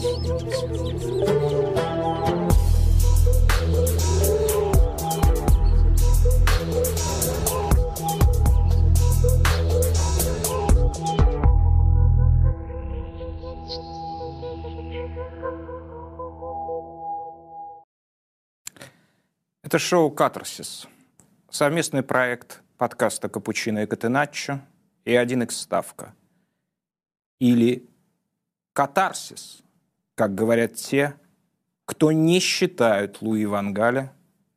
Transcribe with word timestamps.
Это 0.00 0.08
шоу 19.78 20.10
«Катарсис». 20.10 20.88
Совместный 21.50 22.02
проект 22.02 22.62
подкаста 22.78 23.28
«Капучино 23.28 23.80
и 23.80 23.86
Катеначчо» 23.86 24.60
и 25.04 25.12
«1 25.12 25.44
x 25.44 25.58
ставка». 25.58 26.14
Или 27.38 27.86
«Катарсис», 28.72 29.62
как 30.20 30.34
говорят 30.34 30.74
те, 30.74 31.14
кто 31.86 32.12
не 32.12 32.40
считают 32.40 33.22
Луи 33.22 33.46
Вангаля 33.46 34.12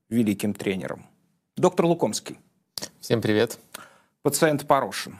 великим 0.10 0.54
тренером. 0.54 1.06
Доктор 1.56 1.86
Лукомский. 1.86 2.38
Всем 3.00 3.22
привет. 3.22 3.58
Пациент 4.24 4.68
Порошин. 4.68 5.20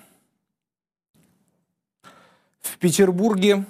В 2.60 2.78
Петербурге, 2.78 3.64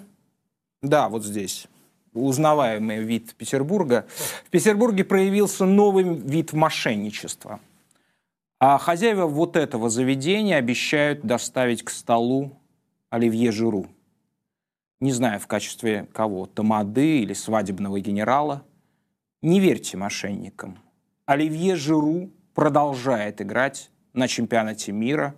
да, 0.81 1.09
вот 1.09 1.23
здесь, 1.23 1.67
узнаваемый 2.11 3.03
вид 3.03 3.35
Петербурга, 3.35 4.07
в 4.43 4.49
Петербурге 4.49 5.03
проявился 5.03 5.65
новый 5.65 6.05
вид 6.05 6.53
мошенничества. 6.53 7.59
А 8.59 8.79
хозяева 8.79 9.27
вот 9.27 9.57
этого 9.57 9.91
заведения 9.91 10.57
обещают 10.57 11.21
доставить 11.21 11.83
к 11.83 11.91
столу 11.91 12.57
Оливье 13.11 13.51
Жиру. 13.51 13.89
Не 15.03 15.11
знаю, 15.11 15.39
в 15.39 15.47
качестве 15.47 16.07
кого, 16.13 16.45
тамады 16.45 17.19
или 17.19 17.33
свадебного 17.33 17.99
генерала. 17.99 18.63
Не 19.41 19.59
верьте 19.59 19.97
мошенникам. 19.97 20.79
Оливье 21.25 21.75
Жиру 21.75 22.29
продолжает 22.53 23.41
играть 23.41 23.91
на 24.13 24.27
чемпионате 24.27 24.91
мира. 24.91 25.35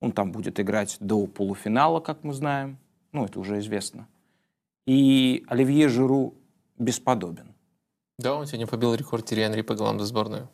Он 0.00 0.12
там 0.12 0.32
будет 0.32 0.60
играть 0.60 0.96
до 1.00 1.26
полуфинала, 1.26 2.00
как 2.00 2.24
мы 2.24 2.32
знаем. 2.32 2.78
Ну, 3.12 3.24
это 3.24 3.40
уже 3.40 3.58
известно– 3.58 4.06
и 4.88 5.44
Оливье 5.48 5.88
Жиру 5.88 6.32
бесподобен. 6.78 7.54
Да, 8.18 8.34
он 8.34 8.46
сегодня 8.46 8.66
побил 8.66 8.94
рекорд 8.94 9.26
Терри 9.26 9.42
Анри 9.42 9.60
по 9.60 9.74
голам 9.74 10.00
за 10.00 10.06
сборную. 10.06 10.48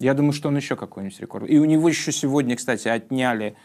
Я 0.00 0.14
думаю, 0.14 0.32
что 0.32 0.48
он 0.48 0.56
еще 0.56 0.74
какой-нибудь 0.74 1.20
рекорд. 1.20 1.48
И 1.48 1.60
у 1.60 1.64
него 1.64 1.88
еще 1.88 2.10
сегодня, 2.10 2.56
кстати, 2.56 2.88
отняли 2.88 3.56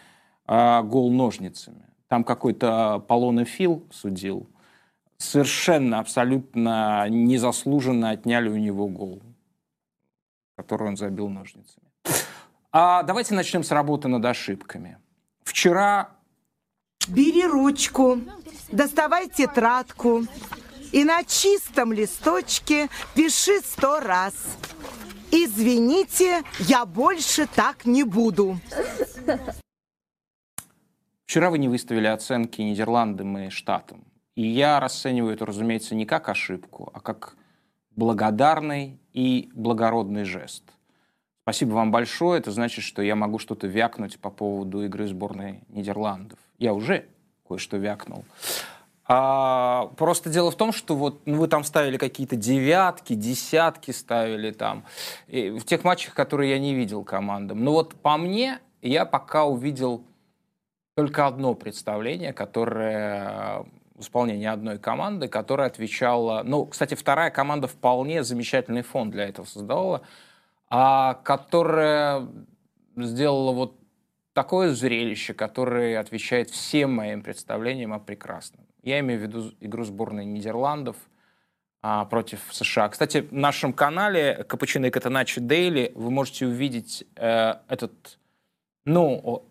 э, 0.47 0.83
гол 0.83 1.11
ножницами. 1.11 1.83
Там 2.13 2.23
какой-то 2.23 3.03
Полона 3.07 3.43
Фил 3.43 3.87
судил. 3.89 4.47
Совершенно, 5.17 5.97
абсолютно 5.97 7.09
незаслуженно 7.09 8.11
отняли 8.11 8.49
у 8.49 8.55
него 8.55 8.87
гол, 8.87 9.23
который 10.55 10.89
он 10.89 10.95
забил 10.95 11.27
ножницами. 11.27 11.87
А 12.71 13.01
давайте 13.01 13.33
начнем 13.33 13.63
с 13.63 13.71
работы 13.71 14.09
над 14.09 14.23
ошибками. 14.25 14.99
Вчера... 15.43 16.11
Бери 17.07 17.47
ручку, 17.47 18.19
доставай 18.71 19.27
тетрадку 19.27 20.21
и 20.91 21.03
на 21.05 21.23
чистом 21.23 21.93
листочке 21.93 22.89
пиши 23.15 23.59
сто 23.61 23.99
раз. 23.99 24.35
Извините, 25.31 26.43
я 26.59 26.85
больше 26.85 27.47
так 27.47 27.85
не 27.85 28.03
буду. 28.03 28.59
Вчера 31.33 31.49
вы 31.49 31.57
не 31.57 31.67
выставили 31.67 32.05
оценки 32.05 32.61
Нидерландам 32.61 33.35
и 33.39 33.49
Штатам. 33.49 34.03
И 34.35 34.45
я 34.45 34.79
расцениваю 34.79 35.33
это, 35.33 35.47
разумеется, 35.47 35.95
не 35.95 36.05
как 36.05 36.29
ошибку, 36.29 36.91
а 36.93 36.99
как 36.99 37.35
благодарный 37.95 38.99
и 39.13 39.49
благородный 39.55 40.25
жест. 40.25 40.61
Спасибо 41.41 41.73
вам 41.73 41.89
большое. 41.89 42.39
Это 42.39 42.51
значит, 42.51 42.83
что 42.83 43.01
я 43.01 43.15
могу 43.15 43.39
что-то 43.39 43.65
вякнуть 43.65 44.19
по 44.19 44.29
поводу 44.29 44.85
игры 44.85 45.07
сборной 45.07 45.63
Нидерландов. 45.69 46.37
Я 46.59 46.75
уже 46.75 47.07
кое-что 47.47 47.77
вякнул. 47.77 48.25
А, 49.07 49.87
просто 49.97 50.29
дело 50.29 50.51
в 50.51 50.55
том, 50.55 50.71
что 50.71 50.95
вот 50.95 51.25
ну, 51.25 51.37
вы 51.37 51.47
там 51.47 51.63
ставили 51.63 51.97
какие-то 51.97 52.35
девятки, 52.35 53.13
десятки 53.15 53.89
ставили 53.89 54.51
там. 54.51 54.83
И 55.25 55.49
в 55.49 55.65
тех 55.65 55.83
матчах, 55.83 56.13
которые 56.13 56.51
я 56.51 56.59
не 56.59 56.75
видел 56.75 57.03
командам. 57.03 57.63
Но 57.63 57.71
вот 57.71 57.95
по 57.95 58.17
мне, 58.17 58.59
я 58.83 59.05
пока 59.05 59.45
увидел 59.45 60.03
только 60.95 61.27
одно 61.27 61.55
представление, 61.55 62.33
которое 62.33 63.65
в 63.95 64.01
исполнении 64.01 64.47
одной 64.47 64.79
команды, 64.79 65.27
которая 65.27 65.67
отвечала... 65.67 66.43
Ну, 66.43 66.65
кстати, 66.65 66.95
вторая 66.95 67.31
команда 67.31 67.67
вполне 67.67 68.23
замечательный 68.23 68.81
фон 68.81 69.11
для 69.11 69.27
этого 69.27 69.45
создавала, 69.45 70.01
а 70.69 71.15
которая 71.23 72.27
сделала 72.95 73.51
вот 73.51 73.79
такое 74.33 74.71
зрелище, 74.73 75.33
которое 75.33 75.99
отвечает 75.99 76.49
всем 76.49 76.93
моим 76.93 77.21
представлениям 77.21 77.93
о 77.93 77.99
прекрасном. 77.99 78.65
Я 78.81 78.99
имею 78.99 79.19
в 79.19 79.23
виду 79.23 79.51
игру 79.59 79.83
сборной 79.83 80.25
Нидерландов 80.25 80.97
а, 81.81 82.05
против 82.05 82.41
США. 82.51 82.89
Кстати, 82.89 83.21
в 83.21 83.33
нашем 83.33 83.73
канале 83.73 84.43
Капучино 84.43 84.87
и 84.87 84.89
Катаначи 84.89 85.39
Дейли 85.39 85.91
вы 85.95 86.11
можете 86.11 86.47
увидеть 86.47 87.05
э, 87.15 87.55
этот, 87.67 88.19
ну, 88.85 89.45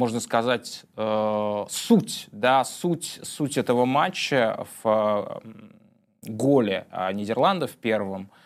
можно 0.00 0.20
сказать, 0.20 0.84
э, 0.96 1.64
суть, 1.68 2.28
да, 2.32 2.64
суть, 2.64 3.20
суть 3.22 3.56
этого 3.56 3.84
матча 3.84 4.66
в 4.82 5.40
э, 5.44 6.30
голе 6.30 6.86
э, 6.90 7.12
Нидерландов 7.12 7.70
первом– 7.76 8.30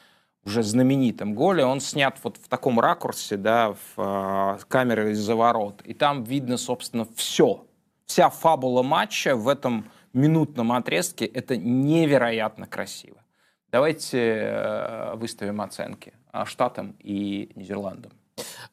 уже 0.44 0.62
знаменитом 0.62 1.34
голе, 1.34 1.64
он 1.64 1.80
снят 1.80 2.18
вот 2.22 2.36
в 2.36 2.48
таком 2.48 2.78
ракурсе, 2.80 3.36
да, 3.36 3.72
в 3.96 4.58
э, 4.58 4.58
камеры 4.68 5.12
из-за 5.12 5.34
ворот. 5.34 5.80
И 5.84 5.94
там 5.94 6.24
видно, 6.24 6.56
собственно, 6.56 7.06
все. 7.16 7.66
Вся 8.06 8.28
фабула 8.28 8.82
матча 8.82 9.36
в 9.36 9.48
этом 9.48 9.90
минутном 10.12 10.72
отрезке. 10.72 11.24
Это 11.24 11.56
невероятно 11.56 12.66
красиво. 12.66 13.16
Давайте 13.70 14.18
э, 14.18 15.14
выставим 15.14 15.60
оценки 15.60 16.12
Штатам 16.44 16.96
и 16.98 17.50
Нидерландам. 17.54 18.12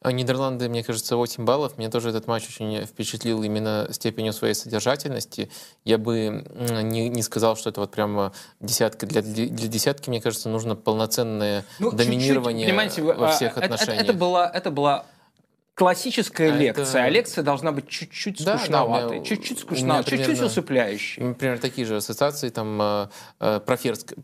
А 0.00 0.10
Нидерланды, 0.10 0.68
мне 0.68 0.82
кажется, 0.82 1.16
8 1.16 1.44
баллов. 1.44 1.78
Мне 1.78 1.88
тоже 1.88 2.08
этот 2.08 2.26
матч 2.26 2.48
очень 2.48 2.84
впечатлил 2.84 3.42
именно 3.42 3.88
степенью 3.90 4.32
своей 4.32 4.54
содержательности. 4.54 5.50
Я 5.84 5.98
бы 5.98 6.44
не, 6.82 7.08
не 7.08 7.22
сказал, 7.22 7.56
что 7.56 7.70
это 7.70 7.80
вот 7.80 7.92
прям 7.92 8.32
десятка. 8.60 9.06
Для, 9.06 9.22
для 9.22 9.46
десятки, 9.46 10.10
мне 10.10 10.20
кажется, 10.20 10.48
нужно 10.48 10.74
полноценное 10.74 11.64
ну, 11.78 11.92
доминирование 11.92 12.66
чуть 12.66 12.98
-чуть, 12.98 13.16
во 13.16 13.28
всех 13.28 13.56
это, 13.56 13.66
отношениях. 13.66 14.02
Это, 14.02 14.10
это, 14.10 14.18
была, 14.18 14.50
это 14.52 14.70
была 14.70 15.06
классическая 15.74 16.52
а 16.52 16.56
лекция, 16.56 16.84
это... 16.84 17.04
а 17.04 17.08
лекция 17.08 17.44
должна 17.44 17.72
быть 17.72 17.88
чуть-чуть 17.88 18.44
да, 18.44 18.58
скучноватой, 18.58 19.18
да, 19.20 19.24
чуть-чуть 19.24 19.58
скучноватой, 19.60 20.18
чуть-чуть 20.18 20.40
усыпляющей. 20.42 21.22
Например, 21.22 21.58
такие 21.58 21.86
же 21.86 21.96
ассоциации, 21.96 22.50
там, 22.50 22.80
э, 22.80 23.08
э, 23.40 23.60
профессорской, 23.60 24.18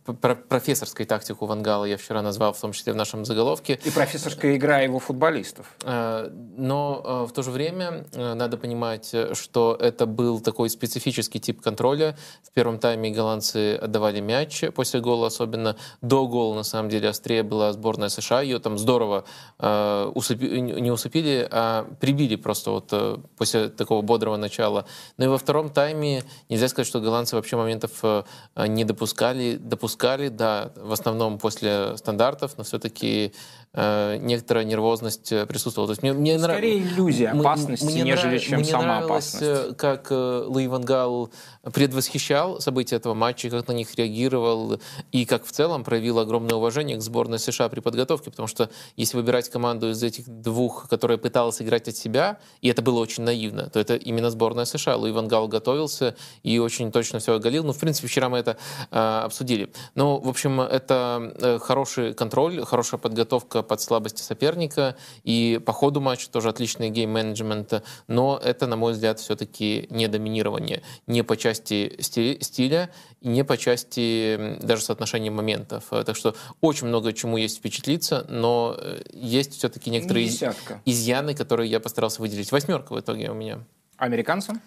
профессорской 0.48 1.06
тактику 1.06 1.46
Вангала 1.46 1.86
я 1.86 1.96
вчера 1.96 2.20
назвал, 2.20 2.52
в 2.52 2.60
том 2.60 2.72
числе 2.72 2.92
в 2.92 2.96
нашем 2.96 3.24
заголовке. 3.24 3.80
И 3.82 3.90
профессорская 3.90 4.56
игра 4.56 4.80
его 4.80 4.98
футболистов. 4.98 5.74
Э, 5.84 6.28
но 6.56 7.26
в 7.28 7.32
то 7.32 7.42
же 7.42 7.50
время 7.50 8.04
надо 8.12 8.56
понимать, 8.58 9.14
что 9.32 9.76
это 9.80 10.06
был 10.06 10.40
такой 10.40 10.68
специфический 10.68 11.40
тип 11.40 11.62
контроля. 11.62 12.16
В 12.42 12.52
первом 12.52 12.78
тайме 12.78 13.10
голландцы 13.10 13.76
отдавали 13.76 14.20
мяч 14.20 14.64
после 14.74 15.00
гола, 15.00 15.28
особенно 15.28 15.76
до 16.02 16.26
гола, 16.26 16.54
на 16.56 16.62
самом 16.62 16.90
деле, 16.90 17.08
острее 17.08 17.42
была 17.42 17.72
сборная 17.72 18.08
США. 18.08 18.42
Ее 18.42 18.58
там 18.58 18.76
здорово 18.76 19.24
не 19.60 20.90
усыпили, 20.90 21.37
а 21.50 21.86
прибили 22.00 22.36
просто 22.36 22.70
вот 22.70 22.88
э, 22.92 23.16
после 23.36 23.68
такого 23.68 24.02
бодрого 24.02 24.36
начала. 24.36 24.86
Ну 25.16 25.24
и 25.26 25.28
во 25.28 25.38
втором 25.38 25.70
тайме 25.70 26.24
нельзя 26.48 26.68
сказать, 26.68 26.86
что 26.86 27.00
голландцы 27.00 27.36
вообще 27.36 27.56
моментов 27.56 27.92
э, 28.02 28.22
не 28.66 28.84
допускали. 28.84 29.56
Допускали, 29.56 30.28
да, 30.28 30.72
в 30.76 30.92
основном 30.92 31.38
после 31.38 31.96
стандартов, 31.96 32.54
но 32.56 32.64
все-таки 32.64 33.32
э, 33.72 34.16
некоторая 34.20 34.64
нервозность 34.64 35.30
присутствовала. 35.48 35.88
То 35.88 35.92
есть 35.92 36.02
мне, 36.02 36.12
мне 36.12 36.38
Скорее 36.38 36.80
нрав... 36.80 36.92
иллюзия 36.92 37.28
опасности, 37.30 37.84
мне, 37.84 38.02
нежели 38.02 38.32
нрав... 38.32 38.42
чем 38.42 38.60
мне 38.60 38.70
сама 38.70 38.98
опасность. 38.98 39.76
как 39.76 40.10
Луи 40.10 40.66
Ван 40.66 40.82
Гал 40.82 41.30
предвосхищал 41.72 42.60
события 42.60 42.96
этого 42.96 43.14
матча, 43.14 43.50
как 43.50 43.68
на 43.68 43.72
них 43.72 43.94
реагировал 43.94 44.80
и 45.12 45.24
как 45.24 45.44
в 45.44 45.52
целом 45.52 45.84
проявил 45.84 46.18
огромное 46.18 46.56
уважение 46.56 46.96
к 46.96 47.02
сборной 47.02 47.38
США 47.38 47.68
при 47.68 47.80
подготовке, 47.80 48.30
потому 48.30 48.48
что 48.48 48.70
если 48.96 49.16
выбирать 49.16 49.48
команду 49.48 49.90
из 49.90 50.02
этих 50.02 50.28
двух, 50.28 50.88
которая 50.88 51.18
пыталась 51.18 51.60
играть 51.60 51.88
от 51.88 51.96
себя, 51.96 52.38
и 52.60 52.68
это 52.68 52.82
было 52.82 53.00
очень 53.00 53.24
наивно, 53.24 53.68
то 53.70 53.78
это 53.78 53.96
именно 53.96 54.30
сборная 54.30 54.64
США. 54.64 54.96
Луи 54.96 55.12
Ван 55.12 55.28
Гал 55.28 55.48
готовился 55.48 56.16
и 56.42 56.58
очень 56.58 56.92
точно 56.92 57.18
все 57.18 57.34
оголил. 57.34 57.64
Ну, 57.64 57.72
в 57.72 57.78
принципе, 57.78 58.08
вчера 58.08 58.28
мы 58.28 58.38
это 58.38 58.56
э, 58.90 58.98
обсудили. 58.98 59.72
Ну, 59.94 60.18
в 60.18 60.28
общем, 60.28 60.60
это 60.60 61.32
э, 61.40 61.58
хороший 61.58 62.14
контроль, 62.14 62.64
хорошая 62.64 62.98
подготовка 62.98 63.57
немножко 63.58 63.62
под 63.62 63.80
слабости 63.80 64.22
соперника, 64.22 64.96
и 65.24 65.60
по 65.64 65.72
ходу 65.72 66.00
матча 66.00 66.30
тоже 66.30 66.48
отличный 66.48 66.90
гейм-менеджмент, 66.90 67.82
но 68.08 68.40
это, 68.42 68.66
на 68.66 68.76
мой 68.76 68.92
взгляд, 68.92 69.18
все-таки 69.18 69.86
не 69.90 70.08
доминирование. 70.08 70.82
Не 71.06 71.22
по 71.22 71.36
части 71.36 71.96
стиля, 72.00 72.90
не 73.22 73.44
по 73.44 73.56
части 73.56 74.56
даже 74.62 74.82
соотношения 74.82 75.30
моментов. 75.30 75.84
Так 75.90 76.16
что 76.16 76.34
очень 76.60 76.88
много 76.88 77.12
чему 77.12 77.38
есть 77.38 77.58
впечатлиться, 77.58 78.26
но 78.28 78.76
э, 78.78 79.02
есть 79.12 79.52
все-таки 79.54 79.90
некоторые 79.90 80.26
из... 80.26 80.42
изъяны, 80.84 81.34
которые 81.34 81.70
я 81.70 81.80
постарался 81.80 82.22
выделить. 82.22 82.52
Восьмерка 82.52 82.94
в 82.94 83.00
итоге 83.00 83.30
у 83.30 83.34
меня. 83.34 83.58
Американцам? 83.96 84.60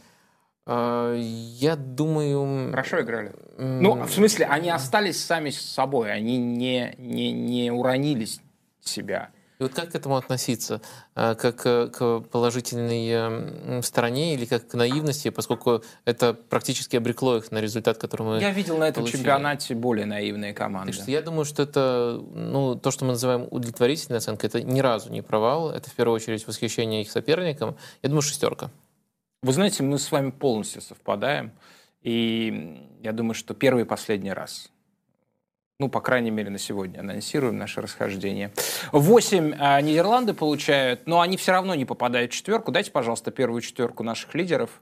А, 0.66 1.16
я 1.16 1.76
думаю... 1.76 2.72
Хорошо 2.72 3.02
играли. 3.02 3.32
Ну, 3.58 4.04
в 4.04 4.12
смысле, 4.12 4.46
они 4.46 4.70
остались 4.70 5.24
сами 5.24 5.50
с 5.50 5.62
собой, 5.62 6.12
они 6.12 6.38
не, 6.38 6.96
не, 6.98 7.32
не 7.32 7.72
уронили 7.72 8.26
себя. 8.84 9.30
И 9.60 9.64
вот 9.64 9.76
как 9.76 9.92
к 9.92 9.96
этому 9.96 10.18
относиться? 10.18 10.82
А, 11.14 11.36
как 11.36 11.58
к 11.58 12.20
положительной 12.32 13.84
стороне 13.84 14.34
или 14.34 14.46
как 14.46 14.68
к 14.68 14.74
наивности, 14.74 15.30
поскольку 15.30 15.84
это 16.04 16.34
практически 16.34 16.96
обрекло 16.96 17.38
их 17.38 17.52
на 17.52 17.60
результат, 17.60 18.00
который 18.00 18.24
мы 18.24 18.42
Я 18.42 18.50
видел 18.50 18.78
на 18.78 18.86
этом 18.86 19.04
получили. 19.04 19.20
чемпионате 19.20 19.76
более 19.76 20.08
наивные 20.08 20.56
команды. 20.56 20.94
Так 20.94 21.02
что 21.04 21.12
я 21.12 21.22
думаю, 21.22 21.46
что 21.46 21.62
это 21.62 22.20
ну, 22.34 22.74
то, 22.76 22.90
что 22.90 23.06
мы 23.06 23.12
называем 23.12 23.48
удовлетворительной 23.52 24.18
оценкой, 24.18 24.50
это 24.50 24.64
ни 24.64 24.80
разу 24.80 25.12
не 25.12 25.22
провал, 25.22 25.70
это 25.70 25.92
в 25.92 25.94
первую 25.94 26.16
очередь 26.16 26.48
восхищение 26.48 27.04
их 27.04 27.12
соперником. 27.12 27.78
Я 28.02 28.10
думаю, 28.10 28.24
шестерка. 28.24 28.72
Вы 29.44 29.54
знаете, 29.54 29.84
мы 29.84 30.00
с 30.00 30.12
вами 30.12 30.32
полностью 30.32 30.82
совпадаем. 30.82 31.52
И 32.02 32.88
я 33.04 33.12
думаю, 33.12 33.36
что 33.36 33.54
первый 33.54 33.84
и 33.84 33.86
последний 33.86 34.34
раз. 34.34 34.72
Ну, 35.82 35.90
по 35.90 36.00
крайней 36.00 36.30
мере, 36.30 36.52
на 36.52 36.60
сегодня 36.60 37.00
анонсируем 37.00 37.58
наше 37.58 37.82
расхождение. 37.82 38.52
Восемь 38.92 39.56
а, 39.58 39.82
Нидерланды 39.82 40.36
получают, 40.36 41.08
но 41.08 41.22
они 41.22 41.38
все 41.38 41.54
равно 41.54 41.74
не 41.74 41.86
попадают 41.86 42.32
в 42.32 42.36
четверку. 42.36 42.72
Дайте, 42.72 42.92
пожалуйста, 42.92 43.32
первую 43.32 43.62
четверку 43.62 44.04
наших 44.04 44.36
лидеров. 44.36 44.80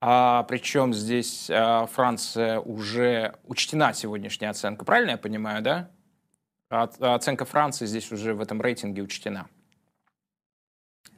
А, 0.00 0.44
причем 0.44 0.94
здесь 0.94 1.50
а, 1.50 1.86
Франция 1.86 2.60
уже 2.60 3.34
учтена 3.42 3.92
сегодняшняя 3.92 4.50
оценка. 4.50 4.84
Правильно 4.84 5.10
я 5.10 5.18
понимаю, 5.18 5.62
да? 5.62 5.90
А, 6.70 6.88
оценка 7.00 7.44
Франции 7.44 7.84
здесь 7.84 8.12
уже 8.12 8.34
в 8.34 8.40
этом 8.40 8.62
рейтинге 8.62 9.02
учтена. 9.02 9.48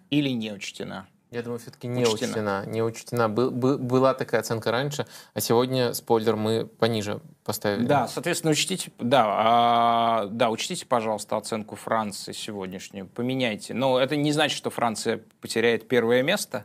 Или 0.09 0.31
не 0.31 0.53
учтена? 0.53 1.07
Я 1.31 1.43
думаю, 1.43 1.61
все-таки 1.61 1.87
не 1.87 2.03
учтена. 2.03 2.31
учтена. 2.31 2.65
Не 2.67 2.83
учтена. 2.83 3.29
Был, 3.29 3.53
был, 3.53 3.79
была 3.79 4.15
такая 4.15 4.41
оценка 4.41 4.73
раньше, 4.73 5.07
а 5.33 5.41
сегодня, 5.41 5.95
спойлер, 5.95 6.35
мы 6.35 6.67
пониже 6.67 7.21
поставили. 7.45 7.87
Да, 7.87 8.09
соответственно, 8.09 8.51
учтите, 8.51 8.91
да, 8.99 9.25
а, 9.27 10.27
да, 10.27 10.51
учтите, 10.51 10.87
пожалуйста, 10.87 11.37
оценку 11.37 11.77
Франции 11.77 12.33
сегодняшнюю. 12.33 13.07
Поменяйте. 13.07 13.75
Но 13.75 14.01
это 14.01 14.17
не 14.17 14.33
значит, 14.33 14.59
что 14.59 14.71
Франция 14.71 15.21
потеряет 15.41 15.87
первое 15.87 16.23
место, 16.23 16.65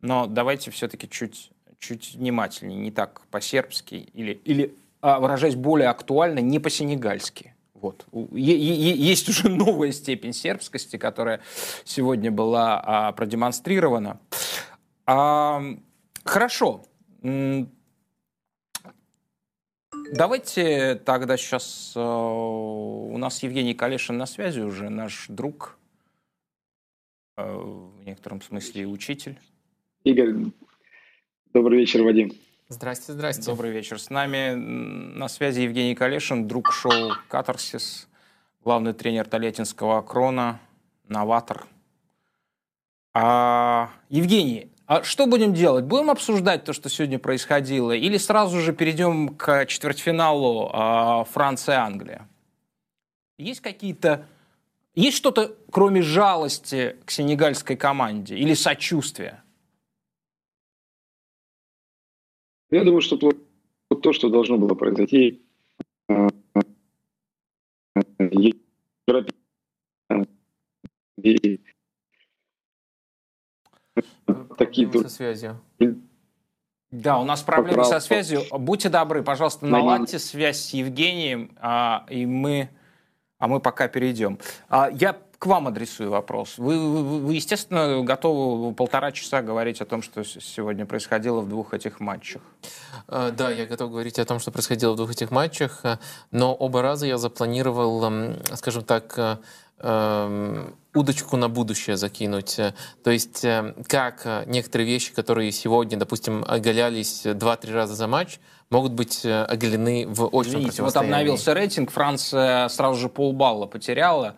но 0.00 0.26
давайте 0.26 0.70
все-таки 0.70 1.06
чуть, 1.08 1.50
чуть 1.78 2.14
внимательнее, 2.14 2.78
не 2.78 2.90
так 2.90 3.20
по-сербски 3.30 3.94
или, 4.14 4.32
или 4.44 4.74
а, 5.02 5.20
выражаясь 5.20 5.54
более 5.54 5.90
актуально, 5.90 6.38
не 6.38 6.58
по-сенегальски. 6.58 7.54
Вот. 7.80 8.06
Есть 8.32 9.28
уже 9.28 9.48
новая 9.50 9.92
степень 9.92 10.32
сербскости, 10.32 10.96
которая 10.96 11.40
сегодня 11.84 12.30
была 12.30 12.80
а, 12.84 13.12
продемонстрирована. 13.12 14.20
А, 15.06 15.62
хорошо. 16.24 16.84
Давайте 20.12 20.94
тогда 20.96 21.36
сейчас... 21.36 21.92
А, 21.96 22.00
у 22.00 23.16
нас 23.18 23.42
Евгений 23.42 23.74
Калешин 23.74 24.16
на 24.16 24.26
связи 24.26 24.60
уже, 24.60 24.88
наш 24.88 25.26
друг, 25.28 25.78
а, 27.36 27.56
в 27.56 28.04
некотором 28.04 28.40
смысле 28.40 28.86
учитель. 28.86 29.38
Игорь, 30.04 30.34
добрый 31.52 31.78
вечер, 31.78 32.02
Вадим. 32.02 32.32
Здрасте, 32.70 33.14
здрасте. 33.14 33.44
Добрый 33.46 33.70
вечер. 33.70 33.98
С 33.98 34.10
нами 34.10 34.52
на 34.52 35.28
связи 35.28 35.60
Евгений 35.60 35.94
Калешин, 35.94 36.46
друг 36.46 36.70
шоу 36.70 37.12
«Катарсис», 37.26 38.06
главный 38.62 38.92
тренер 38.92 39.26
Толетинского 39.26 40.02
«Крона», 40.02 40.60
новатор. 41.08 41.66
А, 43.14 43.88
Евгений, 44.10 44.70
а 44.84 45.02
что 45.02 45.26
будем 45.26 45.54
делать? 45.54 45.86
Будем 45.86 46.10
обсуждать 46.10 46.64
то, 46.64 46.74
что 46.74 46.90
сегодня 46.90 47.18
происходило, 47.18 47.92
или 47.92 48.18
сразу 48.18 48.60
же 48.60 48.74
перейдем 48.74 49.30
к 49.30 49.64
четвертьфиналу 49.64 50.68
а, 50.70 51.24
Франция-Англия? 51.24 52.28
Есть 53.38 53.60
какие-то... 53.60 54.26
Есть 54.94 55.16
что-то, 55.16 55.56
кроме 55.70 56.02
жалости 56.02 56.96
к 57.06 57.12
сенегальской 57.12 57.76
команде 57.76 58.36
или 58.36 58.52
сочувствия? 58.52 59.42
Я 62.70 62.84
думаю, 62.84 63.00
что 63.00 63.18
вот 63.90 64.02
то, 64.02 64.12
что 64.12 64.28
должно 64.28 64.58
было 64.58 64.74
произойти, 64.74 65.42
э, 66.08 66.28
такие 74.58 74.92
со 74.92 75.08
связью. 75.08 75.60
Да, 76.90 77.18
у 77.18 77.24
нас 77.24 77.42
проблемы 77.42 77.84
со 77.84 78.00
связью. 78.00 78.42
Будьте 78.50 78.88
добры, 78.88 79.22
пожалуйста, 79.22 79.66
наладьте 79.66 80.18
связь 80.18 80.58
с 80.58 80.74
Евгением, 80.74 81.52
а, 81.56 82.06
и 82.08 82.24
мы, 82.24 82.70
а 83.38 83.48
мы 83.48 83.60
пока 83.60 83.88
перейдем. 83.88 84.38
А, 84.68 84.90
я 84.90 85.18
к 85.38 85.46
вам 85.46 85.68
адресую 85.68 86.10
вопрос. 86.10 86.58
Вы, 86.58 86.78
вы, 86.78 87.20
вы, 87.20 87.34
естественно, 87.34 88.02
готовы 88.02 88.74
полтора 88.74 89.12
часа 89.12 89.40
говорить 89.40 89.80
о 89.80 89.84
том, 89.84 90.02
что 90.02 90.24
сегодня 90.24 90.84
происходило 90.84 91.40
в 91.40 91.48
двух 91.48 91.74
этих 91.74 92.00
матчах? 92.00 92.42
Э, 93.06 93.30
да, 93.36 93.50
я 93.50 93.66
готов 93.66 93.92
говорить 93.92 94.18
о 94.18 94.24
том, 94.24 94.40
что 94.40 94.50
происходило 94.50 94.94
в 94.94 94.96
двух 94.96 95.12
этих 95.12 95.30
матчах, 95.30 95.80
э, 95.84 95.98
но 96.32 96.54
оба 96.54 96.82
раза 96.82 97.06
я 97.06 97.18
запланировал, 97.18 98.04
эм, 98.04 98.36
скажем 98.56 98.82
так, 98.82 99.14
э, 99.16 99.36
эм, 99.78 100.74
удочку 100.92 101.36
на 101.36 101.48
будущее 101.48 101.96
закинуть. 101.96 102.56
То 103.04 103.10
есть 103.10 103.46
как 103.86 104.46
некоторые 104.46 104.88
вещи, 104.88 105.14
которые 105.14 105.52
сегодня, 105.52 105.96
допустим, 105.96 106.44
оголялись 106.48 107.22
два-три 107.22 107.72
раза 107.72 107.94
за 107.94 108.08
матч, 108.08 108.40
могут 108.70 108.90
быть 108.90 109.24
оголены 109.24 110.04
в 110.08 110.24
очень 110.26 110.50
Извините, 110.50 110.82
вот 110.82 110.96
обновился 110.96 111.54
рейтинг, 111.54 111.92
Франция 111.92 112.68
сразу 112.68 112.98
же 112.98 113.08
полбалла 113.08 113.66
потеряла. 113.66 114.34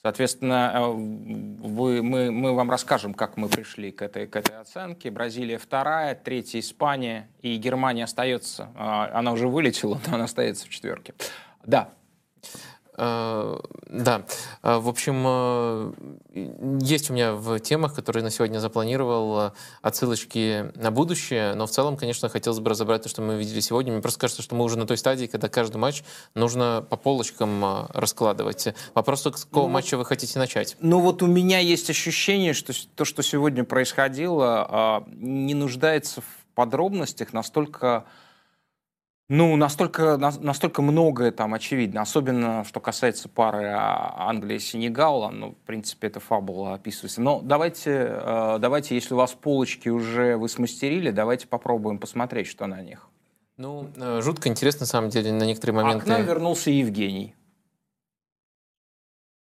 Соответственно, 0.00 0.72
э, 0.74 0.92
вы, 0.92 2.02
мы, 2.02 2.30
мы 2.30 2.54
вам 2.54 2.70
расскажем, 2.70 3.14
как 3.14 3.36
мы 3.36 3.48
пришли 3.48 3.90
к 3.90 4.02
этой, 4.02 4.28
к 4.28 4.36
этой 4.36 4.60
оценке. 4.60 5.10
Бразилия 5.10 5.58
вторая, 5.58 6.14
третья 6.14 6.60
Испания, 6.60 7.28
и 7.42 7.56
Германия 7.56 8.04
остается. 8.04 8.70
А, 8.76 9.10
она 9.12 9.32
уже 9.32 9.48
вылетела, 9.48 10.00
но 10.06 10.14
она 10.14 10.24
остается 10.24 10.66
в 10.66 10.68
четверке. 10.68 11.14
Да, 11.64 11.90
да, 12.98 14.24
э, 14.62 14.78
в 14.78 14.88
общем, 14.88 15.24
э, 15.24 15.92
есть 16.80 17.10
у 17.10 17.14
меня 17.14 17.32
в 17.34 17.60
темах, 17.60 17.94
которые 17.94 18.24
на 18.24 18.30
сегодня 18.30 18.58
запланировал, 18.58 19.52
отсылочки 19.82 20.72
на 20.74 20.90
будущее, 20.90 21.54
но 21.54 21.66
в 21.66 21.70
целом, 21.70 21.96
конечно, 21.96 22.28
хотелось 22.28 22.58
бы 22.58 22.70
разобрать 22.70 23.02
то, 23.02 23.08
что 23.08 23.22
мы 23.22 23.36
видели 23.36 23.60
сегодня. 23.60 23.92
Мне 23.92 24.02
просто 24.02 24.18
кажется, 24.20 24.42
что 24.42 24.56
мы 24.56 24.64
уже 24.64 24.78
на 24.78 24.86
той 24.86 24.96
стадии, 24.96 25.26
когда 25.26 25.48
каждый 25.48 25.76
матч 25.76 26.02
нужно 26.34 26.84
по 26.88 26.96
полочкам 26.96 27.86
раскладывать. 27.90 28.68
Вопрос, 28.94 29.20
с 29.22 29.44
какого 29.44 29.66
ну, 29.66 29.72
матча 29.72 29.96
вы 29.96 30.04
хотите 30.04 30.38
начать? 30.38 30.76
Ну 30.80 31.00
вот 31.00 31.22
у 31.22 31.26
меня 31.26 31.60
есть 31.60 31.88
ощущение, 31.90 32.52
что 32.52 32.72
то, 32.96 33.04
что 33.04 33.22
сегодня 33.22 33.64
происходило, 33.64 35.04
не 35.16 35.54
нуждается 35.54 36.20
в 36.20 36.24
подробностях 36.54 37.32
настолько 37.32 38.04
ну, 39.30 39.56
настолько, 39.56 40.16
настолько 40.16 40.80
многое 40.80 41.32
там 41.32 41.52
очевидно, 41.52 42.00
особенно 42.00 42.64
что 42.64 42.80
касается 42.80 43.28
пары 43.28 43.66
Англия-Сенегала, 43.66 45.28
ну, 45.30 45.50
в 45.50 45.66
принципе, 45.66 46.06
это 46.06 46.18
фабула 46.18 46.74
описывается. 46.74 47.20
Но 47.20 47.42
давайте, 47.42 47.90
э, 48.10 48.56
давайте, 48.58 48.94
если 48.94 49.12
у 49.12 49.18
вас 49.18 49.32
полочки 49.32 49.90
уже 49.90 50.38
вы 50.38 50.48
смастерили, 50.48 51.10
давайте 51.10 51.46
попробуем 51.46 51.98
посмотреть, 51.98 52.46
что 52.46 52.66
на 52.66 52.80
них. 52.80 53.06
Ну, 53.58 53.90
э, 53.96 54.22
жутко 54.22 54.48
интересно, 54.48 54.80
на 54.80 54.86
самом 54.86 55.10
деле, 55.10 55.30
на 55.30 55.44
некоторые 55.44 55.76
моменты. 55.76 56.04
А 56.04 56.04
к 56.04 56.06
нам 56.06 56.24
вернулся 56.24 56.70
Евгений. 56.70 57.34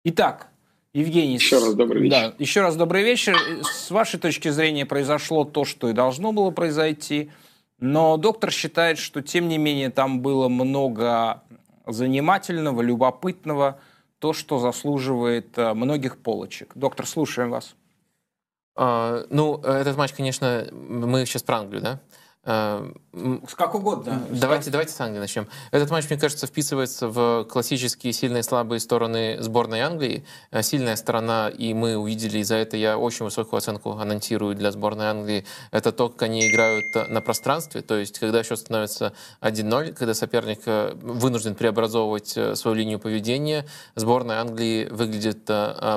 Итак, 0.05 0.47
Евгений. 0.93 1.33
Еще 1.33 1.57
раз 1.57 1.73
добрый 1.73 2.03
вечер. 2.03 2.15
Да, 2.15 2.33
еще 2.39 2.61
раз 2.61 2.77
добрый 2.77 3.03
вечер. 3.03 3.35
С 3.63 3.91
вашей 3.91 4.21
точки 4.21 4.47
зрения 4.47 4.85
произошло 4.85 5.43
то, 5.43 5.65
что 5.65 5.89
и 5.89 5.93
должно 5.93 6.31
было 6.31 6.51
произойти– 6.51 7.29
но 7.79 8.17
доктор 8.17 8.51
считает, 8.51 8.97
что 8.97 9.21
тем 9.21 9.47
не 9.47 9.57
менее 9.57 9.89
там 9.89 10.21
было 10.21 10.47
много 10.47 11.43
занимательного, 11.85 12.81
любопытного, 12.81 13.79
то, 14.19 14.33
что 14.33 14.59
заслуживает 14.59 15.57
э, 15.57 15.73
многих 15.73 16.17
полочек. 16.17 16.71
Доктор, 16.75 17.05
слушаем 17.05 17.51
вас. 17.51 17.75
А, 18.75 19.25
ну, 19.29 19.57
этот 19.61 19.97
матч, 19.97 20.13
конечно, 20.13 20.67
мы 20.71 21.25
сейчас 21.25 21.43
про 21.43 21.57
Англию, 21.57 21.81
да? 21.81 21.99
Какого 23.55 23.81
года? 23.81 24.21
Давайте, 24.29 24.69
давайте 24.69 24.91
с 24.91 24.99
Англии 24.99 25.19
начнем. 25.19 25.47
Этот 25.71 25.89
матч, 25.89 26.09
мне 26.09 26.19
кажется, 26.19 26.47
вписывается 26.47 27.07
в 27.07 27.45
классические 27.45 28.11
сильные 28.11 28.41
и 28.41 28.43
слабые 28.43 28.81
стороны 28.81 29.37
сборной 29.39 29.79
Англии. 29.81 30.25
Э, 30.51 30.61
сильная 30.61 30.97
сторона, 30.97 31.49
и 31.49 31.73
мы 31.73 31.95
увидели, 31.95 32.39
и 32.39 32.43
за 32.43 32.55
это 32.55 32.75
я 32.75 32.97
очень 32.97 33.23
высокую 33.23 33.59
оценку 33.59 33.91
анонсирую 33.91 34.53
для 34.55 34.71
сборной 34.71 35.05
Англии, 35.05 35.45
это 35.71 35.93
то, 35.93 36.09
как 36.09 36.23
они 36.23 36.49
играют 36.49 36.83
на 37.09 37.21
пространстве. 37.21 37.81
То 37.81 37.95
есть, 37.95 38.19
когда 38.19 38.43
счет 38.43 38.59
становится 38.59 39.13
1-0, 39.39 39.93
когда 39.93 40.13
соперник 40.13 40.61
э, 40.65 40.93
вынужден 41.01 41.55
преобразовывать 41.55 42.35
э, 42.35 42.55
свою 42.55 42.75
линию 42.75 42.99
поведения, 42.99 43.65
сборная 43.95 44.41
Англии 44.41 44.89
выглядит 44.91 45.49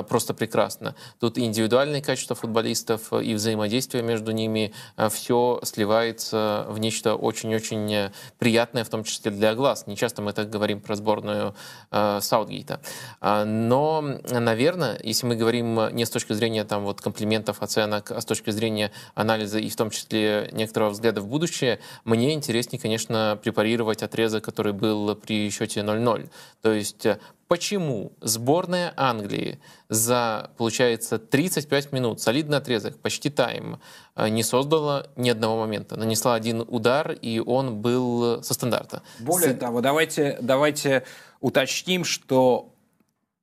просто 0.07 0.33
прекрасно. 0.33 0.95
Тут 1.19 1.37
и 1.37 1.43
индивидуальные 1.43 2.01
качества 2.01 2.35
футболистов, 2.35 3.11
и 3.11 3.33
взаимодействие 3.33 4.03
между 4.03 4.31
ними, 4.31 4.73
все 5.09 5.59
сливается 5.63 6.65
в 6.69 6.79
нечто 6.79 7.08
что 7.09 7.15
очень-очень 7.15 7.91
э, 7.93 8.11
приятное, 8.37 8.83
в 8.83 8.89
том 8.89 9.03
числе 9.03 9.31
для 9.31 9.55
глаз. 9.55 9.87
Не 9.87 9.95
часто 9.95 10.21
мы 10.21 10.33
так 10.33 10.49
говорим 10.49 10.79
про 10.79 10.95
сборную 10.95 11.55
э, 11.91 12.19
Саутгейта. 12.21 12.81
А, 13.19 13.45
но, 13.45 14.19
наверное, 14.29 14.99
если 15.03 15.25
мы 15.25 15.35
говорим 15.35 15.89
не 15.95 16.05
с 16.05 16.09
точки 16.09 16.33
зрения 16.33 16.65
там, 16.65 16.83
вот, 16.83 17.01
комплиментов, 17.01 17.61
оценок, 17.61 18.11
а 18.11 18.21
с 18.21 18.25
точки 18.25 18.51
зрения 18.51 18.91
анализа 19.15 19.59
и 19.59 19.69
в 19.69 19.75
том 19.75 19.89
числе 19.89 20.49
некоторого 20.51 20.91
взгляда 20.91 21.21
в 21.21 21.27
будущее, 21.27 21.79
мне 22.05 22.33
интереснее, 22.33 22.79
конечно, 22.79 23.39
препарировать 23.41 24.03
отрезок, 24.03 24.43
который 24.43 24.73
был 24.73 25.15
при 25.15 25.49
счете 25.49 25.79
0-0. 25.79 26.29
То 26.61 26.73
есть 26.73 27.07
почему 27.49 28.13
сборная 28.21 28.93
Англии 28.95 29.59
за, 29.89 30.51
получается, 30.57 31.17
35 31.17 31.91
минут, 31.91 32.21
солидный 32.21 32.57
отрезок, 32.57 32.99
почти 32.99 33.29
тайм, 33.29 33.81
э, 34.15 34.29
не 34.29 34.43
создала 34.43 35.07
ни 35.17 35.29
одного 35.29 35.59
момента. 35.59 35.97
Нанесла 35.97 36.35
один 36.35 36.61
удар, 36.61 37.11
и 37.11 37.39
он 37.39 37.81
был 37.81 38.41
со 38.43 38.53
стандарта. 38.53 39.01
Более 39.19 39.55
с... 39.55 39.57
того, 39.57 39.81
давайте, 39.81 40.37
давайте 40.41 41.03
уточним, 41.41 42.05
что 42.05 42.73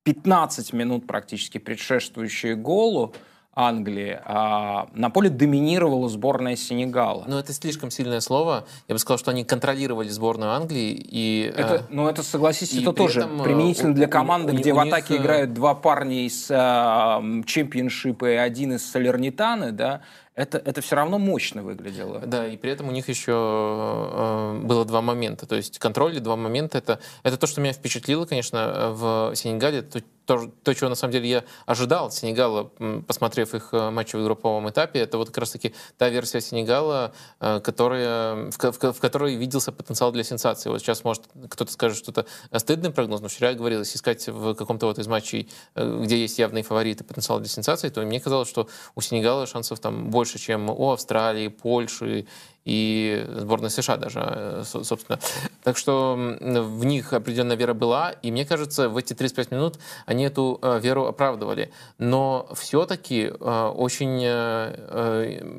15 0.03 0.71
минут 0.71 1.05
практически 1.05 1.57
предшествующие 1.57 2.55
голу 2.55 3.13
Англии, 3.57 4.19
а 4.23 4.87
на 4.93 5.09
поле 5.09 5.31
доминировала 5.31 6.07
сборная 6.09 6.55
Сенегала. 6.55 7.23
Ну, 7.27 7.39
это 7.39 7.53
слишком 7.53 7.89
сильное 7.89 8.19
слово. 8.19 8.67
Я 8.87 8.93
бы 8.93 8.99
сказал, 8.99 9.17
что 9.17 9.31
они 9.31 9.43
контролировали 9.43 10.09
сборную 10.09 10.51
Англии. 10.51 10.91
И, 10.91 11.51
это, 11.57 11.75
э, 11.75 11.81
ну, 11.89 12.07
это, 12.07 12.21
согласитесь, 12.21 12.83
это 12.83 12.93
тоже 12.93 13.21
этом, 13.21 13.41
применительно 13.41 13.93
у, 13.93 13.95
для 13.95 14.07
команды, 14.07 14.53
у, 14.53 14.55
где 14.55 14.73
у, 14.73 14.75
в 14.75 14.79
атаке 14.79 15.13
них... 15.13 15.21
Э, 15.21 15.23
играют 15.23 15.53
два 15.55 15.73
парня 15.73 16.27
из 16.27 16.51
э, 16.51 17.43
чемпионшипа 17.47 18.29
и 18.29 18.35
один 18.35 18.73
из 18.73 18.87
Салернитаны, 18.87 19.71
да, 19.71 20.01
это, 20.35 20.59
это 20.59 20.81
все 20.81 20.95
равно 20.95 21.17
мощно 21.17 21.63
выглядело. 21.63 22.19
Да, 22.19 22.47
и 22.47 22.57
при 22.57 22.69
этом 22.69 22.89
у 22.89 22.91
них 22.91 23.09
еще 23.09 23.31
э, 23.33 24.61
было 24.65 24.85
два 24.85 25.01
момента. 25.01 25.47
То 25.47 25.55
есть 25.55 25.79
контроль 25.79 26.15
и 26.15 26.19
два 26.19 26.35
момента. 26.35 26.77
Это, 26.77 26.99
это 27.23 27.37
то, 27.37 27.47
что 27.47 27.59
меня 27.59 27.73
впечатлило, 27.73 28.25
конечно, 28.25 28.91
в 28.91 29.33
Сенегале. 29.33 29.81
То, 29.81 29.99
то, 30.27 30.51
то, 30.63 30.73
чего 30.73 30.89
на 30.89 30.95
самом 30.95 31.13
деле 31.13 31.29
я 31.29 31.43
ожидал 31.65 32.07
от 32.07 32.13
Сенегала, 32.13 32.69
посмотрев 33.07 33.55
их 33.55 33.69
э, 33.71 33.89
матчи 33.89 34.17
в 34.17 34.23
групповом 34.23 34.69
этапе, 34.69 34.99
это 34.99 35.17
вот 35.17 35.29
как 35.29 35.39
раз-таки 35.39 35.73
та 35.97 36.09
версия 36.09 36.41
Сенегала, 36.41 37.13
э, 37.39 37.61
которая, 37.61 38.51
в, 38.51 38.57
в, 38.57 38.93
в 38.93 38.99
которой 38.99 39.35
виделся 39.35 39.71
потенциал 39.71 40.11
для 40.11 40.23
сенсации. 40.23 40.69
Вот 40.69 40.79
сейчас, 40.79 41.05
может, 41.05 41.23
кто-то 41.49 41.71
скажет, 41.71 41.97
что 41.97 42.11
это 42.11 42.25
стыдный 42.59 42.91
прогноз, 42.91 43.21
но 43.21 43.29
вчера 43.29 43.51
если 43.51 43.97
искать 43.97 44.27
в 44.27 44.53
каком-то 44.53 44.87
вот 44.87 44.99
из 44.99 45.07
матчей, 45.07 45.49
э, 45.75 45.99
где 46.03 46.19
есть 46.19 46.37
явные 46.37 46.63
фавориты 46.63 47.05
потенциал 47.05 47.39
для 47.39 47.47
сенсации, 47.47 47.87
то 47.87 48.01
мне 48.01 48.19
казалось, 48.19 48.49
что 48.49 48.67
у 48.95 49.01
Сенегала 49.01 49.47
шансов 49.47 49.79
там 49.79 50.09
больше, 50.09 50.39
чем 50.39 50.69
у 50.69 50.91
Австралии, 50.91 51.47
Польши 51.47 52.27
и 52.67 53.25
сборной 53.29 53.69
США 53.69 53.95
даже, 53.95 54.19
э, 54.21 54.63
собственно. 54.65 55.19
Так 55.63 55.77
что 55.77 56.15
в 56.17 56.85
них 56.85 57.13
определенная 57.13 57.55
вера 57.55 57.73
была, 57.73 58.11
и 58.11 58.29
мне 58.29 58.45
кажется, 58.45 58.89
в 58.89 58.97
эти 58.97 59.13
35 59.13 59.51
минут 59.51 59.79
они 60.05 60.25
эту 60.25 60.59
э, 60.61 60.77
веру 60.81 61.05
оправдывали. 61.05 61.71
Но 61.97 62.49
все-таки 62.55 63.31
э, 63.31 63.71
очень 63.73 64.17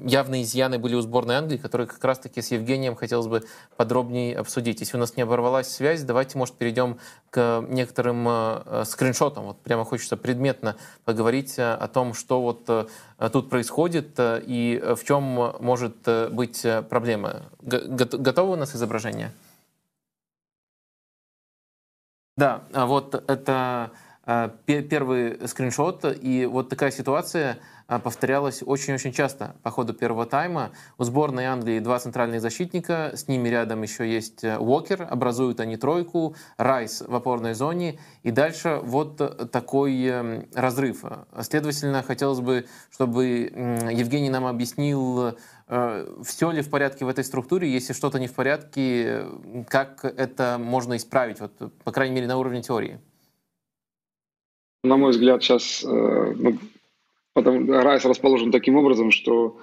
явные 0.09 0.43
изъяны 0.43 0.79
были 0.79 0.97
у 0.97 1.01
сборной 1.01 1.37
Англии, 1.37 1.57
которые 1.57 1.87
как 1.87 2.05
раз-таки 2.05 2.43
с 2.43 2.51
Евгением 2.51 2.95
хотелось 2.95 3.27
бы 3.27 3.43
подробнее 3.77 4.37
обсудить. 4.37 4.81
Если 4.81 4.99
у 4.99 5.01
нас 5.01 5.17
не 5.17 5.23
оборвалась 5.23 5.69
связь, 5.69 6.03
давайте, 6.03 6.37
может, 6.37 6.57
перейдем 6.57 6.99
к 7.31 7.65
некоторым 7.69 8.85
скриншотам. 8.85 9.45
Вот 9.45 9.61
прямо 9.63 9.85
хочется 9.85 10.17
предметно 10.17 10.77
поговорить 11.05 11.59
о 11.59 11.89
том, 11.89 12.13
что 12.13 12.43
вот 12.43 12.91
тут 13.33 13.51
происходит 13.51 14.19
и 14.19 14.81
в 14.97 15.05
чем 15.05 15.23
может 15.61 16.09
быть 16.31 16.65
проблема. 16.89 17.43
Готовы 17.61 18.53
у 18.53 18.57
нас 18.57 18.75
изображение? 18.75 19.33
Да, 22.37 22.63
а 22.73 22.87
вот 22.87 23.15
это 23.29 23.91
первый 24.67 25.49
скриншот, 25.49 26.05
и 26.21 26.47
вот 26.47 26.69
такая 26.69 26.91
ситуация 26.91 27.59
а, 27.89 27.99
повторялась 27.99 28.63
очень-очень 28.65 29.13
часто 29.13 29.57
по 29.65 29.71
ходу 29.71 29.95
первого 29.95 30.27
тайма. 30.27 30.71
У 30.97 31.05
сборной 31.05 31.47
Англии 31.47 31.81
два 31.81 31.99
центральных 31.99 32.41
защитника, 32.41 33.11
с 33.15 33.27
ними 33.27 33.49
рядом 33.49 33.83
еще 33.83 34.09
есть 34.09 34.45
э, 34.45 34.59
Уокер, 34.59 35.09
образуют 35.11 35.59
они 35.59 35.77
тройку, 35.77 36.37
Райс 36.57 37.03
в 37.05 37.15
опорной 37.15 37.55
зоне, 37.55 37.99
и 38.23 38.31
дальше 38.31 38.79
вот 38.83 39.51
такой 39.51 40.05
эм, 40.05 40.49
разрыв. 40.55 41.03
Следовательно, 41.41 42.05
хотелось 42.05 42.41
бы, 42.41 42.67
чтобы 42.91 43.53
Евгений 43.91 44.31
нам 44.31 44.47
объяснил, 44.47 45.35
Э, 45.69 46.07
все 46.25 46.51
ли 46.51 46.63
в 46.63 46.71
порядке 46.71 47.05
в 47.05 47.09
этой 47.09 47.25
структуре? 47.25 47.71
Если 47.71 47.93
что-то 47.93 48.19
не 48.19 48.27
в 48.27 48.35
порядке, 48.35 49.27
как 49.69 50.05
это 50.05 50.57
можно 50.59 50.97
исправить, 50.97 51.41
вот, 51.41 51.53
по 51.85 51.93
крайней 51.93 52.15
мере, 52.15 52.27
на 52.27 52.39
уровне 52.39 52.63
теории? 52.63 53.01
На 54.83 54.97
мой 54.97 55.11
взгляд, 55.11 55.43
сейчас 55.43 55.85
э, 55.85 55.87
ну, 56.37 56.59
потом, 57.39 57.71
Райс 57.71 58.05
расположен 58.05 58.51
таким 58.51 58.77
образом, 58.77 59.11
что 59.11 59.59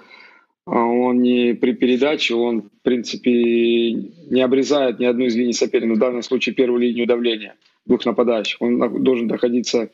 э, 0.66 0.70
он 0.70 1.20
не 1.20 1.52
при 1.54 1.72
передаче, 1.72 2.34
он, 2.34 2.62
в 2.62 2.82
принципе, 2.82 3.92
не 3.92 4.40
обрезает 4.40 4.98
ни 4.98 5.04
одну 5.04 5.26
из 5.26 5.36
линий 5.36 5.52
соперника, 5.52 5.94
в 5.94 5.98
данном 5.98 6.22
случае 6.22 6.54
первую 6.54 6.80
линию 6.80 7.06
давления 7.06 7.56
двух 7.84 8.04
нападающих. 8.04 8.60
Он 8.62 9.02
должен 9.04 9.26
находиться 9.26 9.90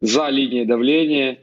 за 0.00 0.28
линией 0.28 0.64
давления, 0.64 1.38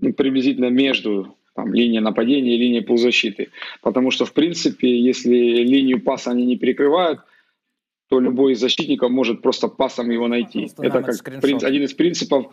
ну, 0.00 0.12
приблизительно 0.12 0.70
между 0.70 1.36
там, 1.54 1.72
линия 1.72 2.00
нападения 2.00 2.56
и 2.56 2.58
линия 2.58 2.82
полузащиты. 2.82 3.50
Потому 3.82 4.10
что, 4.10 4.24
в 4.24 4.32
принципе, 4.32 5.00
если 5.00 5.34
линию 5.62 6.02
паса 6.02 6.32
они 6.32 6.44
не 6.44 6.56
перекрывают, 6.56 7.20
то 8.08 8.18
любой 8.18 8.54
из 8.54 8.60
защитников 8.60 9.10
может 9.10 9.40
просто 9.40 9.68
пасом 9.68 10.10
его 10.10 10.26
найти. 10.26 10.62
Просто 10.62 10.84
Это 10.84 11.02
как 11.02 11.40
принцип, 11.40 11.68
один 11.68 11.84
из 11.84 11.94
принципов. 11.94 12.46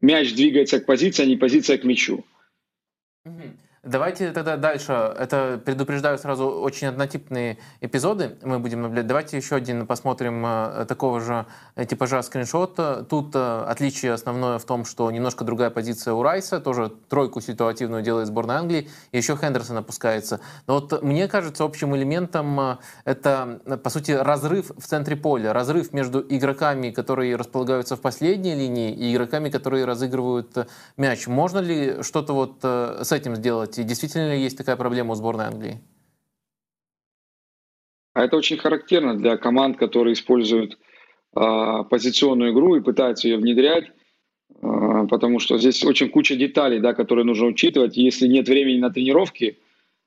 Мяч 0.00 0.34
двигается 0.34 0.80
к 0.80 0.86
позиции, 0.86 1.22
а 1.24 1.26
не 1.26 1.36
позиция 1.36 1.78
к 1.78 1.84
мячу. 1.84 2.24
Угу. 3.24 3.42
Давайте 3.84 4.32
тогда 4.32 4.56
дальше. 4.56 4.92
Это 4.92 5.60
предупреждаю 5.64 6.18
сразу 6.18 6.48
очень 6.48 6.88
однотипные 6.88 7.58
эпизоды. 7.80 8.36
Мы 8.42 8.58
будем 8.58 8.82
наблюдать. 8.82 9.06
Давайте 9.06 9.36
еще 9.36 9.54
один 9.54 9.86
посмотрим 9.86 10.44
э, 10.44 10.84
такого 10.88 11.20
же 11.20 11.46
э, 11.76 11.84
типажа 11.84 12.20
скриншот. 12.22 13.08
Тут 13.08 13.36
э, 13.36 13.64
отличие 13.68 14.14
основное 14.14 14.58
в 14.58 14.64
том, 14.64 14.84
что 14.84 15.08
немножко 15.12 15.44
другая 15.44 15.70
позиция 15.70 16.14
у 16.14 16.24
Райса. 16.24 16.58
Тоже 16.58 16.92
тройку 17.08 17.40
ситуативную 17.40 18.02
делает 18.02 18.26
сборная 18.26 18.56
Англии. 18.56 18.90
И 19.12 19.16
еще 19.16 19.36
Хендерсон 19.36 19.76
опускается. 19.76 20.40
Но 20.66 20.80
вот 20.80 21.00
мне 21.04 21.28
кажется, 21.28 21.62
общим 21.62 21.94
элементом 21.94 22.78
это, 23.04 23.60
по 23.84 23.90
сути, 23.90 24.10
разрыв 24.10 24.72
в 24.76 24.86
центре 24.86 25.14
поля. 25.14 25.52
Разрыв 25.52 25.92
между 25.92 26.20
игроками, 26.20 26.90
которые 26.90 27.36
располагаются 27.36 27.94
в 27.94 28.00
последней 28.00 28.56
линии, 28.56 28.92
и 28.92 29.14
игроками, 29.14 29.50
которые 29.50 29.84
разыгрывают 29.84 30.68
мяч. 30.96 31.28
Можно 31.28 31.60
ли 31.60 32.02
что-то 32.02 32.32
вот 32.32 32.56
с 32.62 33.12
этим 33.12 33.36
сделать? 33.36 33.67
Сделать? 33.68 33.78
И 33.78 33.88
действительно 33.88 34.32
ли 34.32 34.40
есть 34.40 34.58
такая 34.58 34.76
проблема 34.76 35.12
у 35.12 35.14
сборной 35.14 35.46
Англии? 35.46 35.80
А 38.14 38.24
это 38.24 38.36
очень 38.36 38.58
характерно 38.58 39.16
для 39.16 39.36
команд, 39.36 39.76
которые 39.76 40.14
используют 40.14 40.78
э, 41.36 41.84
позиционную 41.88 42.52
игру 42.52 42.76
и 42.76 42.80
пытаются 42.80 43.28
ее 43.28 43.36
внедрять, 43.36 43.84
э, 43.84 45.06
потому 45.08 45.38
что 45.38 45.58
здесь 45.58 45.84
очень 45.84 46.08
куча 46.08 46.34
деталей, 46.34 46.80
да, 46.80 46.94
которые 46.94 47.24
нужно 47.24 47.46
учитывать. 47.46 47.96
Если 47.96 48.26
нет 48.26 48.48
времени 48.48 48.80
на 48.80 48.90
тренировки, 48.90 49.58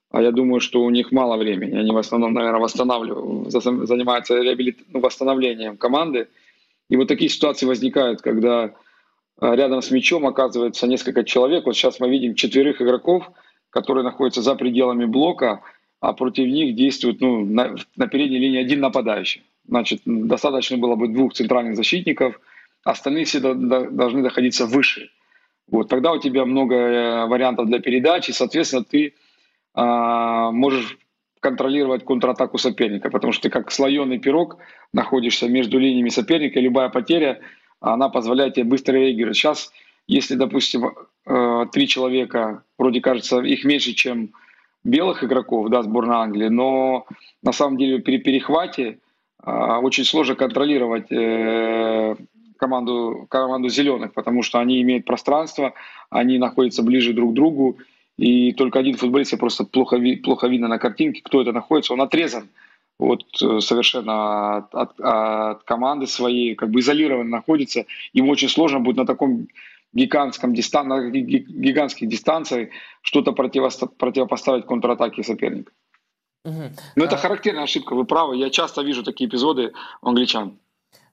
а 0.09 0.21
я 0.21 0.31
думаю, 0.31 0.59
что 0.59 0.81
у 0.81 0.89
них 0.89 1.13
мало 1.13 1.37
времени, 1.37 1.77
они 1.77 1.91
в 1.91 1.97
основном, 1.97 2.33
наверное, 2.33 2.59
восстанавливают, 2.59 3.51
занимаются 3.87 4.41
реабилит... 4.41 4.79
ну, 4.89 4.99
восстановлением 4.99 5.77
команды. 5.77 6.27
И 6.89 6.97
вот 6.97 7.07
такие 7.07 7.29
ситуации 7.29 7.65
возникают, 7.65 8.21
когда 8.21 8.73
рядом 9.39 9.81
с 9.81 9.89
мячом 9.89 10.27
оказывается 10.27 10.85
несколько 10.85 11.23
человек. 11.23 11.65
Вот 11.65 11.77
сейчас 11.77 12.01
мы 12.01 12.09
видим 12.09 12.35
четверых 12.35 12.81
игроков, 12.81 13.31
которые 13.71 14.03
находятся 14.03 14.41
за 14.41 14.55
пределами 14.55 15.05
блока, 15.05 15.61
а 15.99 16.13
против 16.13 16.45
них 16.47 16.75
действует 16.75 17.19
ну, 17.21 17.43
на, 17.43 17.75
на 17.95 18.07
передней 18.07 18.37
линии 18.37 18.61
один 18.61 18.79
нападающий. 18.79 19.43
Значит, 19.67 20.01
достаточно 20.05 20.77
было 20.77 20.95
бы 20.95 21.07
двух 21.07 21.33
центральных 21.33 21.75
защитников, 21.75 22.39
остальные 22.83 23.25
все 23.25 23.39
до, 23.39 23.55
до, 23.55 23.89
должны 23.89 24.21
находиться 24.21 24.65
выше. 24.65 25.09
Вот, 25.67 25.89
тогда 25.89 26.11
у 26.11 26.19
тебя 26.19 26.45
много 26.45 26.75
э, 26.75 27.25
вариантов 27.27 27.67
для 27.67 27.79
передачи, 27.79 28.31
соответственно, 28.31 28.83
ты 28.83 29.13
а, 29.73 30.51
можешь 30.51 30.97
контролировать 31.39 32.05
контратаку 32.05 32.57
соперника, 32.57 33.09
потому 33.09 33.33
что 33.33 33.43
ты 33.43 33.49
как 33.49 33.71
слоеный 33.71 34.19
пирог 34.19 34.57
находишься 34.93 35.47
между 35.47 35.79
линиями 35.79 36.09
соперника, 36.09 36.59
и 36.59 36.63
любая 36.63 36.89
потеря, 36.89 37.39
она 37.79 38.09
позволяет 38.09 38.55
тебе 38.55 38.65
быстро 38.65 38.93
реагировать. 38.93 39.37
Сейчас, 39.37 39.71
если, 40.07 40.35
допустим, 40.35 40.85
э, 40.85 40.91
три 41.25 41.87
человека, 41.87 42.63
вроде 42.77 42.99
кажется, 42.99 43.41
их 43.41 43.63
меньше, 43.63 43.93
чем 43.93 44.31
белых 44.83 45.23
игроков, 45.23 45.69
да, 45.69 45.83
сборной 45.83 46.15
Англии, 46.15 46.47
но 46.47 47.05
на 47.43 47.51
самом 47.51 47.77
деле 47.77 47.99
при 47.99 48.17
перехвате 48.17 48.99
э, 49.43 49.51
очень 49.51 50.05
сложно 50.05 50.35
контролировать 50.35 51.11
э, 51.11 52.15
команду, 52.57 53.27
команду 53.29 53.69
зеленых, 53.69 54.13
потому 54.13 54.43
что 54.43 54.59
они 54.59 54.81
имеют 54.81 55.05
пространство, 55.05 55.73
они 56.09 56.37
находятся 56.37 56.83
ближе 56.83 57.13
друг 57.13 57.31
к 57.31 57.35
другу, 57.35 57.77
и 58.17 58.53
только 58.53 58.79
один 58.79 58.97
футболист, 58.97 59.31
я 59.31 59.37
просто 59.37 59.63
плохо, 59.65 59.99
плохо 60.23 60.47
видно 60.47 60.67
на 60.67 60.79
картинке, 60.79 61.21
кто 61.23 61.41
это 61.41 61.51
находится, 61.51 61.93
он 61.93 62.01
отрезан 62.01 62.49
вот 62.99 63.23
э, 63.41 63.59
совершенно 63.61 64.57
от, 64.57 64.75
от, 64.75 64.99
от 64.99 65.63
команды 65.63 66.05
своей, 66.05 66.53
как 66.53 66.69
бы 66.69 66.81
изолирован 66.81 67.29
находится. 67.29 67.85
Ему 68.13 68.31
очень 68.31 68.47
сложно 68.47 68.79
будет 68.79 68.97
на 68.97 69.07
таком 69.07 69.47
гигантском 69.93 70.53
дистан, 70.53 70.87
на 70.87 71.09
гигантских 71.09 72.07
дистанциях 72.09 72.69
что-то 73.01 73.31
противопоставить 73.33 74.65
контратаке 74.65 75.23
соперника. 75.23 75.71
Угу. 76.45 76.63
Но 76.95 77.05
это 77.05 77.15
а... 77.15 77.19
характерная 77.19 77.63
ошибка, 77.63 77.93
вы 77.95 78.05
правы. 78.05 78.37
Я 78.37 78.49
часто 78.49 78.81
вижу 78.81 79.03
такие 79.03 79.29
эпизоды 79.29 79.73
у 80.01 80.07
англичан. 80.07 80.57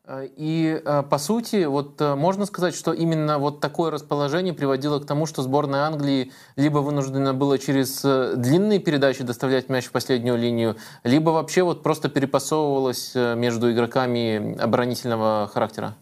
Э, 0.08 0.26
и 0.36 0.80
э, 0.82 1.02
по 1.02 1.18
сути, 1.18 1.64
вот 1.64 2.00
э, 2.00 2.14
можно 2.14 2.46
сказать, 2.46 2.74
что 2.74 2.92
именно 2.92 3.38
вот 3.38 3.60
такое 3.60 3.90
расположение 3.90 4.54
приводило 4.54 4.98
к 4.98 5.06
тому, 5.06 5.26
что 5.26 5.42
сборная 5.42 5.82
Англии 5.82 6.32
либо 6.56 6.78
вынуждена 6.78 7.34
была 7.34 7.58
через 7.58 8.02
длинные 8.02 8.78
передачи 8.78 9.22
доставлять 9.22 9.68
мяч 9.68 9.84
в 9.84 9.92
последнюю 9.92 10.38
линию, 10.38 10.76
либо 11.04 11.30
вообще 11.30 11.62
вот 11.62 11.82
просто 11.82 12.08
перепасовывалась 12.08 13.14
между 13.14 13.70
игроками 13.70 14.58
оборонительного 14.58 15.50
характера. 15.52 15.94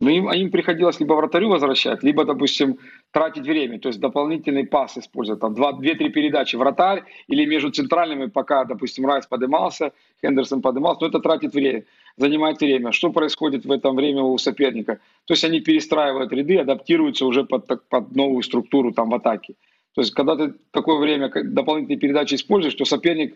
Ну, 0.00 0.10
им, 0.10 0.30
им 0.30 0.50
приходилось 0.52 1.00
либо 1.00 1.14
вратарю 1.14 1.48
возвращать, 1.48 2.04
либо, 2.04 2.24
допустим, 2.24 2.78
тратить 3.10 3.44
время, 3.44 3.80
то 3.80 3.88
есть 3.88 3.98
дополнительный 3.98 4.64
пас 4.64 4.96
использовать, 4.96 5.40
там 5.40 5.54
2-3 5.54 6.10
передачи 6.10 6.54
вратарь 6.54 7.02
или 7.26 7.44
между 7.44 7.70
центральными, 7.70 8.26
пока, 8.26 8.64
допустим, 8.64 9.06
Райс 9.06 9.26
поднимался, 9.26 9.92
Хендерсон 10.20 10.62
поднимался, 10.62 11.00
но 11.02 11.08
это 11.08 11.18
тратит 11.18 11.52
время, 11.52 11.84
занимает 12.16 12.60
время. 12.60 12.92
Что 12.92 13.10
происходит 13.10 13.64
в 13.64 13.72
это 13.72 13.90
время 13.90 14.22
у 14.22 14.38
соперника? 14.38 15.00
То 15.24 15.34
есть 15.34 15.42
они 15.42 15.60
перестраивают 15.60 16.32
ряды, 16.32 16.58
адаптируются 16.58 17.26
уже 17.26 17.42
под, 17.42 17.66
под 17.88 18.14
новую 18.14 18.42
структуру 18.44 18.92
там 18.92 19.10
в 19.10 19.14
атаке. 19.14 19.54
То 19.94 20.02
есть 20.02 20.14
когда 20.14 20.36
ты 20.36 20.54
такое 20.70 20.98
время 20.98 21.28
дополнительные 21.28 21.98
передачи 21.98 22.36
используешь, 22.36 22.76
то 22.76 22.84
соперник 22.84 23.34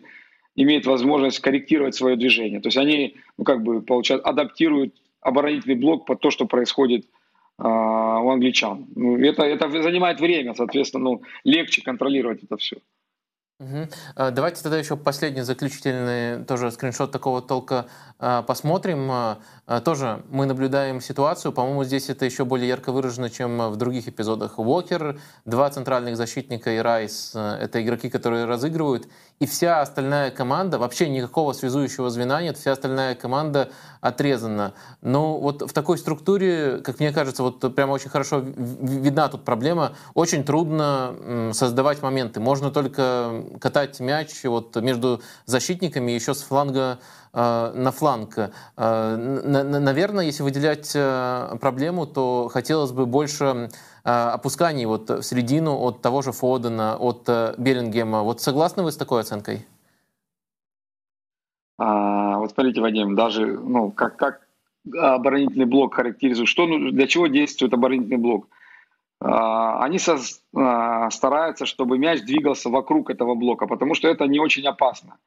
имеет 0.55 0.85
возможность 0.85 1.39
корректировать 1.39 1.95
свое 1.95 2.15
движение. 2.15 2.61
То 2.61 2.67
есть 2.67 2.77
они, 2.77 3.15
ну 3.37 3.43
как 3.43 3.63
бы, 3.63 3.81
получают, 3.81 4.23
адаптируют 4.23 4.93
оборонительный 5.23 5.75
блок 5.75 6.05
под 6.05 6.19
то, 6.19 6.29
что 6.31 6.45
происходит 6.45 7.05
э, 7.05 7.63
у 7.63 8.29
англичан. 8.29 8.87
Ну, 8.95 9.17
это, 9.17 9.43
это 9.43 9.69
занимает 9.69 10.19
время, 10.19 10.53
соответственно, 10.53 11.03
ну, 11.03 11.21
легче 11.43 11.81
контролировать 11.81 12.43
это 12.43 12.57
все. 12.57 12.77
Угу. 13.59 14.31
Давайте 14.31 14.61
тогда 14.63 14.77
еще 14.77 14.97
последний 14.97 15.41
заключительный 15.41 16.43
тоже 16.43 16.71
скриншот 16.71 17.11
такого 17.11 17.41
толка 17.41 17.85
а, 18.19 18.41
посмотрим. 18.41 19.09
А, 19.11 19.39
тоже 19.85 20.23
мы 20.29 20.45
наблюдаем 20.45 20.99
ситуацию, 20.99 21.53
по-моему, 21.53 21.83
здесь 21.83 22.09
это 22.09 22.25
еще 22.25 22.45
более 22.45 22.67
ярко 22.67 22.91
выражено, 22.91 23.29
чем 23.29 23.69
в 23.69 23.75
других 23.77 24.07
эпизодах. 24.07 24.59
Уокер, 24.59 25.19
два 25.45 25.69
центральных 25.69 26.17
защитника 26.17 26.71
и 26.71 26.77
Райс— 26.77 27.33
это 27.35 27.81
игроки, 27.81 28.09
которые 28.09 28.45
разыгрывают, 28.45 29.07
и 29.43 29.45
вся 29.45 29.81
остальная 29.81 30.31
команда, 30.31 30.77
вообще 30.77 31.09
никакого 31.09 31.51
связующего 31.51 32.09
звена 32.09 32.41
нет, 32.41 32.57
вся 32.57 32.71
остальная 32.71 33.13
команда 33.13 33.69
отрезана. 33.99 34.73
Но 35.01 35.37
вот 35.37 35.61
в 35.63 35.73
такой 35.73 35.97
структуре, 35.97 36.77
как 36.77 37.01
мне 37.01 37.11
кажется, 37.11 37.43
вот 37.43 37.75
прямо 37.75 37.91
очень 37.91 38.09
хорошо 38.09 38.39
видна 38.39 39.27
тут 39.27 39.43
проблема. 39.43 39.95
Очень 40.13 40.45
трудно 40.45 41.51
создавать 41.51 42.01
моменты. 42.01 42.39
Можно 42.39 42.71
только 42.71 43.43
катать 43.59 43.99
мяч 43.99 44.29
вот 44.45 44.77
между 44.77 45.21
защитниками 45.45 46.11
еще 46.11 46.33
с 46.33 46.41
фланга 46.41 46.99
э, 47.33 47.71
на 47.75 47.91
фланг. 47.91 48.37
Э, 48.77 49.15
наверное, 49.15 50.23
если 50.23 50.43
выделять 50.43 50.93
э, 50.95 51.57
проблему, 51.59 52.07
то 52.07 52.49
хотелось 52.49 52.91
бы 52.91 53.05
больше 53.05 53.69
опусканий 54.03 54.85
вот 54.85 55.09
в 55.09 55.23
середину 55.23 55.77
от 55.77 56.01
того 56.01 56.21
же 56.21 56.31
Фодена, 56.31 56.97
от 56.97 57.29
Беллингема. 57.57 58.23
Вот 58.23 58.41
согласны 58.41 58.83
вы 58.83 58.91
с 58.91 58.97
такой 58.97 59.21
оценкой? 59.21 59.65
А, 61.77 62.37
вот 62.37 62.51
смотрите, 62.51 62.81
Вадим, 62.81 63.15
даже 63.15 63.45
ну, 63.45 63.91
как, 63.91 64.17
как 64.17 64.47
оборонительный 64.91 65.65
блок 65.65 65.95
характеризует, 65.95 66.47
что, 66.49 66.67
ну, 66.67 66.91
для 66.91 67.07
чего 67.07 67.27
действует 67.27 67.73
оборонительный 67.73 68.17
блок? 68.17 68.47
А, 69.19 69.83
они 69.83 69.99
со, 69.99 70.17
а, 70.55 71.09
стараются, 71.09 71.65
чтобы 71.65 71.97
мяч 71.97 72.21
двигался 72.21 72.69
вокруг 72.69 73.09
этого 73.09 73.35
блока, 73.35 73.67
потому 73.67 73.95
что 73.95 74.07
это 74.07 74.25
не 74.27 74.39
очень 74.39 74.65
опасно. 74.65 75.17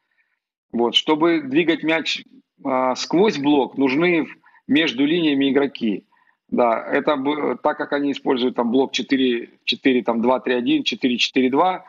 Вот, 0.72 0.94
чтобы 0.94 1.40
двигать 1.40 1.82
мяч 1.82 2.24
а, 2.64 2.94
сквозь 2.94 3.38
блок, 3.38 3.78
нужны 3.78 4.28
между 4.68 5.04
линиями 5.04 5.50
игроки. 5.50 6.04
Да, 6.48 6.80
это 6.80 7.16
так 7.62 7.76
как 7.76 7.92
они 7.92 8.12
используют 8.12 8.54
там 8.54 8.70
блок 8.70 8.92
4, 8.92 9.50
4 9.64 10.02
там 10.02 10.22
2, 10.22 10.40
3, 10.40 10.54
1, 10.54 10.82
4, 10.84 11.16
4, 11.16 11.50
2, 11.50 11.84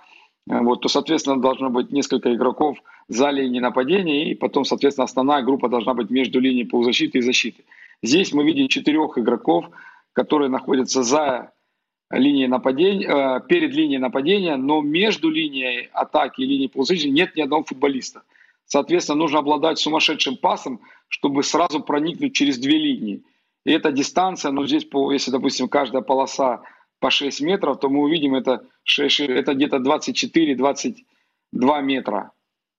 вот, 0.47 0.81
то, 0.81 0.87
соответственно, 0.87 1.39
должно 1.39 1.69
быть 1.69 1.91
несколько 1.91 2.33
игроков 2.33 2.77
за 3.07 3.29
линией 3.29 3.61
нападения, 3.61 4.31
и 4.31 4.35
потом, 4.35 4.65
соответственно, 4.65 5.05
основная 5.05 5.43
группа 5.43 5.69
должна 5.69 5.93
быть 5.93 6.09
между 6.09 6.39
линией 6.39 6.65
полузащиты 6.65 7.19
и 7.19 7.21
защиты. 7.21 7.65
Здесь 8.01 8.33
мы 8.33 8.45
видим 8.45 8.67
четырех 8.67 9.17
игроков, 9.17 9.69
которые 10.13 10.49
находятся 10.49 11.03
за 11.03 11.51
линией 12.09 12.47
нападения, 12.47 13.07
э, 13.07 13.41
перед 13.47 13.73
линией 13.73 13.99
нападения, 13.99 14.55
но 14.55 14.81
между 14.81 15.29
линией 15.29 15.89
атаки 15.93 16.41
и 16.41 16.45
линией 16.45 16.69
полузащиты 16.69 17.09
нет 17.09 17.35
ни 17.35 17.41
одного 17.41 17.63
футболиста. 17.63 18.23
Соответственно, 18.65 19.19
нужно 19.19 19.39
обладать 19.39 19.79
сумасшедшим 19.79 20.37
пасом, 20.37 20.81
чтобы 21.09 21.43
сразу 21.43 21.81
проникнуть 21.81 22.33
через 22.33 22.57
две 22.57 22.77
линии. 22.77 23.23
И 23.67 23.71
эта 23.71 23.91
дистанция, 23.91 24.51
ну 24.51 24.65
здесь, 24.65 24.85
по, 24.85 25.11
если, 25.11 25.29
допустим, 25.29 25.67
каждая 25.67 26.01
полоса 26.01 26.61
по 27.01 27.09
6 27.09 27.41
метров, 27.41 27.81
то 27.81 27.89
мы 27.89 27.99
увидим 27.99 28.33
это, 28.33 28.61
6, 28.85 29.19
это 29.19 29.55
где-то 29.55 29.77
24-22 29.77 30.95
метра. 31.81 32.31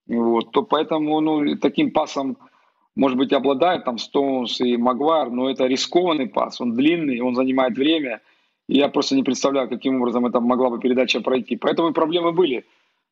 Вот. 0.07 0.51
То 0.51 0.63
поэтому 0.63 1.21
ну, 1.21 1.57
таким 1.57 1.91
пасом, 1.91 2.39
может 2.97 3.19
быть, 3.19 3.35
обладает 3.35 3.85
там 3.85 3.99
Стоунс 3.99 4.63
и 4.63 4.79
Магуайр, 4.79 5.29
но 5.29 5.51
это 5.51 5.67
рискованный 5.67 6.27
пас, 6.27 6.59
он 6.59 6.75
длинный, 6.75 7.21
он 7.21 7.35
занимает 7.35 7.77
время. 7.77 8.23
И 8.67 8.79
я 8.79 8.89
просто 8.89 9.15
не 9.15 9.23
представляю, 9.23 9.69
каким 9.69 10.01
образом 10.01 10.25
это 10.25 10.41
могла 10.41 10.71
бы 10.71 10.81
передача 10.81 11.21
пройти. 11.21 11.57
Поэтому 11.57 11.91
и 11.91 11.93
проблемы 11.93 12.33
были. 12.33 12.65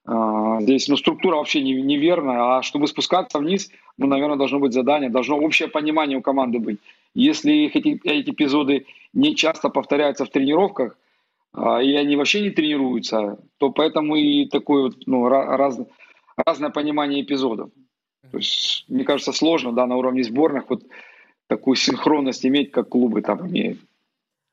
А, 0.07 0.63
здесь 0.63 0.89
ну, 0.89 0.97
структура 0.97 1.37
вообще 1.37 1.61
не, 1.61 1.75
неверная, 1.75 2.57
а 2.57 2.63
чтобы 2.63 2.87
спускаться 2.87 3.39
вниз, 3.39 3.71
ну, 3.99 4.07
наверное, 4.07 4.39
должно 4.39 4.61
быть 4.61 4.73
задание, 4.73 5.11
должно 5.11 5.37
общее 5.37 5.69
понимание 5.69 6.17
у 6.17 6.23
команды 6.23 6.59
быть. 6.59 6.79
Если 7.17 7.65
эти, 7.65 7.99
эти 8.05 8.31
эпизоды 8.31 8.85
не 9.15 9.35
часто 9.35 9.71
повторяются 9.71 10.27
в 10.27 10.31
тренировках, 10.31 10.99
а, 11.55 11.83
и 11.83 11.95
они 11.95 12.15
вообще 12.15 12.43
не 12.43 12.51
тренируются, 12.51 13.39
то 13.57 13.71
поэтому 13.71 14.17
и 14.17 14.45
такое 14.45 14.83
вот, 14.83 15.07
ну, 15.07 15.27
раз, 15.27 15.79
разное 16.37 16.71
понимание 16.71 17.23
эпизодов. 17.23 17.71
То 18.31 18.37
есть, 18.37 18.85
мне 18.89 19.05
кажется, 19.05 19.33
сложно 19.33 19.73
да, 19.73 19.87
на 19.87 19.97
уровне 19.97 20.25
сборных 20.25 20.69
вот 20.69 20.83
такую 21.47 21.77
синхронность 21.77 22.45
иметь, 22.45 22.71
как 22.71 22.91
клубы 22.91 23.23
там 23.23 23.49
имеют. 23.49 23.79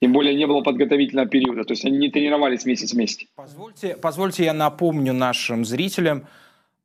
Тем 0.02 0.14
более 0.14 0.34
не 0.34 0.48
было 0.48 0.62
подготовительного 0.62 1.28
периода, 1.28 1.66
то 1.66 1.74
есть 1.74 1.84
они 1.84 1.98
не 1.98 2.10
тренировались 2.10 2.66
месяц 2.66 2.94
вместе. 2.94 3.28
Позвольте, 3.36 3.98
позвольте 4.02 4.46
я 4.46 4.54
напомню 4.54 5.12
нашим 5.12 5.66
зрителям, 5.66 6.28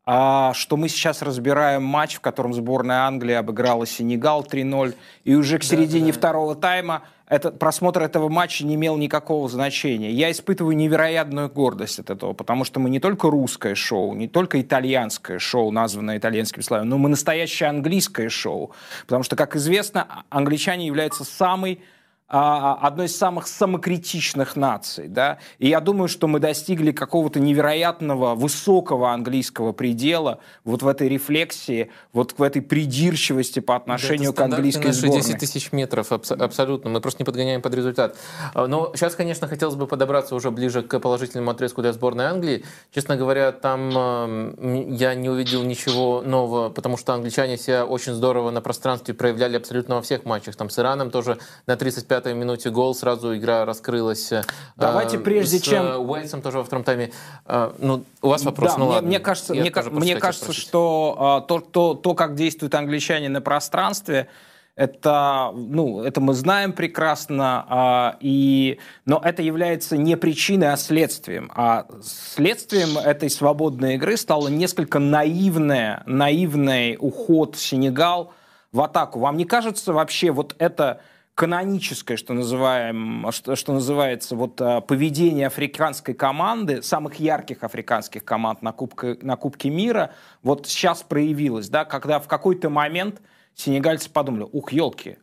что 0.09 0.77
мы 0.77 0.89
сейчас 0.89 1.21
разбираем 1.21 1.83
матч, 1.83 2.15
в 2.15 2.21
котором 2.21 2.55
сборная 2.55 3.03
Англии 3.03 3.35
обыграла 3.35 3.87
Сенегал 3.87 4.43
3-0, 4.43 4.95
и 5.25 5.35
уже 5.35 5.59
к 5.59 5.65
середине 5.65 6.07
да, 6.07 6.13
да. 6.13 6.19
второго 6.19 6.55
тайма 6.55 7.03
этот, 7.29 7.59
просмотр 7.59 8.03
этого 8.03 8.31
матча 8.31 8.65
не 8.65 8.77
имел 8.77 8.97
никакого 8.97 9.49
значения. 9.49 10.11
Я 10.11 10.31
испытываю 10.31 10.75
невероятную 10.77 11.51
гордость 11.51 11.99
от 11.99 12.09
этого, 12.09 12.33
потому 12.33 12.65
что 12.65 12.81
мы 12.81 12.89
не 12.89 13.01
только 13.01 13.29
русское 13.29 13.75
шоу, 13.75 14.15
не 14.15 14.29
только 14.29 14.61
итальянское 14.63 15.39
шоу, 15.39 15.71
названное 15.71 16.17
итальянским 16.17 16.63
славом, 16.63 16.89
но 16.89 16.97
мы 16.97 17.11
настоящее 17.11 17.69
английское 17.69 18.31
шоу. 18.31 18.73
Потому 19.07 19.25
что, 19.25 19.37
как 19.37 19.57
известно, 19.57 20.25
англичане 20.31 20.87
являются 20.87 21.25
самой 21.25 21.75
а, 21.75 21.98
одной 22.29 23.07
из 23.07 23.17
самых 23.17 23.47
самокритичных 23.47 24.55
наций, 24.55 25.09
да, 25.09 25.39
и 25.59 25.69
я 25.69 25.81
думаю, 25.81 26.09
что 26.09 26.27
мы 26.27 26.41
достигли 26.41 26.93
какого-то 26.93 27.41
невероятного 27.41 28.35
высокого 28.35 29.13
английского 29.13 29.73
предела 29.73 30.41
вот 30.65 30.83
в 30.83 30.89
этой 30.89 31.09
рефлексии, 31.09 31.91
вот 32.13 32.35
в 32.37 32.43
этой 32.43 32.61
придирчивости 32.61 33.61
по 33.61 33.77
отношению 33.77 34.33
да, 34.33 34.37
к 34.37 34.45
английской 34.45 34.93
сборной. 34.93 35.23
10 35.23 35.39
тысяч 35.39 35.73
метров, 35.73 36.13
аб- 36.13 36.31
абсолютно, 36.31 36.91
мы 36.91 37.01
просто 37.01 37.23
не 37.23 37.25
подгоняем 37.25 37.63
под 37.63 37.75
результат. 37.75 38.17
А, 38.53 38.67
но 38.67 38.93
сейчас, 38.95 39.15
конечно, 39.15 39.49
хотелось 39.49 39.77
бы 39.77 39.87
подобраться 39.87 40.35
уже 40.35 40.51
ближе 40.51 40.83
к 40.83 40.99
положительному 41.01 41.51
отрезку 41.51 41.81
для 41.81 41.93
сборной 41.95 42.27
Англии. 42.27 42.65
Честно 42.91 43.17
говоря, 43.17 43.53
там 43.53 43.91
э, 43.95 44.87
я 44.91 45.15
не 45.15 45.31
увидел 45.31 45.63
ничего 45.63 46.21
нового, 46.21 46.69
потому 46.69 46.99
что 46.99 47.15
англичане 47.15 47.57
себя 47.57 47.87
очень 47.87 48.13
здорово 48.13 48.51
на 48.51 48.61
пространстве 48.61 49.15
проявляли 49.15 49.57
абсолютно 49.57 49.97
во 49.97 50.03
всех 50.03 50.25
матчах. 50.25 50.57
Там 50.57 50.69
с 50.69 50.79
Ираном 50.79 51.11
тоже 51.11 51.39
на 51.67 51.77
35 51.77 52.18
пятой 52.19 52.35
минуте 52.35 52.71
гол, 52.71 52.95
сразу 52.97 53.37
игра 53.37 53.65
раскрылась. 53.65 54.33
Э, 54.33 54.43
Давайте 54.77 55.19
прежде 55.19 55.59
с 55.59 55.63
чем... 55.63 56.11
Уэльсом 56.11 56.43
тоже 56.43 56.59
во 56.59 56.65
втором 56.65 56.83
тайме. 56.83 57.13
Э, 57.47 57.71
ну, 57.79 58.05
у 58.23 58.29
вас 58.29 58.43
вопрос, 58.43 58.73
да, 58.73 58.79
ну 58.79 58.85
мне, 58.87 58.95
ладно. 58.95 59.09
Мне 59.09 59.21
кажется, 59.21 59.55
мне, 59.55 59.73
мне 59.91 60.17
кажется 60.17 60.53
что 60.53 61.45
то, 61.47 61.61
то, 61.61 61.95
то, 61.95 62.15
как 62.15 62.35
действуют 62.35 62.75
англичане 62.75 63.29
на 63.29 63.41
пространстве, 63.41 64.27
это, 64.75 65.53
ну, 65.55 66.03
это 66.03 66.21
мы 66.21 66.35
знаем 66.35 66.73
прекрасно, 66.73 67.67
а, 67.69 68.17
и, 68.21 68.79
но 69.07 69.21
это 69.25 69.43
является 69.43 69.97
не 69.97 70.17
причиной, 70.17 70.73
а 70.73 70.77
следствием. 70.77 71.53
А 71.55 71.87
следствием 72.03 72.99
этой 72.99 73.31
свободной 73.31 73.95
игры 73.95 74.17
стало 74.17 74.49
несколько 74.49 74.99
наивное, 74.99 76.03
наивный 76.07 76.97
уход 76.99 77.57
Сенегал 77.57 78.33
в 78.73 78.81
атаку. 78.81 79.21
Вам 79.21 79.37
не 79.37 79.45
кажется 79.45 79.93
вообще 79.93 80.31
вот 80.31 80.55
это 80.59 81.01
каноническое, 81.39 82.17
что, 82.17 82.35
называем, 82.35 83.25
что, 83.31 83.55
что 83.55 83.73
называется, 83.73 84.35
вот, 84.35 84.61
а, 84.61 84.81
поведение 84.81 85.47
африканской 85.47 86.13
команды, 86.13 86.83
самых 86.83 87.21
ярких 87.21 87.63
африканских 87.63 88.25
команд 88.25 88.61
на 88.61 88.73
Кубке, 88.73 89.17
на 89.23 89.37
Кубке 89.37 89.71
мира, 89.71 90.11
вот 90.43 90.67
сейчас 90.67 91.05
проявилось, 91.05 91.69
да, 91.69 91.85
когда 91.85 92.19
в 92.19 92.27
какой-то 92.27 92.71
момент 92.71 93.23
сенегальцы 93.55 94.11
подумали, 94.11 94.49
ух, 94.51 94.73
елки, 94.73 95.19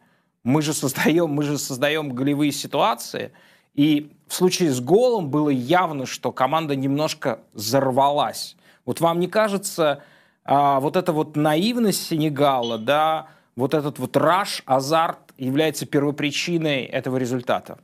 мы 0.45 0.61
же 0.61 0.73
создаем, 0.73 1.31
мы 1.31 1.43
же 1.43 1.57
создаем 1.57 2.13
голевые 2.13 2.53
ситуации, 2.53 3.33
и 3.73 4.13
в 4.29 4.35
случае 4.35 4.71
с 4.71 4.79
голом 4.79 5.29
было 5.29 5.49
явно, 5.49 6.05
что 6.05 6.31
команда 6.31 6.77
немножко 6.77 7.41
взорвалась. 7.51 8.55
Вот 8.85 9.01
вам 9.01 9.19
не 9.19 9.27
кажется, 9.27 10.01
а, 10.45 10.79
вот 10.79 10.95
эта 10.95 11.11
вот 11.11 11.35
наивность 11.35 12.07
Сенегала, 12.07 12.77
да, 12.77 13.27
вот 13.57 13.73
этот 13.73 13.99
вот 13.99 14.15
раш, 14.15 14.63
азарт 14.65 15.24
является 15.37 15.85
первопричиной 15.85 16.83
этого 16.83 17.17
результата? 17.17 17.77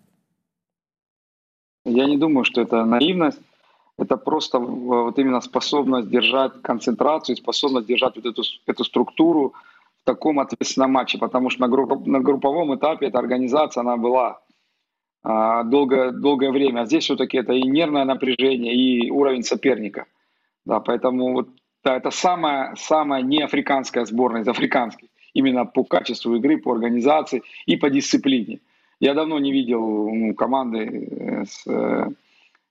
Я 1.85 2.05
не 2.05 2.17
думаю, 2.17 2.43
что 2.45 2.61
это 2.61 2.85
наивность. 2.85 3.39
Это 3.97 4.17
просто 4.17 4.59
вот 4.59 5.19
именно 5.19 5.41
способность 5.41 6.09
держать 6.09 6.61
концентрацию, 6.61 7.35
способность 7.35 7.87
держать 7.87 8.15
вот 8.15 8.25
эту, 8.25 8.43
эту 8.65 8.83
структуру 8.83 9.53
в 10.01 10.05
таком 10.05 10.39
ответственном 10.39 10.91
матче, 10.91 11.19
потому 11.19 11.49
что 11.49 11.61
на, 11.61 11.67
групп, 11.67 12.05
на 12.07 12.19
групповом 12.19 12.73
этапе 12.75 13.07
эта 13.07 13.19
организация, 13.19 13.81
она 13.81 13.97
была 13.97 14.41
а, 15.23 15.63
долгое, 15.63 16.11
долгое 16.11 16.51
время. 16.51 16.81
А 16.81 16.85
здесь 16.85 17.03
все-таки 17.03 17.37
это 17.37 17.53
и 17.53 17.61
нервное 17.61 18.05
напряжение, 18.05 18.73
и 18.75 19.11
уровень 19.11 19.43
соперника. 19.43 20.05
Да, 20.65 20.79
поэтому 20.79 21.33
вот, 21.33 21.49
да, 21.83 21.97
это 21.97 22.09
самая, 22.09 22.75
самая 22.75 23.21
неафриканская 23.21 24.05
сборная 24.05 24.41
из 24.41 24.47
африканских 24.47 25.09
именно 25.33 25.65
по 25.65 25.83
качеству 25.83 26.35
игры, 26.35 26.57
по 26.57 26.73
организации 26.73 27.43
и 27.65 27.77
по 27.77 27.89
дисциплине. 27.89 28.59
Я 28.99 29.13
давно 29.13 29.39
не 29.39 29.51
видел 29.51 30.09
ну, 30.09 30.33
команды 30.35 30.79
э, 30.79 31.45
с, 31.45 31.67
э, 31.67 32.09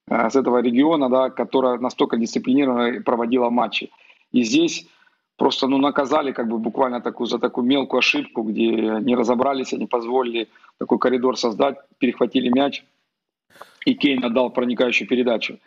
с 0.07 0.37
этого 0.37 0.62
региона, 0.62 1.09
да, 1.09 1.31
которая 1.31 1.79
настолько 1.79 2.16
дисциплинированно 2.16 3.03
проводила 3.03 3.51
матчи. 3.51 3.90
И 4.33 4.44
здесь 4.44 4.87
просто 5.37 5.66
ну, 5.66 5.79
наказали 5.79 6.33
как 6.33 6.49
бы 6.49 6.59
буквально 6.59 7.01
такую, 7.01 7.27
за 7.27 7.38
такую 7.38 7.66
мелкую 7.66 7.99
ошибку, 7.99 8.42
где 8.42 8.66
не 9.01 9.16
разобрались, 9.16 9.73
они 9.73 9.87
позволили 9.87 10.49
такой 10.79 10.99
коридор 10.99 11.37
создать, 11.37 11.77
перехватили 11.99 12.49
мяч, 12.49 12.85
и 13.87 13.94
Кейн 13.94 14.25
отдал 14.25 14.51
проникающую 14.51 15.09
передачу. 15.09 15.59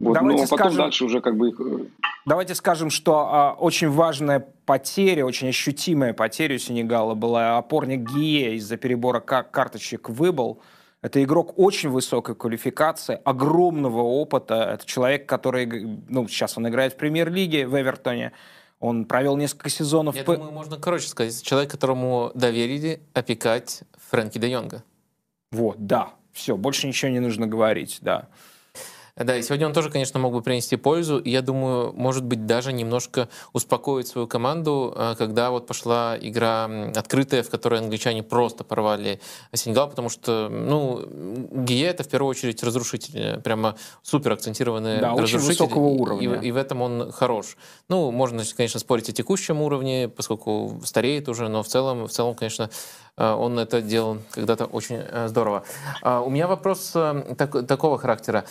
Вот. 0.00 0.14
Давайте 0.14 0.42
Но 0.42 0.48
потом 0.48 0.58
скажем, 0.58 0.78
дальше 0.78 1.04
уже 1.04 1.20
как 1.20 1.36
бы 1.36 1.50
их... 1.50 1.60
Э, 1.60 1.86
давайте 2.26 2.54
скажем, 2.54 2.90
что 2.90 3.28
а, 3.30 3.52
очень 3.52 3.88
важная 3.88 4.46
потеря, 4.66 5.24
очень 5.24 5.48
ощутимая 5.48 6.12
потеря 6.12 6.56
у 6.56 6.58
Сенегала 6.58 7.14
была 7.14 7.58
опорник 7.58 8.10
Гие 8.10 8.56
из-за 8.56 8.76
перебора 8.76 9.20
кар- 9.20 9.44
карточек 9.44 10.08
выбыл. 10.08 10.60
Это 11.00 11.22
игрок 11.22 11.58
очень 11.58 11.90
высокой 11.90 12.34
квалификации, 12.34 13.20
огромного 13.24 14.00
опыта. 14.00 14.70
Это 14.74 14.86
человек, 14.86 15.26
который, 15.26 16.00
ну, 16.08 16.26
сейчас 16.28 16.56
он 16.56 16.66
играет 16.66 16.94
в 16.94 16.96
премьер-лиге 16.96 17.66
в 17.66 17.80
Эвертоне. 17.80 18.32
Он 18.80 19.04
провел 19.04 19.36
несколько 19.36 19.68
сезонов. 19.68 20.16
Я 20.16 20.24
думаю, 20.24 20.50
можно 20.50 20.76
короче 20.76 21.06
сказать. 21.06 21.42
Человек, 21.42 21.70
которому 21.70 22.32
доверили 22.34 23.00
опекать 23.12 23.82
Фрэнки 24.10 24.38
де 24.38 24.50
Йонга. 24.50 24.82
Вот, 25.52 25.76
да. 25.86 26.10
Все, 26.32 26.56
больше 26.56 26.88
ничего 26.88 27.10
не 27.12 27.20
нужно 27.20 27.46
говорить, 27.46 27.98
да. 28.00 28.28
Да, 29.16 29.36
и 29.36 29.42
сегодня 29.42 29.66
он 29.66 29.72
тоже, 29.72 29.90
конечно, 29.90 30.18
мог 30.18 30.32
бы 30.32 30.42
принести 30.42 30.74
пользу. 30.74 31.18
И 31.18 31.30
я 31.30 31.40
думаю, 31.40 31.92
может 31.92 32.24
быть, 32.24 32.46
даже 32.46 32.72
немножко 32.72 33.28
успокоить 33.52 34.08
свою 34.08 34.26
команду, 34.26 34.92
э, 34.96 35.14
когда 35.16 35.50
вот 35.50 35.68
пошла 35.68 36.18
игра 36.20 36.68
открытая, 36.96 37.44
в 37.44 37.50
которой 37.50 37.78
англичане 37.78 38.24
просто 38.24 38.64
порвали 38.64 39.20
Сенегал, 39.52 39.88
потому 39.88 40.08
что, 40.08 40.48
ну, 40.50 41.06
Гие 41.52 41.86
это 41.86 42.02
в 42.02 42.08
первую 42.08 42.30
очередь 42.30 42.62
разрушитель, 42.64 43.40
прямо 43.40 43.76
супер 44.02 44.32
акцентированный 44.32 45.00
да, 45.00 45.10
разрушитель. 45.12 45.38
Очень 45.38 45.46
высокого 45.46 45.86
уровня. 45.86 46.40
И, 46.40 46.48
и 46.48 46.50
в 46.50 46.56
этом 46.56 46.82
он 46.82 47.12
хорош. 47.12 47.56
Ну, 47.88 48.10
можно, 48.10 48.42
конечно, 48.56 48.80
спорить 48.80 49.08
о 49.10 49.12
текущем 49.12 49.62
уровне, 49.62 50.08
поскольку 50.08 50.80
стареет 50.84 51.28
уже, 51.28 51.48
но 51.48 51.62
в 51.62 51.68
целом, 51.68 52.08
в 52.08 52.10
целом, 52.10 52.34
конечно, 52.34 52.64
э, 52.64 52.68
он 53.16 53.58
это 53.58 53.80
делал 53.80 54.18
когда-то 54.30 54.64
очень 54.66 54.96
э, 54.96 55.28
здорово. 55.28 55.64
А, 56.02 56.20
у 56.20 56.30
меня 56.30 56.46
вопрос 56.46 56.90
так, 56.90 57.66
такого 57.66 57.98
характера. 57.98 58.44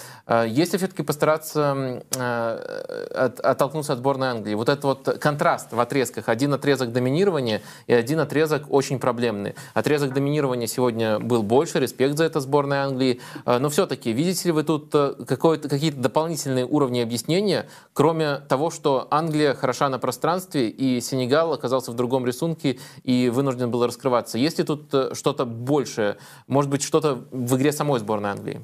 Если 0.46 0.78
все-таки 0.78 1.04
постараться 1.04 2.02
э, 2.16 3.08
от, 3.16 3.40
оттолкнуться 3.40 3.94
от 3.94 4.00
сборной 4.00 4.30
Англии, 4.30 4.56
вот 4.56 4.70
этот 4.70 4.84
вот 4.84 5.18
контраст 5.20 5.72
в 5.72 5.80
отрезках, 5.80 6.30
один 6.30 6.54
отрезок 6.54 6.92
доминирования 6.92 7.62
и 7.88 7.94
один 7.94 8.20
отрезок 8.20 8.64
очень 8.70 9.00
проблемный. 9.00 9.56
Отрезок 9.74 10.14
доминирования 10.14 10.68
сегодня 10.68 11.20
был 11.20 11.44
больше, 11.44 11.80
респект 11.80 12.18
за 12.18 12.26
это 12.26 12.40
сборной 12.40 12.78
Англии, 12.78 13.22
э, 13.46 13.58
но 13.60 13.70
все-таки 13.70 14.12
видите 14.12 14.50
ли 14.50 14.52
вы 14.52 14.64
тут 14.64 14.90
э, 14.94 15.14
какие-то 15.28 15.98
дополнительные 15.98 16.66
уровни 16.66 17.00
объяснения, 17.00 17.68
кроме 17.94 18.38
того, 18.38 18.72
что 18.72 19.08
Англия 19.12 19.54
хороша 19.54 19.90
на 19.90 20.00
пространстве 20.00 20.70
и 20.70 21.02
Сенегал 21.02 21.54
оказался 21.54 21.92
в 21.92 21.96
другом 21.96 22.26
рисунке 22.26 22.80
и 23.04 23.30
вынужден 23.30 23.70
был 23.72 23.86
раскрываться. 23.86 24.38
Есть 24.38 24.53
ли 24.58 24.64
тут 24.64 24.94
э, 24.94 25.14
что-то 25.14 25.46
большее, 25.46 26.18
может 26.48 26.70
быть, 26.70 26.84
что-то 26.84 27.24
в 27.32 27.56
игре 27.56 27.72
самой 27.72 28.00
сборной 28.00 28.32
Англии? 28.32 28.62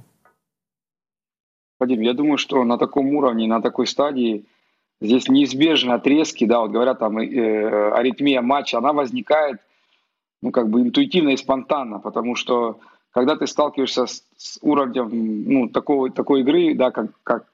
Вадим, 1.79 2.01
я 2.01 2.13
думаю, 2.13 2.37
что 2.37 2.63
на 2.63 2.77
таком 2.77 3.15
уровне, 3.15 3.47
на 3.47 3.61
такой 3.61 3.87
стадии 3.87 4.45
здесь 5.01 5.29
неизбежны 5.29 5.93
отрезки, 5.93 6.45
да, 6.45 6.59
вот 6.59 6.71
говорят 6.71 6.99
там 6.99 7.17
э, 7.19 7.91
аритмия 7.91 8.41
матча, 8.41 8.77
она 8.77 8.91
возникает, 8.91 9.61
ну, 10.41 10.51
как 10.51 10.69
бы 10.69 10.81
интуитивно 10.81 11.29
и 11.29 11.37
спонтанно, 11.37 11.99
потому 11.99 12.35
что 12.35 12.79
когда 13.11 13.35
ты 13.35 13.47
сталкиваешься 13.47 14.05
с, 14.05 14.23
с 14.37 14.59
уровнем, 14.61 15.09
ну, 15.11 15.69
такого, 15.69 16.09
такой 16.09 16.41
игры, 16.41 16.75
да, 16.75 16.91
как, 16.91 17.11
как 17.23 17.45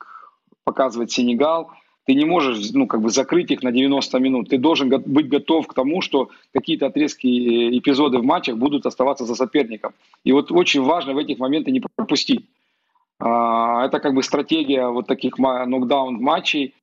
показывает 0.63 1.11
Сенегал, 1.11 1.71
ты 2.05 2.13
не 2.13 2.25
можешь, 2.25 2.71
ну, 2.73 2.87
как 2.87 3.01
бы 3.01 3.09
закрыть 3.09 3.51
их 3.51 3.63
на 3.63 3.71
90 3.71 4.19
минут. 4.19 4.49
Ты 4.49 4.57
должен 4.57 4.89
быть 4.89 5.27
готов 5.27 5.67
к 5.67 5.73
тому, 5.73 6.01
что 6.01 6.29
какие-то 6.53 6.85
отрезки, 6.85 7.27
э, 7.27 7.77
эпизоды 7.77 8.19
в 8.19 8.23
матчах 8.23 8.57
будут 8.57 8.85
оставаться 8.85 9.25
за 9.25 9.35
соперником. 9.35 9.93
И 10.23 10.31
вот 10.31 10.51
очень 10.51 10.83
важно 10.83 11.13
в 11.13 11.17
этих 11.17 11.39
моментах 11.39 11.73
не 11.73 11.81
пропустить. 11.81 12.45
А, 13.19 13.85
это 13.85 13.99
как 13.99 14.13
бы 14.13 14.21
стратегия 14.21 14.87
вот 14.87 15.07
таких 15.07 15.39
нокдаун 15.39 16.21
матчей, 16.21 16.75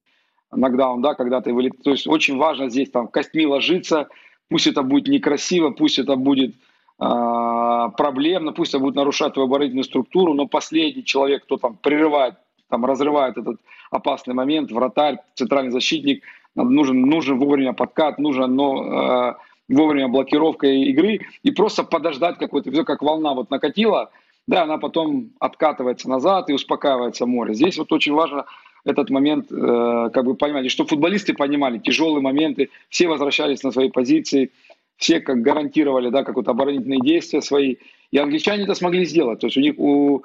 нокдаун, 0.51 1.03
да, 1.03 1.15
когда 1.15 1.41
ты 1.41 1.53
вылет... 1.53 1.75
То 1.85 1.93
есть 1.93 2.09
очень 2.09 2.37
важно 2.37 2.69
здесь 2.69 2.91
там 2.91 3.07
костьми 3.07 3.47
ложиться, 3.47 4.09
пусть 4.49 4.67
это 4.67 4.83
будет 4.83 5.07
некрасиво, 5.07 5.71
пусть 5.71 6.01
это 6.01 6.17
будет 6.17 6.55
э, 6.99 7.89
проблемно, 7.97 8.53
пусть 8.53 8.75
это 8.75 8.81
будет 8.81 8.97
нарушать 8.97 9.35
твою 9.35 9.47
оборонительную 9.47 9.85
структуру, 9.85 10.35
но 10.35 10.49
последний 10.49 11.05
человек, 11.05 11.45
кто 11.45 11.59
там 11.59 11.77
прерывает, 11.77 12.35
там 12.73 12.87
разрывает 12.87 13.37
этот 13.37 13.61
опасный 13.91 14.33
момент, 14.33 14.73
вратарь, 14.73 15.19
центральный 15.35 15.71
защитник, 15.71 16.25
нужен, 16.55 17.03
нужен 17.03 17.39
вовремя 17.39 17.75
подкат, 17.75 18.19
нужен 18.19 18.55
но, 18.55 19.29
э, 19.29 19.35
вовремя 19.69 20.09
блокировка 20.09 20.67
игры 20.67 21.21
и 21.43 21.51
просто 21.51 21.85
подождать 21.85 22.39
какой-то, 22.39 22.73
все 22.73 22.85
как 22.85 23.03
волна 23.03 23.35
вот 23.35 23.51
накатила, 23.51 24.11
да, 24.47 24.63
она 24.63 24.79
потом 24.79 25.33
откатывается 25.39 26.09
назад 26.09 26.49
и 26.49 26.55
успокаивается 26.55 27.27
море. 27.27 27.53
Здесь 27.53 27.77
вот 27.77 27.93
очень 27.93 28.15
важно 28.15 28.47
этот 28.87 29.11
момент 29.11 29.53
э, 29.53 30.11
как 30.11 30.25
бы 30.25 30.35
понимать, 30.35 30.65
и 30.65 30.71
чтобы 30.71 30.89
футболисты 30.89 31.35
понимали 31.35 31.77
тяжелые 31.77 32.23
моменты, 32.23 32.71
все 32.89 33.07
возвращались 33.07 33.63
на 33.63 33.71
свои 33.71 33.91
позиции, 33.91 34.51
все 34.97 35.21
как 35.21 35.43
гарантировали, 35.43 36.09
да, 36.09 36.25
как 36.25 36.37
вот 36.37 36.49
оборонительные 36.49 37.01
действия 37.01 37.43
свои. 37.43 37.77
И 38.13 38.19
англичане 38.19 38.65
это 38.65 38.75
смогли 38.75 39.05
сделать. 39.05 39.41
То 39.41 39.49
есть 39.49 39.59
у 39.59 39.61
них 39.61 39.75
у 39.79 40.23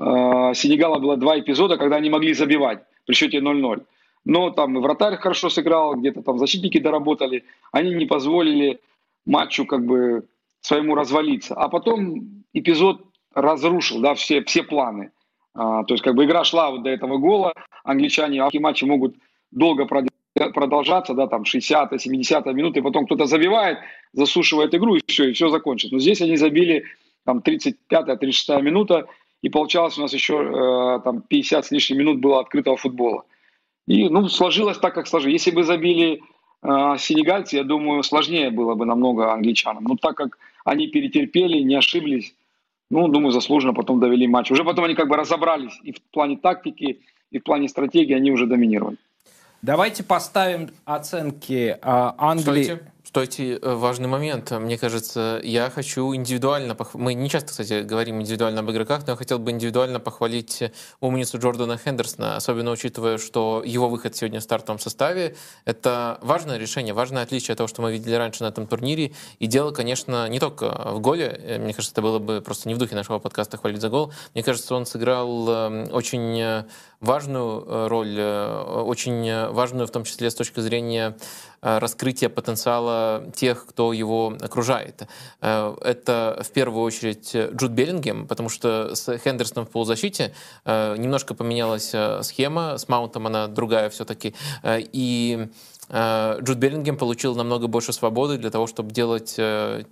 Сенегала 0.00 0.98
было 0.98 1.16
два 1.16 1.38
эпизода, 1.38 1.76
когда 1.76 1.96
они 1.96 2.08
могли 2.08 2.32
забивать 2.32 2.80
при 3.04 3.14
счете 3.14 3.38
0-0. 3.38 3.84
Но 4.24 4.50
там 4.50 4.76
и 4.78 4.80
вратарь 4.80 5.16
хорошо 5.16 5.50
сыграл, 5.50 5.94
где-то 5.94 6.22
там 6.22 6.38
защитники 6.38 6.78
доработали. 6.78 7.44
Они 7.72 7.94
не 7.94 8.06
позволили 8.06 8.80
матчу 9.26 9.66
как 9.66 9.84
бы 9.84 10.26
своему 10.60 10.94
развалиться. 10.94 11.54
А 11.54 11.68
потом 11.68 12.44
эпизод 12.52 13.02
разрушил 13.34 14.00
да, 14.00 14.14
все, 14.14 14.42
все 14.44 14.62
планы. 14.62 15.10
А, 15.54 15.84
то 15.84 15.94
есть 15.94 16.04
как 16.04 16.14
бы 16.14 16.24
игра 16.24 16.44
шла 16.44 16.70
вот 16.70 16.82
до 16.82 16.90
этого 16.90 17.18
гола. 17.18 17.52
Англичане, 17.84 18.42
а 18.42 18.50
матчи 18.54 18.84
могут 18.84 19.16
долго 19.50 19.86
продолжаться, 20.34 21.14
да, 21.14 21.26
там 21.26 21.44
60 21.44 22.00
70 22.00 22.46
минуты, 22.46 22.82
потом 22.82 23.06
кто-то 23.06 23.26
забивает, 23.26 23.78
засушивает 24.12 24.74
игру, 24.74 24.96
и 24.96 25.00
все, 25.06 25.30
и 25.30 25.32
все 25.32 25.48
закончится. 25.48 25.94
Но 25.94 26.00
здесь 26.00 26.20
они 26.20 26.36
забили 26.36 26.84
там 27.24 27.38
35-36 27.38 28.62
минута, 28.62 29.06
и 29.42 29.48
получалось 29.48 29.98
у 29.98 30.02
нас 30.02 30.12
еще 30.12 30.34
э, 30.34 31.00
там 31.02 31.22
50 31.22 31.64
с 31.64 31.70
лишним 31.70 31.98
минут 31.98 32.20
было 32.20 32.40
открытого 32.40 32.76
футбола. 32.76 33.24
И, 33.86 34.08
ну, 34.08 34.28
сложилось 34.28 34.78
так, 34.78 34.94
как 34.94 35.06
сложилось. 35.06 35.32
Если 35.32 35.50
бы 35.50 35.64
забили 35.64 36.22
э, 36.62 36.96
сенегальцы, 36.98 37.56
я 37.56 37.64
думаю, 37.64 38.02
сложнее 38.02 38.50
было 38.50 38.74
бы 38.74 38.84
намного 38.84 39.32
англичанам. 39.32 39.84
Но 39.84 39.96
так 39.96 40.16
как 40.16 40.38
они 40.64 40.88
перетерпели, 40.88 41.62
не 41.62 41.74
ошиблись, 41.74 42.34
ну, 42.90 43.08
думаю, 43.08 43.32
заслуженно 43.32 43.72
потом 43.72 43.98
довели 44.00 44.26
матч. 44.26 44.50
Уже 44.50 44.64
потом 44.64 44.84
они 44.84 44.94
как 44.94 45.08
бы 45.08 45.16
разобрались 45.16 45.78
и 45.82 45.92
в 45.92 46.02
плане 46.12 46.36
тактики, 46.36 47.00
и 47.30 47.38
в 47.38 47.42
плане 47.42 47.68
стратегии 47.68 48.14
они 48.14 48.30
уже 48.30 48.46
доминировали. 48.46 48.98
Давайте 49.62 50.02
поставим 50.02 50.70
оценки 50.84 51.70
э, 51.70 51.76
Англии. 51.82 52.64
Стойте. 52.64 52.89
Стойте, 53.10 53.58
э, 53.60 53.74
важный 53.74 54.06
момент. 54.06 54.52
Мне 54.52 54.78
кажется, 54.78 55.40
я 55.42 55.68
хочу 55.68 56.14
индивидуально... 56.14 56.76
Пох... 56.76 56.94
Мы 56.94 57.14
не 57.14 57.28
часто, 57.28 57.48
кстати, 57.48 57.82
говорим 57.82 58.20
индивидуально 58.20 58.60
об 58.60 58.70
игроках, 58.70 59.04
но 59.04 59.14
я 59.14 59.16
хотел 59.16 59.40
бы 59.40 59.50
индивидуально 59.50 59.98
похвалить 59.98 60.62
умницу 61.00 61.36
Джордана 61.40 61.76
Хендерсона, 61.76 62.36
особенно 62.36 62.70
учитывая, 62.70 63.18
что 63.18 63.64
его 63.66 63.88
выход 63.88 64.14
сегодня 64.14 64.38
в 64.38 64.44
стартовом 64.44 64.78
составе— 64.78 65.34
это 65.64 66.20
важное 66.22 66.56
решение, 66.56 66.94
важное 66.94 67.24
отличие 67.24 67.54
от 67.54 67.58
того, 67.58 67.66
что 67.66 67.82
мы 67.82 67.90
видели 67.90 68.14
раньше 68.14 68.44
на 68.44 68.48
этом 68.48 68.68
турнире. 68.68 69.10
И 69.40 69.48
дело, 69.48 69.72
конечно, 69.72 70.28
не 70.28 70.38
только 70.38 70.92
в 70.92 71.00
голе. 71.00 71.36
Э, 71.42 71.58
мне 71.58 71.74
кажется, 71.74 71.92
это 71.92 72.02
было 72.02 72.20
бы 72.20 72.40
просто 72.40 72.68
не 72.68 72.76
в 72.76 72.78
духе 72.78 72.94
нашего 72.94 73.18
подкаста 73.18 73.56
хвалить 73.56 73.80
за 73.80 73.88
гол. 73.88 74.12
Мне 74.34 74.44
кажется, 74.44 74.72
он 74.76 74.86
сыграл 74.86 75.48
эм, 75.48 75.92
очень 75.92 76.40
э, 76.40 76.64
важную 77.00 77.88
роль, 77.88 78.20
очень 78.20 79.48
важную 79.48 79.88
в 79.88 79.90
том 79.90 80.04
числе 80.04 80.30
с 80.30 80.34
точки 80.36 80.60
зрения 80.60 81.16
раскрытия 81.62 82.28
потенциала 82.28 83.24
тех, 83.34 83.66
кто 83.66 83.92
его 83.92 84.36
окружает. 84.40 85.06
Э, 85.40 85.74
это 85.82 86.42
в 86.44 86.50
первую 86.50 86.82
очередь 86.82 87.34
Джуд 87.34 87.72
Беллингем, 87.72 88.26
потому 88.26 88.48
что 88.48 88.94
с 88.94 89.18
Хендерсоном 89.18 89.66
в 89.66 89.70
полузащите 89.70 90.32
э, 90.64 90.96
немножко 90.96 91.34
поменялась 91.34 91.94
схема, 92.22 92.78
с 92.78 92.88
Маунтом 92.88 93.26
она 93.26 93.46
другая 93.46 93.90
все-таки. 93.90 94.34
И 94.64 95.48
Джуд 95.92 96.58
Беллингем 96.58 96.96
получил 96.96 97.34
намного 97.34 97.66
больше 97.66 97.92
свободы 97.92 98.38
для 98.38 98.50
того, 98.50 98.68
чтобы 98.68 98.92
делать 98.92 99.34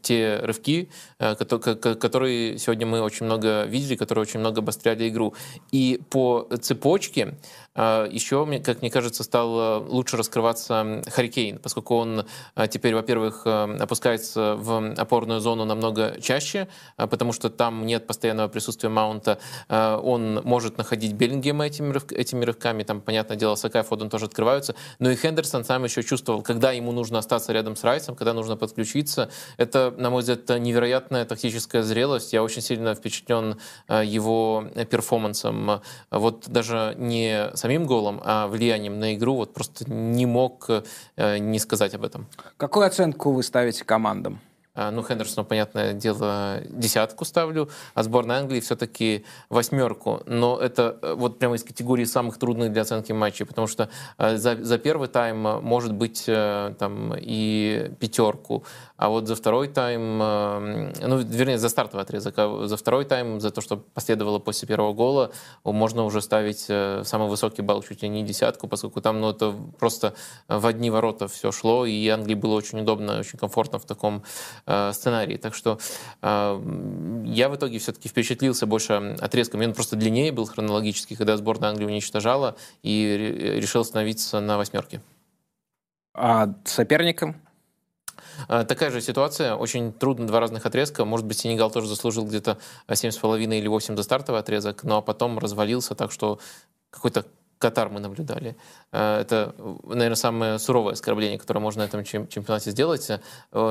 те 0.02 0.38
рывки, 0.42 0.90
которые 1.18 2.57
сегодня 2.59 2.87
мы 2.87 3.00
очень 3.00 3.26
много 3.26 3.64
видели, 3.64 3.96
которые 3.96 4.22
очень 4.22 4.38
много 4.38 4.61
обостряли 4.61 5.09
игру. 5.09 5.35
И 5.72 6.00
по 6.09 6.48
цепочке 6.61 7.35
Еще, 7.79 8.61
как 8.64 8.81
мне 8.81 8.91
кажется, 8.91 9.23
стал 9.23 9.85
лучше 9.88 10.17
раскрываться 10.17 11.01
Харикейн, 11.07 11.59
поскольку 11.59 11.95
он 11.95 12.27
а, 12.57 12.67
теперь, 12.67 12.95
во-первых, 12.97 13.43
а, 13.45 13.77
опускается 13.79 14.57
в 14.57 14.95
опорную 14.97 15.38
зону 15.38 15.64
намного 15.64 16.21
чаще, 16.21 16.67
потому 16.97 17.33
что 17.33 17.51
там 17.51 17.87
нет 17.87 18.09
постоянного 18.09 18.49
присутствия 18.49 18.88
Маунта. 18.88 19.38
Он 19.69 20.41
может 20.43 20.77
находить 20.77 21.12
Беллингема 21.12 21.67
этими, 21.67 21.95
этими 22.14 22.45
рывками, 22.45 22.83
там, 22.83 23.01
понятное 23.01 23.37
дело, 23.37 23.55
Сакай 23.55 23.85
Фоден 23.85 24.11
тоже 24.11 24.25
открываются, 24.25 24.75
но 24.99 25.11
и 25.11 25.17
Хендерсон 25.17 25.64
сам 25.64 25.85
еще 25.85 26.03
чувствовал, 26.03 26.43
когда 26.43 26.73
ему 26.73 26.91
нужно 26.91 27.19
остаться 27.19 27.53
рядом 27.53 27.77
с 27.77 27.85
Райсом, 27.85 28.17
когда 28.17 28.33
нужно 28.33 28.57
подключиться. 28.57 29.31
Это, 29.57 29.95
на 29.97 30.11
мой 30.11 30.23
взгляд, 30.23 30.49
невероятная 30.49 31.25
тактическая 31.25 31.83
зрелость. 31.83 32.33
Я 32.33 32.43
очень 32.43 32.62
сильно 32.62 32.95
впечатлен 32.97 33.57
его 33.88 34.64
перформансом. 34.91 35.83
Вот 36.11 36.49
даже 36.49 36.95
не 36.99 37.51
самим 37.55 37.67
голом, 37.76 38.20
а 38.24 38.46
влиянием 38.46 38.98
на 38.98 39.14
игру, 39.14 39.37
вот 39.37 39.54
просто 39.54 39.90
не 39.90 40.26
мог 40.26 40.70
э, 41.16 41.38
не 41.38 41.59
сказать 41.59 41.94
об 41.94 42.04
этом. 42.04 42.26
Какую 42.57 42.87
оценку 42.87 43.33
вы 43.33 43.42
ставите 43.42 43.85
командам? 43.85 44.40
А, 44.74 44.92
ну, 44.92 45.02
Хендерсону, 45.02 45.44
понятное 45.44 45.92
дело, 45.92 46.61
десятку 46.68 47.24
ставлю, 47.24 47.68
а 47.94 48.04
сборная 48.04 48.38
Англии 48.38 48.61
все-таки 48.61 49.24
восьмерку. 49.48 50.22
Но 50.26 50.57
это 50.57 50.98
э, 51.02 51.14
вот 51.14 51.40
прямо 51.40 51.57
из 51.57 51.64
категории 51.64 52.04
самых 52.04 52.38
трудных 52.38 52.72
для 52.72 52.83
оценки 52.83 53.11
матчей, 53.11 53.44
потому 53.44 53.66
что 53.66 53.88
э, 54.18 54.37
за, 54.37 54.54
за 54.62 54.78
первый 54.78 55.09
тайм 55.09 55.40
может 55.62 55.92
быть 55.92 56.26
там 56.26 57.12
и 57.16 57.90
пятерку, 57.98 58.62
а 58.99 59.09
вот 59.09 59.27
за 59.27 59.35
второй 59.35 59.69
тайм, 59.69 60.19
ну, 60.19 61.19
вернее, 61.19 61.57
за 61.57 61.71
стартовый 61.71 62.03
отрезок, 62.03 62.35
а 62.37 62.67
за 62.67 62.77
второй 62.77 63.05
тайм, 63.07 63.41
за 63.41 63.51
то, 63.51 63.61
что 63.61 63.77
последовало 63.77 64.39
после 64.41 64.69
первого 64.69 64.93
гола, 64.93 65.31
можно 65.65 66.05
уже 66.05 66.21
ставить 66.21 66.61
самый 66.61 67.29
высокий 67.29 67.63
балл, 67.63 67.83
чуть 67.83 68.03
ли 68.03 68.09
не 68.09 68.23
десятку, 68.23 68.69
поскольку 68.69 69.01
там, 69.01 69.21
ну, 69.21 69.31
это 69.31 69.55
просто 69.79 70.15
в 70.49 70.67
одни 70.67 70.91
ворота 70.91 71.29
все 71.29 71.53
шло, 71.53 71.87
и 71.87 72.09
Англии 72.09 72.35
было 72.35 72.55
очень 72.55 72.81
удобно, 72.81 73.21
очень 73.21 73.39
комфортно 73.39 73.79
в 73.79 73.85
таком 73.85 74.25
э, 74.67 74.93
сценарии. 74.93 75.37
Так 75.37 75.55
что 75.55 75.79
э, 76.21 77.23
я 77.25 77.49
в 77.49 77.57
итоге 77.57 77.79
все-таки 77.79 78.09
впечатлился 78.09 78.67
больше 78.67 79.17
отрезками. 79.21 79.67
Он 79.67 79.75
просто 79.75 79.97
длиннее 79.97 80.33
был 80.33 80.47
хронологически, 80.47 81.15
когда 81.15 81.37
сборная 81.37 81.71
Англии 81.71 81.87
уничтожала, 81.87 82.57
и 82.83 83.17
решил 83.61 83.85
становиться 83.85 84.41
на 84.41 84.59
восьмерке. 84.59 85.01
А 86.15 86.49
соперником? 86.65 87.41
Э, 88.48 88.64
такая 88.64 88.90
же 88.90 89.01
ситуация, 89.01 89.55
очень 89.55 89.92
трудно 89.92 90.27
два 90.27 90.40
разных 90.40 90.66
отрезка. 90.66 91.05
Может 91.05 91.27
быть, 91.27 91.38
Сенегал 91.38 91.70
тоже 91.70 91.88
заслужил 91.88 92.27
где-то 92.27 92.59
7,5 92.88 93.59
или 93.59 93.68
8 93.68 93.94
до 93.94 94.03
стартовый 94.03 94.40
отрезок, 94.40 94.85
но 94.85 95.03
потом 95.03 95.38
развалился 95.38 95.94
так, 95.94 96.12
что 96.12 96.38
какой-то 96.90 97.24
Катар 97.59 97.88
мы 97.88 97.98
наблюдали. 97.98 98.57
Э, 98.92 99.20
это, 99.20 99.55
наверное, 99.85 100.14
самое 100.14 100.59
суровое 100.59 100.92
оскорбление, 100.92 101.38
которое 101.38 101.61
можно 101.61 101.83
на 101.83 101.87
этом 101.87 102.05
чемпионате 102.05 102.70
сделать. 102.70 103.11
Э, 103.11 103.18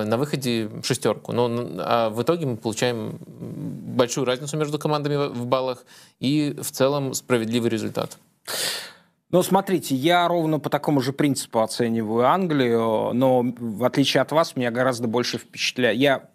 на 0.04 0.18
выходе 0.18 0.70
шестерку. 0.84 1.32
Но 1.32 1.50
а 1.80 2.10
в 2.10 2.22
итоге 2.22 2.46
мы 2.46 2.58
получаем 2.58 3.18
большую 3.28 4.26
разницу 4.26 4.58
между 4.58 4.78
командами 4.78 5.28
в 5.28 5.46
баллах 5.46 5.86
и 6.20 6.56
в 6.62 6.72
целом 6.72 7.14
справедливый 7.14 7.70
результат. 7.70 8.18
Ну, 9.30 9.44
смотрите, 9.44 9.94
я 9.94 10.26
ровно 10.28 10.58
по 10.60 10.70
такому 10.70 11.02
же 11.02 11.12
принципу 11.12 11.60
оцениваю 11.60 12.28
Англию, 12.28 13.12
но 13.14 13.42
в 13.44 13.84
отличие 13.84 14.22
от 14.22 14.32
вас, 14.32 14.56
меня 14.56 14.72
гораздо 14.72 15.10
больше 15.10 15.38
впечатляет. 15.38 15.98
Я, 15.98 16.30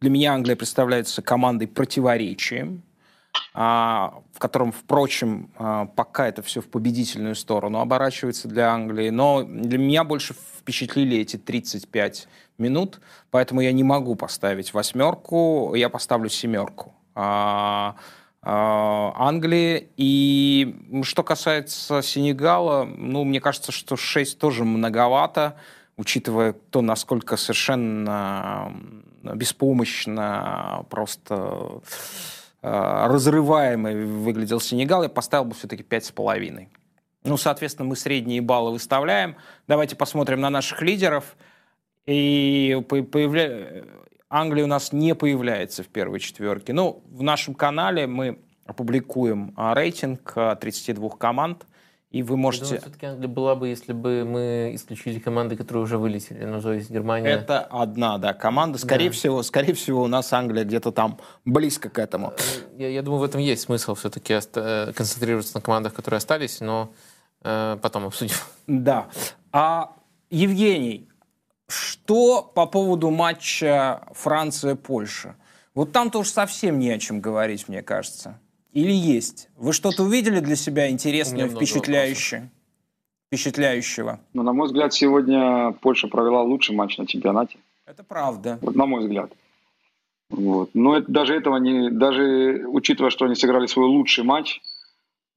для 0.00 0.10
меня 0.10 0.34
Англия 0.34 0.54
представляется 0.54 1.22
командой 1.22 1.66
противоречием, 1.66 2.82
а, 3.54 4.20
в 4.34 4.38
котором, 4.38 4.72
впрочем, 4.72 5.50
а, 5.56 5.86
пока 5.86 6.28
это 6.28 6.42
все 6.42 6.60
в 6.60 6.68
победительную 6.68 7.34
сторону 7.34 7.78
оборачивается 7.80 8.46
для 8.46 8.70
Англии. 8.70 9.08
Но 9.08 9.42
для 9.42 9.78
меня 9.78 10.04
больше 10.04 10.34
впечатлили 10.34 11.16
эти 11.16 11.38
35 11.38 12.28
минут, 12.58 13.00
поэтому 13.30 13.62
я 13.62 13.72
не 13.72 13.84
могу 13.84 14.16
поставить 14.16 14.74
восьмерку, 14.74 15.74
я 15.74 15.88
поставлю 15.88 16.28
семерку. 16.28 16.92
А, 17.14 17.96
Англии. 18.46 19.88
И 19.96 21.00
что 21.02 21.22
касается 21.22 22.02
Сенегала, 22.02 22.84
ну, 22.84 23.24
мне 23.24 23.40
кажется, 23.40 23.72
что 23.72 23.96
6 23.96 24.38
тоже 24.38 24.64
многовато, 24.64 25.56
учитывая 25.96 26.52
то, 26.52 26.82
насколько 26.82 27.36
совершенно 27.36 28.72
беспомощно 29.22 30.84
просто 30.90 31.80
Э, 32.66 33.08
разрываемый 33.08 34.06
выглядел 34.06 34.58
Сенегал, 34.58 35.02
я 35.02 35.10
поставил 35.10 35.44
бы 35.44 35.54
все-таки 35.54 35.82
5,5. 35.82 36.66
Ну, 37.24 37.36
соответственно, 37.36 37.86
мы 37.86 37.94
средние 37.94 38.40
баллы 38.40 38.72
выставляем. 38.72 39.36
Давайте 39.68 39.96
посмотрим 39.96 40.40
на 40.40 40.48
наших 40.48 40.80
лидеров. 40.80 41.36
И 42.06 42.82
появля... 42.88 43.84
Англия 44.34 44.64
у 44.64 44.66
нас 44.66 44.92
не 44.92 45.14
появляется 45.14 45.84
в 45.84 45.86
первой 45.86 46.18
четверке. 46.18 46.72
Ну, 46.72 47.04
в 47.08 47.22
нашем 47.22 47.54
канале 47.54 48.08
мы 48.08 48.40
опубликуем 48.66 49.54
а, 49.56 49.74
рейтинг 49.74 50.34
32 50.60 51.06
а, 51.06 51.10
команд. 51.16 51.66
И 52.10 52.24
вы 52.24 52.36
можете... 52.36 52.64
Думаю, 52.64 52.80
все-таки 52.80 53.06
Англия 53.06 53.28
была 53.28 53.54
бы, 53.54 53.68
если 53.68 53.92
бы 53.92 54.24
мы 54.24 54.72
исключили 54.74 55.20
команды, 55.20 55.54
которые 55.54 55.84
уже 55.84 55.98
вылетели. 55.98 56.44
Ну, 56.44 56.60
то 56.60 56.72
есть 56.72 56.90
Германия... 56.90 57.28
Это 57.28 57.60
одна, 57.60 58.18
да, 58.18 58.34
команда. 58.34 58.78
Скорее, 58.78 59.10
да. 59.10 59.12
всего, 59.12 59.42
скорее 59.44 59.72
всего, 59.72 60.02
у 60.02 60.08
нас 60.08 60.32
Англия 60.32 60.64
где-то 60.64 60.90
там 60.90 61.20
близко 61.44 61.88
к 61.88 62.00
этому. 62.00 62.32
Э, 62.36 62.82
я, 62.82 62.88
я 62.88 63.02
думаю, 63.02 63.20
в 63.20 63.24
этом 63.24 63.40
есть 63.40 63.62
смысл 63.62 63.94
все-таки 63.94 64.34
э, 64.34 64.92
концентрироваться 64.96 65.54
на 65.54 65.60
командах, 65.60 65.94
которые 65.94 66.18
остались, 66.18 66.58
но 66.60 66.92
э, 67.44 67.78
потом 67.80 68.06
обсудим. 68.06 68.34
Да. 68.66 69.06
А 69.52 69.92
Евгений, 70.30 71.08
что 71.74 72.42
по 72.42 72.66
поводу 72.66 73.10
матча 73.10 74.06
Франция-Польша? 74.12 75.36
Вот 75.74 75.92
там 75.92 76.10
тоже 76.10 76.28
совсем 76.28 76.78
не 76.78 76.90
о 76.90 76.98
чем 76.98 77.20
говорить, 77.20 77.68
мне 77.68 77.82
кажется. 77.82 78.38
Или 78.72 78.92
есть? 78.92 79.48
Вы 79.56 79.72
что-то 79.72 80.02
увидели 80.02 80.40
для 80.40 80.56
себя 80.56 80.90
интересное, 80.90 81.48
впечатляющее? 81.48 82.50
Впечатляющего? 83.28 84.20
Ну, 84.32 84.42
на 84.42 84.52
мой 84.52 84.66
взгляд, 84.66 84.92
сегодня 84.92 85.72
Польша 85.80 86.08
провела 86.08 86.42
лучший 86.42 86.74
матч 86.74 86.98
на 86.98 87.06
чемпионате. 87.06 87.58
Это 87.86 88.02
правда. 88.02 88.58
Вот, 88.62 88.74
на 88.74 88.86
мой 88.86 89.02
взгляд. 89.02 89.32
Вот. 90.30 90.70
Но 90.74 90.96
это, 90.96 91.10
даже 91.10 91.34
этого 91.34 91.56
не, 91.56 91.90
даже 91.90 92.64
учитывая, 92.66 93.10
что 93.10 93.26
они 93.26 93.34
сыграли 93.34 93.66
свой 93.66 93.86
лучший 93.86 94.24
матч, 94.24 94.60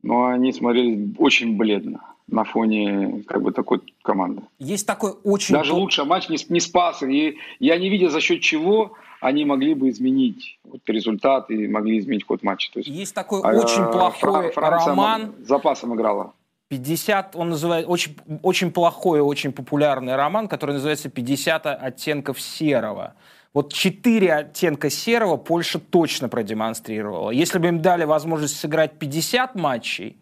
но 0.04 0.28
они 0.28 0.52
смотрелись 0.54 1.16
очень 1.18 1.58
бледно 1.58 2.02
на 2.28 2.44
фоне 2.44 3.24
как 3.26 3.42
бы 3.42 3.52
такой 3.52 3.82
команды. 4.04 4.42
Есть 4.60 4.86
такой 4.86 5.14
очень... 5.24 5.56
Даже 5.56 5.74
лучший 5.74 6.06
матч 6.06 6.30
не, 6.30 6.38
не 6.50 6.60
спас. 6.60 7.02
И 7.04 7.38
я 7.60 7.78
не 7.78 7.90
видел, 7.90 8.10
за 8.10 8.20
счет 8.20 8.42
чего 8.42 8.94
они 9.22 9.46
могли 9.46 9.74
бы 9.74 9.90
изменить 9.90 10.60
вот 10.64 10.82
результат 10.88 11.50
и 11.50 11.68
могли 11.68 12.00
изменить 12.00 12.26
ход 12.26 12.44
матча. 12.44 12.72
То 12.72 12.80
есть, 12.80 12.90
есть 12.90 13.16
такой 13.16 13.42
а, 13.42 13.56
очень 13.58 13.86
плохой 13.86 14.52
Франция 14.52 14.90
роман. 14.90 15.36
Запасом 15.40 15.96
играла. 15.96 16.34
50, 16.70 17.36
он 17.38 17.50
называет, 17.50 17.86
очень, 17.88 18.18
очень 18.44 18.72
плохой, 18.72 19.22
очень 19.22 19.54
популярный 19.54 20.18
роман, 20.18 20.50
который 20.50 20.74
называется 20.74 21.08
«50 21.08 21.74
оттенков 21.74 22.42
серого». 22.42 23.16
Вот 23.54 23.74
четыре 23.74 24.34
оттенка 24.34 24.90
серого 24.90 25.38
Польша 25.38 25.80
точно 25.80 26.30
продемонстрировала. 26.30 27.32
Если 27.32 27.60
бы 27.60 27.68
им 27.68 27.82
дали 27.82 28.04
возможность 28.04 28.60
сыграть 28.60 29.00
50 29.00 29.56
матчей, 29.56 30.18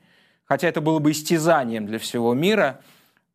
хотя 0.45 0.67
это 0.67 0.81
было 0.81 0.99
бы 0.99 1.11
истязанием 1.11 1.85
для 1.85 1.99
всего 1.99 2.33
мира, 2.33 2.79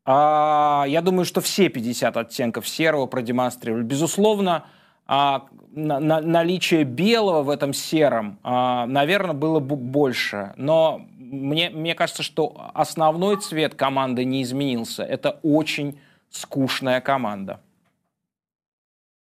а, 0.04 0.84
я 0.88 1.02
думаю, 1.02 1.24
что 1.24 1.40
все 1.40 1.68
50 1.68 2.16
оттенков 2.16 2.66
серого 2.66 3.06
продемонстрировали. 3.06 3.84
Безусловно, 3.84 4.64
а, 5.06 5.46
на, 5.72 6.00
на, 6.00 6.20
наличие 6.20 6.84
белого 6.84 7.42
в 7.42 7.50
этом 7.50 7.72
сером, 7.72 8.38
а, 8.42 8.86
наверное, 8.86 9.34
было 9.34 9.60
бы 9.60 9.76
больше. 9.76 10.52
Но 10.56 11.02
мне, 11.18 11.70
мне 11.70 11.94
кажется, 11.94 12.22
что 12.22 12.70
основной 12.74 13.36
цвет 13.36 13.74
команды 13.74 14.24
не 14.24 14.42
изменился. 14.42 15.02
Это 15.02 15.38
очень 15.42 15.98
скучная 16.30 17.00
команда. 17.00 17.60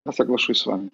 Я 0.06 0.12
соглашусь 0.12 0.60
с 0.60 0.66
вами. 0.66 0.92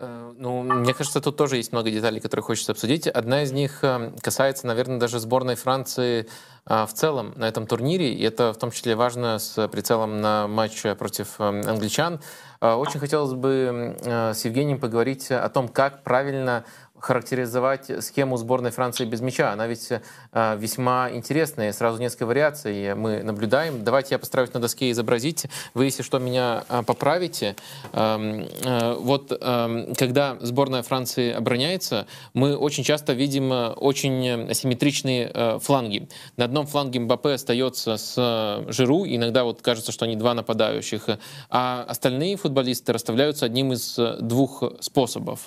Э, 0.00 0.32
ну, 0.36 0.62
мне 0.62 0.94
кажется, 0.94 1.20
тут 1.20 1.36
тоже 1.36 1.56
есть 1.56 1.72
много 1.72 1.90
деталей, 1.90 2.20
которые 2.20 2.44
хочется 2.44 2.72
обсудить. 2.72 3.08
Одна 3.08 3.42
из 3.42 3.52
них 3.52 3.82
э, 3.82 4.12
касается, 4.20 4.66
наверное, 4.66 4.98
даже 4.98 5.18
сборной 5.18 5.56
Франции 5.56 6.28
э, 6.66 6.86
в 6.86 6.92
целом 6.92 7.32
на 7.36 7.48
этом 7.48 7.66
турнире. 7.66 8.14
И 8.14 8.22
это 8.22 8.52
в 8.52 8.58
том 8.58 8.70
числе 8.70 8.94
важно 8.94 9.38
с 9.38 9.66
прицелом 9.68 10.20
на 10.20 10.46
матч 10.46 10.82
против 10.98 11.40
англичан. 11.40 12.20
Очень 12.60 12.98
хотелось 12.98 13.34
бы 13.34 13.96
с 14.02 14.44
Евгением 14.44 14.80
поговорить 14.80 15.30
о 15.30 15.48
том, 15.48 15.68
как 15.68 16.02
правильно 16.02 16.64
характеризовать 17.00 17.90
схему 18.04 18.36
сборной 18.36 18.70
Франции 18.70 19.04
без 19.04 19.20
мяча. 19.20 19.52
Она 19.52 19.66
ведь 19.66 19.88
э, 19.90 20.56
весьма 20.58 21.10
интересная, 21.12 21.72
сразу 21.72 22.00
несколько 22.00 22.26
вариаций 22.26 22.94
мы 22.94 23.22
наблюдаем. 23.22 23.84
Давайте 23.84 24.14
я 24.14 24.18
постараюсь 24.18 24.52
на 24.54 24.60
доске 24.60 24.90
изобразить. 24.90 25.46
Вы, 25.74 25.86
если 25.86 26.02
что, 26.02 26.18
меня 26.18 26.64
э, 26.68 26.82
поправите. 26.82 27.56
Э, 27.92 28.46
э, 28.64 28.94
вот 28.98 29.32
э, 29.32 29.94
когда 29.96 30.36
сборная 30.40 30.82
Франции 30.82 31.32
обороняется, 31.32 32.06
мы 32.34 32.56
очень 32.56 32.84
часто 32.84 33.12
видим 33.12 33.50
очень 33.76 34.50
асимметричные 34.50 35.58
фланги. 35.60 36.08
На 36.36 36.44
одном 36.44 36.66
фланге 36.66 37.00
Мбаппе 37.00 37.30
остается 37.30 37.96
с 37.96 38.64
Жиру, 38.68 39.04
иногда 39.06 39.44
вот 39.44 39.62
кажется, 39.62 39.92
что 39.92 40.04
они 40.04 40.16
два 40.16 40.34
нападающих, 40.34 41.06
а 41.50 41.84
остальные 41.88 42.36
футболисты 42.36 42.92
расставляются 42.92 43.46
одним 43.46 43.72
из 43.72 43.98
двух 44.20 44.62
способов. 44.80 45.46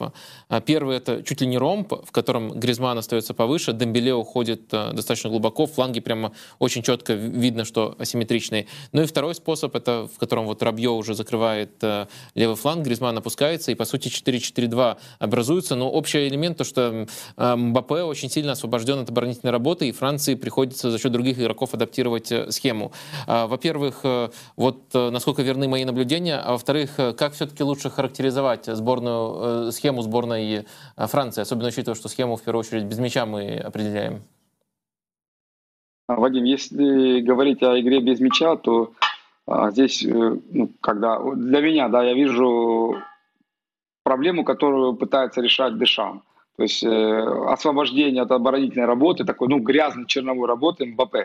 Первый— 0.66 0.98
это 0.98 1.24
чуть 1.24 1.41
ли 1.42 1.48
не 1.48 1.58
ромб, 1.58 1.94
в 2.06 2.12
котором 2.12 2.52
Гризман 2.60 2.98
остается 2.98 3.34
повыше, 3.34 3.74
Дембеле 3.74 4.14
уходит 4.14 4.74
э, 4.74 4.94
достаточно 4.94 5.30
глубоко, 5.30 5.66
фланги 5.66 6.00
прямо 6.00 6.32
очень 6.60 6.84
четко 6.84 7.14
видно, 7.14 7.66
что 7.66 7.96
асимметричные. 7.98 8.68
Ну 8.92 9.02
и 9.02 9.06
второй 9.06 9.36
способ, 9.36 9.76
это 9.76 10.08
в 10.14 10.20
котором 10.20 10.46
вот 10.46 10.64
Рабье 10.64 10.92
уже 10.92 11.16
закрывает 11.16 11.72
э, 11.82 12.06
левый 12.36 12.56
фланг, 12.56 12.86
Гризман 12.86 13.18
опускается, 13.18 13.72
и 13.72 13.76
по 13.76 13.86
сути 13.86 14.08
4-4-2 14.08 14.98
образуется. 15.20 15.76
Но 15.76 15.90
общий 15.90 16.28
элемент, 16.28 16.58
то 16.58 16.64
что 16.64 17.08
э, 17.38 17.56
Мбаппе 17.56 18.04
очень 18.04 18.30
сильно 18.30 18.54
освобожден 18.54 19.00
от 19.00 19.10
оборонительной 19.10 19.52
работы, 19.52 19.90
и 19.90 19.92
Франции 19.92 20.36
приходится 20.36 20.92
за 20.92 21.00
счет 21.00 21.12
других 21.12 21.40
игроков 21.40 21.74
адаптировать 21.74 22.32
схему. 22.50 22.92
Во-первых, 23.28 24.04
вот 24.56 24.94
насколько 24.94 25.42
верны 25.42 25.68
мои 25.68 25.86
наблюдения, 25.86 26.38
а 26.38 26.52
во-вторых, 26.52 26.92
как 26.96 27.34
все-таки 27.34 27.64
лучше 27.64 27.90
характеризовать 27.90 28.66
сборную, 28.66 29.72
схему 29.72 30.02
сборной 30.02 30.66
Франции? 30.96 31.31
Франции, 31.32 31.42
особенно 31.42 31.70
учитывая, 31.70 31.96
что 31.96 32.10
схему 32.10 32.36
в 32.36 32.44
первую 32.44 32.60
очередь 32.60 32.84
без 32.84 33.00
мяча 33.00 33.26
мы 33.26 33.58
определяем? 33.58 34.22
А, 36.08 36.16
Вадим, 36.16 36.44
если 36.44 37.22
говорить 37.22 37.64
о 37.64 37.80
игре 37.80 38.02
без 38.02 38.20
мяча, 38.20 38.58
то 38.58 38.92
а, 39.48 39.72
здесь, 39.72 40.04
э, 40.04 40.10
ну, 40.10 40.70
когда 40.82 41.20
для 41.20 41.62
меня, 41.62 41.88
да, 41.88 42.04
я 42.04 42.14
вижу 42.14 42.98
проблему, 44.04 44.44
которую 44.44 44.94
пытается 44.94 45.42
решать 45.42 45.78
Дешам. 45.78 46.24
То 46.58 46.64
есть 46.64 46.84
э, 46.84 46.90
освобождение 47.48 48.24
от 48.24 48.32
оборонительной 48.32 48.86
работы, 48.86 49.24
такой, 49.24 49.48
ну, 49.48 49.60
грязной 49.60 50.08
черновой 50.08 50.48
работы 50.48 50.86
МБП. 50.86 51.16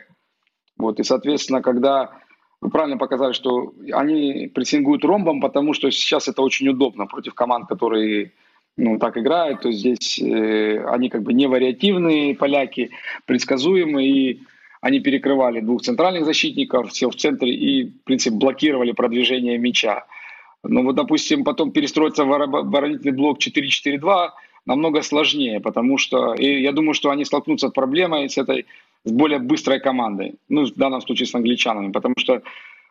Вот, 0.77 1.01
и, 1.01 1.03
соответственно, 1.03 1.63
когда 1.63 2.13
вы 2.61 2.71
правильно 2.71 2.97
показали, 2.97 3.33
что 3.33 3.75
они 3.93 4.51
прессингуют 4.55 5.05
ромбом, 5.05 5.41
потому 5.41 5.75
что 5.75 5.91
сейчас 5.91 6.29
это 6.29 6.43
очень 6.43 6.69
удобно 6.69 7.07
против 7.07 7.35
команд, 7.35 7.69
которые 7.69 8.33
ну, 8.77 8.99
так 8.99 9.17
играют, 9.17 9.63
то 9.63 9.73
здесь 9.73 10.19
э, 10.19 10.85
они 10.87 11.09
как 11.09 11.23
бы 11.23 11.33
не 11.33 11.47
вариативные 11.47 12.35
поляки, 12.35 12.91
предсказуемые, 13.25 14.09
и 14.09 14.43
они 14.81 15.01
перекрывали 15.01 15.61
двух 15.61 15.83
центральных 15.83 16.25
защитников, 16.25 16.91
все 16.91 17.09
в 17.09 17.17
центре 17.17 17.53
и, 17.53 17.85
в 17.85 18.05
принципе, 18.05 18.37
блокировали 18.37 18.93
продвижение 18.93 19.59
мяча. 19.59 20.05
Но 20.63 20.83
вот, 20.83 20.97
допустим, 20.97 21.45
потом 21.45 21.71
перестроиться 21.73 22.25
в 22.25 22.33
оборонительный 22.33 23.17
блок 23.17 23.39
4-4-2 23.39 24.31
намного 24.67 25.03
сложнее, 25.03 25.61
потому 25.61 25.97
что 25.97 26.35
и 26.35 26.61
я 26.61 26.73
думаю, 26.73 26.95
что 26.95 27.11
они 27.11 27.25
столкнутся 27.25 27.69
с 27.69 27.73
проблемой 27.73 28.29
с 28.29 28.37
этой 28.37 28.67
с 29.05 29.13
более 29.13 29.39
быстрой 29.39 29.79
командой, 29.79 30.35
ну, 30.49 30.67
в 30.67 30.75
данном 30.75 31.01
случае 31.01 31.27
с 31.27 31.35
англичанами, 31.35 31.93
потому 31.93 32.17
что 32.19 32.43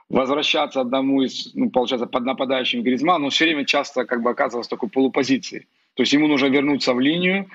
возвращаться 0.09 0.81
одному 0.81 1.23
из, 1.23 1.53
ну, 1.55 1.69
получается, 1.69 2.05
под 2.05 2.25
нападающим 2.25 2.83
Гризману, 2.83 3.25
он 3.25 3.31
все 3.31 3.45
время 3.45 3.65
часто 3.65 4.05
как 4.05 4.21
бы 4.21 4.29
оказывался 4.29 4.69
в 4.69 4.71
такой 4.71 4.89
полупозиции. 4.89 5.67
То 5.95 6.03
есть 6.03 6.13
ему 6.13 6.27
нужно 6.27 6.47
вернуться 6.47 6.93
в 6.93 6.99
линию 6.99 7.47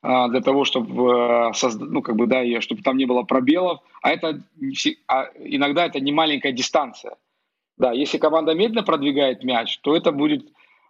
а, 0.00 0.28
для 0.28 0.40
того, 0.40 0.64
чтобы, 0.64 1.50
э, 1.50 1.52
ну, 1.80 2.02
как 2.02 2.16
бы, 2.16 2.26
да, 2.26 2.42
и 2.42 2.60
чтобы 2.60 2.82
там 2.82 2.96
не 2.96 3.04
было 3.04 3.24
пробелов. 3.24 3.80
А 4.00 4.10
это 4.10 4.40
а 5.08 5.24
иногда 5.38 5.86
это 5.86 6.00
не 6.00 6.12
маленькая 6.12 6.52
дистанция. 6.52 7.16
Да, 7.76 7.92
если 7.92 8.18
команда 8.18 8.54
медленно 8.54 8.82
продвигает 8.82 9.44
мяч, 9.44 9.78
то 9.78 9.96
это 9.96 10.12
будет, 10.12 10.46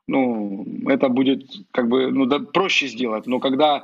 ну, 0.06 0.64
это 0.86 1.08
будет 1.08 1.44
как 1.72 1.88
бы, 1.88 2.10
ну, 2.10 2.26
да, 2.26 2.38
проще 2.38 2.86
сделать. 2.86 3.26
Но 3.26 3.40
когда 3.40 3.82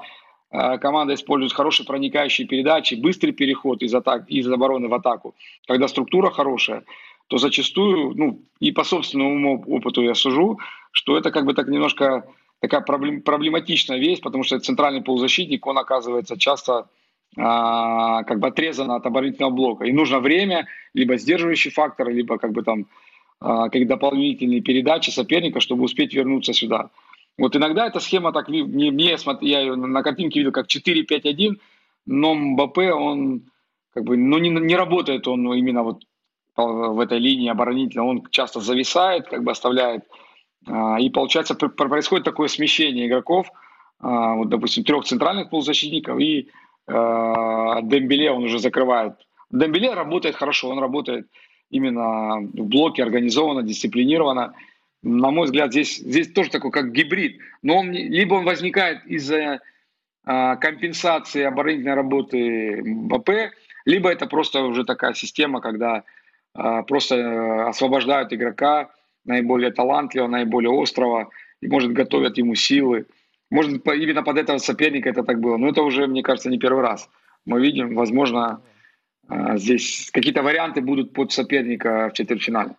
э, 0.51 0.79
команда 0.79 1.15
использует 1.15 1.53
хорошие 1.53 1.87
проникающие 1.87 2.47
передачи, 2.47 2.95
быстрый 2.95 3.33
переход 3.33 3.83
из, 3.83 3.95
атак, 3.95 4.29
из 4.29 4.47
обороны 4.47 4.89
в 4.89 4.95
атаку, 4.95 5.35
когда 5.67 5.89
структура 5.89 6.31
хорошая, 6.31 6.85
то 7.29 7.39
зачастую, 7.39 8.15
ну, 8.15 8.43
и 8.61 8.73
по 8.73 8.85
собственному 8.85 9.65
опыту 9.67 10.03
я 10.03 10.15
сужу, 10.15 10.59
что 10.93 11.17
это 11.17 11.31
как 11.31 11.45
бы 11.45 11.55
так 11.55 11.69
немножко 11.69 12.27
такая 12.61 12.81
проблем, 12.81 13.23
проблематичная 13.23 13.99
вещь, 13.99 14.21
потому 14.21 14.45
что 14.45 14.59
центральный 14.59 15.03
полузащитник, 15.03 15.67
он 15.67 15.79
оказывается 15.79 16.39
часто 16.39 16.89
а, 17.37 18.23
как 18.25 18.41
бы 18.41 18.49
отрезан 18.49 18.91
от 18.91 19.05
оборонительного 19.07 19.53
блока. 19.53 19.85
И 19.85 19.93
нужно 19.93 20.21
время, 20.21 20.67
либо 20.95 21.17
сдерживающий 21.17 21.71
фактор, 21.71 22.11
либо 22.11 22.39
как 22.39 22.53
бы 22.53 22.63
там 22.63 22.87
а, 23.41 23.69
как 23.69 23.87
дополнительные 23.87 24.61
передачи 24.61 25.11
соперника, 25.11 25.61
чтобы 25.61 25.85
успеть 25.85 26.15
вернуться 26.15 26.53
сюда. 26.53 26.91
Вот 27.37 27.57
иногда 27.57 27.87
эта 27.87 27.99
схема 28.01 28.33
так, 28.33 28.49
не, 28.49 28.63
не, 28.63 29.17
я 29.41 29.61
ее 29.61 29.75
на 29.75 30.03
картинке 30.03 30.41
видел 30.41 30.53
как 30.53 30.67
4-5-1, 30.67 31.57
но 32.07 32.35
Мбаппе, 32.35 32.93
он 32.93 33.43
как 33.93 34.05
бы, 34.05 34.17
ну 34.17 34.39
не, 34.39 34.51
не 34.51 34.77
работает 34.77 35.27
он 35.27 35.53
именно 35.55 35.83
вот 35.83 36.03
в 36.57 37.01
этой 37.01 37.19
линии 37.19 37.51
оборонительно, 37.51 38.05
он 38.05 38.27
часто 38.31 38.61
зависает, 38.61 39.29
как 39.29 39.43
бы 39.43 39.51
оставляет. 39.51 40.05
А, 40.67 40.99
и 41.01 41.11
получается 41.11 41.55
происходит 41.55 42.25
такое 42.25 42.49
смещение 42.49 43.07
игроков, 43.07 43.49
а, 44.01 44.35
вот, 44.35 44.49
допустим, 44.49 44.85
трех 44.85 45.05
центральных 45.05 45.51
полузащитников 45.51 46.19
и 46.21 46.49
а, 46.87 47.83
Дембеле 47.83 48.31
он 48.31 48.45
уже 48.45 48.59
закрывает. 48.59 49.15
Дембеле 49.51 49.95
работает 49.95 50.37
хорошо, 50.37 50.69
он 50.69 50.79
работает 50.79 51.27
именно 51.71 52.39
в 52.41 52.67
блоке 52.67 53.03
организованно, 53.03 53.63
дисциплинированно. 53.63 54.55
На 55.03 55.31
мой 55.31 55.47
взгляд, 55.47 55.71
здесь, 55.71 55.99
здесь 55.99 56.33
тоже 56.33 56.51
такой 56.51 56.71
как 56.71 56.93
гибрид. 56.93 57.39
Но 57.63 57.79
он, 57.79 57.93
либо 57.93 58.35
он 58.35 58.45
возникает 58.45 59.05
из-за 59.07 59.61
компенсации 60.25 61.43
оборонительной 61.43 61.93
работы 61.93 62.83
МБП, 62.83 63.31
либо 63.85 64.09
это 64.09 64.27
просто 64.27 64.63
уже 64.63 64.85
такая 64.85 65.13
система, 65.13 65.61
когда 65.61 66.05
просто 66.55 67.17
э, 67.17 67.69
освобождают 67.69 68.33
игрока 68.33 68.91
наиболее 69.25 69.73
талантливого, 69.73 70.29
наиболее 70.29 70.71
острого, 70.71 71.31
и, 71.61 71.67
может, 71.67 71.93
готовят 71.93 72.39
ему 72.39 72.55
силы. 72.55 73.07
Может, 73.51 73.87
именно 73.87 74.23
под 74.23 74.39
этого 74.39 74.59
соперника 74.59 75.11
это 75.11 75.23
так 75.23 75.41
было. 75.41 75.57
Но 75.57 75.69
это 75.69 75.83
уже, 75.83 76.07
мне 76.07 76.23
кажется, 76.23 76.51
не 76.51 76.59
первый 76.59 76.83
раз. 76.83 77.09
Мы 77.47 77.61
видим, 77.61 77.95
возможно, 77.95 78.61
а, 79.29 79.57
здесь 79.57 80.11
какие-то 80.13 80.43
варианты 80.43 80.81
будут 80.81 81.13
под 81.13 81.33
соперника 81.33 82.11
в 82.11 82.13
четвертьфинале. 82.15 82.77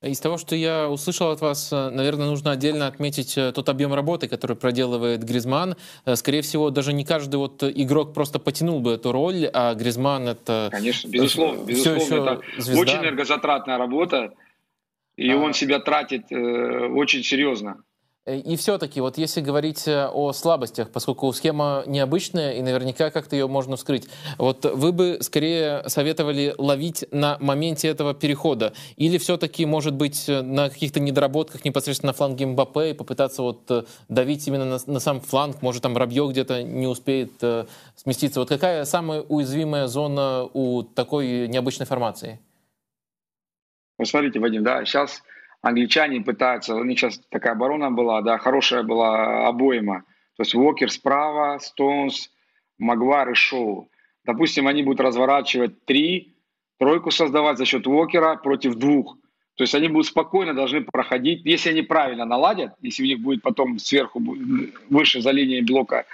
Из 0.00 0.20
того, 0.20 0.38
что 0.38 0.54
я 0.54 0.88
услышал 0.88 1.32
от 1.32 1.40
вас, 1.40 1.72
э, 1.72 1.90
наверное, 1.90 2.26
нужно 2.26 2.52
отдельно 2.52 2.86
отметить 2.86 3.36
э, 3.36 3.50
тот 3.50 3.68
объем 3.68 3.92
работы, 3.92 4.28
который 4.28 4.56
проделывает 4.56 5.24
Гризман. 5.24 5.74
Э, 6.04 6.14
скорее 6.14 6.42
всего, 6.42 6.70
даже 6.70 6.92
не 6.92 7.04
каждый 7.04 7.36
вот 7.36 7.64
игрок 7.64 8.14
просто 8.14 8.38
потянул 8.38 8.78
бы 8.78 8.92
эту 8.92 9.10
роль, 9.10 9.50
а 9.52 9.74
Гризман 9.74 10.28
это... 10.28 10.68
Конечно, 10.70 11.08
безусловно. 11.08 11.64
безусловно 11.64 12.00
еще 12.00 12.16
это 12.16 12.62
звезда. 12.62 12.80
очень 12.80 12.98
энергозатратная 12.98 13.76
работа, 13.76 14.34
и 15.16 15.32
а... 15.32 15.36
он 15.36 15.52
себя 15.52 15.80
тратит 15.80 16.30
э, 16.30 16.86
очень 16.86 17.24
серьезно. 17.24 17.82
И 18.28 18.56
все-таки, 18.56 19.00
вот 19.00 19.16
если 19.16 19.40
говорить 19.40 19.88
э, 19.88 20.06
о 20.06 20.32
слабостях, 20.32 20.90
поскольку 20.90 21.32
схема 21.32 21.82
необычная 21.86 22.52
и 22.52 22.62
наверняка 22.62 23.10
как-то 23.10 23.36
ее 23.36 23.48
можно 23.48 23.76
вскрыть, 23.76 24.06
вот 24.36 24.66
вы 24.66 24.92
бы 24.92 25.18
скорее 25.22 25.82
советовали 25.88 26.54
ловить 26.58 27.06
на 27.10 27.38
моменте 27.40 27.88
этого 27.88 28.12
перехода? 28.12 28.74
Или 28.96 29.16
все-таки, 29.16 29.64
может 29.64 29.94
быть, 29.94 30.28
э, 30.28 30.42
на 30.42 30.68
каких-то 30.68 31.00
недоработках 31.00 31.64
непосредственно 31.64 32.10
на 32.10 32.14
фланге 32.14 32.46
Мбаппе 32.46 32.90
и 32.90 32.92
попытаться 32.92 33.42
вот 33.42 33.70
э, 33.70 33.84
давить 34.08 34.46
именно 34.46 34.66
на, 34.66 34.78
на 34.86 35.00
сам 35.00 35.20
фланг? 35.20 35.62
Может, 35.62 35.82
там 35.82 35.96
Рабье 35.96 36.28
где-то 36.28 36.62
не 36.62 36.86
успеет 36.86 37.32
э, 37.40 37.64
сместиться? 37.96 38.40
Вот 38.40 38.50
какая 38.50 38.84
самая 38.84 39.22
уязвимая 39.22 39.86
зона 39.86 40.46
у 40.52 40.82
такой 40.82 41.48
необычной 41.48 41.86
формации? 41.86 42.40
Ну, 43.98 44.04
смотрите, 44.04 44.38
Вадим, 44.38 44.62
да, 44.62 44.84
сейчас 44.84 45.22
англичане 45.62 46.20
пытаются, 46.20 46.74
у 46.74 46.84
них 46.84 46.98
сейчас 46.98 47.20
такая 47.30 47.52
оборона 47.52 47.90
была, 47.90 48.22
да, 48.22 48.38
хорошая 48.38 48.82
была 48.82 49.46
обойма. 49.46 50.04
То 50.36 50.42
есть 50.42 50.54
Уокер 50.54 50.90
справа, 50.90 51.58
Стоунс, 51.58 52.30
Магуар 52.78 53.30
и 53.30 53.34
Шоу. 53.34 53.90
Допустим, 54.24 54.68
они 54.68 54.82
будут 54.82 55.00
разворачивать 55.00 55.84
три, 55.84 56.36
тройку 56.78 57.10
создавать 57.10 57.58
за 57.58 57.64
счет 57.64 57.86
Уокера 57.86 58.36
против 58.36 58.76
двух. 58.76 59.16
То 59.56 59.64
есть 59.64 59.74
они 59.74 59.88
будут 59.88 60.06
спокойно 60.06 60.54
должны 60.54 60.82
проходить, 60.82 61.44
если 61.44 61.70
они 61.70 61.82
правильно 61.82 62.24
наладят, 62.24 62.74
если 62.80 63.02
у 63.02 63.06
них 63.06 63.18
будет 63.18 63.42
потом 63.42 63.80
сверху, 63.80 64.22
выше 64.88 65.20
за 65.20 65.32
линией 65.32 65.62
блока 65.62 66.06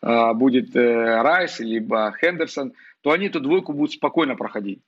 э, 0.00 0.32
будет 0.34 0.76
э, 0.76 1.20
Райс, 1.20 1.58
либо 1.58 2.14
Хендерсон, 2.20 2.74
то 3.00 3.10
они 3.10 3.26
эту 3.26 3.40
двойку 3.40 3.72
будут 3.72 3.90
спокойно 3.90 4.36
проходить. 4.36 4.80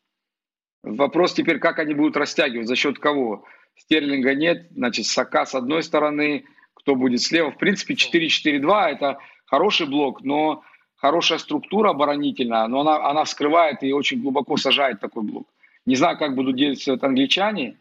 Вопрос 0.85 1.33
теперь, 1.33 1.59
как 1.59 1.81
они 1.81 1.95
будут 1.95 2.17
растягивать, 2.17 2.69
за 2.69 2.77
счет 2.77 3.01
кого? 3.01 3.45
Стерлинга 3.77 4.35
нет, 4.35 4.69
значит, 4.71 5.07
Сака 5.07 5.47
с 5.47 5.55
одной 5.55 5.83
стороны, 5.83 6.45
кто 6.75 6.95
будет 6.95 7.23
слева. 7.23 7.51
В 7.51 7.59
принципе, 7.59 7.95
4-4-2 7.95 8.87
это 8.89 9.19
хороший 9.47 9.87
блок, 9.87 10.23
но 10.23 10.63
хорошая 10.97 11.39
структура 11.39 11.91
оборонительная, 11.91 12.67
но 12.67 12.81
она, 12.81 13.09
она 13.09 13.25
вскрывает 13.25 13.83
и 13.83 13.93
очень 13.93 14.21
глубоко 14.21 14.57
сажает 14.57 15.01
такой 15.01 15.23
блок. 15.23 15.49
Не 15.87 15.97
знаю, 15.97 16.19
как 16.19 16.35
будут 16.35 16.57
действовать 16.57 17.03
англичане, 17.03 17.79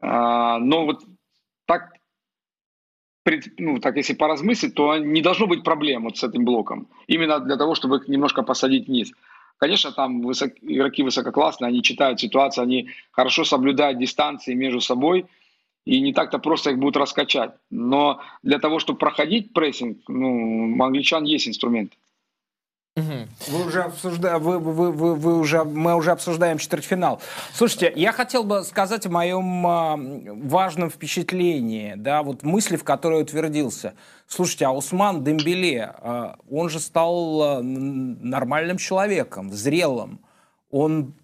а, 0.00 0.58
но 0.58 0.84
вот 0.84 1.02
так, 1.66 1.92
ну, 3.58 3.78
так 3.78 3.96
если 3.96 4.14
поразмыслить, 4.14 4.74
то 4.74 4.96
не 4.98 5.22
должно 5.22 5.46
быть 5.46 5.64
проблем 5.64 6.04
вот 6.04 6.18
с 6.18 6.24
этим 6.24 6.44
блоком. 6.44 6.88
Именно 7.06 7.40
для 7.40 7.56
того, 7.56 7.74
чтобы 7.74 7.96
их 7.96 8.08
немножко 8.08 8.42
посадить 8.42 8.86
вниз. 8.86 9.12
Конечно, 9.58 9.92
там 9.92 10.20
высок, 10.22 10.52
игроки 10.62 11.02
высококлассные, 11.02 11.68
они 11.68 11.82
читают 11.82 12.20
ситуацию, 12.20 12.64
они 12.64 12.88
хорошо 13.12 13.44
соблюдают 13.44 13.98
дистанции 13.98 14.54
между 14.54 14.80
собой, 14.80 15.26
и 15.84 16.00
не 16.00 16.12
так-то 16.12 16.38
просто 16.38 16.70
их 16.70 16.78
будут 16.78 16.96
раскачать. 16.96 17.52
Но 17.70 18.20
для 18.42 18.58
того, 18.58 18.78
чтобы 18.78 18.98
проходить 18.98 19.52
прессинг, 19.52 19.98
ну, 20.08 20.74
у 20.76 20.82
англичан 20.82 21.24
есть 21.24 21.46
Вы 22.96 23.66
уже 23.66 23.82
обсуждаете, 23.82 24.38
вы, 24.38 24.60
вы, 24.60 24.92
вы, 24.92 25.14
вы 25.16 25.38
уже, 25.40 25.64
мы 25.64 25.96
уже 25.96 26.12
обсуждаем 26.12 26.58
четвертьфинал. 26.58 27.20
Слушайте, 27.52 27.92
я 27.96 28.12
хотел 28.12 28.44
бы 28.44 28.62
сказать 28.62 29.04
о 29.06 29.10
моем 29.10 29.66
а, 29.66 29.96
важном 29.96 30.90
впечатлении, 30.90 31.94
да, 31.96 32.22
вот 32.22 32.44
мысли, 32.44 32.76
в 32.76 32.84
которой 32.84 33.22
утвердился. 33.22 33.94
Слушайте, 34.28 34.66
а 34.66 34.70
Усман 34.70 35.24
Дембеле, 35.24 35.92
а, 35.92 36.36
он 36.48 36.68
же 36.68 36.78
стал 36.78 37.42
а, 37.42 37.62
нормальным 37.62 38.78
человеком, 38.78 39.52
зрелым. 39.52 40.20
Он 40.70 41.14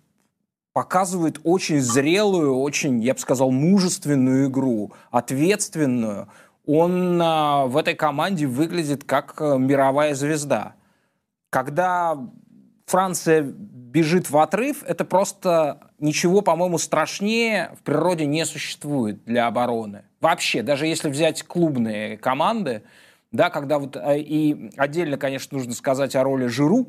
показывает 0.72 1.38
очень 1.44 1.80
зрелую, 1.80 2.58
очень, 2.58 3.00
я 3.00 3.14
бы 3.14 3.20
сказал, 3.20 3.52
мужественную 3.52 4.48
игру, 4.48 4.90
ответственную. 5.12 6.26
Он 6.66 7.18
в 7.18 7.76
этой 7.76 7.94
команде 7.94 8.46
выглядит 8.46 9.04
как 9.04 9.40
мировая 9.40 10.16
звезда 10.16 10.74
когда 11.50 12.16
Франция 12.86 13.42
бежит 13.42 14.30
в 14.30 14.38
отрыв, 14.38 14.82
это 14.84 15.04
просто 15.04 15.90
ничего, 15.98 16.40
по-моему, 16.40 16.78
страшнее 16.78 17.72
в 17.78 17.82
природе 17.82 18.24
не 18.24 18.46
существует 18.46 19.24
для 19.24 19.46
обороны. 19.46 20.04
Вообще, 20.20 20.62
даже 20.62 20.86
если 20.86 21.08
взять 21.08 21.42
клубные 21.42 22.16
команды, 22.16 22.82
да, 23.32 23.50
когда 23.50 23.78
вот, 23.78 23.96
э, 23.96 24.18
и 24.18 24.70
отдельно, 24.76 25.18
конечно, 25.18 25.56
нужно 25.56 25.72
сказать 25.74 26.16
о 26.16 26.22
роли 26.22 26.46
Жиру, 26.46 26.88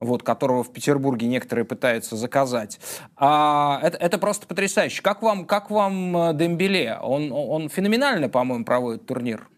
вот, 0.00 0.22
которого 0.22 0.62
в 0.62 0.72
Петербурге 0.72 1.26
некоторые 1.26 1.64
пытаются 1.64 2.16
заказать. 2.16 2.78
А, 3.16 3.80
это, 3.82 3.96
это 3.96 4.18
просто 4.18 4.46
потрясающе. 4.46 5.02
Как 5.02 5.22
вам, 5.22 5.46
как 5.46 5.70
вам 5.70 6.16
э, 6.16 6.34
Дембеле? 6.34 6.98
Он, 7.00 7.32
он 7.32 7.68
феноменально, 7.68 8.28
по-моему, 8.28 8.64
проводит 8.64 9.06
турнир. 9.06 9.48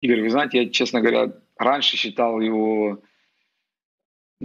Игорь, 0.00 0.22
вы 0.22 0.30
знаете, 0.30 0.62
я, 0.62 0.70
честно 0.70 1.00
говоря, 1.00 1.32
раньше 1.60 1.96
считал 1.96 2.40
его 2.40 3.00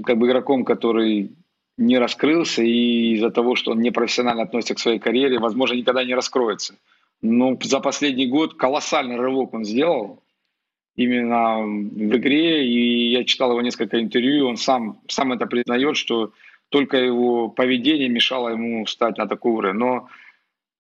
как 0.04 0.18
бы 0.18 0.28
игроком, 0.28 0.66
который 0.66 1.32
не 1.78 1.98
раскрылся, 1.98 2.62
и 2.62 3.14
из-за 3.14 3.32
того, 3.32 3.56
что 3.56 3.72
он 3.72 3.82
непрофессионально 3.82 4.44
относится 4.44 4.76
к 4.76 4.80
своей 4.80 5.00
карьере, 5.00 5.40
возможно, 5.40 5.76
никогда 5.76 6.04
не 6.04 6.14
раскроется. 6.14 6.76
Но 7.22 7.58
за 7.62 7.80
последний 7.80 8.28
год 8.28 8.56
колоссальный 8.56 9.16
рывок 9.16 9.54
он 9.54 9.64
сделал 9.64 10.22
именно 10.96 11.60
в 11.60 12.16
игре, 12.18 12.68
и 12.68 13.10
я 13.12 13.24
читал 13.24 13.52
его 13.52 13.62
несколько 13.62 14.00
интервью, 14.02 14.48
он 14.48 14.58
сам, 14.58 15.00
сам 15.08 15.34
это 15.34 15.46
признает, 15.46 15.98
что 15.98 16.34
только 16.70 16.98
его 16.98 17.50
поведение 17.50 18.10
мешало 18.10 18.50
ему 18.50 18.86
встать 18.86 19.18
на 19.18 19.28
такой 19.28 19.54
уровень. 19.54 19.78
Но 19.78 20.10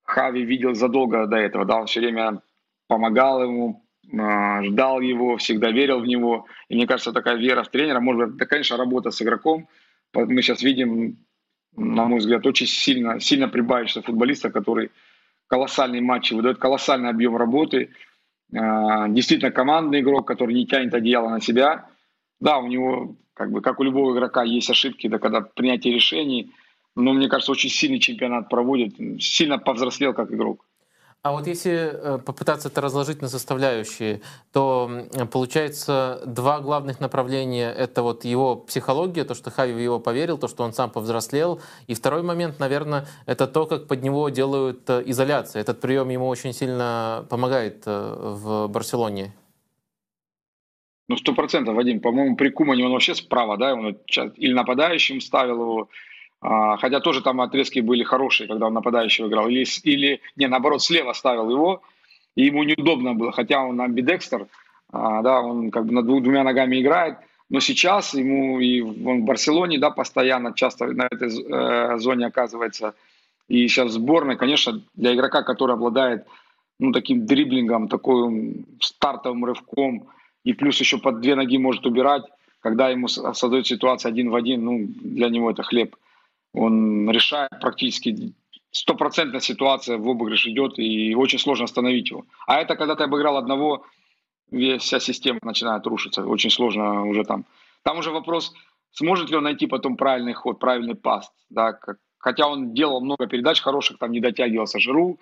Хави 0.03 0.43
видел 0.43 0.73
задолго 0.75 1.25
до 1.27 1.37
этого, 1.37 1.65
да, 1.65 1.79
он 1.79 1.87
все 1.87 2.01
время 2.01 2.41
помогал 2.87 3.43
ему, 3.43 3.84
ждал 4.11 5.01
его, 5.01 5.37
всегда 5.37 5.71
верил 5.71 5.99
в 5.99 6.05
него. 6.05 6.45
И 6.69 6.75
мне 6.75 6.87
кажется, 6.87 7.11
такая 7.11 7.35
вера 7.37 7.63
в 7.63 7.69
тренера, 7.69 7.99
может 7.99 8.27
быть, 8.27 8.35
это, 8.37 8.45
конечно, 8.45 8.77
работа 8.77 9.11
с 9.11 9.21
игроком. 9.21 9.67
Мы 10.13 10.41
сейчас 10.41 10.61
видим, 10.61 11.17
на 11.75 12.05
мой 12.05 12.19
взгляд, 12.19 12.45
очень 12.45 12.67
сильно, 12.67 13.19
сильно 13.19 13.47
прибавившего 13.47 14.03
футболиста, 14.03 14.51
который 14.51 14.91
колоссальные 15.47 16.01
матчи 16.01 16.33
выдает, 16.33 16.57
колоссальный 16.57 17.09
объем 17.09 17.35
работы. 17.35 17.89
А, 18.53 19.07
действительно 19.09 19.51
командный 19.51 20.01
игрок, 20.01 20.27
который 20.27 20.55
не 20.55 20.65
тянет 20.65 20.93
одеяло 20.93 21.29
на 21.29 21.41
себя. 21.41 21.89
Да, 22.39 22.59
у 22.59 22.67
него, 22.67 23.15
как 23.33 23.51
бы, 23.51 23.61
как 23.61 23.79
у 23.79 23.83
любого 23.83 24.13
игрока, 24.13 24.43
есть 24.43 24.69
ошибки, 24.69 25.07
да, 25.07 25.19
когда 25.19 25.41
принятие 25.41 25.93
решений. 25.93 26.51
Но 26.95 27.11
мне 27.11 27.27
кажется, 27.27 27.51
очень 27.51 27.69
сильный 27.69 27.99
чемпионат 27.99 28.49
проводит, 28.49 28.95
сильно 29.21 29.57
повзрослел 29.57 30.13
как 30.13 30.31
игрок. 30.31 30.65
А 31.25 31.31
вот 31.31 31.47
если 31.47 31.71
э, 31.73 32.19
попытаться 32.19 32.67
это 32.67 32.81
разложить 32.81 33.23
на 33.23 33.29
составляющие, 33.29 34.21
то 34.53 35.07
получается 35.31 36.21
два 36.27 36.59
главных 36.59 36.99
направления. 36.99 37.71
Это 37.71 38.03
вот 38.03 38.25
его 38.25 38.55
психология, 38.57 39.23
то, 39.23 39.33
что 39.33 39.49
Хави 39.49 39.73
в 39.73 39.79
его 39.79 39.99
поверил, 39.99 40.37
то, 40.37 40.47
что 40.47 40.63
он 40.63 40.71
сам 40.71 40.91
повзрослел. 40.91 41.61
И 41.87 41.95
второй 41.95 42.21
момент, 42.21 42.59
наверное, 42.59 43.07
это 43.25 43.47
то, 43.47 43.65
как 43.65 43.87
под 43.87 44.03
него 44.03 44.29
делают 44.29 44.87
э, 44.87 45.01
изоляцию. 45.07 45.63
Этот 45.63 45.81
прием 45.81 46.09
ему 46.09 46.27
очень 46.27 46.53
сильно 46.53 47.25
помогает 47.27 47.81
э, 47.87 48.15
в 48.17 48.67
Барселоне. 48.67 49.33
Ну, 51.07 51.17
сто 51.17 51.33
процентов, 51.33 51.73
Вадим. 51.73 52.01
По-моему, 52.01 52.35
при 52.35 52.49
Кумане 52.49 52.85
он 52.85 52.91
вообще 52.91 53.15
справа, 53.15 53.57
да, 53.57 53.73
он 53.73 53.97
или 54.35 54.53
нападающим 54.53 55.19
ставил 55.21 55.59
его, 55.59 55.89
хотя 56.41 56.99
тоже 56.99 57.21
там 57.21 57.41
отрезки 57.41 57.79
были 57.79 58.03
хорошие, 58.03 58.47
когда 58.47 58.67
он 58.67 58.73
нападающего 58.73 59.27
играл. 59.27 59.47
Или, 59.47 59.65
или 59.83 60.21
не, 60.35 60.47
наоборот, 60.47 60.81
слева 60.83 61.13
ставил 61.13 61.49
его, 61.49 61.81
и 62.35 62.45
ему 62.45 62.63
неудобно 62.63 63.13
было. 63.13 63.31
Хотя 63.31 63.63
он 63.63 63.81
амбидекстер, 63.81 64.47
а, 64.91 65.21
да, 65.21 65.41
он 65.41 65.71
как 65.71 65.85
бы 65.85 65.93
на 65.93 66.03
двух, 66.03 66.23
двумя 66.23 66.43
ногами 66.43 66.81
играет. 66.81 67.17
Но 67.49 67.59
сейчас 67.59 68.13
ему 68.13 68.59
и 68.59 68.81
он 68.81 69.21
в 69.21 69.25
Барселоне, 69.25 69.77
да, 69.77 69.91
постоянно, 69.91 70.53
часто 70.53 70.87
на 70.87 71.07
этой 71.11 71.29
э, 71.29 71.97
зоне 71.99 72.25
оказывается. 72.25 72.95
И 73.47 73.67
сейчас 73.67 73.89
в 73.89 73.93
сборной, 73.93 74.35
конечно, 74.35 74.81
для 74.95 75.13
игрока, 75.13 75.43
который 75.43 75.75
обладает 75.75 76.25
ну, 76.79 76.91
таким 76.91 77.25
дриблингом, 77.25 77.87
такой 77.87 78.65
стартовым 78.81 79.45
рывком, 79.45 80.07
и 80.43 80.53
плюс 80.53 80.79
еще 80.79 80.97
под 80.97 81.21
две 81.21 81.35
ноги 81.35 81.57
может 81.57 81.85
убирать, 81.85 82.23
когда 82.61 82.89
ему 82.89 83.07
создает 83.07 83.67
ситуация 83.67 84.09
один 84.09 84.31
в 84.31 84.35
один, 84.35 84.65
ну, 84.65 84.87
для 84.87 85.29
него 85.29 85.51
это 85.51 85.61
хлеб. 85.61 85.95
Он 86.55 87.09
решает 87.09 87.51
практически 87.59 88.33
стопроцентная 88.71 89.41
ситуация 89.41 89.97
в 89.97 90.09
обыгрыш 90.09 90.47
идет, 90.47 90.79
и 90.79 91.15
очень 91.15 91.39
сложно 91.39 91.65
остановить 91.65 92.09
его. 92.09 92.25
А 92.47 92.59
это 92.59 92.75
когда 92.75 92.95
ты 92.95 93.03
обыграл 93.03 93.37
одного, 93.37 93.85
вся 94.79 94.99
система 94.99 95.39
начинает 95.43 95.85
рушиться. 95.87 96.25
Очень 96.25 96.49
сложно 96.49 97.05
уже 97.05 97.23
там. 97.23 97.45
Там 97.83 97.99
уже 97.99 98.11
вопрос, 98.11 98.53
сможет 98.91 99.29
ли 99.29 99.37
он 99.37 99.43
найти 99.43 99.67
потом 99.67 99.97
правильный 99.97 100.33
ход, 100.33 100.59
правильный 100.59 100.95
паст. 100.95 101.31
Да, 101.49 101.79
хотя 102.17 102.47
он 102.47 102.73
делал 102.73 103.01
много 103.01 103.27
передач 103.27 103.61
хороших, 103.61 103.97
там 103.97 104.11
не 104.11 104.19
дотягивался 104.19 104.79
Жиру. 104.79 105.19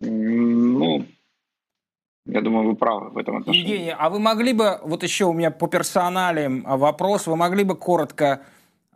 Ну, 0.00 1.06
я 2.26 2.40
думаю, 2.40 2.68
вы 2.68 2.76
правы 2.76 3.10
в 3.10 3.18
этом 3.18 3.36
отношении. 3.36 3.68
Евгений, 3.68 3.94
а 3.96 4.10
вы 4.10 4.18
могли 4.18 4.52
бы, 4.52 4.78
вот 4.82 5.02
еще 5.02 5.24
у 5.26 5.32
меня 5.32 5.50
по 5.50 5.68
персоналиям 5.68 6.62
вопрос, 6.62 7.26
вы 7.26 7.36
могли 7.36 7.64
бы 7.64 7.76
коротко 7.76 8.40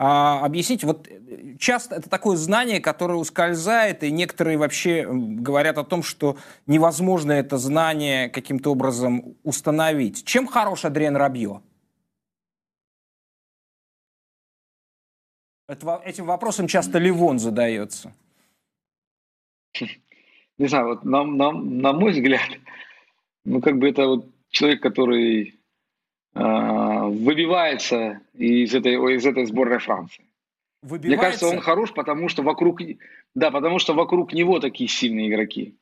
а, 0.03 0.47
объяснить, 0.47 0.83
вот 0.83 1.07
э, 1.09 1.57
часто 1.59 1.97
это 1.97 2.09
такое 2.09 2.39
знание, 2.39 2.81
которое 2.81 3.19
ускользает, 3.19 4.03
и 4.03 4.11
некоторые 4.11 4.57
вообще 4.57 5.07
говорят 5.07 5.77
о 5.77 5.85
том, 5.85 6.03
что 6.03 6.39
невозможно 6.67 7.33
это 7.33 7.59
знание 7.59 8.31
каким-то 8.31 8.73
образом 8.73 9.37
установить. 9.43 10.25
Чем 10.25 10.47
хорош 10.47 10.87
Адриан 10.87 11.17
Рабье? 11.17 11.61
Этим 15.69 16.25
вопросом 16.25 16.67
часто 16.67 16.99
Ливон 16.99 17.39
задается. 17.39 18.15
Не 20.57 20.67
знаю, 20.67 20.87
вот 20.87 21.05
на, 21.05 21.25
на, 21.25 21.53
на 21.53 21.93
мой 21.93 22.13
взгляд, 22.13 22.49
ну, 23.45 23.61
как 23.61 23.77
бы 23.77 23.91
это 23.91 24.07
вот 24.07 24.27
человек, 24.49 24.81
который 24.81 25.61
э, 26.35 26.41
выбивается 27.11 28.21
из 28.35 28.75
этой, 28.75 28.95
из 29.17 29.27
этой 29.27 29.45
сборной 29.45 29.79
Франции. 29.79 30.25
Выбивается? 30.83 31.09
Мне 31.09 31.17
кажется, 31.17 31.47
он 31.49 31.61
хорош, 31.61 31.93
потому 31.93 32.29
что 32.29 32.43
вокруг, 32.43 32.81
да, 33.35 33.51
потому 33.51 33.79
что 33.79 33.95
вокруг 33.95 34.33
него 34.33 34.61
такие 34.61 34.89
сильные 34.89 35.29
игроки. 35.29 35.75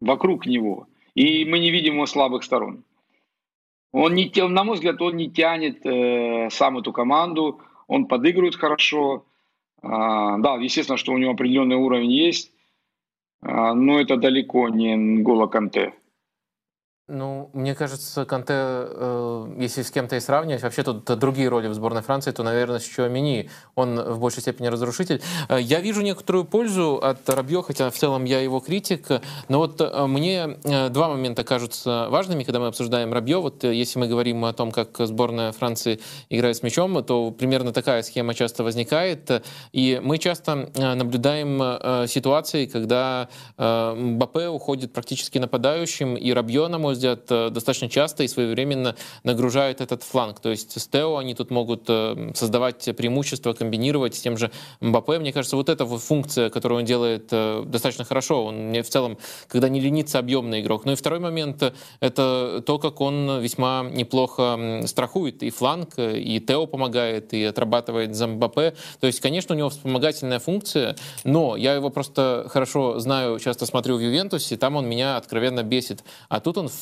Вокруг 0.00 0.46
него. 0.46 0.88
И 1.14 1.44
мы 1.44 1.58
не 1.58 1.70
видим 1.70 1.94
его 1.94 2.06
слабых 2.06 2.42
сторон. 2.42 2.84
Он 3.92 4.14
не, 4.14 4.30
на 4.48 4.64
мой 4.64 4.74
взгляд, 4.74 5.00
он 5.02 5.16
не 5.16 5.30
тянет 5.30 5.84
э, 5.84 6.48
сам 6.50 6.78
эту 6.78 6.92
команду, 6.92 7.60
он 7.86 8.06
подыгрывает 8.06 8.56
хорошо. 8.56 9.26
А, 9.82 10.38
да, 10.38 10.54
естественно, 10.56 10.96
что 10.96 11.12
у 11.12 11.18
него 11.18 11.32
определенный 11.32 11.76
уровень 11.76 12.10
есть, 12.10 12.52
а, 13.42 13.74
но 13.74 14.00
это 14.00 14.16
далеко 14.16 14.68
не 14.68 14.96
Нгола 14.96 15.46
Канте. 15.46 15.92
Ну, 17.14 17.50
мне 17.52 17.74
кажется, 17.74 18.24
Канте, 18.24 18.54
э, 18.56 19.56
если 19.58 19.82
с 19.82 19.90
кем-то 19.90 20.16
и 20.16 20.20
сравнивать, 20.20 20.62
вообще 20.62 20.82
тут 20.82 21.04
другие 21.18 21.50
роли 21.50 21.68
в 21.68 21.74
сборной 21.74 22.00
Франции, 22.00 22.30
то, 22.30 22.42
наверное, 22.42 22.78
с 22.78 22.84
Чуамини. 22.84 23.50
Он 23.74 24.00
в 24.00 24.18
большей 24.18 24.40
степени 24.40 24.68
разрушитель. 24.68 25.20
Э, 25.50 25.60
я 25.60 25.80
вижу 25.80 26.00
некоторую 26.00 26.46
пользу 26.46 26.94
от 27.02 27.28
Рабье, 27.28 27.62
хотя 27.62 27.90
в 27.90 27.94
целом 27.94 28.24
я 28.24 28.40
его 28.40 28.60
критик. 28.60 29.08
Но 29.48 29.58
вот 29.58 29.78
э, 29.82 30.06
мне 30.06 30.56
э, 30.64 30.88
два 30.88 31.08
момента 31.08 31.44
кажутся 31.44 32.06
важными, 32.08 32.44
когда 32.44 32.60
мы 32.60 32.68
обсуждаем 32.68 33.12
Рабье. 33.12 33.42
Вот 33.42 33.62
если 33.62 33.98
мы 33.98 34.08
говорим 34.08 34.46
о 34.46 34.54
том, 34.54 34.72
как 34.72 34.96
сборная 35.00 35.52
Франции 35.52 36.00
играет 36.30 36.56
с 36.56 36.62
мячом, 36.62 37.04
то 37.04 37.30
примерно 37.30 37.74
такая 37.74 38.02
схема 38.04 38.32
часто 38.32 38.64
возникает. 38.64 39.44
И 39.72 40.00
мы 40.02 40.16
часто 40.16 40.70
наблюдаем 40.74 42.08
ситуации, 42.08 42.64
когда 42.64 43.28
Мбаппе 43.58 44.48
уходит 44.48 44.94
практически 44.94 45.36
нападающим, 45.36 46.14
и 46.14 46.32
Рабье, 46.32 46.68
на 46.68 46.78
мой 46.78 46.94
взгляд, 46.94 47.01
э, 47.04 47.50
достаточно 47.50 47.88
часто 47.88 48.22
и 48.22 48.28
своевременно 48.28 48.96
нагружают 49.24 49.80
этот 49.80 50.02
фланг. 50.02 50.40
То 50.40 50.50
есть 50.50 50.80
с 50.80 50.86
Тео 50.86 51.16
они 51.16 51.34
тут 51.34 51.50
могут 51.50 51.84
э, 51.88 52.32
создавать 52.34 52.88
преимущества, 52.96 53.52
комбинировать 53.52 54.14
с 54.14 54.20
тем 54.20 54.36
же 54.36 54.50
Мбаппе. 54.80 55.18
Мне 55.18 55.32
кажется, 55.32 55.56
вот 55.56 55.68
эта 55.68 55.86
функция, 55.86 56.50
которую 56.50 56.80
он 56.80 56.84
делает 56.84 57.28
э, 57.30 57.64
достаточно 57.66 58.04
хорошо. 58.04 58.46
Он 58.46 58.68
мне 58.68 58.82
в 58.82 58.88
целом, 58.88 59.18
когда 59.48 59.68
не 59.68 59.80
ленится, 59.80 60.18
объемный 60.18 60.60
игрок. 60.60 60.84
Ну 60.84 60.92
и 60.92 60.94
второй 60.94 61.20
момент— 61.20 61.62
это 62.00 62.62
то, 62.66 62.78
как 62.78 63.00
он 63.00 63.40
весьма 63.40 63.86
неплохо 63.90 64.82
страхует 64.86 65.42
и 65.42 65.50
фланг, 65.50 65.98
и 65.98 66.40
Тео 66.40 66.66
помогает, 66.66 67.32
и 67.34 67.44
отрабатывает 67.44 68.14
за 68.14 68.26
Мбаппе. 68.26 68.74
То 69.00 69.06
есть, 69.06 69.20
конечно, 69.20 69.54
у 69.54 69.58
него 69.58 69.70
вспомогательная 69.70 70.38
функция, 70.38 70.96
но 71.24 71.56
я 71.56 71.74
его 71.74 71.90
просто 71.90 72.46
хорошо 72.48 72.98
знаю, 72.98 73.38
часто 73.38 73.66
смотрю 73.66 73.96
в 73.96 74.00
Ювентусе, 74.00 74.56
там 74.56 74.76
он 74.76 74.86
меня 74.86 75.16
откровенно 75.16 75.62
бесит. 75.62 76.04
А 76.28 76.40
тут 76.40 76.58
он 76.58 76.68
в 76.68 76.81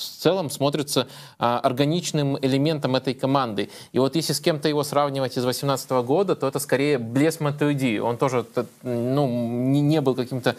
целом 0.00 0.50
смотрится 0.50 1.08
а, 1.38 1.58
органичным 1.60 2.38
элементом 2.40 2.96
этой 2.96 3.14
команды. 3.14 3.70
И 3.92 3.98
вот 3.98 4.16
если 4.16 4.32
с 4.32 4.40
кем-то 4.40 4.68
его 4.68 4.82
сравнивать 4.84 5.36
из 5.36 5.42
2018 5.42 5.90
года, 5.90 6.36
то 6.36 6.46
это 6.46 6.58
скорее 6.58 6.98
Блес 6.98 7.40
Матуиди. 7.40 7.98
Он 7.98 8.16
тоже 8.16 8.44
ну, 8.82 9.28
не, 9.28 9.80
не 9.80 10.00
был 10.00 10.14
каким-то 10.14 10.56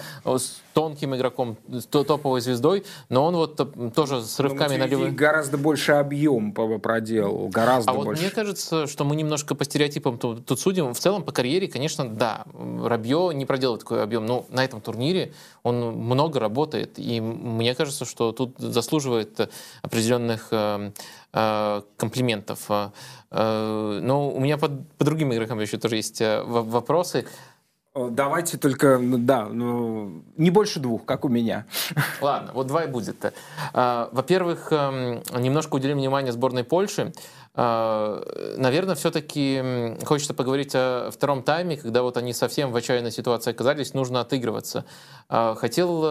тонким 0.73 1.15
игроком, 1.15 1.57
топовой 1.89 2.41
звездой, 2.41 2.83
но 3.09 3.25
он 3.25 3.35
вот 3.35 3.93
тоже 3.93 4.21
с 4.21 4.39
рывками 4.39 4.77
на 4.77 4.85
левый... 4.85 5.11
гораздо 5.11 5.57
больше 5.57 5.93
объем 5.93 6.53
проделал, 6.53 7.49
гораздо 7.49 7.91
а 7.91 7.95
больше. 7.95 8.09
вот 8.09 8.19
мне 8.19 8.29
кажется, 8.29 8.87
что 8.87 9.03
мы 9.03 9.15
немножко 9.15 9.55
по 9.55 9.65
стереотипам 9.65 10.17
тут, 10.17 10.45
тут 10.45 10.59
судим. 10.59 10.93
В 10.93 10.99
целом 10.99 11.23
по 11.23 11.31
карьере, 11.31 11.67
конечно, 11.67 12.07
да, 12.07 12.45
Рабье 12.83 13.31
не 13.33 13.45
проделал 13.45 13.77
такой 13.77 14.01
объем, 14.03 14.25
но 14.25 14.45
на 14.49 14.63
этом 14.63 14.81
турнире 14.81 15.33
он 15.63 15.75
много 15.75 16.39
работает, 16.39 16.97
и 16.97 17.19
мне 17.19 17.75
кажется, 17.75 18.05
что 18.05 18.31
тут 18.31 18.55
заслуживает 18.57 19.28
определенных 19.81 20.47
э, 20.51 20.91
э, 21.33 21.81
комплиментов. 21.97 22.65
Э, 22.69 23.99
но 24.01 24.29
у 24.29 24.39
меня 24.39 24.57
по, 24.57 24.69
по 24.69 25.05
другим 25.05 25.33
игрокам 25.33 25.59
еще 25.59 25.77
тоже 25.77 25.97
есть 25.97 26.21
вопросы. 26.21 27.25
Давайте 27.95 28.57
только, 28.57 28.97
ну, 28.97 29.17
да, 29.17 29.47
ну, 29.47 30.23
не 30.37 30.51
больше 30.51 30.79
двух, 30.79 31.05
как 31.05 31.25
у 31.25 31.27
меня. 31.27 31.65
Ладно, 32.21 32.51
вот 32.53 32.67
два 32.67 32.83
и 32.83 32.87
будет. 32.87 33.33
Во-первых, 33.73 34.71
эм, 34.71 35.23
немножко 35.37 35.75
уделим 35.75 35.97
внимание 35.97 36.31
сборной 36.31 36.63
Польши. 36.63 37.13
А, 37.55 38.23
наверное, 38.57 38.95
все-таки 38.95 39.97
хочется 40.05 40.33
поговорить 40.33 40.71
о 40.75 41.09
втором 41.11 41.43
тайме, 41.43 41.77
когда 41.77 42.03
вот 42.03 42.17
они 42.17 42.33
совсем 42.33 42.71
в 42.71 42.75
отчаянной 42.75 43.11
ситуации 43.11 43.51
оказались, 43.51 43.93
нужно 43.93 44.21
отыгрываться. 44.21 44.85
А, 45.27 45.55
хотел 45.55 46.03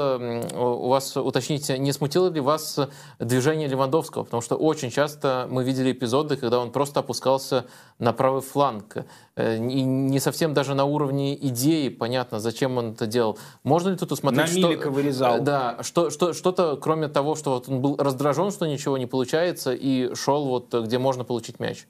у 0.55 0.89
вас 0.89 1.17
уточнить, 1.17 1.69
не 1.69 1.93
смутило 1.93 2.29
ли 2.29 2.41
вас 2.41 2.79
движение 3.19 3.69
Левандовского? 3.69 4.25
Потому 4.25 4.43
что 4.43 4.57
очень 4.57 4.91
часто 4.91 5.47
мы 5.51 5.65
видели 5.65 5.93
эпизоды, 5.93 6.37
когда 6.37 6.59
он 6.59 6.71
просто 6.73 7.01
опускался 7.01 7.67
на 7.99 8.13
правый 8.13 8.43
фланг. 8.43 9.07
Э, 9.39 9.57
и 9.57 9.83
не 9.85 10.19
совсем 10.19 10.53
даже 10.53 10.75
на 10.75 10.85
уровне 10.85 11.35
идеи 11.35 11.89
понятно, 11.89 12.41
зачем 12.41 12.77
он 12.77 12.93
это 12.93 13.07
делал. 13.07 13.39
Можно 13.63 13.91
ли 13.91 13.97
тут 13.97 14.11
усмотреть, 14.11 14.57
на 14.57 14.73
что... 14.77 14.91
вырезал. 14.91 15.41
Да, 15.41 15.79
что, 15.83 16.11
что, 16.11 16.33
что-то, 16.33 16.77
кроме 16.77 17.09
того, 17.09 17.37
что 17.37 17.51
вот 17.53 17.69
он 17.69 17.81
был 17.81 17.97
раздражен, 17.97 18.51
что 18.51 18.67
ничего 18.67 18.99
не 18.99 19.07
получается, 19.07 19.73
и 19.73 20.13
шел 20.15 20.47
вот 20.49 20.75
где 20.75 20.99
можно 20.99 21.23
получить 21.25 21.61
мяч? 21.61 21.87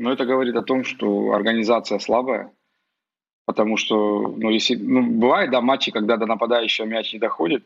Ну, 0.00 0.10
это 0.10 0.24
говорит 0.24 0.56
о 0.56 0.62
том, 0.62 0.82
что 0.82 1.32
организация 1.32 2.00
слабая, 2.00 2.50
потому 3.44 3.76
что, 3.76 4.34
ну, 4.36 4.50
если, 4.50 4.74
ну, 4.74 5.02
бывает, 5.02 5.52
да, 5.52 5.60
матчи, 5.60 5.92
когда 5.92 6.16
до 6.16 6.26
нападающего 6.26 6.86
мяч 6.86 7.12
не 7.12 7.20
доходит, 7.20 7.62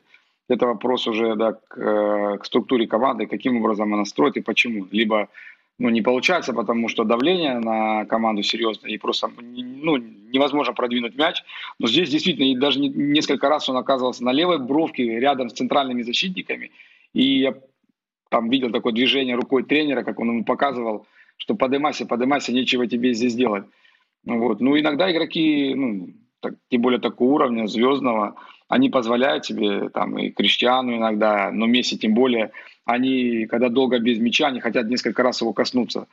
это 0.49 0.67
вопрос 0.67 1.07
уже, 1.07 1.37
да, 1.37 1.53
к, 1.53 1.79
э, 1.79 2.39
к 2.39 2.45
структуре 2.45 2.87
команды, 2.87 3.27
каким 3.27 3.57
образом 3.57 3.95
она 3.95 4.05
строит 4.05 4.37
и 4.37 4.43
почему. 4.43 4.87
Либо 4.91 5.29
ну, 5.79 5.89
не 5.89 6.03
получается, 6.03 6.53
потому 6.53 6.89
что 6.89 7.05
давление 7.05 7.59
на 7.59 8.05
команду 8.05 8.43
серьезное, 8.43 8.91
и 8.91 8.99
просто 8.99 9.31
ну, 9.37 9.97
невозможно 9.97 10.72
продвинуть 10.72 11.16
мяч. 11.16 11.43
Но 11.79 11.89
здесь 11.89 12.11
действительно, 12.11 12.47
и 12.47 12.57
даже 12.57 12.79
несколько 12.79 13.49
раз 13.49 13.68
он 13.68 13.77
оказывался 13.77 14.25
на 14.25 14.33
левой 14.33 14.59
бровке, 14.59 15.18
рядом 15.18 15.51
с 15.51 15.55
центральными 15.55 16.03
защитниками, 16.03 16.70
и 17.12 17.41
я 17.41 17.55
там 18.29 18.51
видел 18.51 18.70
такое 18.70 18.93
движение 18.93 19.37
рукой 19.37 19.64
тренера, 19.64 20.03
как 20.03 20.18
он 20.20 20.29
ему 20.29 20.45
показывал, 20.45 21.07
что 21.37 21.55
подымайся, 21.55 22.07
подымайся, 22.07 22.53
нечего 22.53 22.87
тебе 22.87 23.12
здесь 23.14 23.35
делать. 23.35 23.64
Вот. 24.25 24.61
Ну, 24.61 24.79
иногда 24.79 25.11
игроки, 25.11 25.75
ну, 25.75 26.09
так, 26.41 26.55
тем 26.68 26.83
более 26.83 27.01
такого 27.01 27.33
уровня, 27.33 27.66
звездного, 27.66 28.37
они 28.68 28.91
позволяют 28.91 29.45
себе, 29.45 29.89
там, 29.89 30.18
и 30.18 30.31
Криштиану 30.31 30.97
иногда, 30.97 31.51
но 31.53 31.66
Месси 31.66 31.99
тем 31.99 32.14
более, 32.14 32.53
они, 32.85 33.47
когда 33.47 33.68
долго 33.68 33.99
без 33.99 34.18
мяча, 34.18 34.49
они 34.49 34.61
хотят 34.61 34.89
несколько 34.89 35.22
раз 35.22 35.41
его 35.41 35.53
коснуться. 35.53 36.07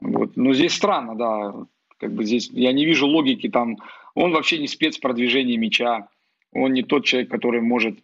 Вот. 0.00 0.36
Но 0.36 0.52
здесь 0.52 0.74
странно, 0.74 1.14
да, 1.14 1.54
как 1.98 2.12
бы 2.12 2.24
здесь 2.24 2.50
я 2.52 2.72
не 2.72 2.84
вижу 2.84 3.06
логики 3.06 3.48
там. 3.48 3.78
Он 4.14 4.32
вообще 4.32 4.58
не 4.58 4.68
спец 4.68 4.96
в 4.96 5.00
продвижении 5.00 5.56
мяча, 5.56 6.08
он 6.52 6.72
не 6.72 6.82
тот 6.82 7.04
человек, 7.04 7.30
который 7.30 7.60
может 7.60 7.98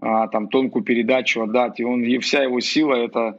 а, 0.00 0.26
там 0.28 0.48
тонкую 0.48 0.82
передачу 0.84 1.42
отдать. 1.42 1.78
И 1.78 1.84
он, 1.84 2.02
и 2.02 2.18
вся 2.18 2.42
его 2.42 2.60
сила 2.60 2.94
это 2.94 3.38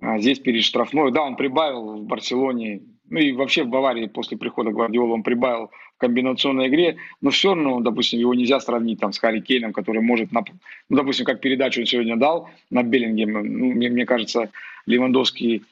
а, 0.00 0.18
здесь 0.18 0.38
перед 0.40 0.62
штрафной. 0.62 1.10
Да, 1.12 1.22
он 1.22 1.36
прибавил 1.36 1.96
в 1.96 2.04
Барселоне, 2.04 2.82
ну 3.08 3.18
и 3.18 3.32
вообще 3.32 3.64
в 3.64 3.68
Баварии 3.68 4.06
после 4.06 4.36
прихода 4.36 4.70
Гвардиола 4.70 5.14
он 5.14 5.22
прибавил 5.22 5.70
комбинационной 6.04 6.68
игре, 6.68 6.96
но 7.22 7.30
все 7.30 7.54
равно, 7.54 7.80
допустим, 7.80 8.20
его 8.20 8.34
нельзя 8.34 8.60
сравнить 8.60 9.00
там 9.00 9.12
с 9.12 9.18
Харри 9.18 9.40
Кейном, 9.40 9.72
который 9.72 10.02
может, 10.02 10.32
на, 10.32 10.44
ну, 10.90 10.96
допустим, 10.96 11.24
как 11.24 11.40
передачу 11.40 11.80
он 11.80 11.86
сегодня 11.86 12.16
дал 12.16 12.50
на 12.70 12.82
Беллингем, 12.82 13.32
ну, 13.32 13.72
мне, 13.72 13.88
мне 13.88 14.04
кажется, 14.04 14.50
Левандовский 14.86 15.62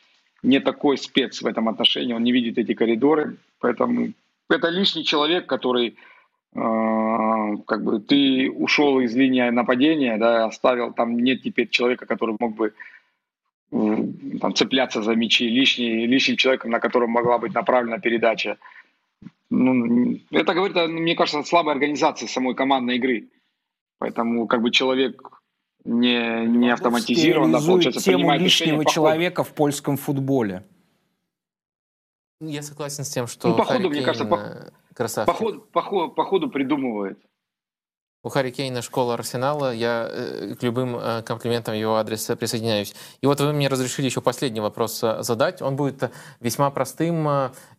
не 0.43 0.61
такой 0.61 0.97
спец 0.97 1.43
в 1.43 1.47
этом 1.47 1.68
отношении, 1.68 2.14
он 2.14 2.24
не 2.24 2.33
видит 2.33 2.59
эти 2.59 2.74
коридоры, 2.74 3.37
поэтому 3.61 4.12
это 4.49 4.68
лишний 4.70 5.05
человек, 5.05 5.47
который 5.47 5.95
как 6.55 7.83
бы 7.85 8.01
ты 8.01 8.51
ушел 8.51 9.01
из 9.01 9.16
линии 9.16 9.51
нападения, 9.51 10.18
да, 10.18 10.47
оставил, 10.47 10.93
там 10.93 11.18
нет 11.18 11.43
теперь 11.43 11.68
человека, 11.68 12.07
который 12.07 12.37
мог 12.41 12.55
бы 12.55 12.72
там, 14.41 14.55
цепляться 14.55 15.03
за 15.03 15.14
мячи, 15.14 15.49
лишний, 15.49 16.07
лишним 16.07 16.37
человеком, 16.37 16.70
на 16.70 16.78
котором 16.78 17.11
могла 17.11 17.39
быть 17.39 17.55
направлена 17.55 17.99
передача. 17.99 18.57
Ну, 19.55 20.18
это 20.30 20.55
говорит, 20.55 20.76
мне 20.88 21.14
кажется, 21.14 21.40
о 21.40 21.44
слабой 21.44 21.74
организации 21.74 22.26
самой 22.26 22.55
командной 22.55 22.96
игры. 22.96 23.28
Поэтому 23.98 24.46
как 24.46 24.62
бы 24.62 24.70
человек 24.70 25.42
не, 25.84 26.46
не 26.46 26.70
автоматизирован, 26.70 27.53
да, 27.53 27.59
получается, 27.59 28.03
тему 28.03 28.34
лишнего 28.34 28.84
человека 28.86 29.44
в 29.44 29.53
польском 29.53 29.98
футболе. 29.98 30.64
Я 32.40 32.62
согласен 32.62 33.05
с 33.05 33.11
тем, 33.11 33.26
что 33.26 33.48
ну, 33.48 33.57
по 33.57 33.64
ходу, 33.64 33.90
мне 33.90 34.00
кажется, 34.00 34.24
по, 34.24 34.72
красавчик. 34.94 35.32
По, 35.32 35.38
ходу, 35.38 35.61
по, 35.61 35.82
ходу, 35.82 36.12
по 36.12 36.24
ходу 36.24 36.50
придумывает. 36.50 37.18
У 38.25 38.29
Харри 38.29 38.53
Кейна 38.53 38.83
школа 38.83 39.14
Арсенала. 39.14 39.75
Я 39.75 40.09
э, 40.09 40.55
к 40.55 40.62
любым 40.62 40.97
э, 40.97 41.23
комплиментам 41.23 41.75
его 41.75 41.97
адреса 41.97 42.37
присоединяюсь. 42.37 42.95
И 43.20 43.27
вот 43.27 43.41
вы 43.41 43.53
мне 43.53 43.66
разрешили 43.66 44.07
еще 44.07 44.20
последний 44.20 44.61
вопрос 44.61 45.03
э, 45.03 45.25
задать. 45.25 45.61
Он 45.61 45.75
будет 45.75 46.09
весьма 46.39 46.70
простым. 46.70 47.29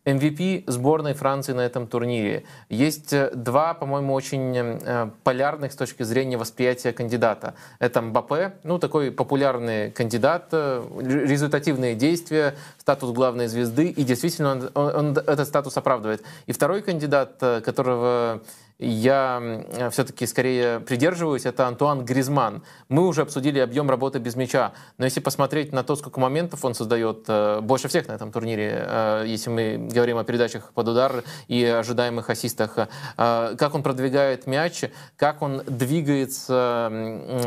MVP 0.05 0.65
сборной 0.67 1.13
Франции 1.13 1.53
на 1.53 1.61
этом 1.61 1.87
турнире. 1.87 2.43
Есть 2.67 3.15
два, 3.35 3.73
по-моему, 3.73 4.13
очень 4.13 4.81
полярных 5.23 5.71
с 5.71 5.77
точки 5.77 6.03
зрения 6.03 6.35
восприятия 6.35 6.91
кандидата. 6.91 7.53
Это 7.79 8.01
Мбаппе, 8.01 8.55
ну, 8.63 8.79
такой 8.79 9.11
популярный 9.11 9.91
кандидат, 9.91 10.51
результативные 10.51 11.95
действия, 11.95 12.53
статус 12.79 13.11
главной 13.11 13.47
звезды, 13.47 13.87
и 13.87 14.03
действительно 14.03 14.51
он, 14.51 14.69
он, 14.73 14.95
он 14.95 15.17
этот 15.17 15.47
статус 15.47 15.77
оправдывает. 15.77 16.21
И 16.47 16.51
второй 16.51 16.81
кандидат, 16.81 17.37
которого 17.39 18.41
я 18.79 19.89
все-таки 19.91 20.25
скорее 20.25 20.79
придерживаюсь, 20.79 21.45
это 21.45 21.67
Антуан 21.67 22.05
Гризман. 22.05 22.63
Мы 22.89 23.07
уже 23.07 23.21
обсудили 23.21 23.59
объем 23.59 23.89
работы 23.89 24.19
без 24.19 24.35
мяча, 24.35 24.73
но 24.97 25.05
если 25.05 25.19
посмотреть 25.19 25.71
на 25.71 25.83
то, 25.83 25.95
сколько 25.95 26.19
моментов 26.19 26.65
он 26.65 26.73
создает, 26.73 27.25
э, 27.27 27.61
больше 27.61 27.87
всех 27.87 28.07
на 28.07 28.13
этом 28.13 28.31
турнире, 28.31 28.85
э, 28.85 29.23
если 29.27 29.49
мы 29.49 29.89
говорим 29.91 30.17
о 30.17 30.23
передачах 30.23 30.71
под 30.73 30.87
удар 30.89 31.23
и 31.47 31.63
ожидаемых 31.63 32.29
ассистах, 32.29 32.77
э, 32.77 33.55
как 33.57 33.75
он 33.75 33.83
продвигает 33.83 34.47
мяч, 34.47 34.85
как 35.17 35.41
он 35.41 35.63
двигается 35.65 36.89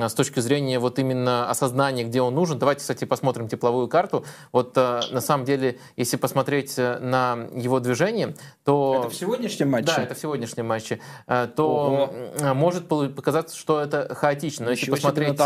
с 0.09 0.15
точки 0.15 0.41
зрения 0.41 0.79
вот 0.79 0.99
именно 0.99 1.51
осознания, 1.51 2.05
где 2.05 2.21
он 2.21 2.35
нужен. 2.35 2.59
Давайте, 2.59 2.81
кстати, 2.81 3.05
посмотрим 3.05 3.49
тепловую 3.49 3.89
карту. 3.89 4.25
Вот 4.53 4.77
на 4.77 5.21
самом 5.21 5.45
деле, 5.45 5.79
если 5.97 6.17
посмотреть 6.17 6.77
на 6.77 7.49
его 7.55 7.81
движение, 7.81 8.35
то... 8.65 9.01
Это 9.01 9.11
в 9.11 9.15
сегодняшнем 9.15 9.71
матче? 9.71 9.93
Да, 9.97 10.03
это 10.03 10.15
в 10.15 10.19
сегодняшнем 10.19 10.67
матче. 10.67 11.01
Э, 11.27 11.49
то 11.55 12.11
Ого. 12.41 12.55
может 12.55 12.89
показаться, 12.89 13.57
что 13.57 13.81
это 13.81 14.15
хаотично. 14.15 14.67
Но 14.67 14.71
если 14.73 14.91
посмотреть, 14.91 15.39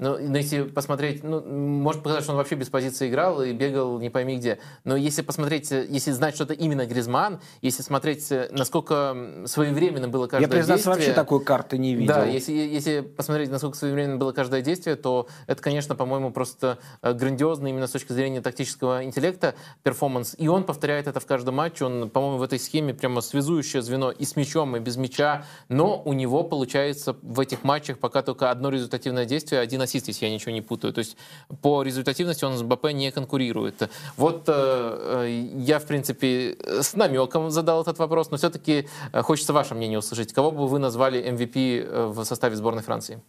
ну, 0.00 0.18
но 0.20 0.36
если 0.36 0.62
посмотреть, 0.62 1.24
ну, 1.24 1.40
может 1.42 2.02
показаться, 2.02 2.24
что 2.24 2.32
он 2.32 2.38
вообще 2.38 2.54
без 2.54 2.68
позиции 2.68 3.08
играл 3.08 3.42
и 3.42 3.52
бегал 3.52 3.98
не 3.98 4.10
пойми 4.10 4.36
где. 4.36 4.58
Но 4.84 4.96
если 4.96 5.22
посмотреть, 5.22 5.70
если 5.70 6.10
знать, 6.10 6.34
что 6.34 6.44
это 6.44 6.54
именно 6.54 6.86
Гризман, 6.86 7.40
если 7.62 7.82
смотреть, 7.82 8.32
насколько 8.50 9.16
своевременно 9.46 10.08
было 10.08 10.26
каждое 10.26 10.46
Я, 10.46 10.48
признаться, 10.48 10.90
действие... 10.90 10.94
вообще 10.94 11.12
такой 11.12 11.44
карты 11.44 11.78
не 11.78 11.94
видел. 11.94 12.14
Да, 12.14 12.24
если, 12.24 12.52
если 12.52 13.00
посмотреть, 13.00 13.50
насколько 13.50 13.76
своевременно 13.76 14.16
было 14.16 14.32
каждое 14.32 14.62
действие, 14.62 14.96
то 14.96 15.28
это, 15.46 15.62
конечно, 15.62 15.94
по-моему, 15.94 16.32
просто 16.32 16.78
э, 17.02 17.12
грандиозно 17.12 17.68
именно 17.68 17.86
с 17.86 17.90
точки 17.90 18.12
зрения 18.12 18.40
тактического 18.40 19.04
интеллекта 19.04 19.54
перформанс. 19.82 20.34
И 20.38 20.48
он 20.48 20.64
повторяет 20.64 21.06
это 21.06 21.20
в 21.20 21.26
каждом 21.26 21.56
матче. 21.56 21.84
Он, 21.84 22.10
по-моему, 22.10 22.38
в 22.38 22.42
этой 22.42 22.58
схеме 22.58 22.94
прямо 22.94 23.20
связующее 23.20 23.82
звено 23.82 24.10
и 24.10 24.24
с 24.24 24.36
мячом, 24.36 24.76
и 24.76 24.80
без 24.80 24.96
мяча 24.96 25.13
мяча, 25.14 25.44
но 25.68 26.02
у 26.04 26.12
него 26.12 26.44
получается 26.44 27.16
в 27.22 27.40
этих 27.40 27.64
матчах 27.64 27.98
пока 27.98 28.22
только 28.22 28.50
одно 28.50 28.70
результативное 28.70 29.24
действие, 29.24 29.60
один 29.60 29.80
ассист, 29.82 30.08
если 30.08 30.26
я 30.26 30.32
ничего 30.32 30.52
не 30.52 30.62
путаю. 30.62 30.92
То 30.92 31.00
есть 31.00 31.16
по 31.62 31.82
результативности 31.82 32.44
он 32.44 32.54
с 32.54 32.62
БП 32.62 32.92
не 32.92 33.10
конкурирует. 33.10 33.90
Вот 34.16 34.48
э, 34.48 34.52
э, 34.52 35.30
я, 35.56 35.78
в 35.78 35.86
принципе, 35.86 36.56
с 36.80 36.96
намеком 36.96 37.50
задал 37.50 37.82
этот 37.82 37.98
вопрос, 37.98 38.30
но 38.30 38.36
все-таки 38.36 38.86
э, 39.12 39.22
хочется 39.22 39.52
ваше 39.52 39.74
мнение 39.74 39.98
услышать. 39.98 40.32
Кого 40.32 40.50
бы 40.50 40.66
вы 40.66 40.78
назвали 40.78 41.18
MVP 41.32 41.80
э, 41.80 42.06
в 42.06 42.24
составе 42.24 42.56
сборной 42.56 42.82
Франции? 42.82 43.22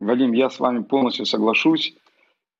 Вадим, 0.00 0.32
я 0.32 0.48
с 0.48 0.60
вами 0.60 0.82
полностью 0.82 1.26
соглашусь 1.26 1.94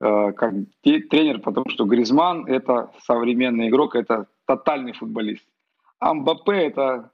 как 0.02 0.54
тренер, 0.82 1.40
потому 1.40 1.68
что 1.68 1.84
Гризман– 1.84 2.46
это 2.48 2.90
современный 3.02 3.68
игрок, 3.68 3.94
это 3.94 4.28
тотальный 4.46 4.94
футболист. 4.94 5.44
А 5.98 6.14
Мбаппе– 6.14 6.52
это 6.68 7.10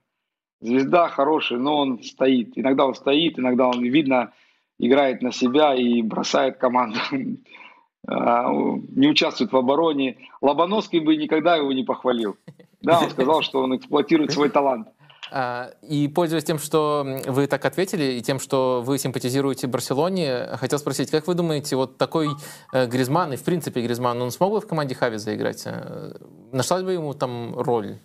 звезда 0.61 1.09
хороший, 1.09 1.59
но 1.59 1.79
он 1.79 2.03
стоит. 2.03 2.53
Иногда 2.57 2.87
он 2.87 2.95
стоит, 2.95 3.39
иногда 3.39 3.69
он, 3.69 3.83
видно, 3.83 4.33
играет 4.79 5.23
на 5.23 5.33
себя 5.33 5.75
и 5.75 6.03
бросает 6.03 6.59
команду. 6.59 6.99
А, 8.09 8.53
не 8.53 9.09
участвует 9.09 9.51
в 9.51 9.57
обороне. 9.57 10.19
Лобановский 10.41 11.01
бы 11.01 11.17
никогда 11.17 11.57
его 11.57 11.73
не 11.73 11.83
похвалил. 11.83 12.37
Да, 12.81 13.01
он 13.01 13.11
сказал, 13.11 13.43
что 13.43 13.65
он 13.65 13.75
эксплуатирует 13.77 14.31
свой 14.31 14.49
талант. 14.49 14.87
А, 15.33 15.71
и 15.83 16.07
пользуясь 16.09 16.45
тем, 16.45 16.59
что 16.59 17.05
вы 17.27 17.47
так 17.49 17.65
ответили, 17.65 18.13
и 18.13 18.23
тем, 18.23 18.39
что 18.39 18.83
вы 18.85 18.99
симпатизируете 18.99 19.67
Барселоне, 19.67 20.51
хотел 20.53 20.79
спросить, 20.79 21.11
как 21.11 21.27
вы 21.27 21.35
думаете, 21.35 21.75
вот 21.75 21.99
такой 21.99 22.29
э, 22.73 22.87
Гризман, 22.87 23.33
и 23.33 23.37
в 23.37 23.43
принципе 23.43 23.83
Гризман, 23.83 24.23
он 24.23 24.31
смог 24.31 24.53
бы 24.53 24.61
в 24.61 24.69
команде 24.69 24.95
Хави 24.95 25.17
заиграть? 25.17 25.63
Э, 25.67 26.13
нашлась 26.53 26.85
бы 26.85 26.93
ему 26.93 27.13
там 27.13 27.59
роль? 27.59 27.99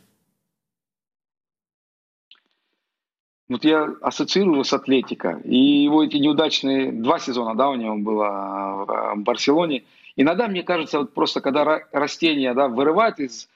Вот 3.52 3.66
я 3.66 3.84
ассоциирую 4.02 4.64
с 4.64 4.72
Атлетико. 4.72 5.42
И 5.44 5.84
его 5.84 6.06
эти 6.06 6.16
неудачные 6.16 6.94
два 6.94 7.20
сезона, 7.20 7.54
да, 7.54 7.70
у 7.70 7.76
него 7.76 7.98
было 7.98 9.14
в 9.14 9.24
Барселоне. 9.24 9.84
Иногда, 10.16 10.48
мне 10.48 10.64
кажется, 10.64 11.00
вот 11.00 11.14
просто 11.14 11.42
когда 11.42 11.82
растение 11.92 12.54
да, 12.54 12.70
вырывает 12.70 13.20
из, 13.20 13.50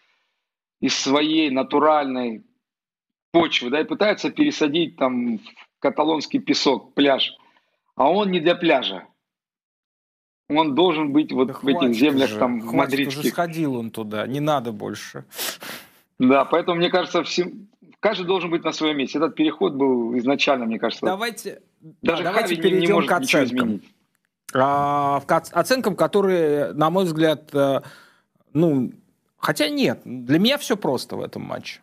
из 0.82 0.98
своей 0.98 1.50
натуральной 1.50 2.44
почвы, 3.32 3.70
да, 3.70 3.80
и 3.80 3.86
пытается 3.86 4.32
пересадить 4.32 4.98
там 4.98 5.38
в 5.38 5.42
каталонский 5.80 6.40
песок, 6.40 6.94
пляж, 6.94 7.34
а 7.96 8.12
он 8.12 8.32
не 8.32 8.42
для 8.42 8.56
пляжа. 8.56 9.06
Он 10.50 10.76
должен 10.76 11.14
быть 11.14 11.32
вот 11.32 11.48
да 11.48 11.54
в 11.54 11.68
этих 11.68 11.94
землях 11.94 12.32
уже, 12.32 12.40
там 12.40 12.58
мадридских. 12.66 13.20
Уже 13.20 13.30
сходил 13.30 13.76
он 13.78 13.92
туда, 13.92 14.28
не 14.28 14.42
надо 14.42 14.74
больше. 14.74 15.24
Да, 16.20 16.46
поэтому 16.46 16.78
мне 16.78 16.90
кажется, 16.90 17.24
всем, 17.24 17.68
каждый 18.06 18.28
должен 18.28 18.52
быть 18.52 18.64
на 18.64 18.72
своем 18.72 18.98
месте. 18.98 19.18
Этот 19.18 19.34
переход 19.34 19.74
был 19.74 20.16
изначально, 20.20 20.66
мне 20.66 20.78
кажется. 20.78 21.04
Давайте, 21.04 21.64
даже 22.04 22.22
да, 22.22 22.30
давайте 22.32 22.56
перейдем 22.56 22.80
не, 22.80 22.86
не 22.86 22.94
может 22.94 23.10
к 23.10 23.14
оценкам. 23.14 23.82
А, 24.54 25.22
к 25.22 25.44
оценкам, 25.52 25.96
которые, 25.96 26.72
на 26.74 26.92
мой 26.92 27.06
взгляд, 27.06 27.50
э, 27.56 27.82
ну, 28.54 28.92
хотя 29.38 29.70
нет, 29.70 30.02
для 30.06 30.38
меня 30.38 30.60
все 30.60 30.78
просто 30.78 31.16
в 31.16 31.22
этом 31.22 31.42
матче. 31.42 31.82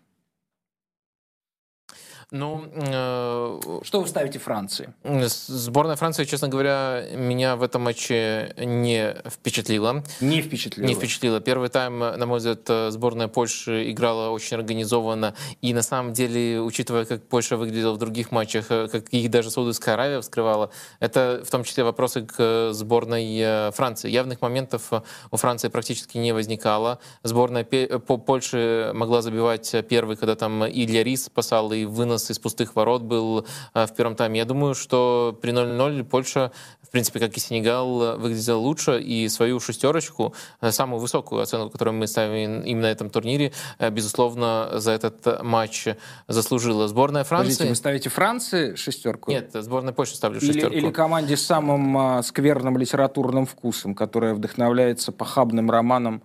Ну, 2.33 2.65
э, 2.75 3.61
что 3.83 4.01
вы 4.01 4.09
ставите 4.09 4.39
Франции? 4.39 4.95
Сборная 5.05 5.97
Франции, 5.97 6.25
честно 6.25 6.49
говоря, 6.49 7.05
меня 7.15 7.57
в 7.57 7.63
этом 7.63 7.83
матче 7.83 8.55
не 8.57 9.17
впечатлила. 9.29 10.03
Не 10.23 10.41
впечатлила? 10.41 10.89
Не 10.89 10.95
впечатлила. 10.95 11.41
Первый 11.41 11.69
тайм, 11.69 11.99
на 11.99 12.25
мой 12.25 12.39
взгляд, 12.39 12.67
сборная 12.91 13.29
Польши 13.29 13.91
играла 13.91 14.31
очень 14.31 14.57
организованно. 14.57 15.35
И 15.61 15.75
на 15.75 15.83
самом 15.83 16.15
деле, 16.15 16.63
учитывая, 16.63 17.05
как 17.05 17.23
Польша 17.23 17.59
выглядела 17.59 17.93
в 17.93 17.99
других 17.99 18.31
матчах, 18.31 18.71
э, 18.71 18.89
как 18.89 19.11
их 19.11 19.31
даже 19.31 19.51
Саудовская 19.51 19.95
Аравия 19.95 20.23
вскрывала, 20.23 20.71
это 21.01 21.43
в 21.45 21.51
том 21.51 21.65
числе 21.65 21.85
вопросы 21.85 22.23
к 22.23 22.73
сборной 22.73 23.41
э, 23.41 23.71
Франции. 23.73 24.09
Явных 24.09 24.41
моментов 24.41 24.91
у 25.31 25.37
Франции 25.37 25.69
практически 25.69 26.17
не 26.17 26.33
возникало. 26.33 26.99
Сборная 27.25 27.65
Польши 27.65 28.91
могла 28.95 29.21
забивать 29.21 29.77
первый, 29.91 30.17
когда 30.17 30.35
там 30.35 30.67
Илья 30.67 31.05
Рис 31.05 31.27
спасал 31.27 31.73
и 31.73 31.85
вынос 31.85 32.22
Ганс 32.23 32.31
из 32.31 32.39
пустых 32.39 32.77
ворот 32.77 33.03
был 33.03 33.47
э, 33.75 33.87
в 33.87 33.95
первом 33.95 34.15
тайме. 34.15 34.39
Я 34.39 34.45
думаю, 34.45 34.75
что 34.75 35.39
при 35.41 35.53
0-0 35.53 36.05
Польша, 36.05 36.53
в 36.83 36.91
принципе, 36.91 37.21
как 37.21 37.37
и 37.37 37.41
Сенегал, 37.41 38.19
выглядела 38.19 38.59
лучше 38.59 39.01
и 39.01 39.29
свою 39.29 39.61
шестерочку, 39.61 40.35
э, 40.61 40.71
самую 40.71 41.01
высокую 41.01 41.43
оценку, 41.43 41.71
которую 41.71 41.95
мы 41.95 42.07
ставим 42.07 42.63
именно 42.63 42.83
на 42.83 42.91
этом 42.91 43.11
турнире, 43.11 43.53
э, 43.79 43.91
безусловно, 43.91 44.71
за 44.75 44.93
этот 44.93 45.43
матч 45.43 45.89
заслужила. 46.29 46.89
Сборная 46.89 47.25
Франции... 47.25 47.53
Подождите, 47.53 47.69
вы 47.69 47.77
ставите 47.77 48.11
Франции 48.11 48.75
шестерку? 48.75 49.31
Нет, 49.31 49.51
сборная 49.53 49.93
Польши 49.93 50.15
ставлю 50.15 50.41
шестерку. 50.41 50.75
Или, 50.75 50.87
или 50.87 50.93
команде 50.93 51.37
с 51.37 51.45
самым 51.45 52.23
скверным 52.23 52.79
литературным 52.79 53.47
вкусом, 53.47 53.95
которая 53.95 54.35
вдохновляется 54.35 55.13
похабным 55.13 55.71
романом 55.71 56.23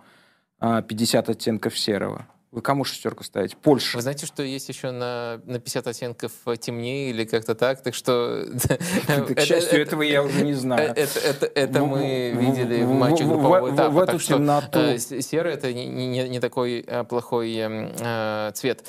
«50 0.60 1.30
оттенков 1.30 1.78
серого». 1.78 2.26
Вы 2.50 2.62
кому 2.62 2.84
шестерку 2.84 3.24
ставите? 3.24 3.56
Польша. 3.56 3.98
Вы 3.98 4.02
знаете, 4.02 4.24
что 4.24 4.42
есть 4.42 4.70
еще 4.70 4.90
на, 4.90 5.38
на 5.44 5.58
50 5.58 5.86
оттенков 5.86 6.32
темнее 6.58 7.10
или 7.10 7.26
как-то 7.26 7.54
так? 7.54 7.82
Так 7.82 7.94
что... 7.94 8.46
К 9.06 9.40
счастью, 9.40 9.82
этого 9.82 10.00
я 10.00 10.22
уже 10.22 10.42
не 10.44 10.54
знаю. 10.54 10.94
Это 10.96 11.84
мы 11.84 12.30
видели 12.34 12.82
в 12.84 12.90
матче 12.92 13.24
группового 13.24 13.74
этапа. 13.74 13.90
В 13.90 13.98
эту 13.98 14.18
темноту. 14.18 14.78
Э, 14.78 14.98
серый— 14.98 15.52
это 15.54 15.74
не 15.74 16.40
такой 16.40 16.80
э, 16.86 17.04
плохой 17.04 17.54
э, 17.54 18.52
цвет. 18.54 18.82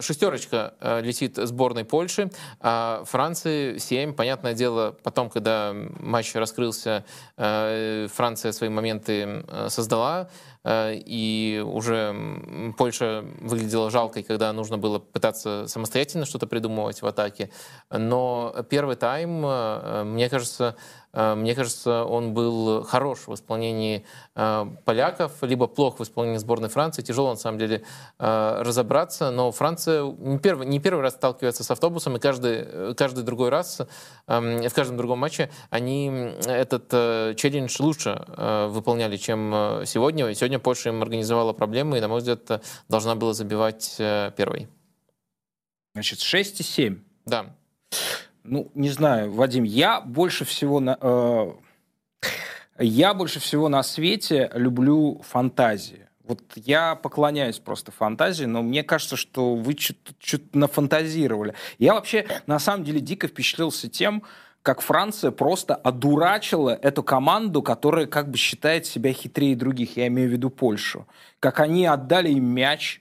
Шестерочка 0.00 0.74
летит 1.02 1.36
сборной 1.36 1.84
Польши. 1.84 2.30
А 2.58 3.04
Франции 3.04 3.78
7. 3.78 4.14
Понятное 4.14 4.54
дело, 4.54 4.96
потом, 5.04 5.30
когда 5.30 5.72
матч 6.00 6.34
раскрылся, 6.34 7.04
Франция 7.36 8.50
свои 8.50 8.68
моменты 8.68 9.44
создала. 9.68 10.28
Э, 10.64 10.94
и 10.94 11.62
уже 11.64 12.72
Польша 12.76 13.24
выглядела 13.40 13.90
жалкой, 13.90 14.22
когда 14.22 14.52
нужно 14.52 14.78
было 14.78 14.98
пытаться 14.98 15.66
самостоятельно 15.66 16.26
что-то 16.26 16.46
придумывать 16.46 17.02
в 17.02 17.06
атаке. 17.06 17.50
Но 17.90 18.54
первый 18.68 18.96
тайм, 18.96 19.44
э, 19.44 20.04
мне 20.04 20.28
кажется, 20.28 20.76
мне 21.12 21.54
кажется, 21.54 22.04
он 22.04 22.34
был 22.34 22.84
хорош 22.84 23.26
в 23.26 23.34
исполнении 23.34 24.04
э, 24.36 24.66
поляков, 24.84 25.32
либо 25.42 25.66
плох 25.66 25.98
в 25.98 26.02
исполнении 26.04 26.38
сборной 26.38 26.68
Франции. 26.68 27.02
Тяжело, 27.02 27.30
на 27.30 27.36
самом 27.36 27.58
деле, 27.58 27.82
э, 28.18 28.62
разобраться. 28.62 29.30
Но 29.30 29.50
Франция 29.50 30.04
не 30.04 30.38
первый, 30.38 30.66
не 30.66 30.78
первый 30.78 31.00
раз 31.00 31.14
сталкивается 31.14 31.64
с 31.64 31.70
автобусом, 31.70 32.16
и 32.16 32.20
каждый, 32.20 32.94
каждый 32.94 33.24
другой 33.24 33.48
раз, 33.48 33.80
эм, 34.28 34.62
в 34.68 34.74
каждом 34.74 34.96
другом 34.96 35.18
матче, 35.18 35.50
они 35.70 36.32
этот 36.46 36.88
челлендж 37.36 37.76
лучше 37.80 38.24
выполняли, 38.68 39.16
чем 39.16 39.82
сегодня. 39.84 40.28
И 40.28 40.34
сегодня 40.34 40.58
Польша 40.58 40.90
им 40.90 41.02
организовала 41.02 41.52
проблемы, 41.52 41.98
и, 41.98 42.00
на 42.00 42.08
мой 42.08 42.18
взгляд, 42.18 42.62
должна 42.88 43.14
была 43.14 43.32
забивать 43.32 43.96
первой. 43.98 44.68
Значит, 45.94 46.20
6 46.20 46.60
и 46.60 46.62
7. 46.62 47.02
Да. 47.26 47.56
Ну, 48.44 48.70
не 48.74 48.90
знаю, 48.90 49.32
Вадим, 49.32 49.64
я 49.64 50.00
больше 50.00 50.44
всего 50.44 50.80
на... 50.80 50.96
Э, 51.00 51.52
я 52.78 53.12
больше 53.12 53.40
всего 53.40 53.68
на 53.68 53.82
свете 53.82 54.50
люблю 54.54 55.20
фантазии. 55.22 56.08
Вот 56.24 56.40
я 56.54 56.94
поклоняюсь 56.94 57.58
просто 57.58 57.92
фантазии, 57.92 58.44
но 58.44 58.62
мне 58.62 58.82
кажется, 58.82 59.16
что 59.16 59.56
вы 59.56 59.76
что-то 59.76 60.44
нафантазировали. 60.52 61.54
Я 61.78 61.94
вообще, 61.94 62.26
на 62.46 62.58
самом 62.58 62.84
деле, 62.84 63.00
дико 63.00 63.26
впечатлился 63.26 63.88
тем, 63.88 64.22
как 64.62 64.80
Франция 64.80 65.30
просто 65.30 65.74
одурачила 65.74 66.70
эту 66.70 67.02
команду, 67.02 67.62
которая 67.62 68.06
как 68.06 68.30
бы 68.30 68.36
считает 68.36 68.86
себя 68.86 69.12
хитрее 69.12 69.56
других, 69.56 69.96
я 69.96 70.06
имею 70.06 70.28
в 70.28 70.32
виду 70.32 70.50
Польшу. 70.50 71.06
Как 71.40 71.60
они 71.60 71.86
отдали 71.86 72.30
им 72.30 72.44
мяч, 72.44 73.00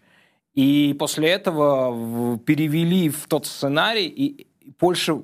и 0.55 0.95
после 0.97 1.29
этого 1.29 2.37
перевели 2.39 3.09
в 3.09 3.27
тот 3.27 3.45
сценарий, 3.45 4.07
и 4.07 4.47
Польша 4.77 5.21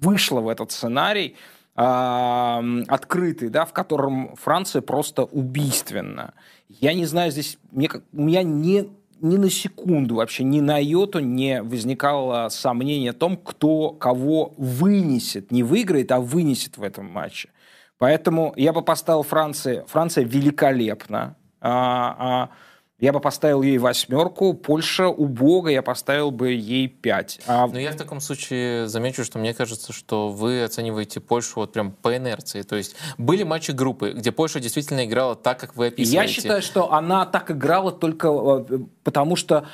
вышла 0.00 0.40
в 0.40 0.48
этот 0.48 0.72
сценарий 0.72 1.36
открытый, 1.74 3.50
да, 3.50 3.66
в 3.66 3.72
котором 3.74 4.34
Франция 4.36 4.80
просто 4.80 5.24
убийственна. 5.24 6.32
Я 6.68 6.94
не 6.94 7.04
знаю, 7.04 7.30
здесь 7.30 7.58
мне, 7.70 7.90
у 8.14 8.22
меня 8.22 8.42
не, 8.42 8.88
ни 9.20 9.36
на 9.36 9.50
секунду, 9.50 10.14
вообще 10.14 10.42
ни 10.42 10.60
на 10.60 10.78
йоту 10.78 11.18
не 11.18 11.62
возникало 11.62 12.48
сомнения 12.48 13.10
о 13.10 13.12
том, 13.12 13.36
кто 13.36 13.90
кого 13.90 14.54
вынесет, 14.56 15.52
не 15.52 15.62
выиграет, 15.62 16.12
а 16.12 16.20
вынесет 16.20 16.78
в 16.78 16.82
этом 16.82 17.10
матче. 17.10 17.50
Поэтому 17.98 18.54
я 18.56 18.72
бы 18.72 18.82
поставил 18.82 19.22
Франции. 19.22 19.84
Франция 19.86 20.24
великолепна. 20.24 21.36
А, 21.60 22.16
а, 22.18 22.50
я 22.98 23.12
бы 23.12 23.20
поставил 23.20 23.62
ей 23.62 23.76
восьмерку. 23.78 24.54
Польша 24.54 25.08
убога, 25.08 25.70
я 25.70 25.82
поставил 25.82 26.30
бы 26.30 26.52
ей 26.52 26.88
пять. 26.88 27.40
А... 27.46 27.66
Но 27.66 27.78
я 27.78 27.92
в 27.92 27.96
таком 27.96 28.20
случае 28.20 28.88
замечу, 28.88 29.24
что 29.24 29.38
мне 29.38 29.52
кажется, 29.52 29.92
что 29.92 30.30
вы 30.30 30.62
оцениваете 30.62 31.20
Польшу 31.20 31.60
вот 31.60 31.72
прям 31.72 31.92
по 31.92 32.16
инерции. 32.16 32.62
То 32.62 32.76
есть 32.76 32.96
были 33.18 33.42
матчи 33.42 33.72
группы, 33.72 34.12
где 34.12 34.32
Польша 34.32 34.60
действительно 34.60 35.04
играла 35.04 35.36
так, 35.36 35.60
как 35.60 35.76
вы 35.76 35.88
описываете. 35.88 36.16
Я 36.16 36.26
считаю, 36.26 36.62
что 36.62 36.92
она 36.92 37.26
так 37.26 37.50
играла 37.50 37.92
только 37.92 38.28
э, 38.28 38.78
потому, 39.04 39.36
что 39.36 39.66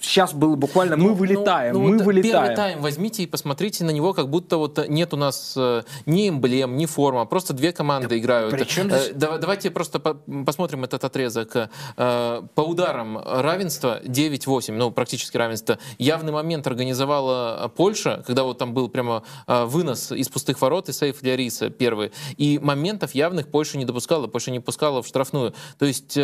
сейчас 0.00 0.34
а, 0.34 0.36
было 0.36 0.54
буквально 0.54 0.96
ну, 0.96 1.08
мы 1.08 1.14
вылетаем, 1.14 1.74
ну, 1.74 1.80
ну, 1.80 1.88
мы 1.88 1.96
вот 1.98 2.06
вылетаем. 2.06 2.32
Первый 2.32 2.56
тайм 2.56 2.82
возьмите 2.82 3.22
и 3.22 3.26
посмотрите 3.26 3.84
на 3.84 3.90
него, 3.90 4.12
как 4.12 4.28
будто 4.28 4.58
вот 4.58 4.86
нет 4.88 5.14
у 5.14 5.16
нас 5.16 5.54
э, 5.56 5.82
ни 6.04 6.28
эмблем, 6.28 6.76
ни 6.76 6.86
форма, 6.86 7.24
просто 7.24 7.54
две 7.54 7.72
команды 7.72 8.08
да, 8.08 8.18
играют. 8.18 8.50
Причем 8.52 8.90
здесь... 8.90 9.12
Э, 9.14 9.38
давайте 9.38 9.70
просто 9.70 9.98
посмотрим 9.98 10.84
этот 10.84 11.04
отрезок. 11.04 11.70
Э, 11.96 12.42
по 12.54 12.60
ударам 12.60 13.18
равенство 13.18 14.02
9-8, 14.02 14.72
ну 14.72 14.90
практически 14.90 15.36
равенство. 15.36 15.78
Явный 15.98 16.32
момент 16.32 16.66
организовала 16.66 17.72
Польша, 17.74 18.22
когда 18.26 18.44
вот 18.44 18.58
там 18.58 18.74
был 18.74 18.88
прямо 18.88 19.22
вынос 19.46 20.12
из 20.12 20.28
пустых 20.28 20.60
ворот 20.60 20.88
и 20.88 20.92
сейф 20.92 21.20
для 21.20 21.36
Риса 21.36 21.70
первый. 21.70 22.12
И 22.36 22.58
моментов 22.58 23.14
явных 23.14 23.48
Польша 23.48 23.78
не 23.78 23.84
допускала, 23.84 24.26
Польша 24.26 24.50
не 24.50 24.60
пускала 24.60 25.02
в 25.02 25.06
штрафную. 25.06 25.54
То 25.78 25.86
есть 25.86 26.18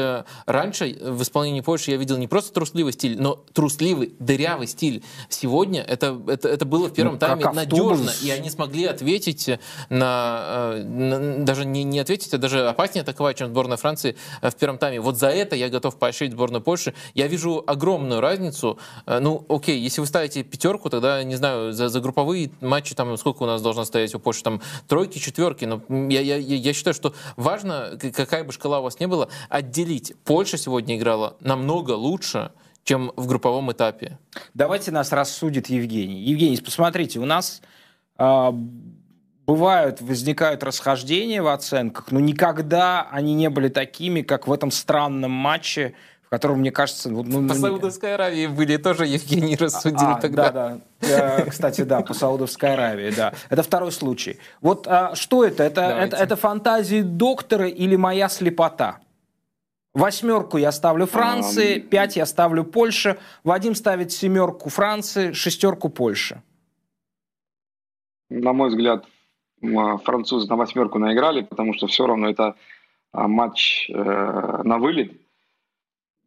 раньше 0.47 0.99
в 1.01 1.23
исполнении 1.23 1.61
Польши 1.63 1.93
я 1.93 1.97
видел 1.97 2.19
не 2.19 2.29
просто 2.29 2.53
трусливый 2.53 2.93
стиль, 2.93 3.21
но 3.21 3.38
трусливый, 3.53 4.15
дырявый 4.19 4.67
стиль. 4.67 5.03
Сегодня 5.29 5.83
это, 5.83 6.21
это, 6.29 6.49
это 6.49 6.65
было 6.65 6.89
в 6.89 6.93
первом 6.93 7.15
ну, 7.15 7.19
тайме 7.19 7.45
надежно, 7.51 8.11
и 8.23 8.31
они 8.31 8.51
смогли 8.51 8.85
ответить 8.85 9.51
на, 9.89 10.75
э, 10.75 10.83
на 10.85 11.45
даже 11.45 11.65
не, 11.65 11.85
не 11.85 11.99
ответить, 11.99 12.33
а 12.35 12.39
даже 12.39 12.69
опаснее 12.69 13.03
атаковать, 13.03 13.39
чем 13.39 13.49
сборная 13.49 13.77
Франции 13.77 14.17
э, 14.43 14.51
в 14.51 14.55
первом 14.55 14.79
тайме. 14.79 15.01
Вот 15.01 15.19
за 15.19 15.29
это 15.29 15.57
я 15.57 15.69
готов 15.69 15.99
поощрить 15.99 16.33
сборную 16.33 16.63
Польши. 16.63 16.95
Я 17.15 17.27
вижу 17.27 17.65
огромную 17.67 18.21
разницу. 18.21 18.79
Э, 19.07 19.19
ну, 19.19 19.45
окей, 19.49 19.79
если 19.81 20.01
вы 20.01 20.07
ставите 20.07 20.43
пятерку, 20.43 20.91
тогда, 20.91 21.23
не 21.25 21.37
знаю, 21.37 21.73
за, 21.73 21.89
за 21.89 22.01
групповые 22.01 22.51
матчи, 22.61 22.95
там, 22.95 23.17
сколько 23.17 23.43
у 23.43 23.47
нас 23.47 23.63
должно 23.63 23.85
стоять 23.85 24.15
у 24.15 24.19
Польши, 24.19 24.43
там, 24.43 24.61
тройки, 24.87 25.19
четверки. 25.19 25.65
Но 25.65 25.83
я, 26.09 26.21
я, 26.21 26.37
я 26.37 26.73
считаю, 26.73 26.95
что 26.95 27.15
важно, 27.37 27.99
какая 28.15 28.45
бы 28.45 28.53
шкала 28.53 28.81
у 28.81 28.83
вас 28.85 29.01
не 29.01 29.07
была, 29.07 29.29
отделить. 29.49 30.15
Польша 30.25 30.59
сегодня 30.59 30.97
играла 30.97 31.37
намного 31.41 31.93
лучше, 31.93 32.53
чем 32.89 33.13
в 33.17 33.27
групповом 33.27 33.71
этапе. 33.71 34.19
Давайте 34.55 34.91
нас 34.93 35.13
рассудит 35.13 35.67
Евгений. 35.67 36.23
Евгений, 36.23 36.57
посмотрите, 36.57 37.19
у 37.19 37.27
нас 37.27 37.61
э, 38.19 38.51
бывают, 39.47 40.01
возникают 40.01 40.63
расхождения 40.63 41.43
в 41.43 41.49
оценках, 41.49 42.11
но 42.11 42.19
никогда 42.19 43.07
они 43.11 43.35
не 43.35 43.51
были 43.51 43.69
такими, 43.69 44.23
как 44.23 44.49
в 44.49 44.53
этом 44.55 44.71
странном 44.71 45.33
матче, 45.33 45.93
в 46.23 46.31
котором, 46.31 46.61
мне 46.61 46.71
кажется... 46.71 47.11
Ну, 47.11 47.25
по 47.25 47.29
ну, 47.29 47.55
Саудовской 47.55 48.15
Аравии 48.15 48.47
были 48.47 48.79
тоже 48.79 49.05
Евгений 49.07 49.57
рассудил 49.57 50.09
а, 50.09 50.21
тогда. 50.21 50.51
Да, 50.51 50.79
да. 51.03 51.45
Кстати, 51.47 51.83
да, 51.83 52.01
по 52.01 52.15
Саудовской 52.15 52.73
Аравии, 52.73 53.11
да. 53.11 53.35
Это 53.51 53.63
второй 53.63 53.93
случай. 53.93 54.39
Вот 54.63 54.87
а, 54.89 55.15
что 55.15 55.45
это? 55.45 55.63
Это, 55.63 55.83
это? 55.83 56.17
это 56.17 56.37
фантазии 56.37 57.03
доктора 57.03 57.69
или 57.69 57.97
моя 57.97 58.31
слепота? 58.31 59.01
Восьмерку 59.95 60.59
я 60.59 60.71
ставлю 60.71 61.07
Франции, 61.07 61.81
пять 61.81 62.17
я 62.17 62.27
ставлю 62.27 62.65
Польше. 62.65 63.19
Вадим 63.43 63.75
ставит 63.75 64.13
семерку 64.13 64.69
Франции, 64.69 65.33
шестерку 65.33 65.89
Польши. 65.89 66.43
На 68.31 68.53
мой 68.53 68.69
взгляд, 68.69 69.07
французы 70.05 70.49
на 70.49 70.57
восьмерку 70.57 70.99
наиграли, 70.99 71.43
потому 71.43 71.75
что 71.75 71.87
все 71.87 72.07
равно 72.07 72.29
это 72.29 72.55
а, 73.13 73.27
матч 73.27 73.91
э, 73.91 74.63
на 74.65 74.79
вылет. 74.79 75.13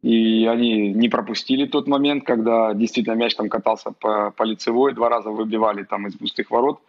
И 0.02 0.46
они 0.46 0.92
не 0.92 1.08
пропустили 1.08 1.66
тот 1.66 1.86
момент, 1.86 2.24
когда 2.24 2.74
действительно 2.74 3.14
мяч 3.14 3.36
там 3.36 3.48
катался 3.48 3.92
по, 3.92 4.32
по 4.32 4.42
лицевой, 4.42 4.94
два 4.94 5.08
раза 5.08 5.30
выбивали 5.30 5.84
там 5.84 6.08
из 6.08 6.16
пустых 6.16 6.50
ворот. 6.50 6.80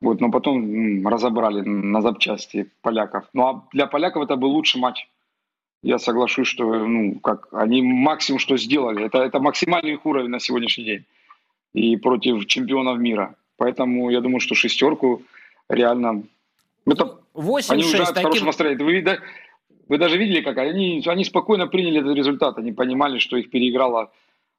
Вот, 0.00 0.20
но 0.20 0.30
потом 0.30 1.06
разобрали 1.06 1.60
на 1.60 2.02
запчасти 2.02 2.70
поляков. 2.82 3.24
Ну 3.32 3.46
а 3.46 3.68
для 3.72 3.86
поляков 3.86 4.24
это 4.24 4.34
был 4.34 4.50
лучший 4.50 4.80
матч 4.80 5.08
я 5.82 5.98
соглашусь, 5.98 6.48
что 6.48 6.64
ну, 6.64 7.18
как, 7.20 7.48
они 7.52 7.82
максимум, 7.82 8.38
что 8.38 8.56
сделали. 8.56 9.06
Это, 9.06 9.18
это 9.18 9.40
максимальный 9.40 9.92
их 9.92 10.04
уровень 10.04 10.28
на 10.28 10.40
сегодняшний 10.40 10.84
день. 10.84 11.04
И 11.72 11.96
против 11.96 12.46
чемпионов 12.46 12.98
мира. 12.98 13.34
Поэтому 13.56 14.10
я 14.10 14.20
думаю, 14.20 14.40
что 14.40 14.54
шестерку 14.54 15.22
реально... 15.68 16.24
Это, 16.86 17.18
8 17.34 17.72
они 17.72 17.84
уже 17.84 17.98
таким... 17.98 18.22
хорошего 18.22 18.46
настроения. 18.46 18.84
Вы, 18.84 19.20
вы 19.88 19.98
даже 19.98 20.18
видели, 20.18 20.40
как 20.40 20.58
они, 20.58 21.02
они 21.06 21.24
спокойно 21.24 21.66
приняли 21.66 22.00
этот 22.00 22.16
результат. 22.16 22.58
Они 22.58 22.72
понимали, 22.72 23.18
что 23.18 23.36
их 23.36 23.50
переиграла 23.50 24.10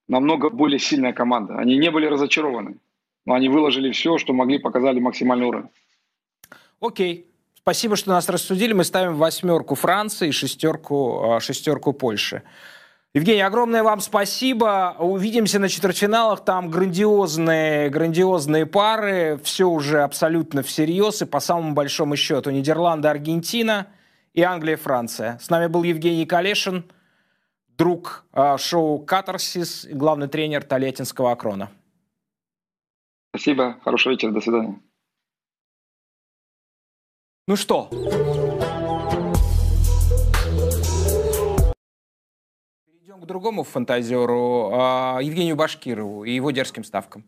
намного 0.07 0.49
более 0.49 0.79
сильная 0.79 1.13
команда. 1.13 1.55
Они 1.55 1.77
не 1.77 1.91
были 1.91 2.05
разочарованы. 2.05 2.77
Но 3.25 3.35
они 3.35 3.49
выложили 3.49 3.91
все, 3.91 4.17
что 4.17 4.33
могли, 4.33 4.57
показали 4.57 4.99
максимальный 4.99 5.45
уровень. 5.45 5.69
Окей. 6.79 7.27
Спасибо, 7.61 7.95
что 7.95 8.09
нас 8.09 8.27
рассудили. 8.27 8.73
Мы 8.73 8.83
ставим 8.83 9.15
восьмерку 9.15 9.75
Франции 9.75 10.29
и 10.29 10.31
шестерку, 10.31 11.33
а, 11.33 11.39
шестерку 11.39 11.93
Польши. 11.93 12.41
Евгений, 13.13 13.41
огромное 13.41 13.83
вам 13.83 13.99
спасибо. 13.99 14.95
Увидимся 14.97 15.59
на 15.59 15.69
четвертьфиналах. 15.69 16.43
Там 16.43 16.71
грандиозные, 16.71 17.89
грандиозные 17.89 18.65
пары. 18.65 19.39
Все 19.43 19.69
уже 19.69 20.01
абсолютно 20.01 20.63
всерьез. 20.63 21.21
И 21.21 21.25
по 21.25 21.39
самому 21.39 21.73
большому 21.73 22.15
счету 22.15 22.49
Нидерланды, 22.49 23.09
Аргентина 23.09 23.87
и 24.33 24.41
Англия, 24.41 24.77
Франция. 24.77 25.37
С 25.39 25.49
нами 25.49 25.67
был 25.67 25.83
Евгений 25.83 26.25
Калешин. 26.25 26.85
друг 27.67 28.25
э, 28.33 28.57
шоу 28.57 28.99
«Катарсис» 28.99 29.85
и 29.85 29.93
главный 29.93 30.27
тренер 30.27 30.63
Толетинского 30.63 31.31
«Акрона». 31.31 31.69
Спасибо, 33.33 33.79
хорошего 33.83 34.13
вечера, 34.13 34.31
до 34.31 34.41
свидания. 34.41 34.79
Ну 37.47 37.55
что? 37.55 37.87
Перейдем 42.85 43.21
к 43.21 43.25
другому 43.25 43.63
фантазеру, 43.63 44.69
э, 44.71 45.23
Евгению 45.23 45.55
Башкирову 45.55 46.23
и 46.23 46.31
его 46.31 46.51
дерзким 46.51 46.83
ставкам. 46.83 47.23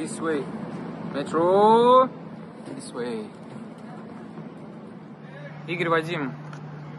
This 0.00 0.18
way. 0.18 0.42
Metro, 1.12 2.08
this 2.74 2.92
way. 2.94 3.30
Игорь 5.66 5.90
Вадим 5.90 6.32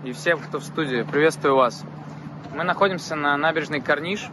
и 0.03 0.11
всем, 0.11 0.39
кто 0.39 0.59
в 0.59 0.63
студии, 0.63 1.01
приветствую 1.01 1.55
вас. 1.55 1.83
Мы 2.55 2.63
находимся 2.63 3.15
на 3.15 3.35
набережной 3.37 3.81
Корниш, 3.81 4.29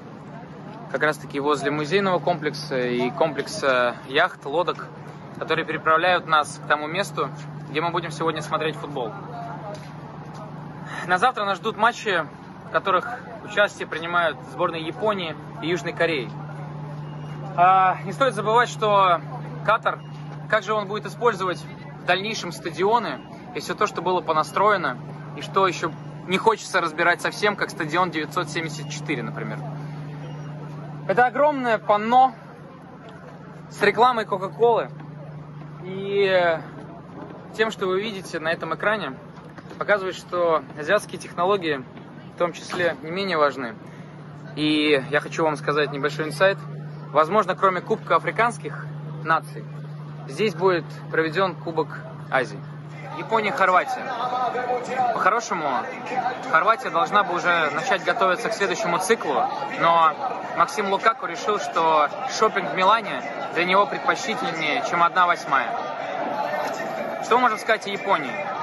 как 0.93 1.03
раз 1.03 1.16
таки 1.16 1.41
возле 1.41 1.71
музейного 1.71 2.19
комплекса 2.19 2.79
и 2.79 3.11
комплекса 3.11 3.97
яхт, 4.07 4.45
лодок, 4.45 4.87
которые 5.39 5.64
переправляют 5.64 6.27
нас 6.27 6.61
к 6.62 6.69
тому 6.69 6.89
месту, 6.89 7.31
где 7.71 7.81
мы 7.81 7.91
будем 7.91 8.11
сегодня 8.11 8.43
смотреть 8.43 8.77
футбол. 8.77 9.12
На 11.07 11.16
завтра 11.16 11.47
нас 11.47 11.57
ждут 11.57 11.79
матчи, 11.79 12.27
в 12.69 12.71
которых 12.71 13.19
участие 13.45 13.89
принимают 13.89 14.37
сборные 14.53 14.83
Японии 14.83 15.35
и 15.62 15.69
Южной 15.69 15.95
Кореи. 15.95 16.31
А, 17.61 17.98
не 18.04 18.12
стоит 18.12 18.34
забывать, 18.34 18.68
что 18.68 19.20
Катар, 19.66 19.98
как 20.48 20.62
же 20.62 20.74
он 20.74 20.86
будет 20.86 21.06
использовать 21.06 21.59
в 21.59 22.04
дальнейшем 22.04 22.52
стадионы 22.52 23.18
и 23.56 23.59
все 23.59 23.74
то, 23.74 23.88
что 23.88 24.00
было 24.00 24.20
понастроено, 24.20 24.96
и 25.36 25.40
что 25.40 25.66
еще 25.66 25.92
не 26.28 26.38
хочется 26.38 26.80
разбирать 26.80 27.20
совсем, 27.20 27.56
как 27.56 27.70
стадион 27.70 28.12
974, 28.12 29.24
например. 29.24 29.59
Это 31.09 31.26
огромное 31.26 31.78
панно 31.78 32.32
с 33.70 33.82
рекламой 33.82 34.24
Кока-Колы. 34.24 34.90
И 35.82 36.61
тем, 37.56 37.72
что 37.72 37.88
вы 37.88 38.00
видите 38.00 38.38
на 38.38 38.52
этом 38.52 38.76
экране, 38.76 39.18
показывает, 39.80 40.14
что 40.14 40.62
азиатские 40.78 41.18
технологии 41.18 41.82
в 42.36 42.38
том 42.38 42.52
числе 42.52 42.94
не 43.02 43.11
менее 43.11 43.36
важны. 43.36 43.74
И 44.54 45.04
я 45.11 45.18
хочу 45.18 45.42
вам 45.42 45.56
сказать 45.56 45.90
небольшой 45.90 46.26
инсайт. 46.26 46.56
Возможно, 47.12 47.54
кроме 47.54 47.80
Кубка 47.80 48.16
африканских 48.16 48.86
наций, 49.24 49.64
здесь 50.26 50.54
будет 50.54 50.84
проведен 51.11 51.54
Кубок 51.54 51.88
Азии. 52.30 52.61
Япония, 53.16 53.50
Хорватия. 53.50 54.04
По-хорошему, 55.14 55.68
Хорватия 56.52 56.90
должна 56.90 57.24
бы 57.24 57.34
уже 57.34 57.70
начать 57.70 58.04
готовиться 58.04 58.48
к 58.48 58.54
следующему 58.54 58.98
циклу, 58.98 59.42
но 59.80 60.12
Максим 60.56 60.90
Лукаку 60.92 61.26
решил, 61.26 61.59
что 61.59 62.09
шопинг 62.38 62.70
в 62.70 62.76
Милане 62.76 63.22
для 63.54 63.64
него 63.64 63.86
предпочтительнее, 63.86 64.84
чем 64.88 65.02
одна 65.02 65.26
восьмая. 65.26 65.68
Что 67.24 67.38
можем 67.38 67.59
сказать 67.59 67.86
о 67.86 67.90
Японии? 67.90 68.57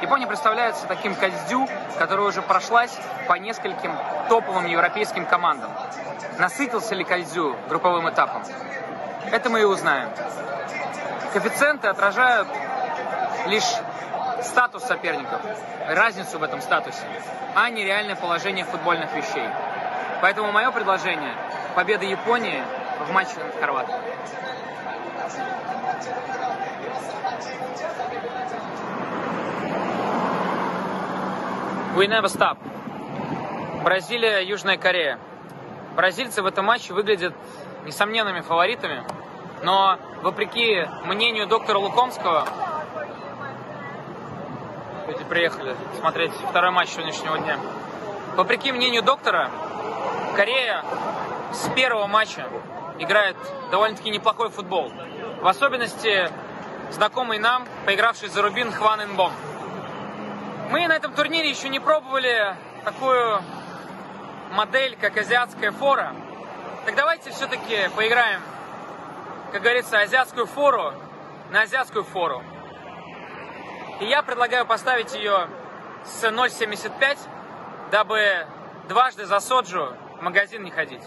Япония 0.00 0.26
представляется 0.26 0.86
таким 0.86 1.14
кольздю, 1.14 1.68
которая 1.98 2.26
уже 2.26 2.40
прошлась 2.40 2.96
по 3.26 3.34
нескольким 3.34 3.92
топовым 4.28 4.66
европейским 4.66 5.26
командам. 5.26 5.70
Насытился 6.38 6.94
ли 6.94 7.04
кольздю 7.04 7.56
групповым 7.68 8.08
этапом? 8.08 8.42
Это 9.32 9.50
мы 9.50 9.62
и 9.62 9.64
узнаем. 9.64 10.10
Коэффициенты 11.32 11.88
отражают 11.88 12.48
лишь 13.46 13.68
статус 14.42 14.84
соперников, 14.84 15.40
разницу 15.88 16.38
в 16.38 16.42
этом 16.42 16.60
статусе, 16.60 17.02
а 17.54 17.68
не 17.70 17.84
реальное 17.84 18.16
положение 18.16 18.64
футбольных 18.64 19.12
вещей. 19.14 19.48
Поэтому 20.22 20.52
мое 20.52 20.70
предложение– 20.70 21.34
победа 21.74 22.04
Японии 22.04 22.62
в 23.06 23.12
матче 23.12 23.34
над 23.38 23.60
Хорватией. 23.60 23.98
We 31.98 32.06
never 32.06 32.28
stop. 32.28 32.58
Бразилия, 33.82 34.42
Южная 34.42 34.76
Корея. 34.76 35.18
Бразильцы 35.96 36.42
в 36.42 36.46
этом 36.46 36.64
матче 36.66 36.92
выглядят 36.92 37.34
несомненными 37.86 38.40
фаворитами, 38.40 39.02
но 39.64 39.98
вопреки 40.22 40.86
мнению 41.06 41.48
доктора 41.48 41.78
Лукомского, 41.78 42.46
люди 45.08 45.24
приехали 45.24 45.74
смотреть 45.98 46.30
второй 46.48 46.70
матч 46.70 46.90
сегодняшнего 46.90 47.36
дня, 47.36 47.58
вопреки 48.36 48.70
мнению 48.70 49.02
доктора, 49.02 49.50
Корея 50.36 50.84
с 51.52 51.68
первого 51.74 52.06
матча 52.06 52.46
играет 53.00 53.36
довольно-таки 53.72 54.10
неплохой 54.10 54.50
футбол. 54.50 54.92
В 55.40 55.48
особенности 55.48 56.30
знакомый 56.92 57.40
нам, 57.40 57.66
поигравший 57.86 58.28
за 58.28 58.40
Рубин 58.42 58.70
Хван 58.70 59.02
Инбом. 59.02 59.32
Мы 60.70 60.86
на 60.86 60.96
этом 60.96 61.14
турнире 61.14 61.48
еще 61.48 61.70
не 61.70 61.80
пробовали 61.80 62.54
такую 62.84 63.42
модель, 64.50 64.98
как 65.00 65.16
азиатская 65.16 65.72
фора. 65.72 66.14
Так 66.84 66.94
давайте 66.94 67.30
все-таки 67.30 67.88
поиграем, 67.96 68.42
как 69.50 69.62
говорится, 69.62 69.98
азиатскую 70.00 70.44
фору 70.44 70.92
на 71.50 71.62
азиатскую 71.62 72.04
фору. 72.04 72.42
И 74.02 74.04
я 74.04 74.22
предлагаю 74.22 74.66
поставить 74.66 75.14
ее 75.14 75.48
с 76.04 76.22
0,75, 76.24 77.18
дабы 77.90 78.46
дважды 78.90 79.24
за 79.24 79.40
соджу 79.40 79.96
в 80.18 80.22
магазин 80.22 80.64
не 80.64 80.70
ходить. 80.70 81.02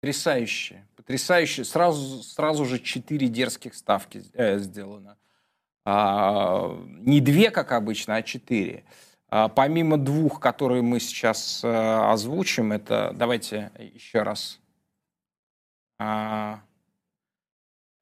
Потрясающе. 0.00 0.86
Потрясающе. 0.96 1.64
Сразу, 1.64 2.22
сразу 2.22 2.64
же 2.64 2.78
четыре 2.78 3.26
дерзких 3.26 3.74
ставки 3.74 4.22
э, 4.34 4.58
сделано. 4.58 5.16
А, 5.90 6.78
не 7.00 7.22
две, 7.22 7.50
как 7.50 7.72
обычно, 7.72 8.16
а 8.16 8.22
четыре. 8.22 8.84
А, 9.30 9.48
помимо 9.48 9.96
двух, 9.96 10.38
которые 10.38 10.82
мы 10.82 11.00
сейчас 11.00 11.62
а, 11.64 12.12
озвучим, 12.12 12.72
это, 12.72 13.12
давайте 13.14 13.70
еще 13.94 14.22
раз. 14.22 14.60
А, 15.98 16.60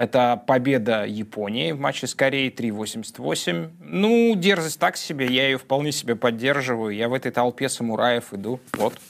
это 0.00 0.42
победа 0.48 1.06
Японии 1.06 1.70
в 1.70 1.78
матче 1.78 2.08
с 2.08 2.16
Кореей 2.16 2.50
3.88. 2.50 3.70
Ну, 3.78 4.34
дерзость 4.34 4.80
так 4.80 4.96
себе, 4.96 5.28
я 5.28 5.44
ее 5.44 5.56
вполне 5.56 5.92
себе 5.92 6.16
поддерживаю. 6.16 6.92
Я 6.92 7.08
в 7.08 7.14
этой 7.14 7.30
толпе 7.30 7.68
самураев 7.68 8.34
иду. 8.34 8.58
Вот, 8.72 9.00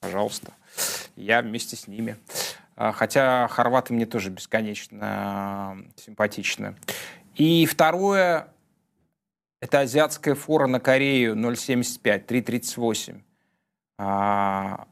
пожалуйста. 0.00 0.52
Я 1.16 1.40
вместе 1.40 1.74
с 1.74 1.88
ними. 1.88 2.18
Хотя 2.76 3.48
хорваты 3.48 3.94
мне 3.94 4.04
тоже 4.04 4.28
бесконечно 4.28 5.78
симпатичны. 5.96 6.74
И 7.34 7.66
второе, 7.66 8.48
это 9.60 9.80
азиатская 9.80 10.34
фора 10.34 10.66
на 10.66 10.80
Корею 10.80 11.34
0,75, 11.34 12.26
3,38. 12.26 13.20
А, 13.98 14.86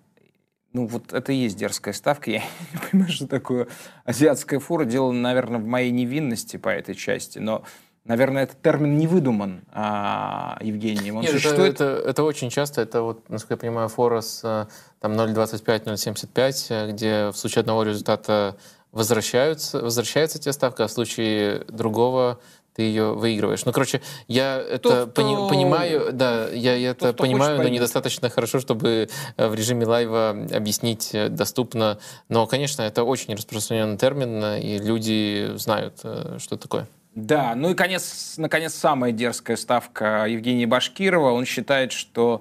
ну, 0.72 0.86
вот 0.86 1.12
это 1.12 1.32
и 1.32 1.36
есть 1.36 1.57
дерзкая 1.57 1.95
ставка. 1.95 2.30
Я 2.30 2.38
не 2.72 2.78
понимаю, 2.90 3.12
что 3.12 3.26
такое 3.26 3.68
азиатская 4.05 4.61
фора. 4.61 4.84
Дело, 4.84 5.12
наверное, 5.12 5.61
в 5.61 5.66
моей 5.66 5.90
невинности 5.90 6.57
по 6.57 6.68
этой 6.68 6.95
части. 6.95 7.38
Но 7.38 7.64
Наверное, 8.05 8.43
этот 8.43 8.61
термин 8.61 8.99
не 8.99 9.07
выдуман 9.07 9.62
а, 9.70 10.59
Евгением. 10.61 11.16
Он 11.16 11.22
Нет, 11.22 11.30
существует... 11.30 11.74
это, 11.74 11.84
это, 11.84 12.09
это 12.09 12.24
очень 12.24 12.51
часто. 12.51 12.80
Это, 12.80 13.03
вот, 13.03 13.28
насколько 13.28 13.55
я 13.55 13.59
понимаю, 13.59 13.88
фора 13.88 14.20
с 14.20 14.68
там, 14.99 15.12
0,25, 15.12 15.84
0,75, 15.84 16.90
где 16.90 17.28
в 17.28 17.34
случае 17.34 17.61
одного 17.61 17.84
результата 17.84 18.57
возвращаются, 18.93 19.80
возвращается 19.80 20.38
тебе 20.38 20.53
ставка, 20.53 20.84
а 20.84 20.86
в 20.86 20.93
случае 20.93 21.64
другого 21.68 22.40
ты 22.74 22.82
ее 22.82 23.12
выигрываешь. 23.12 23.64
Ну, 23.64 23.72
короче, 23.72 24.01
я 24.28 24.57
это 24.57 25.07
кто, 25.07 25.07
пони, 25.07 25.49
понимаю, 25.49 26.12
да, 26.12 26.49
я, 26.49 26.74
я 26.74 26.90
это 26.90 27.12
кто 27.12 27.24
понимаю, 27.24 27.59
но 27.59 27.68
недостаточно 27.68 28.30
хорошо, 28.30 28.61
чтобы 28.61 29.09
э, 29.36 29.49
в 29.49 29.55
режиме 29.55 29.84
лайва 29.84 30.30
объяснить 30.30 31.11
э, 31.14 31.28
доступно. 31.28 31.99
Но, 32.28 32.47
конечно, 32.47 32.82
это 32.82 33.05
очень 33.05 33.34
распространенный 33.34 33.99
термин, 33.99 34.43
и 34.57 34.78
люди 34.78 35.53
знают, 35.57 36.01
э, 36.05 36.38
что 36.38 36.57
такое. 36.57 36.86
Да, 37.14 37.55
ну 37.55 37.70
и 37.70 37.74
конец, 37.74 38.34
наконец, 38.38 38.74
самая 38.74 39.12
дерзкая 39.12 39.59
ставка 39.59 40.24
Евгения 40.26 40.66
Башкирова. 40.66 41.32
Он 41.32 41.45
считает, 41.45 41.93
что 41.93 42.40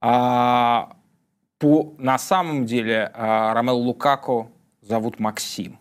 а, 0.00 0.96
по, 1.58 1.94
на 1.98 2.18
самом 2.18 2.64
деле 2.64 3.10
а, 3.12 3.52
Ромел 3.52 3.76
Лукаку 3.76 4.50
зовут 4.82 5.18
Максим. 5.18 5.78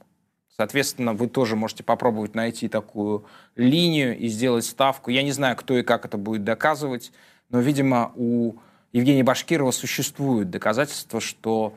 Соответственно, 0.55 1.13
вы 1.13 1.27
тоже 1.27 1.55
можете 1.55 1.83
попробовать 1.83 2.35
найти 2.35 2.67
такую 2.67 3.25
линию 3.55 4.17
и 4.17 4.27
сделать 4.27 4.63
ставку. 4.63 5.09
Я 5.09 5.23
не 5.23 5.31
знаю, 5.31 5.55
кто 5.55 5.77
и 5.77 5.83
как 5.83 6.05
это 6.05 6.17
будет 6.17 6.43
доказывать, 6.43 7.11
но, 7.49 7.59
видимо, 7.59 8.11
у 8.15 8.55
Евгения 8.93 9.23
Башкирова 9.23 9.71
существует 9.71 10.49
доказательства, 10.49 11.19
что, 11.19 11.75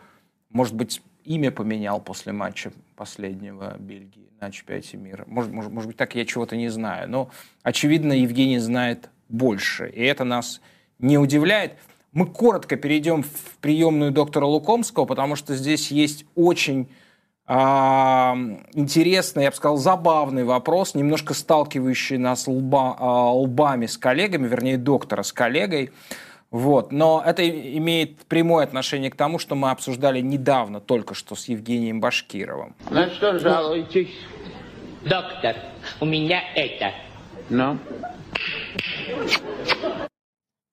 может 0.51 0.75
быть, 0.75 1.03
имя 1.25 1.51
поменял 1.51 2.01
после 2.01 2.33
матча 2.33 2.73
последнего 2.97 3.77
Бельгии 3.79 4.29
на 4.41 4.51
чемпионате 4.51 4.97
мира. 4.99 5.25
Может, 5.27 5.53
может, 5.53 5.73
может 5.73 5.89
быть, 5.89 5.97
так 5.97 6.15
я 6.15 6.27
чего-то 6.27 6.57
не 6.57 6.69
знаю. 6.69 7.09
Но, 7.09 7.31
очевидно, 7.63 8.13
Евгений 8.13 8.59
знает 8.59 9.09
больше. 9.29 9.89
И 9.89 10.03
это 10.03 10.25
нас 10.25 10.61
не 10.99 11.17
удивляет. 11.17 11.75
Мы 12.13 12.27
коротко 12.27 12.77
перейдем 12.77 13.23
в 13.23 13.57
приемную 13.61 14.13
доктора 14.13 14.45
Лукомского, 14.45 15.07
потому 15.07 15.37
что 15.37 15.57
здесь 15.57 15.91
есть 15.91 16.27
очень 16.35 16.89
интересный, 17.47 19.45
я 19.45 19.51
бы 19.51 19.57
сказал, 19.57 19.77
забавный 19.77 20.45
вопрос, 20.45 20.95
немножко 20.95 21.35
сталкивающий 21.35 22.17
нас 22.17 22.49
лба, 22.49 22.97
а, 22.99 23.35
лбами 23.35 23.87
с 23.87 23.99
коллегами, 23.99 24.49
вернее, 24.49 24.79
доктора 24.79 25.23
с 25.23 25.33
коллегой. 25.33 25.93
Вот. 26.51 26.93
Но 26.93 27.23
это 27.25 27.47
имеет 27.49 28.19
прямое 28.27 28.65
отношение 28.65 29.11
к 29.11 29.17
тому, 29.17 29.39
что 29.39 29.57
мы 29.57 29.71
обсуждали 29.71 30.21
недавно, 30.21 30.81
только 30.81 31.15
что 31.15 31.35
с 31.35 31.49
Евгением 31.49 32.01
Башкировым. 32.01 32.75
На 32.91 33.11
что 33.11 33.39
жалуетесь? 33.39 34.15
Доктор, 35.03 35.57
у 36.01 36.07
меня 36.07 36.41
это. 36.55 36.93
Ну? 37.51 37.79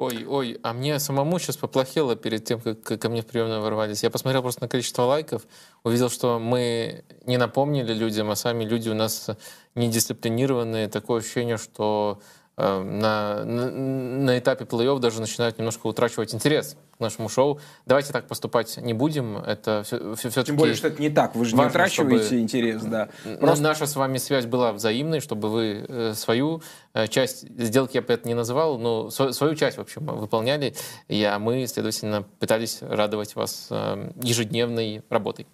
Ой, 0.01 0.25
ой, 0.27 0.59
а 0.63 0.73
мне 0.73 0.97
самому 0.97 1.37
сейчас 1.37 1.57
поплохело 1.57 2.15
перед 2.15 2.43
тем, 2.43 2.59
как 2.59 2.99
ко 2.99 3.07
мне 3.07 3.21
в 3.21 3.27
приемную 3.27 3.61
ворвались. 3.61 4.01
Я 4.01 4.09
посмотрел 4.09 4.41
просто 4.41 4.63
на 4.63 4.67
количество 4.67 5.03
лайков, 5.03 5.43
увидел, 5.83 6.09
что 6.09 6.39
мы 6.39 7.03
не 7.27 7.37
напомнили 7.37 7.93
людям, 7.93 8.31
а 8.31 8.35
сами 8.35 8.63
люди 8.63 8.89
у 8.89 8.95
нас 8.95 9.29
недисциплинированные. 9.75 10.87
Такое 10.87 11.19
ощущение, 11.19 11.57
что 11.57 12.19
э, 12.57 12.81
на, 12.81 13.45
на, 13.45 13.69
на 13.69 14.39
этапе 14.39 14.65
плей-офф 14.65 14.97
даже 14.97 15.21
начинают 15.21 15.59
немножко 15.59 15.85
утрачивать 15.85 16.33
интерес 16.33 16.77
нашему 17.01 17.29
шоу. 17.29 17.59
Давайте 17.85 18.13
так 18.13 18.27
поступать 18.27 18.77
не 18.77 18.93
будем. 18.93 19.37
Это 19.37 19.83
все, 19.85 20.15
все, 20.15 20.29
все 20.29 20.43
Тем 20.43 20.55
более, 20.55 20.75
что 20.75 20.87
это 20.87 21.01
не 21.01 21.09
так. 21.09 21.35
Вы 21.35 21.45
же 21.45 21.55
важно, 21.55 21.67
не 21.67 21.71
утрачиваете 21.71 22.39
интерес, 22.39 22.81
да. 22.83 23.09
Просто... 23.39 23.63
Наша 23.63 23.85
с 23.85 23.95
вами 23.95 24.17
связь 24.17 24.45
была 24.45 24.71
взаимной, 24.71 25.19
чтобы 25.19 25.49
вы 25.49 25.85
э, 25.87 26.13
свою 26.13 26.61
э, 26.93 27.07
часть 27.07 27.47
сделки 27.57 27.95
я 27.95 28.01
бы 28.01 28.13
это 28.13 28.27
не 28.27 28.33
называл, 28.33 28.77
но 28.77 29.09
свою 29.09 29.55
часть, 29.55 29.77
в 29.77 29.81
общем, 29.81 30.05
выполняли, 30.05 30.75
и, 31.07 31.23
а 31.23 31.39
мы, 31.39 31.65
следовательно, 31.67 32.23
пытались 32.39 32.79
радовать 32.81 33.35
вас 33.35 33.67
э, 33.69 34.11
ежедневной 34.21 35.03
работой. 35.09 35.47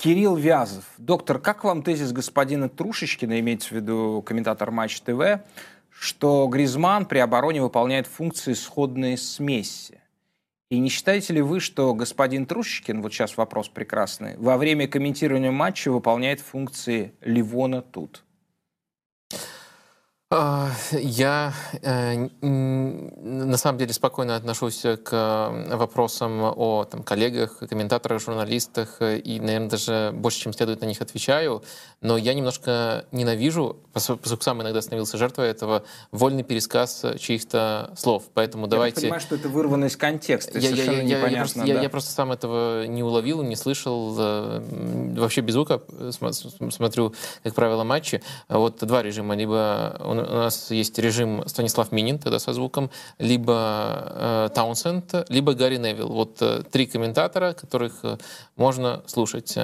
Кирилл 0.00 0.36
Вязов. 0.36 0.84
Доктор, 0.96 1.40
как 1.40 1.64
вам 1.64 1.82
тезис 1.82 2.12
господина 2.12 2.68
Трушечкина, 2.68 3.40
имеется 3.40 3.70
в 3.70 3.72
виду 3.72 4.22
комментатор 4.24 4.70
Матч 4.70 5.00
ТВ, 5.00 5.40
что 6.00 6.46
Гризман 6.46 7.06
при 7.06 7.18
обороне 7.18 7.60
выполняет 7.60 8.06
функции, 8.06 8.52
сходные 8.52 9.16
с 9.16 9.40
Месси? 9.40 9.98
И 10.70 10.78
не 10.78 10.90
считаете 10.90 11.32
ли 11.32 11.40
вы, 11.40 11.60
что 11.60 11.94
господин 11.94 12.46
Трушечкин, 12.46 13.02
вот 13.02 13.12
сейчас 13.12 13.36
вопрос 13.36 13.68
прекрасный, 13.68 14.36
во 14.36 14.58
время 14.58 14.86
комментирования 14.86 15.50
матча 15.50 15.90
выполняет 15.90 16.40
функции 16.40 17.14
Ливона 17.22 17.82
тут? 17.82 18.22
А, 20.30 20.68
я 20.92 21.54
э, 21.80 22.28
на 22.42 23.56
самом 23.56 23.78
деле 23.78 23.94
спокойно 23.94 24.36
отношусь 24.36 24.84
к 25.02 25.66
вопросам 25.70 26.42
о 26.42 26.84
там, 26.84 27.02
коллегах, 27.02 27.60
комментаторах, 27.60 28.20
журналистах 28.20 29.00
и, 29.00 29.40
наверное, 29.40 29.70
даже 29.70 30.10
больше, 30.12 30.40
чем 30.40 30.52
следует 30.52 30.82
на 30.82 30.84
них 30.84 31.00
отвечаю. 31.00 31.62
Но 32.00 32.16
я 32.16 32.34
немножко 32.34 33.06
ненавижу, 33.10 33.76
поскольку 33.92 34.28
сам 34.40 34.62
иногда 34.62 34.80
становился 34.80 35.18
жертвой 35.18 35.48
этого, 35.48 35.82
вольный 36.12 36.44
пересказ 36.44 37.04
чьих-то 37.18 37.92
слов. 37.96 38.24
Поэтому 38.34 38.66
я 38.66 38.70
давайте... 38.70 39.00
Я 39.00 39.02
понимаю, 39.02 39.20
что 39.20 39.34
это 39.34 39.48
вырвано 39.48 39.86
из 39.86 39.96
контекста, 39.96 40.58
я, 40.58 40.70
совершенно 40.70 40.96
я, 40.96 41.02
непонятно. 41.02 41.26
Я, 41.26 41.30
я, 41.30 41.38
просто, 41.40 41.58
да? 41.58 41.66
я, 41.66 41.82
я 41.82 41.90
просто 41.90 42.10
сам 42.12 42.32
этого 42.32 42.86
не 42.86 43.02
уловил, 43.02 43.42
не 43.42 43.56
слышал. 43.56 44.14
Э, 44.16 44.62
вообще 45.16 45.40
без 45.40 45.54
звука 45.54 45.82
смотрю, 46.70 47.14
как 47.42 47.54
правило, 47.54 47.82
матчи. 47.82 48.22
Вот 48.48 48.78
два 48.78 49.02
режима. 49.02 49.34
Либо 49.34 49.96
у 50.04 50.14
нас 50.14 50.70
есть 50.70 50.98
режим 50.98 51.42
Станислав 51.46 51.90
Минин, 51.90 52.18
тогда 52.18 52.38
со 52.38 52.52
звуком, 52.52 52.90
либо 53.18 54.12
э, 54.14 54.48
Таунсенд, 54.54 55.28
либо 55.28 55.54
Гарри 55.54 55.78
Невилл. 55.78 56.08
Вот 56.08 56.40
э, 56.40 56.62
три 56.70 56.86
комментатора, 56.86 57.54
которых 57.54 58.04
э, 58.04 58.18
можно 58.54 59.02
слушать. 59.06 59.56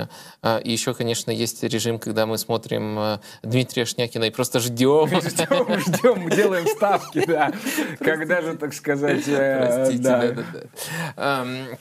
Э, 0.43 0.61
и 0.62 0.72
еще, 0.72 0.95
конечно, 0.95 1.30
есть 1.30 1.62
режим, 1.62 1.99
когда 1.99 2.24
мы 2.27 2.39
смотрим 2.39 2.99
э, 2.99 3.18
Дмитрия 3.43 3.85
Шнякина 3.85 4.25
и 4.25 4.31
просто 4.31 4.61
ждем. 4.61 5.09
Ждем, 5.09 5.81
ждем, 5.81 6.29
делаем 6.31 6.66
ставки, 6.66 7.25
да. 7.27 7.53
Когда 8.01 8.41
же, 8.43 8.57
так 8.57 8.75
сказать... 8.75 9.27
Э, 9.29 9.77
Простите, 9.85 10.03
да, 10.03 10.33
да, 10.33 10.45
да. 10.53 11.43
Эм, 11.43 11.79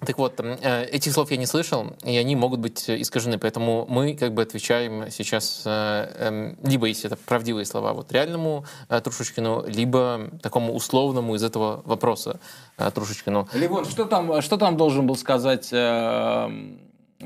так 0.00 0.18
вот, 0.18 0.40
э, 0.40 0.84
этих 0.84 1.12
слов 1.12 1.30
я 1.30 1.36
не 1.36 1.46
слышал, 1.46 1.92
и 2.04 2.16
они 2.16 2.36
могут 2.36 2.60
быть 2.60 2.88
искажены, 2.88 3.38
поэтому 3.38 3.86
мы 3.88 4.14
как 4.14 4.34
бы 4.34 4.42
отвечаем 4.42 5.10
сейчас 5.10 5.62
эм, 5.64 6.56
либо, 6.62 6.86
если 6.86 7.06
это 7.06 7.16
правдивые 7.16 7.64
слова, 7.64 7.92
вот 7.92 8.12
реальному 8.12 8.64
Трушечкину, 8.88 9.64
либо 9.66 10.30
такому 10.42 10.74
условному 10.74 11.34
из 11.34 11.42
этого 11.42 11.82
вопроса 11.84 12.38
Трушечкину. 12.76 13.48
Ливон, 13.54 13.84
что 13.86 14.04
там, 14.04 14.40
что 14.42 14.56
там 14.56 14.76
должен 14.76 15.06
был 15.06 15.16
сказать 15.16 15.66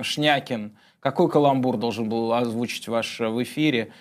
Шнякин? 0.01 0.73
Какой 1.03 1.29
каламбур 1.29 1.79
должен 1.79 2.09
был 2.09 2.33
озвучить 2.33 2.87
ваш 2.87 3.19
в 3.19 3.43
эфире? 3.43 3.93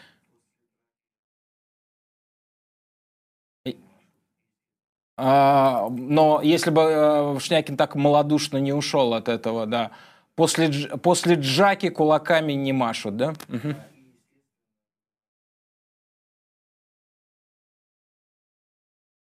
А, 5.18 5.89
но 5.89 6.41
если 6.43 6.70
бы 6.70 6.82
э, 6.82 7.39
Шнякин 7.39 7.76
так 7.76 7.95
малодушно 7.95 8.58
не 8.58 8.72
ушел 8.72 9.16
от 9.16 9.30
этого, 9.30 9.66
да, 9.66 9.91
после, 10.36 10.70
после 11.02 11.36
Джаки 11.36 11.89
кулаками 11.89 12.54
не 12.54 12.72
машут, 12.72 13.18
да? 13.18 13.34
Угу. 13.49 13.76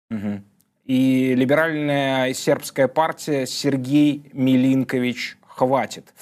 Угу. 0.10 0.44
И 0.86 1.36
либеральная 1.36 2.34
сербская 2.34 2.88
партия 2.88 3.46
Сергей 3.46 4.30
Милинкович 4.34 5.38
хватит. 5.46 6.14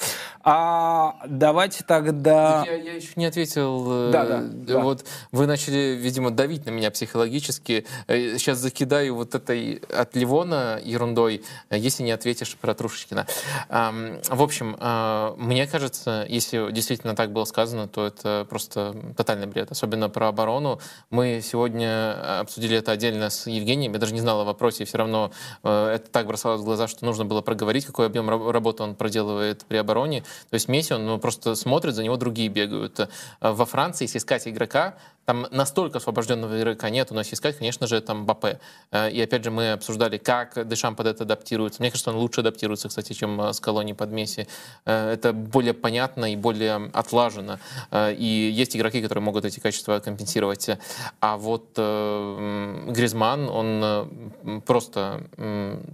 А 0.48 1.16
давайте 1.26 1.82
тогда... 1.82 2.62
Я, 2.64 2.74
я 2.74 2.92
еще 2.94 3.10
не 3.16 3.24
ответил. 3.24 4.12
Да, 4.12 4.24
да, 4.24 4.42
да. 4.44 4.78
Вот 4.78 5.04
вы 5.32 5.48
начали, 5.48 5.96
видимо, 5.98 6.30
давить 6.30 6.66
на 6.66 6.70
меня 6.70 6.92
психологически. 6.92 7.84
Сейчас 8.06 8.58
э, 8.58 8.60
закидаю 8.60 9.16
вот 9.16 9.34
этой 9.34 9.82
от 9.92 10.14
Ливона 10.14 10.80
ерундой, 10.80 11.42
если 11.70 12.04
не 12.04 12.12
ответишь 12.12 12.54
про 12.54 12.74
Трушечкина. 12.74 13.26
В 13.68 14.42
общем, 14.42 14.76
мне 15.44 15.66
кажется, 15.66 16.24
если 16.28 16.70
действительно 16.70 17.16
так 17.16 17.32
было 17.32 17.44
сказано, 17.44 17.88
то 17.88 18.06
это 18.06 18.46
просто 18.48 18.94
тотальный 19.16 19.48
бред. 19.48 19.72
Особенно 19.72 20.08
про 20.08 20.28
оборону. 20.28 20.78
Мы 21.10 21.40
сегодня 21.42 22.38
обсудили 22.38 22.76
это 22.76 22.92
отдельно 22.92 23.30
с 23.30 23.48
Евгением. 23.48 23.94
Я 23.94 23.98
даже 23.98 24.14
не 24.14 24.20
знал 24.20 24.42
о 24.42 24.44
вопросе, 24.44 24.84
и 24.84 24.86
все 24.86 24.98
равно 24.98 25.32
э, 25.64 25.88
это 25.96 26.08
так 26.08 26.28
бросалось 26.28 26.60
в 26.60 26.64
глаза, 26.64 26.86
что 26.86 27.04
нужно 27.04 27.24
было 27.24 27.40
проговорить, 27.40 27.84
какой 27.84 28.06
объем 28.06 28.30
работы 28.30 28.84
он 28.84 28.94
проделывает 28.94 29.64
при 29.64 29.78
обороне. 29.78 30.22
То 30.50 30.54
есть 30.54 30.68
Месси, 30.68 30.94
он 30.94 31.06
ну, 31.06 31.18
просто 31.18 31.54
смотрит, 31.54 31.94
за 31.94 32.02
него 32.02 32.16
другие 32.16 32.48
бегают. 32.48 33.00
Э, 33.00 33.08
во 33.40 33.64
Франции, 33.66 34.04
если 34.04 34.18
искать 34.18 34.46
игрока, 34.48 34.94
там 35.24 35.46
настолько 35.50 35.98
освобожденного 35.98 36.58
игрока 36.58 36.88
нет, 36.88 37.10
у 37.10 37.14
нас 37.14 37.32
искать, 37.32 37.58
конечно 37.58 37.86
же, 37.86 38.00
там 38.00 38.26
Бапе. 38.26 38.60
Э, 38.92 39.10
и 39.10 39.20
опять 39.20 39.44
же 39.44 39.50
мы 39.50 39.72
обсуждали, 39.72 40.18
как 40.18 40.68
Дешам 40.68 40.94
под 40.94 41.06
это 41.06 41.24
адаптируется. 41.24 41.82
Мне 41.82 41.90
кажется, 41.90 42.10
он 42.10 42.16
лучше 42.16 42.40
адаптируется, 42.40 42.88
кстати, 42.88 43.12
чем 43.12 43.40
э, 43.40 43.52
с 43.52 43.60
колонией 43.60 43.96
под 43.96 44.10
Месси. 44.10 44.46
Это 44.84 45.32
более 45.32 45.74
понятно 45.74 46.32
и 46.32 46.36
более 46.36 46.90
отлажено. 46.92 47.58
И 47.94 48.52
есть 48.54 48.76
игроки, 48.76 49.02
которые 49.02 49.22
могут 49.22 49.44
эти 49.44 49.60
качества 49.60 49.98
компенсировать. 49.98 50.70
А 51.20 51.36
вот 51.36 51.70
Гризман, 51.76 53.48
он 53.48 54.62
просто 54.64 55.22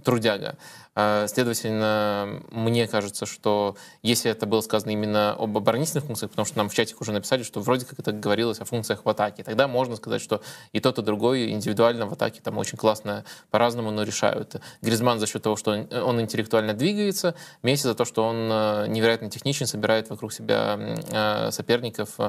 трудяга. 0.03 0.57
А, 0.95 1.27
следовательно, 1.27 2.41
мне 2.51 2.87
кажется, 2.87 3.25
что 3.25 3.75
если 4.03 4.29
это 4.29 4.45
было 4.45 4.61
сказано 4.61 4.91
именно 4.91 5.31
об 5.31 5.57
оборонительных 5.57 6.05
функциях, 6.05 6.31
потому 6.31 6.45
что 6.45 6.57
нам 6.57 6.69
в 6.69 6.73
чатик 6.73 7.01
уже 7.01 7.11
написали, 7.11 7.41
что 7.43 7.61
вроде 7.61 7.85
как 7.85 7.99
это 7.99 8.11
говорилось 8.11 8.59
о 8.59 8.65
функциях 8.65 9.05
в 9.05 9.09
атаке. 9.09 9.43
Тогда 9.43 9.67
можно 9.67 9.95
сказать, 9.95 10.21
что 10.21 10.41
и 10.71 10.79
тот, 10.79 10.99
и 10.99 11.01
другой 11.01 11.49
индивидуально 11.49 12.05
в 12.05 12.13
атаке 12.13 12.41
там 12.43 12.57
очень 12.57 12.77
классно 12.77 13.25
по-разному, 13.49 13.89
но 13.89 14.03
решают. 14.03 14.55
Гризман 14.81 15.19
за 15.19 15.25
счет 15.25 15.41
того, 15.41 15.55
что 15.55 15.71
он, 15.71 15.87
он 15.91 16.21
интеллектуально 16.21 16.73
двигается, 16.73 17.35
Месси 17.63 17.83
за 17.83 17.95
то, 17.95 18.05
что 18.05 18.25
он 18.25 18.49
э, 18.51 18.87
невероятно 18.87 19.29
техничен, 19.29 19.65
собирает 19.65 20.09
вокруг 20.09 20.31
себя 20.31 20.77
э, 20.77 21.51
соперников 21.51 22.19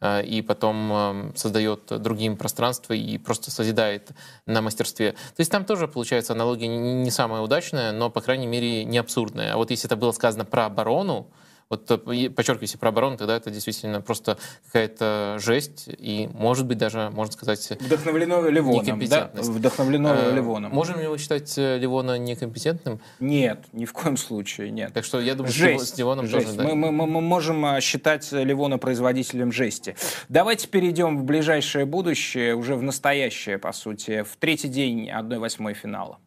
э, 0.00 0.24
и 0.24 0.40
потом 0.40 1.32
создает 1.36 1.80
другим 2.00 2.36
пространство 2.36 2.92
и 2.94 3.18
просто 3.18 3.50
созидает 3.50 4.10
на 4.46 4.62
мастерстве. 4.62 5.12
То 5.12 5.40
есть 5.40 5.50
там 5.50 5.64
тоже 5.64 5.88
получается 5.88 6.32
аналогия 6.32 6.68
не 6.68 7.10
самая 7.10 7.42
удачная, 7.42 7.92
но, 7.92 8.10
по 8.14 8.20
крайней 8.20 8.46
мере, 8.46 8.84
не 8.84 8.96
абсурдная. 8.96 9.52
А 9.52 9.56
вот 9.56 9.70
если 9.70 9.86
это 9.86 9.96
было 9.96 10.12
сказано 10.12 10.44
про 10.44 10.66
оборону, 10.66 11.28
вот 11.70 11.90
э, 11.90 11.96
подчеркиваю, 12.30 12.62
если 12.62 12.76
про 12.78 12.90
оборону, 12.90 13.16
тогда 13.16 13.36
это 13.36 13.50
действительно 13.50 14.00
просто 14.00 14.38
какая-то 14.66 15.38
жесть, 15.40 15.88
и, 15.88 16.28
может 16.32 16.66
быть, 16.66 16.78
даже, 16.78 17.10
можно 17.10 17.32
сказать, 17.32 17.72
Вдохновлено 17.80 18.48
Ливоном, 18.48 19.04
да? 19.06 19.30
Вдохновлено 19.34 20.12
а, 20.12 20.30
Ливоном. 20.30 20.72
Можем 20.72 21.00
ли 21.00 21.08
мы 21.08 21.18
считать 21.18 21.56
э, 21.56 21.78
Ливона 21.78 22.18
некомпетентным? 22.18 23.00
Нет, 23.18 23.64
ни 23.72 23.86
в 23.86 23.92
коем 23.92 24.16
случае, 24.16 24.70
нет. 24.70 24.92
Так 24.92 25.04
что 25.04 25.20
я 25.20 25.34
думаю, 25.34 25.52
жесть, 25.52 25.94
с 25.94 25.98
Ливоном 25.98 26.26
жесть. 26.26 26.46
тоже, 26.46 26.58
да. 26.58 26.64
Мы, 26.64 26.92
мы, 26.92 27.06
мы 27.06 27.20
можем 27.20 27.80
считать 27.80 28.30
Ливона 28.30 28.78
производителем 28.78 29.50
жести. 29.50 29.96
Давайте 30.28 30.68
перейдем 30.68 31.18
в 31.18 31.24
ближайшее 31.24 31.86
будущее, 31.86 32.54
уже 32.54 32.76
в 32.76 32.82
настоящее, 32.82 33.58
по 33.58 33.72
сути, 33.72 34.22
в 34.22 34.36
третий 34.36 34.68
день 34.68 35.10
1-8 35.10 35.74
финала. 35.74 36.18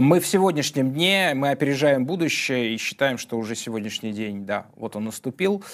Мы 0.00 0.20
в 0.20 0.26
сегодняшнем 0.28 0.92
дне, 0.92 1.32
мы 1.34 1.50
опережаем 1.50 2.06
будущее 2.06 2.74
и 2.74 2.76
считаем, 2.76 3.18
что 3.18 3.36
уже 3.36 3.56
сегодняшний 3.56 4.12
день, 4.12 4.46
да, 4.46 4.66
вот 4.76 4.94
он 4.94 5.06
наступил. 5.06 5.64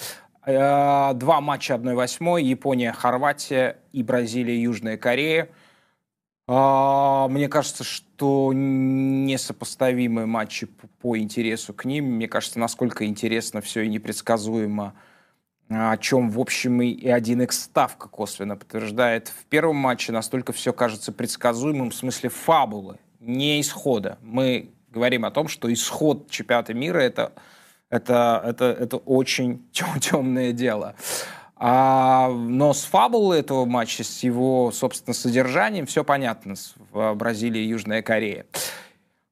Э, 0.47 1.13
два 1.15 1.43
матча 1.43 1.75
1-8, 1.75 2.41
Япония, 2.41 2.93
Хорватия 2.93 3.81
и 3.93 4.03
Бразилия, 4.03 4.63
Южная 4.63 4.97
Корея. 4.97 5.51
Э, 6.49 7.27
мне 7.29 7.49
кажется, 7.49 7.85
что 7.85 8.53
несопоставимые 8.55 10.25
матчи 10.25 10.69
по 11.03 11.19
интересу 11.19 11.75
к 11.75 11.85
ним. 11.85 12.17
Мне 12.17 12.27
кажется, 12.27 12.59
насколько 12.59 13.05
интересно 13.05 13.61
все 13.61 13.83
и 13.83 13.89
непредсказуемо, 13.89 14.95
о 15.69 15.99
чем, 15.99 16.31
в 16.31 16.41
общем, 16.41 16.81
и 16.81 17.09
1x 17.09 17.53
ставка 17.53 18.09
косвенно 18.09 18.57
подтверждает. 18.57 19.29
В 19.29 19.45
первом 19.45 19.77
матче 19.77 20.13
настолько 20.13 20.55
все 20.55 20.73
кажется 20.73 21.13
предсказуемым 21.13 21.91
в 21.91 21.95
смысле 21.95 22.31
фабулы 22.31 22.99
не 23.25 23.61
исхода. 23.61 24.19
Мы 24.23 24.71
говорим 24.91 25.25
о 25.25 25.31
том, 25.31 25.49
что 25.49 25.73
исход 25.73 26.31
чемпионата 26.31 26.75
мира 26.75 26.99
это, 26.99 27.33
это, 27.91 28.43
это, 28.45 28.65
это 28.67 28.97
очень 28.99 29.67
тем, 29.73 29.99
темное 30.01 30.53
дело. 30.53 30.95
А, 31.57 32.31
но 32.31 32.73
с 32.75 32.85
фабулой 32.85 33.41
этого 33.41 33.65
матча, 33.65 34.05
с 34.05 34.23
его, 34.23 34.73
собственно, 34.73 35.15
содержанием, 35.15 35.87
все 35.87 36.05
понятно 36.05 36.55
в 36.91 37.15
Бразилии 37.15 37.63
и 37.63 37.69
Южная 37.69 38.03
Корея. 38.03 38.47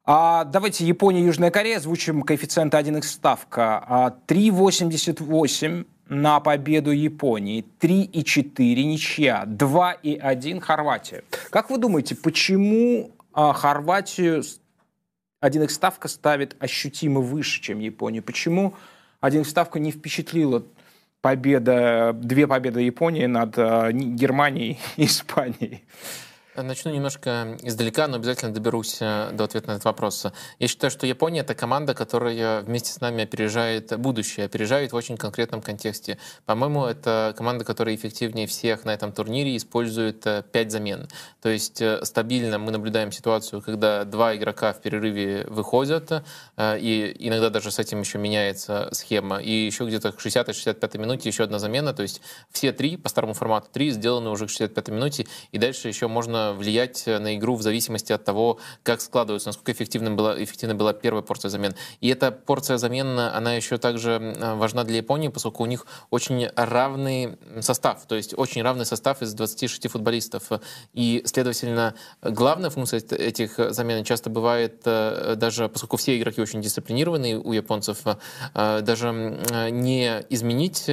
А, 0.05 0.45
давайте 0.45 0.85
Япония 0.85 1.25
Южная 1.25 1.51
Корея 1.51 1.77
озвучим 1.77 2.23
коэффициент 2.23 2.75
1х 2.75 3.03
ставка. 3.03 3.85
А, 3.87 4.17
3,88 4.27 5.87
на 6.09 6.41
победу 6.41 6.91
Японии, 6.91 7.65
3,4 7.81 8.85
ничья, 8.85 9.45
2,1 9.47 10.61
Хорватия. 10.61 11.25
Как 11.51 11.71
вы 11.71 11.79
думаете, 11.79 12.15
почему 12.15 13.13
а 13.33 13.53
Хорватию 13.53 14.43
1 15.41 15.69
ставка 15.69 16.09
ставит 16.09 16.57
ощутимо 16.61 17.21
выше, 17.21 17.61
чем 17.61 17.81
Японию. 17.81 18.23
Почему 18.23 18.75
1 19.21 19.45
ставка 19.45 19.79
не 19.81 19.91
впечатлила 19.91 20.65
победа, 21.21 22.13
две 22.15 22.47
победы 22.47 22.83
Японии 22.83 23.27
над 23.27 23.59
а, 23.59 23.91
Германией 23.93 24.79
и 24.97 25.07
Испанией? 25.07 25.85
Начну 26.55 26.93
немножко 26.93 27.57
издалека, 27.63 28.07
но 28.09 28.17
обязательно 28.17 28.53
доберусь 28.53 28.99
э, 29.01 29.31
до 29.33 29.45
ответа 29.45 29.69
на 29.69 29.73
этот 29.73 29.87
вопрос. 29.87 30.27
Я 30.59 30.69
считаю, 30.69 30.91
что 30.91 31.07
Япония— 31.07 31.41
это 31.41 31.55
команда, 31.55 31.95
которая 31.95 32.61
вместе 32.61 32.93
с 32.93 33.01
нами 33.01 33.25
опережает 33.25 33.99
будущее, 33.99 34.45
опережает 34.45 34.93
в 34.93 34.95
очень 34.95 35.17
конкретном 35.17 35.63
контексте. 35.63 36.19
По-моему, 36.45 36.85
это 36.85 37.33
команда, 37.39 37.65
которая 37.65 37.95
эффективнее 37.95 38.47
всех 38.47 38.85
на 38.85 38.91
этом 38.93 39.13
турнире 39.13 39.57
использует 39.57 40.27
э, 40.27 40.43
пять 40.53 40.71
замен. 40.71 41.09
То 41.41 41.49
есть 41.49 41.81
э, 41.81 42.05
стабильно 42.05 42.59
мы 42.59 42.71
наблюдаем 42.71 43.13
ситуацию, 43.13 43.63
когда 43.63 44.05
два 44.05 44.37
игрока 44.37 44.75
в 44.75 44.83
перерыве 44.83 45.47
выходят, 45.49 46.23
и 46.61 47.17
иногда 47.19 47.49
даже 47.49 47.71
с 47.71 47.79
этим 47.79 48.01
еще 48.01 48.19
меняется 48.19 48.91
схема. 48.93 49.39
И 49.39 49.51
еще 49.51 49.87
где-то 49.87 50.13
к 50.13 50.21
60-65 50.21 50.99
минуте 50.99 51.31
еще 51.31 51.45
одна 51.45 51.59
замена. 51.59 51.95
То 51.95 52.03
есть 52.03 52.21
все 52.51 52.73
три, 52.73 52.99
по 52.99 53.09
старому 53.09 53.33
формату 53.33 53.69
три, 53.73 53.91
сделаны 53.91 54.29
уже 54.29 54.47
к 54.47 54.51
65 54.51 54.89
минуте, 54.89 55.27
и 55.51 55.59
дальше 55.59 55.89
еще 55.89 56.09
можно 56.09 56.42
влиять 56.53 57.05
на 57.07 57.37
игру 57.37 57.55
в 57.57 57.63
зависимости 57.63 58.13
от 58.13 58.25
того, 58.25 58.59
как 58.83 59.01
складываются, 59.01 59.49
насколько 59.49 59.73
эффективным 59.73 60.17
была, 60.17 60.43
эффективна 60.43 60.75
была 60.75 60.93
первая 60.93 61.23
порция 61.23 61.49
замен. 61.49 61.75
И 62.01 62.09
эта 62.09 62.33
порция 62.33 62.79
замен, 62.79 63.19
она 63.19 63.55
еще 63.55 63.79
также 63.79 64.35
важна 64.57 64.85
для 64.85 64.97
Японии, 64.97 65.29
поскольку 65.29 65.63
у 65.63 65.67
них 65.67 65.87
очень 66.11 66.49
равный 66.57 67.39
состав, 67.61 68.07
то 68.07 68.15
есть 68.15 68.35
очень 68.37 68.63
равный 68.63 68.87
состав 68.87 69.23
из 69.23 69.35
26 69.35 69.89
футболистов. 69.89 70.51
И, 70.93 71.23
следовательно, 71.25 71.95
главная 72.23 72.71
функция 72.71 73.01
этих 73.01 73.59
замен 73.73 74.05
часто 74.05 74.31
бывает 74.31 74.83
э, 74.85 75.35
даже, 75.37 75.69
поскольку 75.69 75.97
все 75.97 76.19
игроки 76.19 76.41
очень 76.41 76.61
дисциплинированные 76.61 77.39
у 77.39 77.53
японцев, 77.53 78.01
э, 78.55 78.81
даже 78.83 79.13
не 79.71 80.25
изменить 80.31 80.91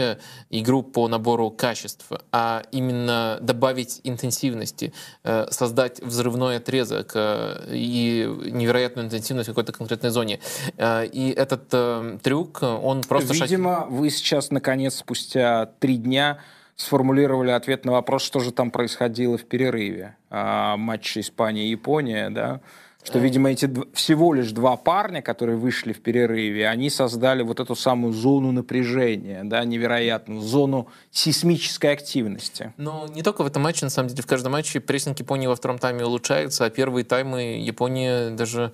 игру 0.50 0.84
по 0.84 1.08
набору 1.08 1.52
качеств, 1.52 2.06
а 2.32 2.64
именно 2.72 3.38
добавить 3.42 4.02
интенсивности, 4.04 4.94
э, 5.24 5.39
создать 5.52 6.02
взрывной 6.02 6.58
отрезок 6.58 7.12
э, 7.16 7.66
и 7.72 8.26
невероятную 8.52 9.06
интенсивность 9.06 9.50
в 9.50 9.52
какой-то 9.52 9.72
конкретной 9.72 10.10
зоне. 10.10 10.40
Э, 10.78 11.06
и 11.06 11.32
этот 11.32 11.64
э, 11.72 12.18
трюк, 12.22 12.62
он 12.62 13.02
просто... 13.04 13.34
Видимо, 13.34 13.82
шаг... 13.82 13.90
вы 13.90 14.10
сейчас, 14.10 14.52
наконец, 14.52 14.96
спустя 14.96 15.68
три 15.80 15.98
дня 15.98 16.40
сформулировали 16.76 17.52
ответ 17.52 17.84
на 17.84 17.92
вопрос, 17.92 18.24
что 18.24 18.40
же 18.40 18.52
там 18.52 18.72
происходило 18.72 19.38
в 19.38 19.44
перерыве. 19.44 20.16
А, 20.30 20.78
матч 20.78 21.18
Испания-Япония, 21.18 22.30
да? 22.30 22.62
Что, 23.02 23.18
видимо, 23.18 23.50
эти 23.50 23.72
всего 23.94 24.34
лишь 24.34 24.52
два 24.52 24.76
парня, 24.76 25.22
которые 25.22 25.58
вышли 25.58 25.94
в 25.94 26.02
перерыве, 26.02 26.68
они 26.68 26.90
создали 26.90 27.44
вот 27.44 27.62
эту 27.62 27.74
самую 27.74 28.12
зону 28.12 28.52
напряжения, 28.52 29.42
да, 29.46 29.64
невероятную, 29.64 30.42
зону 30.42 30.90
сейсмической 31.10 31.94
активности. 31.94 32.74
Но 32.76 33.08
не 33.08 33.24
только 33.24 33.44
в 33.44 33.48
этом 33.48 33.64
матче, 33.64 33.86
на 33.86 33.90
самом 33.90 34.10
деле, 34.10 34.22
в 34.22 34.28
каждом 34.28 34.52
матче 34.52 34.82
прессинг 34.82 35.18
Японии 35.20 35.48
во 35.48 35.56
втором 35.56 35.80
тайме 35.80 36.06
улучшается, 36.06 36.66
а 36.66 36.70
первые 36.70 37.06
таймы 37.06 37.60
Япония 37.62 38.32
даже 38.32 38.74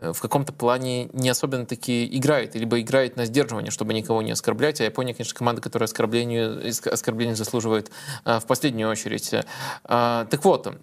э, 0.00 0.12
в 0.12 0.20
каком-то 0.20 0.52
плане 0.52 1.08
не 1.12 1.28
особенно 1.28 1.64
таки 1.64 2.04
играет, 2.18 2.56
либо 2.56 2.80
играет 2.80 3.14
на 3.14 3.24
сдерживание, 3.24 3.70
чтобы 3.70 3.94
никого 3.94 4.20
не 4.20 4.32
оскорблять. 4.32 4.80
А 4.80 4.84
Япония, 4.84 5.14
конечно, 5.14 5.38
команда, 5.38 5.62
которая 5.62 5.86
оскорблению, 5.86 6.60
оскорбление 6.92 7.36
заслуживает 7.36 7.92
э, 8.24 8.40
в 8.40 8.46
последнюю 8.46 8.90
очередь. 8.90 9.32
Э, 9.32 9.42
так 9.84 10.44
вот, 10.44 10.76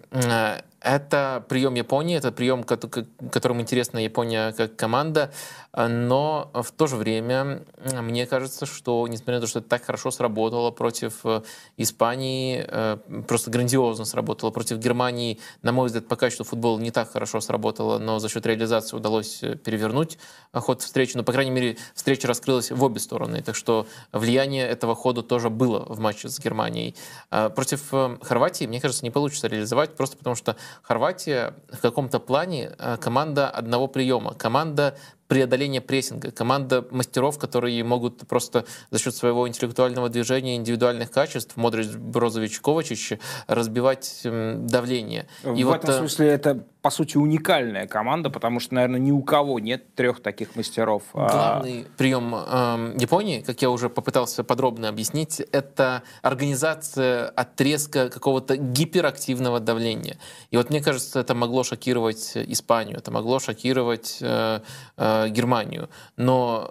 это 0.80 1.44
прием 1.48 1.74
Японии, 1.74 2.16
это 2.16 2.32
прием, 2.32 2.64
которым 2.64 3.60
интересна 3.60 3.98
Япония 3.98 4.52
как 4.52 4.76
команда, 4.76 5.32
но 5.72 6.50
в 6.54 6.70
то 6.72 6.86
же 6.86 6.96
время 6.96 7.62
мне 8.00 8.26
кажется, 8.26 8.66
что, 8.66 9.06
несмотря 9.08 9.36
на 9.36 9.40
то, 9.42 9.46
что 9.46 9.58
это 9.58 9.68
так 9.68 9.84
хорошо 9.84 10.10
сработало 10.10 10.70
против 10.70 11.20
э, 11.24 11.42
Испании, 11.76 12.64
э, 12.66 12.98
просто 13.26 13.50
грандиозно 13.50 14.04
сработало, 14.04 14.50
против 14.50 14.78
Германии, 14.78 15.38
на 15.62 15.72
мой 15.72 15.86
взгляд, 15.86 16.08
пока 16.08 16.30
что 16.30 16.44
футбол 16.44 16.78
не 16.78 16.90
так 16.90 17.10
хорошо 17.12 17.40
сработало, 17.40 17.98
но 17.98 18.18
за 18.18 18.28
счет 18.28 18.46
реализации 18.46 18.96
удалось 18.96 19.42
э, 19.42 19.56
перевернуть 19.56 20.18
ход 20.52 20.82
встречи, 20.82 21.16
но, 21.16 21.22
по 21.22 21.32
крайней 21.32 21.50
мере, 21.50 21.76
встреча 21.94 22.26
раскрылась 22.26 22.70
в 22.70 22.82
обе 22.82 23.00
стороны, 23.00 23.42
так 23.42 23.54
что 23.54 23.86
влияние 24.12 24.66
этого 24.66 24.94
хода 24.94 25.22
тоже 25.22 25.50
было 25.50 25.80
в 25.80 25.98
матче 26.00 26.28
с 26.28 26.38
Германией. 26.40 26.94
Против 27.30 27.92
Хорватии, 28.22 28.64
мне 28.66 28.80
кажется, 28.80 29.04
не 29.04 29.10
получится 29.10 29.46
реализовать, 29.48 29.94
просто 29.96 30.16
потому 30.16 30.36
что 30.36 30.56
Хорватия 30.82 31.54
в 31.72 31.80
каком-то 31.80 32.20
плане 32.20 32.72
э, 32.78 32.96
команда 32.98 33.48
одного 33.50 33.88
приема, 33.88 34.34
команда 34.34 34.96
преодоления 35.28 35.80
прессинга, 35.80 36.30
команда 36.30 36.84
мастеров, 36.90 37.38
которые 37.38 37.84
могут 37.84 38.26
просто 38.26 38.64
за 38.90 38.98
счет 38.98 39.14
своего 39.14 39.46
интеллектуального 39.46 40.08
движения, 40.08 40.56
индивидуальных 40.56 41.10
качеств, 41.10 41.56
Модрич, 41.56 41.88
Брозович, 41.88 42.60
Ковачич, 42.60 43.12
разбивать 43.46 44.22
давление. 44.24 45.28
И 45.44 45.62
в 45.64 45.68
вот, 45.68 45.84
этом 45.84 45.94
смысле 45.98 46.28
это 46.28 46.64
по 46.88 46.90
сути, 46.90 47.16
уникальная 47.16 47.86
команда, 47.86 48.30
потому 48.30 48.60
что, 48.60 48.74
наверное, 48.74 49.00
ни 49.00 49.10
у 49.10 49.20
кого 49.20 49.58
нет 49.58 49.94
трех 49.94 50.20
таких 50.20 50.54
мастеров. 50.54 51.02
А 51.12 51.28
Главный 51.28 51.82
а... 51.82 51.86
прием 51.98 52.34
э, 52.34 52.94
Японии, 52.98 53.40
как 53.40 53.60
я 53.60 53.70
уже 53.70 53.90
попытался 53.90 54.44
подробно 54.44 54.88
объяснить, 54.88 55.40
это 55.52 56.02
организация 56.22 57.28
отрезка 57.30 58.08
какого-то 58.08 58.56
гиперактивного 58.56 59.58
давления. 59.58 60.18
И 60.50 60.56
вот 60.56 60.70
мне 60.70 60.80
кажется, 60.80 61.20
это 61.20 61.34
могло 61.34 61.64
шокировать 61.64 62.32
Испанию, 62.36 62.98
это 62.98 63.10
могло 63.10 63.40
шокировать 63.40 64.18
э, 64.20 64.60
э, 64.96 65.17
Германию. 65.28 65.88
Но 66.16 66.68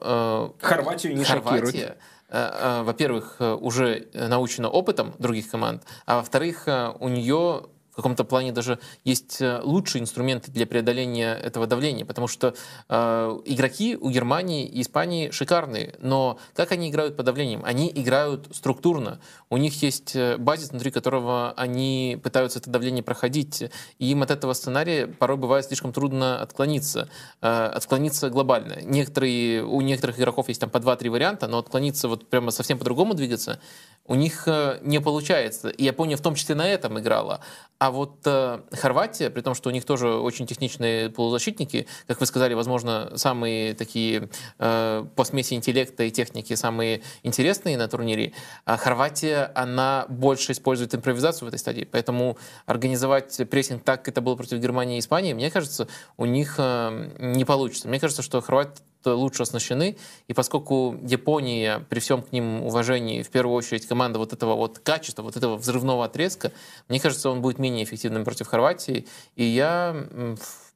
э, 0.61 0.65
Хорватию 0.65 1.15
не 1.15 1.23
Хорватия, 1.23 1.61
шокирует 1.65 1.97
э, 2.29 2.81
во-первых, 2.83 3.37
уже 3.39 4.07
научена 4.13 4.69
опытом 4.69 5.13
других 5.19 5.49
команд, 5.49 5.83
а 6.05 6.17
во-вторых, 6.17 6.67
у 6.99 7.07
нее 7.07 7.63
каком-то 7.97 8.23
плане 8.23 8.51
даже 8.51 8.79
есть 9.03 9.41
э, 9.41 9.59
лучшие 9.63 10.01
инструменты 10.01 10.51
для 10.51 10.65
преодоления 10.65 11.33
этого 11.33 11.67
давления, 11.67 12.05
потому 12.05 12.27
что 12.27 12.53
э, 12.87 13.39
игроки 13.45 13.97
у 13.97 14.09
Германии 14.09 14.65
и 14.65 14.81
Испании 14.81 15.31
шикарные, 15.31 15.95
но 15.99 16.39
как 16.55 16.71
они 16.71 16.89
играют 16.89 17.17
под 17.17 17.25
давлением? 17.25 17.61
Они 17.65 17.91
играют 17.93 18.47
структурно. 18.51 19.19
У 19.49 19.57
них 19.57 19.81
есть 19.81 20.15
э, 20.15 20.37
базис, 20.37 20.69
внутри 20.69 20.91
которого 20.91 21.53
они 21.57 22.19
пытаются 22.23 22.59
это 22.59 22.69
давление 22.69 23.03
проходить, 23.03 23.63
и 23.99 24.05
им 24.11 24.21
от 24.21 24.31
этого 24.31 24.53
сценария 24.53 25.07
порой 25.07 25.37
бывает 25.37 25.65
слишком 25.65 25.91
трудно 25.91 26.41
отклониться, 26.41 27.09
э, 27.41 27.47
отклониться 27.47 28.29
глобально. 28.29 28.81
Некоторые, 28.81 29.63
у 29.63 29.81
некоторых 29.81 30.19
игроков 30.19 30.47
есть 30.49 30.61
там 30.61 30.69
по 30.69 30.77
2-3 30.77 31.09
варианта, 31.09 31.47
но 31.47 31.57
отклониться 31.57 32.07
вот 32.07 32.29
прямо 32.29 32.51
совсем 32.51 32.77
по-другому 32.77 33.13
двигаться 33.13 33.59
у 34.07 34.15
них 34.15 34.47
э, 34.47 34.79
не 34.81 34.99
получается. 34.99 35.69
И 35.69 35.83
Япония 35.83 36.15
в 36.15 36.21
том 36.21 36.35
числе 36.35 36.55
на 36.55 36.67
этом 36.67 36.99
играла. 36.99 37.41
А 37.77 37.86
вот 37.91 38.21
э, 38.25 38.61
Хорватия, 38.71 39.29
при 39.29 39.41
том, 39.41 39.55
что 39.55 39.69
у 39.69 39.71
них 39.71 39.85
тоже 39.85 40.09
очень 40.09 40.45
техничные 40.45 41.09
полузащитники, 41.09 41.87
как 42.07 42.19
вы 42.19 42.25
сказали, 42.25 42.53
возможно, 42.53 43.11
самые 43.15 43.73
такие 43.73 44.29
э, 44.59 45.05
по 45.15 45.23
смеси 45.23 45.53
интеллекта 45.53 46.03
и 46.03 46.11
техники 46.11 46.53
самые 46.53 47.01
интересные 47.23 47.77
на 47.77 47.87
турнире, 47.87 48.33
а 48.65 48.77
Хорватия, 48.77 49.51
она 49.55 50.05
больше 50.09 50.51
использует 50.51 50.93
импровизацию 50.95 51.45
в 51.45 51.49
этой 51.49 51.59
стадии. 51.59 51.87
Поэтому 51.89 52.37
организовать 52.65 53.41
прессинг 53.49 53.83
так, 53.83 54.01
как 54.01 54.09
это 54.09 54.21
было 54.21 54.35
против 54.35 54.59
Германии 54.59 54.97
и 54.97 54.99
Испании, 54.99 55.33
мне 55.33 55.51
кажется, 55.51 55.87
у 56.17 56.25
них 56.25 56.55
э, 56.57 57.11
не 57.19 57.45
получится. 57.45 57.87
Мне 57.87 57.99
кажется, 57.99 58.21
что 58.21 58.41
Хорватия 58.41 58.81
лучше 59.13 59.43
оснащены. 59.43 59.97
И 60.27 60.33
поскольку 60.33 60.97
Япония, 61.03 61.85
при 61.89 61.99
всем 61.99 62.21
к 62.21 62.31
ним 62.31 62.63
уважении, 62.63 63.23
в 63.23 63.29
первую 63.29 63.55
очередь 63.55 63.87
команда 63.87 64.19
вот 64.19 64.33
этого 64.33 64.55
вот 64.55 64.79
качества, 64.79 65.23
вот 65.23 65.35
этого 65.35 65.57
взрывного 65.57 66.05
отрезка, 66.05 66.51
мне 66.87 66.99
кажется, 66.99 67.29
он 67.29 67.41
будет 67.41 67.59
менее 67.59 67.83
эффективным 67.83 68.23
против 68.23 68.47
Хорватии. 68.47 69.05
И 69.35 69.43
я 69.43 69.95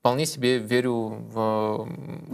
вполне 0.01 0.25
себе 0.25 0.57
верю 0.57 0.93
в 1.31 1.87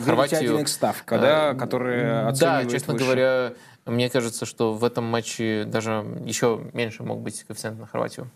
Хорватию. 0.03 0.53
Верите 0.53 0.71
ставка, 0.71 1.19
да, 1.19 1.53
которая 1.53 2.31
Да, 2.33 2.65
честно 2.65 2.93
выше. 2.93 3.05
говоря, 3.05 3.53
мне 3.85 4.09
кажется, 4.09 4.45
что 4.45 4.73
в 4.73 4.83
этом 4.83 5.03
матче 5.03 5.65
даже 5.65 6.05
еще 6.25 6.61
меньше 6.73 7.03
мог 7.03 7.19
быть 7.19 7.43
коэффициент 7.43 7.79
на 7.79 7.85
Хорватию. 7.85 8.29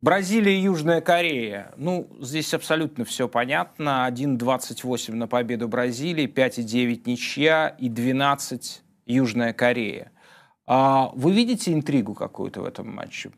Бразилия 0.00 0.56
и 0.56 0.62
Южная 0.62 1.00
Корея. 1.00 1.72
Ну, 1.76 2.08
здесь 2.20 2.54
абсолютно 2.54 3.04
все 3.04 3.28
понятно. 3.28 4.08
1.28 4.08 5.14
на 5.14 5.26
победу 5.26 5.66
Бразилии, 5.66 6.26
5.9 6.28 7.02
ничья 7.06 7.68
и 7.68 7.88
12 7.88 8.82
Южная 9.06 9.52
Корея. 9.52 10.12
А 10.66 11.10
вы 11.14 11.32
видите 11.32 11.72
интригу 11.72 12.14
какую-то 12.14 12.60
в 12.60 12.64
этом 12.64 12.94
матче? 12.94 13.32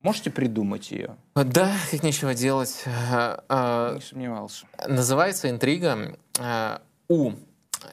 Можете 0.00 0.30
придумать 0.30 0.92
ее? 0.92 1.16
Да, 1.34 1.72
как 1.90 2.02
нечего 2.02 2.32
делать. 2.32 2.84
А, 3.12 3.44
а, 3.48 3.94
Не 3.96 4.00
сомневался. 4.00 4.66
Называется 4.86 5.50
интрига 5.50 6.16
а, 6.38 6.82
у 7.08 7.32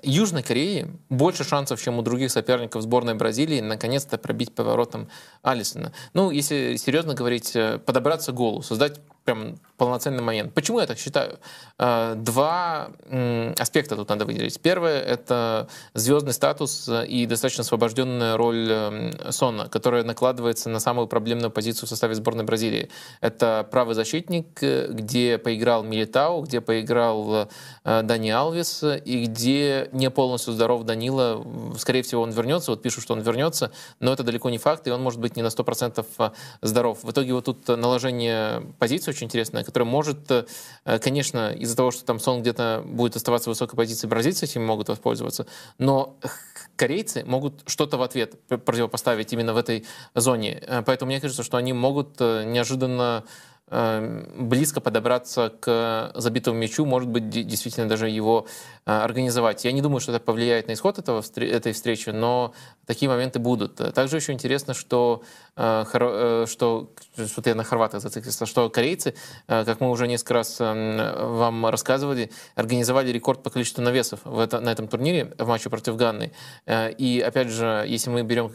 Южной 0.03 0.44
Кореи 0.44 0.91
больше 1.10 1.44
шансов, 1.44 1.82
чем 1.82 1.99
у 1.99 2.02
других 2.02 2.32
соперников 2.32 2.82
сборной 2.82 3.16
Бразилии, 3.16 3.62
наконец-то 3.62 4.18
пробить 4.18 4.53
поворотом 4.53 5.10
Алисона. 5.41 5.94
Ну, 6.14 6.32
если 6.32 6.76
серьезно 6.78 7.14
говорить, 7.14 7.56
э, 7.56 7.80
подобраться 7.80 8.32
к 8.32 8.36
голу, 8.36 8.62
создать 8.62 8.99
прям 9.26 9.58
полноценный 9.78 10.24
момент. 10.24 10.54
Почему 10.54 10.80
я 10.80 10.86
так 10.86 10.98
считаю? 10.98 11.40
Э, 11.78 12.14
два 12.16 12.92
аспекта 13.60 13.96
тут 13.96 14.08
надо 14.10 14.26
выделить. 14.26 14.60
Первое— 14.62 15.02
это 15.02 15.68
звездный 15.94 16.34
статус 16.34 16.90
и 17.08 17.26
достаточно 17.26 17.62
освобожденная 17.62 18.38
роль 18.38 19.12
Сона, 19.32 19.68
которая 19.68 20.04
накладывается 20.04 20.70
на 20.70 20.80
самую 20.80 21.08
проблемную 21.08 21.52
позицию 21.52 21.88
в 21.88 21.90
составе 21.90 22.16
сборной 22.16 22.46
Бразилии. 22.46 22.90
Это 23.20 23.68
правый 23.70 23.96
защитник, 23.96 24.62
где 24.62 25.38
поиграл 25.38 25.84
Милитау, 25.84 26.44
где 26.44 26.62
поиграл 26.62 27.50
э, 27.84 28.02
Дани 28.04 28.30
Алвис, 28.30 28.84
и 28.84 29.26
где 29.26 29.90
не 29.92 30.10
полностью 30.10 30.54
здоров 30.54 30.84
Данила. 30.84 31.46
Скорее 31.78 32.04
всего, 32.04 32.22
он 32.22 32.32
вернется. 32.32 32.72
Вот 32.72 32.82
пишут, 32.82 33.04
что 33.04 33.14
он 33.14 33.22
вернется, 33.22 33.72
но 34.00 34.14
это 34.14 34.24
далеко 34.24 34.50
не 34.50 34.58
факт, 34.58 34.88
и 34.88 34.92
он 34.92 35.02
может 35.02 35.20
быть 35.20 35.36
не 35.36 35.42
на 35.42 35.48
100% 35.48 36.06
э, 36.20 36.30
здоров. 36.62 37.04
В 37.04 37.12
итоге 37.12 37.34
вот 37.34 37.46
тут 37.46 37.68
наложение 37.68 38.62
позиции 38.80 39.12
очень 39.16 39.26
интересная, 39.28 39.64
которая 39.64 39.88
может, 39.90 40.30
э, 40.30 40.46
конечно, 41.00 41.52
из-за 41.54 41.76
того, 41.76 41.92
что 41.92 42.06
там 42.06 42.20
сон 42.20 42.42
где-то 42.42 42.84
будет 42.86 43.16
оставаться 43.16 43.50
в 43.50 43.54
высокой 43.54 43.76
позиции, 43.76 44.08
бразильцы 44.08 44.46
этим 44.46 44.66
могут 44.66 44.90
воспользоваться, 44.90 45.48
но 45.78 46.18
корейцы 46.76 47.24
могут 47.26 47.64
что-то 47.66 47.98
в 47.98 48.02
ответ 48.02 48.36
противопоставить 48.48 49.32
именно 49.34 49.54
в 49.54 49.58
этой 49.58 49.86
зоне. 50.14 50.62
Э, 50.68 50.84
поэтому 50.86 51.10
мне 51.12 51.22
кажется, 51.22 51.44
что 51.44 51.58
они 51.58 51.74
могут 51.74 52.18
э, 52.20 52.44
неожиданно 52.46 53.24
близко 53.68 54.80
подобраться 54.80 55.52
к 55.60 56.12
забитому 56.14 56.58
мячу, 56.60 56.86
может 56.86 57.10
быть, 57.10 57.30
действительно 57.30 57.90
даже 57.90 58.10
его 58.10 58.46
э, 58.86 58.92
организовать. 58.92 59.66
Я 59.66 59.72
не 59.72 59.82
думаю, 59.82 60.02
что 60.02 60.12
это 60.12 60.24
повлияет 60.24 60.68
на 60.68 60.74
исход 60.74 61.00
этого, 61.00 61.24
этой 61.38 61.74
встречи, 61.74 62.12
но 62.12 62.54
такие 62.86 63.10
моменты 63.10 63.40
будут. 63.40 63.76
Также 63.96 64.18
еще 64.18 64.34
интересно, 64.34 64.76
что, 64.76 65.24
э, 65.56 65.84
э, 65.92 66.46
что 66.48 66.92
что 67.16 67.42
я 67.50 67.56
на 67.56 67.64
хорватах 67.64 68.02
зациклился, 68.02 68.46
что 68.46 68.70
корейцы, 68.70 69.16
как 69.48 69.80
мы 69.80 69.90
уже 69.90 70.08
несколько 70.08 70.36
раз 70.36 70.58
эм, 70.60 70.98
вам 71.38 71.66
рассказывали, 71.66 72.30
организовали 72.56 73.12
рекорд 73.12 73.42
по 73.42 73.50
количеству 73.50 73.82
навесов 73.82 74.20
в 74.26 74.40
это, 74.40 74.60
на 74.60 74.70
этом 74.70 74.88
турнире 74.88 75.34
в 75.40 75.48
матче 75.48 75.70
против 75.70 75.96
Ганны. 75.96 76.34
И 76.68 77.24
опять 77.26 77.50
же, 77.50 77.86
если 77.88 78.10
мы 78.10 78.24
берем 78.24 78.52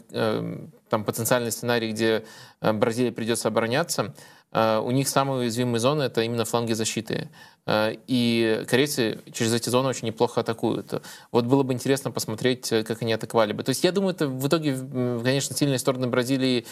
там 0.89 1.03
потенциальный 1.03 1.51
сценарий, 1.51 1.91
где 1.91 2.23
Бразилии 2.61 3.11
придется 3.11 3.47
обороняться, 3.47 4.13
у 4.53 4.91
них 4.91 5.07
самые 5.07 5.39
уязвимые 5.39 5.79
зоны— 5.79 6.03
это 6.03 6.21
именно 6.21 6.45
фланги 6.45 6.73
защиты. 6.73 7.29
Э, 7.65 7.95
и 8.07 8.63
корейцы 8.67 9.19
через 9.31 9.53
эти 9.53 9.69
зоны 9.69 9.89
очень 9.89 10.07
неплохо 10.07 10.41
атакуют. 10.41 11.01
Вот 11.31 11.45
было 11.45 11.63
бы 11.63 11.73
интересно 11.73 12.11
посмотреть, 12.11 12.71
э, 12.71 12.83
как 12.83 13.01
они 13.01 13.13
атаковали 13.13 13.53
бы. 13.53 13.63
То 13.63 13.69
есть 13.69 13.83
я 13.83 13.91
думаю, 13.91 14.13
это 14.13 14.27
в 14.27 14.47
итоге, 14.47 14.75
конечно, 15.23 15.55
сильные 15.55 15.79
стороны 15.79 16.07
Бразилии 16.07 16.65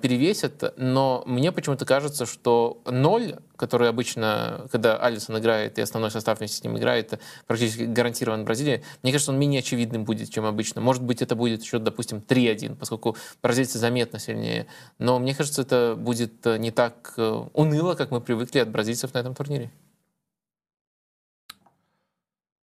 перевесят, 0.00 0.74
но 0.76 1.22
мне 1.26 1.52
почему-то 1.52 1.84
кажется, 1.84 2.26
что 2.26 2.80
ноль, 2.86 3.36
который 3.56 3.88
обычно, 3.88 4.66
когда 4.70 4.96
Алисон 4.96 5.38
играет 5.38 5.78
и 5.78 5.82
основной 5.82 6.10
состав 6.10 6.38
вместе 6.38 6.58
с 6.58 6.64
ним 6.64 6.78
играет, 6.78 7.18
практически 7.46 7.82
гарантирован 7.82 8.44
Бразилии, 8.44 8.82
мне 9.02 9.12
кажется, 9.12 9.32
он 9.32 9.38
менее 9.38 9.60
очевидным 9.60 10.04
будет, 10.04 10.30
чем 10.30 10.44
обычно. 10.44 10.80
Может 10.80 11.02
быть, 11.02 11.22
это 11.22 11.36
будет 11.36 11.62
еще, 11.62 11.78
допустим, 11.78 12.22
3-1, 12.26 12.76
поскольку 12.76 13.16
бразильцы 13.42 13.78
заметно 13.78 14.18
сильнее. 14.18 14.66
Но 14.98 15.18
мне 15.18 15.34
кажется, 15.34 15.62
это 15.62 15.94
будет 15.96 16.44
не 16.44 16.70
так 16.70 17.14
уныло, 17.52 17.94
как 17.94 18.10
мы 18.10 18.20
привыкли 18.20 18.60
от 18.60 18.70
бразильцев 18.70 19.12
на 19.14 19.18
этом 19.18 19.34
турнире. 19.34 19.70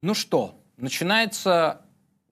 Ну 0.06 0.14
что, 0.14 0.61
начинается 0.77 1.82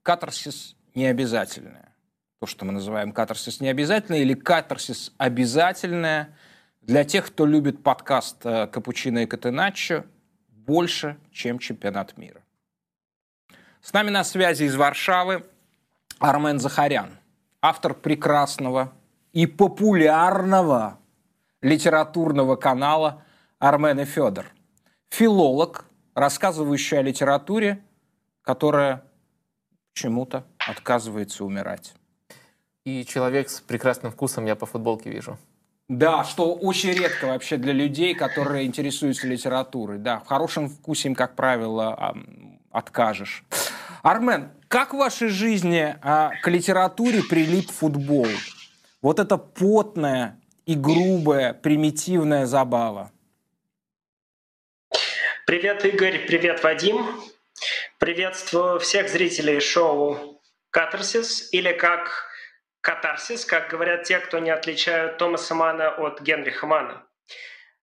катарсис 0.04 0.76
необязательное. 0.94 1.96
То, 2.40 2.46
что 2.46 2.66
мы 2.66 2.72
называем 2.72 3.12
катарсис 3.12 3.62
необязательное 3.62 4.20
или 4.20 4.36
катарсис 4.36 5.12
обязательное 5.18 6.38
для 6.82 7.04
тех, 7.04 7.26
кто 7.26 7.48
любит 7.48 7.82
подкаст 7.82 8.46
э, 8.46 8.68
«Капучино 8.68 9.24
и 9.24 9.26
Катеначо» 9.26 10.06
больше, 10.50 11.18
чем 11.32 11.58
чемпионат 11.58 12.16
мира. 12.16 12.44
С 13.82 13.92
нами 13.92 14.12
на 14.12 14.24
связи 14.24 14.66
из 14.66 14.76
Варшавы 14.76 15.44
Армен 16.20 16.60
Захарян, 16.60 17.18
автор 17.60 17.96
прекрасного 17.96 18.94
и 19.32 19.48
популярного 19.48 21.00
литературного 21.64 22.56
канала 22.56 23.24
«Армен 23.58 24.02
и 24.02 24.06
Федор», 24.06 24.46
филолог, 25.10 25.86
рассказывающая 26.16 27.00
о 27.00 27.02
литературе, 27.02 27.84
которая 28.42 29.04
почему-то 29.94 30.46
отказывается 30.58 31.46
умирать. 31.46 31.94
И 32.86 33.06
человек 33.06 33.50
с 33.50 33.62
прекрасным 33.62 34.12
вкусом 34.12 34.46
я 34.46 34.56
по 34.56 34.66
футболке 34.66 35.10
вижу. 35.10 35.38
Да, 35.90 36.24
что 36.24 36.54
очень 36.54 36.92
редко 36.92 37.26
вообще 37.26 37.58
для 37.58 37.74
людей, 37.74 38.16
которые 38.16 38.66
интересуются 38.66 39.28
литературой. 39.28 40.00
Да, 40.00 40.20
в 40.20 40.28
хорошем 40.28 40.70
вкусе 40.70 41.10
им, 41.10 41.16
как 41.16 41.36
правило, 41.36 42.16
откажешь. 42.72 43.44
Армен, 44.02 44.50
как 44.68 44.94
в 44.94 44.98
вашей 44.98 45.30
жизни 45.30 45.96
а, 46.02 46.32
к 46.42 46.48
литературе 46.50 47.22
прилип 47.24 47.70
футбол? 47.70 48.28
Вот 49.02 49.20
это 49.20 49.38
потная 49.38 50.40
и 50.66 50.76
грубая, 50.76 51.54
примитивная 51.54 52.46
забава. 52.46 53.12
Привет, 55.46 55.84
Игорь, 55.84 56.26
привет, 56.26 56.64
Вадим. 56.64 57.06
Приветствую 58.00 58.80
всех 58.80 59.10
зрителей 59.10 59.60
шоу 59.60 60.42
«Катарсис» 60.70 61.52
или 61.52 61.74
как 61.74 62.30
«Катарсис», 62.80 63.44
как 63.44 63.70
говорят 63.70 64.04
те, 64.04 64.20
кто 64.20 64.40
не 64.40 64.52
отличают 64.52 65.18
Томаса 65.18 65.54
Мана 65.54 65.90
от 65.90 66.22
Генриха 66.22 66.66
Мана. 66.66 67.06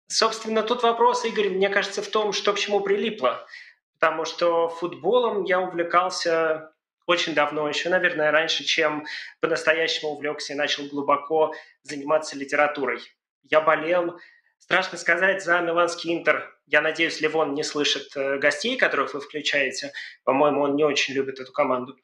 Собственно, 0.05 0.61
тут 0.61 0.83
вопрос, 0.83 1.25
Игорь, 1.25 1.49
мне 1.49 1.69
кажется, 1.69 2.03
в 2.03 2.07
том, 2.09 2.33
что 2.33 2.53
к 2.53 2.59
чему 2.59 2.81
прилипло. 2.81 3.47
Потому 3.99 4.25
что 4.25 4.69
футболом 4.69 5.43
я 5.45 5.59
увлекался 5.59 6.71
очень 7.07 7.33
давно, 7.33 7.67
еще, 7.67 7.89
наверное, 7.89 8.29
раньше, 8.29 8.63
чем 8.63 9.07
по-настоящему 9.39 10.11
увлекся 10.11 10.53
и 10.53 10.55
начал 10.55 10.85
глубоко 10.85 11.55
заниматься 11.81 12.37
литературой. 12.37 13.01
Я 13.41 13.61
болел, 13.61 14.19
страшно 14.59 14.97
сказать, 14.97 15.43
за 15.43 15.59
Миланский 15.59 16.13
Интер. 16.13 16.49
Я 16.67 16.81
надеюсь, 16.81 17.19
Левон 17.21 17.53
не 17.55 17.63
слышит 17.63 18.15
э, 18.15 18.37
гостей, 18.37 18.77
которых 18.77 19.13
вы 19.13 19.21
включаете. 19.21 19.91
По-моему, 20.23 20.61
он 20.61 20.75
не 20.75 20.83
очень 20.83 21.15
любит 21.15 21.39
эту 21.39 21.51
команду. 21.51 21.95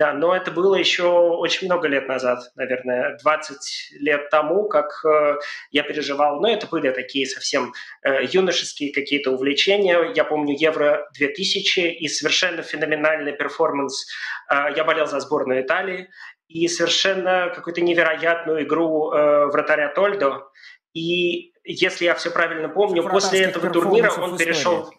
Да, 0.00 0.14
но 0.14 0.34
это 0.34 0.50
было 0.50 0.76
еще 0.76 1.04
очень 1.04 1.66
много 1.66 1.86
лет 1.86 2.08
назад, 2.08 2.38
наверное, 2.56 3.18
20 3.22 4.00
лет 4.00 4.30
тому, 4.30 4.66
как 4.66 4.86
э, 5.04 5.36
я 5.72 5.82
переживал. 5.82 6.40
Но 6.40 6.48
это 6.48 6.66
были 6.66 6.90
такие 6.90 7.26
совсем 7.26 7.74
э, 8.02 8.24
юношеские 8.24 8.94
какие-то 8.94 9.30
увлечения. 9.30 10.10
Я 10.14 10.24
помню 10.24 10.56
Евро 10.58 11.06
2000 11.18 11.80
и 11.80 12.08
совершенно 12.08 12.62
феноменальный 12.62 13.32
перформанс. 13.32 14.06
Э, 14.50 14.68
я 14.74 14.84
болел 14.84 15.04
за 15.04 15.20
сборную 15.20 15.60
Италии 15.60 16.08
и 16.48 16.66
совершенно 16.66 17.52
какую-то 17.54 17.82
невероятную 17.82 18.64
игру 18.64 19.12
э, 19.12 19.46
вратаря 19.46 19.88
Тольдо. 19.88 20.48
И 20.94 21.52
если 21.72 22.04
я 22.04 22.14
все 22.14 22.30
правильно 22.30 22.68
помню, 22.68 23.08
после 23.08 23.42
этого 23.42 23.70
турнира 23.70 24.10
он 24.10 24.36
перешел... 24.36 24.92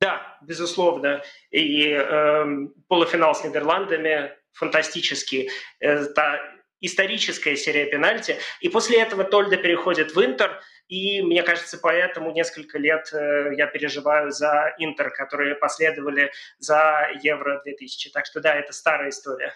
Да, 0.00 0.38
безусловно. 0.42 1.22
И 1.50 1.88
э, 1.88 2.44
полуфинал 2.88 3.34
с 3.34 3.44
Нидерландами 3.44 4.32
фантастический. 4.52 5.50
Это 5.78 6.40
историческая 6.80 7.56
серия 7.56 7.86
пенальти. 7.86 8.36
И 8.60 8.68
после 8.68 9.00
этого 9.00 9.24
Тольда 9.24 9.56
переходит 9.56 10.14
в 10.14 10.22
Интер, 10.22 10.60
и 10.88 11.22
мне 11.22 11.42
кажется, 11.42 11.78
поэтому 11.78 12.32
несколько 12.32 12.78
лет 12.78 13.10
э, 13.12 13.54
я 13.56 13.66
переживаю 13.66 14.30
за 14.30 14.74
Интер, 14.78 15.10
которые 15.10 15.54
последовали 15.54 16.30
за 16.58 17.08
Евро-2000. 17.22 18.10
Так 18.12 18.26
что 18.26 18.40
да, 18.40 18.54
это 18.54 18.72
старая 18.72 19.08
история. 19.08 19.54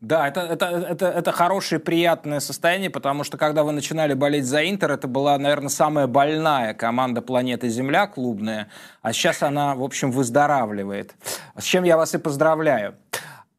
Да, 0.00 0.26
это, 0.26 0.40
это, 0.40 0.66
это, 0.66 1.06
это 1.06 1.32
хорошее, 1.32 1.80
приятное 1.80 2.40
состояние, 2.40 2.90
потому 2.90 3.22
что 3.22 3.38
когда 3.38 3.62
вы 3.62 3.70
начинали 3.70 4.14
болеть 4.14 4.44
за 4.44 4.68
Интер, 4.68 4.90
это 4.90 5.06
была, 5.06 5.38
наверное, 5.38 5.68
самая 5.68 6.08
больная 6.08 6.74
команда 6.74 7.22
планеты 7.22 7.68
Земля 7.68 8.08
клубная, 8.08 8.68
а 9.00 9.12
сейчас 9.12 9.42
она, 9.42 9.76
в 9.76 9.82
общем, 9.82 10.10
выздоравливает. 10.10 11.14
С 11.56 11.62
чем 11.62 11.84
я 11.84 11.96
вас 11.96 12.14
и 12.14 12.18
поздравляю. 12.18 12.96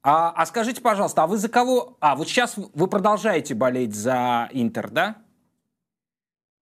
А, 0.03 0.33
а 0.35 0.45
скажите, 0.45 0.81
пожалуйста, 0.81 1.23
а 1.23 1.27
вы 1.27 1.37
за 1.37 1.47
кого... 1.47 1.95
А, 2.01 2.17
вот 2.17 2.27
сейчас 2.27 2.55
вы 2.57 2.87
продолжаете 2.87 3.55
болеть 3.55 3.95
за 3.95 4.49
Интер, 4.51 4.89
да? 4.89 5.15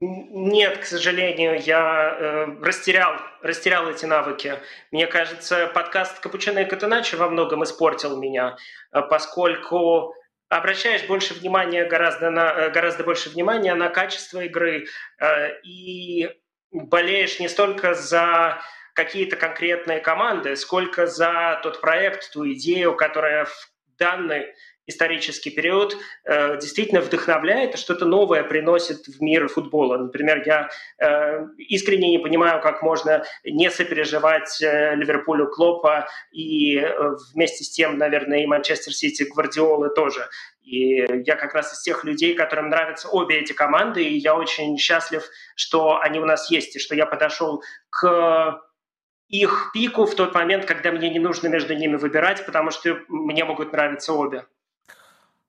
Нет, 0.03 0.79
к 0.79 0.85
сожалению, 0.85 1.61
я 1.61 2.17
э, 2.19 2.45
растерял, 2.63 3.17
растерял 3.43 3.87
эти 3.87 4.05
навыки. 4.05 4.57
Мне 4.89 5.05
кажется, 5.05 5.67
подкаст 5.67 6.19
«Капучино 6.19 6.57
и 6.57 6.65
Катаначо» 6.65 7.17
во 7.17 7.29
многом 7.29 7.63
испортил 7.63 8.19
меня, 8.19 8.57
э, 8.91 9.01
поскольку 9.03 10.15
обращаешь 10.49 11.05
больше 11.05 11.35
внимания, 11.35 11.85
гораздо, 11.85 12.31
на, 12.31 12.51
э, 12.51 12.71
гораздо 12.71 13.03
больше 13.03 13.29
внимания 13.29 13.75
на 13.75 13.89
качество 13.89 14.39
игры 14.41 14.87
э, 15.19 15.61
и 15.61 16.31
болеешь 16.71 17.39
не 17.39 17.47
столько 17.47 17.93
за 17.93 18.59
какие-то 18.95 19.35
конкретные 19.35 19.99
команды, 19.99 20.55
сколько 20.55 21.05
за 21.05 21.59
тот 21.61 21.79
проект, 21.79 22.33
ту 22.33 22.51
идею, 22.53 22.95
которая 22.95 23.45
в 23.45 23.71
данный 23.99 24.47
исторический 24.87 25.51
период 25.51 25.95
э, 26.25 26.57
действительно 26.59 27.01
вдохновляет, 27.01 27.77
что-то 27.77 28.05
новое 28.05 28.43
приносит 28.43 29.07
в 29.07 29.21
мир 29.21 29.47
футбола. 29.47 29.97
Например, 29.97 30.41
я 30.45 30.69
э, 30.99 31.45
искренне 31.57 32.09
не 32.09 32.19
понимаю, 32.19 32.61
как 32.61 32.81
можно 32.81 33.23
не 33.43 33.69
сопереживать 33.69 34.61
э, 34.61 34.95
Ливерпулю 34.95 35.47
Клопа 35.47 36.07
и 36.31 36.77
э, 36.77 37.11
вместе 37.33 37.63
с 37.63 37.69
тем, 37.69 37.97
наверное, 37.97 38.43
и 38.43 38.47
Манчестер 38.47 38.93
Сити 38.93 39.23
Гвардиолы 39.23 39.89
тоже. 39.93 40.27
И 40.61 41.05
я 41.25 41.35
как 41.35 41.53
раз 41.53 41.73
из 41.73 41.81
тех 41.81 42.03
людей, 42.03 42.33
которым 42.33 42.69
нравятся 42.69 43.09
обе 43.09 43.39
эти 43.39 43.53
команды, 43.53 44.03
и 44.03 44.17
я 44.17 44.35
очень 44.35 44.77
счастлив, 44.77 45.23
что 45.55 45.99
они 45.99 46.19
у 46.19 46.25
нас 46.25 46.51
есть, 46.51 46.75
и 46.75 46.79
что 46.79 46.95
я 46.95 47.05
подошел 47.05 47.63
к 47.89 48.61
их 49.27 49.71
пику 49.73 50.05
в 50.05 50.13
тот 50.13 50.33
момент, 50.35 50.65
когда 50.65 50.91
мне 50.91 51.09
не 51.09 51.19
нужно 51.19 51.47
между 51.47 51.73
ними 51.73 51.95
выбирать, 51.95 52.45
потому 52.45 52.69
что 52.69 52.99
мне 53.07 53.45
могут 53.45 53.71
нравиться 53.71 54.13
обе. 54.13 54.45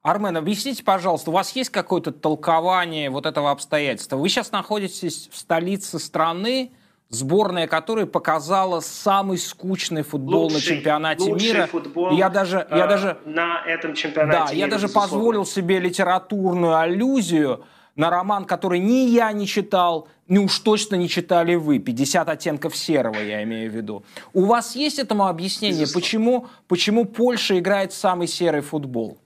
Армен, 0.03 0.37
объясните, 0.37 0.83
пожалуйста, 0.83 1.31
у 1.31 1.33
вас 1.33 1.55
есть 1.55 1.71
какое-то 1.71 2.11
толкование 2.11 3.09
вот 3.09 3.25
этого 3.25 3.53
обстоятельства? 3.53 4.17
Вы 4.17 4.29
сейчас 4.29 4.51
находитесь 4.51 5.29
в 5.31 5.39
столице 5.39 6.01
страны, 6.01 6.73
сборная 7.09 7.69
которой 7.69 8.07
показала 8.07 8.81
самый 8.81 9.39
скучный 9.39 10.03
футбол 10.03 10.45
лучший, 10.45 10.55
на 10.55 10.61
чемпионате 10.61 11.31
лучший 11.31 11.47
мира. 11.47 11.67
Футбол, 11.69 12.11
я 12.17 12.31
даже, 12.31 12.67
я 12.69 12.87
э, 12.87 12.89
даже 12.89 13.19
на 13.27 13.65
этом 13.65 13.95
чемпионате. 13.95 14.39
Да, 14.39 14.45
мира, 14.47 14.57
я 14.57 14.67
даже 14.67 14.87
безусловно. 14.87 15.09
позволил 15.09 15.47
себе 15.47 15.79
литературную 15.79 16.77
аллюзию 16.77 17.65
на 17.95 18.11
роман, 18.11 18.45
который 18.45 18.81
ни 18.81 19.09
я 19.09 19.31
не 19.31 19.47
читал, 19.47 20.09
ни 20.27 20.39
уж 20.39 20.59
точно 20.59 20.97
не 20.97 21.09
читали 21.09 21.55
вы. 21.55 21.79
50 21.79 22.29
оттенков 22.29 22.77
серого, 22.77 23.21
я 23.21 23.45
имею 23.45 23.71
в 23.71 23.75
виду. 23.75 24.03
У 24.33 24.47
вас 24.47 24.75
есть 24.75 24.99
этому 24.99 25.29
объяснение, 25.29 25.87
почему, 25.95 26.49
почему 26.67 27.05
Польша 27.05 27.57
играет 27.57 27.93
самый 27.93 28.27
серый 28.27 28.63
футбол? 28.63 29.19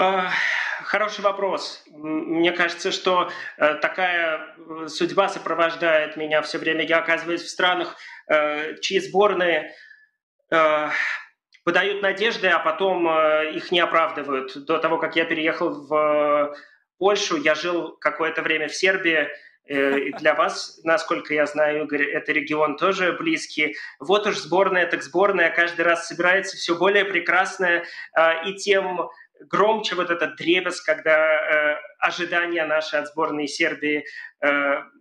А, 0.00 0.30
хороший 0.84 1.22
вопрос. 1.22 1.82
Мне 1.90 2.52
кажется, 2.52 2.92
что 2.92 3.32
э, 3.56 3.74
такая 3.82 4.54
э, 4.56 4.86
судьба 4.86 5.28
сопровождает 5.28 6.16
меня 6.16 6.40
все 6.42 6.58
время. 6.58 6.84
Я 6.86 6.98
оказываюсь 6.98 7.42
в 7.42 7.48
странах, 7.48 7.96
э, 8.28 8.76
чьи 8.80 9.00
сборные 9.00 9.74
подают 11.64 12.00
надежды, 12.00 12.48
а 12.48 12.58
потом 12.58 13.06
их 13.54 13.70
не 13.70 13.80
оправдывают. 13.80 14.64
До 14.64 14.78
того, 14.78 14.96
как 14.96 15.14
я 15.14 15.26
переехал 15.26 15.86
в 15.86 16.56
Польшу, 16.96 17.36
я 17.36 17.54
жил 17.54 17.98
какое-то 18.00 18.40
время 18.40 18.68
в 18.68 18.74
Сербии, 18.74 19.28
и 19.66 20.10
для 20.12 20.32
вас, 20.32 20.80
насколько 20.84 21.34
я 21.34 21.44
знаю, 21.44 21.84
Игорь, 21.84 22.04
это 22.04 22.32
регион 22.32 22.78
тоже 22.78 23.12
близкий. 23.12 23.76
Вот 24.00 24.26
уж 24.26 24.38
сборная, 24.38 24.86
так 24.86 25.02
сборная 25.02 25.50
каждый 25.50 25.82
раз 25.82 26.08
собирается 26.08 26.56
все 26.56 26.74
более 26.74 27.04
прекрасная, 27.04 27.84
и 28.46 28.54
тем 28.54 29.10
громче 29.50 29.94
вот 29.94 30.10
этот 30.10 30.36
дребес, 30.36 30.80
когда 30.80 31.16
э, 31.16 31.76
ожидания 31.98 32.64
наши 32.64 32.96
от 32.96 33.08
сборной 33.08 33.48
Сербии 33.48 34.04
э, 34.40 34.48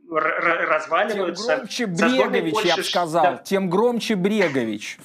разваливаются. 0.10 1.66
Тем 1.68 1.96
громче 1.96 2.26
Брегович, 2.28 2.54
Польши, 2.54 2.68
я 2.68 2.76
бы 2.76 2.84
сказал. 2.84 3.24
Да. 3.24 3.38
Тем 3.38 3.70
громче 3.70 4.16
Брегович. 4.16 4.98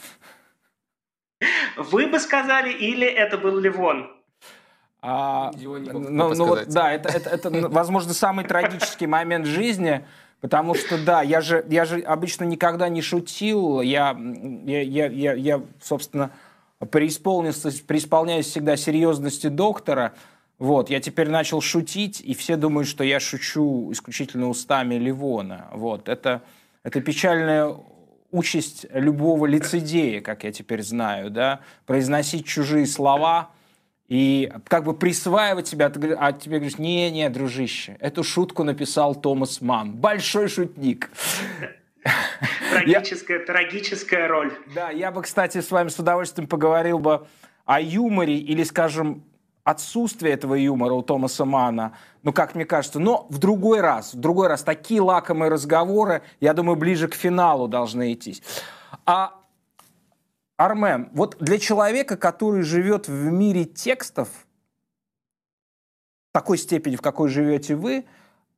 Вы 1.76 2.06
бы 2.06 2.18
сказали, 2.20 2.72
или 2.72 3.06
это 3.06 3.38
был 3.38 3.58
Ливон? 3.58 4.10
А, 5.04 5.50
ну, 5.56 6.34
ну 6.34 6.44
вот, 6.44 6.68
да, 6.68 6.92
это, 6.92 7.08
это, 7.08 7.30
это, 7.30 7.50
возможно, 7.68 8.14
самый 8.14 8.44
трагический 8.44 9.08
момент 9.08 9.46
жизни, 9.46 10.06
потому 10.40 10.76
что, 10.76 10.96
да, 10.96 11.22
я 11.22 11.40
же, 11.40 11.64
я 11.68 11.84
же 11.84 11.98
обычно 12.02 12.44
никогда 12.44 12.88
не 12.88 13.02
шутил, 13.02 13.80
я, 13.80 14.16
я, 14.16 14.80
я, 14.80 15.06
я, 15.06 15.32
я 15.32 15.62
собственно, 15.80 16.30
преисполняюсь 16.90 18.46
всегда 18.46 18.76
серьезности 18.76 19.48
доктора. 19.48 20.14
Вот, 20.58 20.90
я 20.90 21.00
теперь 21.00 21.28
начал 21.28 21.60
шутить, 21.60 22.20
и 22.20 22.34
все 22.34 22.56
думают, 22.56 22.88
что 22.88 23.04
я 23.04 23.20
шучу 23.20 23.90
исключительно 23.92 24.48
устами 24.48 24.94
Ливона. 24.94 25.68
Вот, 25.72 26.08
это, 26.08 26.42
это 26.82 27.00
печальная 27.00 27.76
участь 28.30 28.86
любого 28.92 29.46
лицедея, 29.46 30.20
как 30.20 30.44
я 30.44 30.52
теперь 30.52 30.82
знаю, 30.82 31.30
да, 31.30 31.60
произносить 31.86 32.46
чужие 32.46 32.86
слова 32.86 33.50
и 34.08 34.52
как 34.68 34.84
бы 34.84 34.94
присваивать 34.94 35.68
себя, 35.68 35.86
а 36.18 36.32
тебе 36.32 36.56
говоришь, 36.56 36.78
не-не, 36.78 37.28
дружище, 37.30 37.96
эту 38.00 38.24
шутку 38.24 38.64
написал 38.64 39.14
Томас 39.14 39.60
Ман, 39.60 39.92
большой 39.92 40.48
шутник. 40.48 41.10
Трагическая, 42.70 43.38
я... 43.38 43.44
трагическая 43.44 44.28
роль. 44.28 44.52
Да, 44.74 44.90
я 44.90 45.10
бы, 45.10 45.22
кстати, 45.22 45.60
с 45.60 45.70
вами 45.70 45.88
с 45.88 45.98
удовольствием 45.98 46.48
поговорил 46.48 46.98
бы 46.98 47.26
о 47.64 47.80
юморе 47.80 48.36
или, 48.36 48.64
скажем, 48.64 49.24
отсутствие 49.64 50.34
этого 50.34 50.54
юмора 50.54 50.94
у 50.94 51.02
Томаса 51.02 51.44
Мана, 51.44 51.96
ну, 52.22 52.32
как 52.32 52.54
мне 52.54 52.64
кажется, 52.64 52.98
но 52.98 53.26
в 53.30 53.38
другой 53.38 53.80
раз, 53.80 54.14
в 54.14 54.18
другой 54.18 54.48
раз 54.48 54.62
такие 54.62 55.00
лакомые 55.00 55.50
разговоры, 55.50 56.22
я 56.40 56.52
думаю, 56.52 56.76
ближе 56.76 57.08
к 57.08 57.14
финалу 57.14 57.68
должны 57.68 58.12
идти. 58.12 58.42
А 59.06 59.40
Армен, 60.56 61.10
вот 61.12 61.36
для 61.38 61.58
человека, 61.58 62.16
который 62.16 62.62
живет 62.62 63.08
в 63.08 63.30
мире 63.30 63.64
текстов, 63.64 64.28
такой 66.32 66.58
степени, 66.58 66.96
в 66.96 67.02
какой 67.02 67.28
живете 67.28 67.74
вы, 67.74 68.04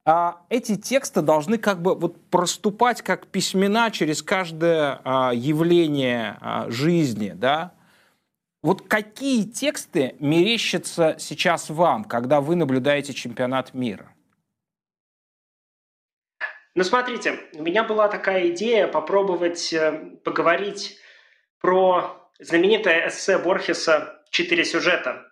а 0.07 0.43
эти 0.51 0.77
тексты 0.77 1.23
должны 1.23 1.59
как 1.59 1.81
бы 1.81 1.95
вот 1.95 2.29
проступать 2.29 3.01
как 3.03 3.27
письмена 3.27 3.91
через 3.91 4.23
каждое 4.23 5.01
а, 5.05 5.33
явление 5.33 6.37
а, 6.41 6.71
жизни, 6.71 7.33
да? 7.35 7.73
Вот 8.63 8.87
какие 8.89 9.45
тексты 9.45 10.15
мерещатся 10.21 11.17
сейчас 11.19 11.71
вам, 11.71 12.05
когда 12.05 12.41
вы 12.41 12.57
наблюдаете 12.57 13.13
чемпионат 13.13 13.75
мира? 13.75 14.15
Ну, 16.75 16.83
смотрите, 16.83 17.39
у 17.53 17.63
меня 17.63 17.85
была 17.85 18.09
такая 18.09 18.49
идея 18.49 18.89
попробовать 18.89 19.73
э, 19.73 20.17
поговорить 20.25 20.99
про 21.61 22.29
знаменитое 22.41 23.09
эссе 23.09 23.39
Борхеса 23.39 24.23
«Четыре 24.31 24.65
сюжета», 24.65 25.31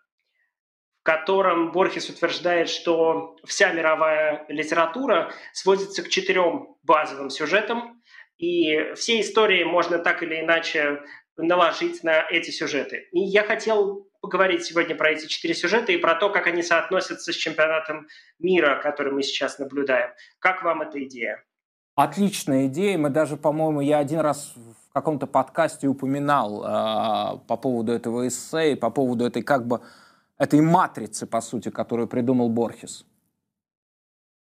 в 1.03 1.05
котором 1.05 1.73
Борхес 1.73 2.09
утверждает, 2.09 2.69
что 2.69 3.35
вся 3.45 3.73
мировая 3.73 4.45
литература 4.47 5.33
сводится 5.53 6.05
к 6.05 6.09
четырем 6.09 6.77
базовым 6.85 7.29
сюжетам, 7.29 8.01
и 8.39 8.95
все 8.95 9.21
истории 9.21 9.65
можно 9.65 9.99
так 9.99 10.23
или 10.23 10.41
иначе 10.41 11.01
наложить 11.37 12.05
на 12.05 12.25
эти 12.31 12.53
сюжеты. 12.53 13.09
И 13.11 13.19
я 13.19 13.43
хотел 13.43 14.07
поговорить 14.21 14.65
сегодня 14.65 14.95
про 14.95 15.11
эти 15.11 15.27
четыре 15.27 15.55
сюжета 15.55 15.91
и 15.91 15.97
про 15.97 16.15
то, 16.15 16.31
как 16.31 16.47
они 16.47 16.63
соотносятся 16.63 17.33
с 17.33 17.37
чемпионатом 17.37 18.07
мира, 18.39 18.79
который 18.81 19.13
мы 19.13 19.25
сейчас 19.25 19.59
наблюдаем. 19.59 20.11
Как 20.39 20.63
вам 20.63 20.83
эта 20.83 21.03
идея? 21.03 21.43
Отличная 21.97 22.67
идея. 22.69 22.97
Мы 22.97 23.11
даже, 23.11 23.37
по-моему, 23.37 23.81
я 23.81 23.99
один 23.99 24.21
раз 24.21 24.55
в 24.57 24.93
каком-то 24.93 25.27
подкасте 25.27 25.89
упоминал 25.89 26.63
э, 26.63 27.39
по 27.49 27.57
поводу 27.57 27.91
этого 27.91 28.29
эссе, 28.29 28.77
по 28.77 28.91
поводу 28.91 29.27
этой 29.27 29.43
как 29.43 29.67
бы 29.67 29.81
этой 30.39 30.61
матрицы, 30.61 31.27
по 31.27 31.41
сути, 31.41 31.71
которую 31.71 32.09
придумал 32.09 32.49
Борхес. 32.49 33.05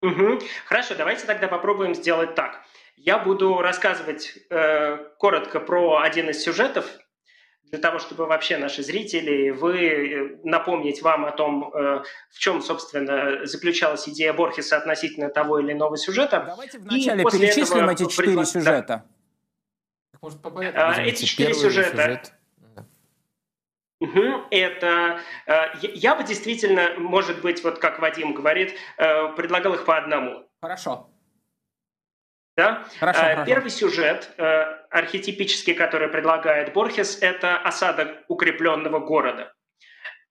Угу. 0.02 0.40
Хорошо, 0.66 0.94
давайте 0.94 1.26
тогда 1.26 1.48
попробуем 1.48 1.94
сделать 1.94 2.34
так. 2.34 2.62
Я 2.96 3.18
буду 3.18 3.58
рассказывать 3.58 4.38
э, 4.50 4.96
коротко 5.18 5.60
про 5.60 6.00
один 6.00 6.30
из 6.30 6.42
сюжетов, 6.42 6.86
для 7.70 7.78
того, 7.78 7.98
чтобы 8.00 8.26
вообще 8.26 8.58
наши 8.58 8.82
зрители, 8.82 9.50
вы 9.50 9.78
э, 9.78 10.36
напомнить 10.42 11.02
вам 11.02 11.24
о 11.24 11.30
том, 11.30 11.72
э, 11.72 12.02
в 12.30 12.38
чем, 12.38 12.62
собственно, 12.62 13.46
заключалась 13.46 14.08
идея 14.08 14.32
Борхеса 14.32 14.76
относительно 14.76 15.28
того 15.28 15.60
или 15.60 15.72
иного 15.72 15.96
сюжета. 15.96 16.44
Давайте 16.46 16.78
вначале 16.78 17.24
перечислим 17.24 17.88
эти 17.88 18.08
четыре 18.08 18.44
сюжета. 18.44 19.04
Может, 20.20 20.42
по 20.42 20.50
а, 20.60 21.00
эти 21.00 21.24
четыре 21.24 21.54
сюжета. 21.54 21.90
Сюжет. 21.90 22.32
Угу, 24.00 24.46
это 24.50 25.20
э, 25.46 25.64
я 25.82 26.14
бы 26.14 26.24
действительно, 26.24 26.94
может 26.96 27.42
быть, 27.42 27.62
вот 27.62 27.78
как 27.78 28.00
Вадим 28.00 28.32
говорит, 28.32 28.74
предлагал 28.96 29.74
их 29.74 29.84
по 29.84 29.98
одному. 29.98 30.48
Хорошо. 30.62 31.10
Да? 32.60 32.86
Хорошо, 32.98 33.20
э, 33.22 33.46
Первый 33.46 33.70
хорошо. 33.70 33.76
сюжет, 33.76 34.34
э, 34.36 34.42
архетипический, 34.90 35.72
который 35.72 36.08
предлагает 36.08 36.74
Борхес, 36.74 37.18
это 37.22 37.56
осада 37.56 38.22
укрепленного 38.28 38.98
города. 38.98 39.54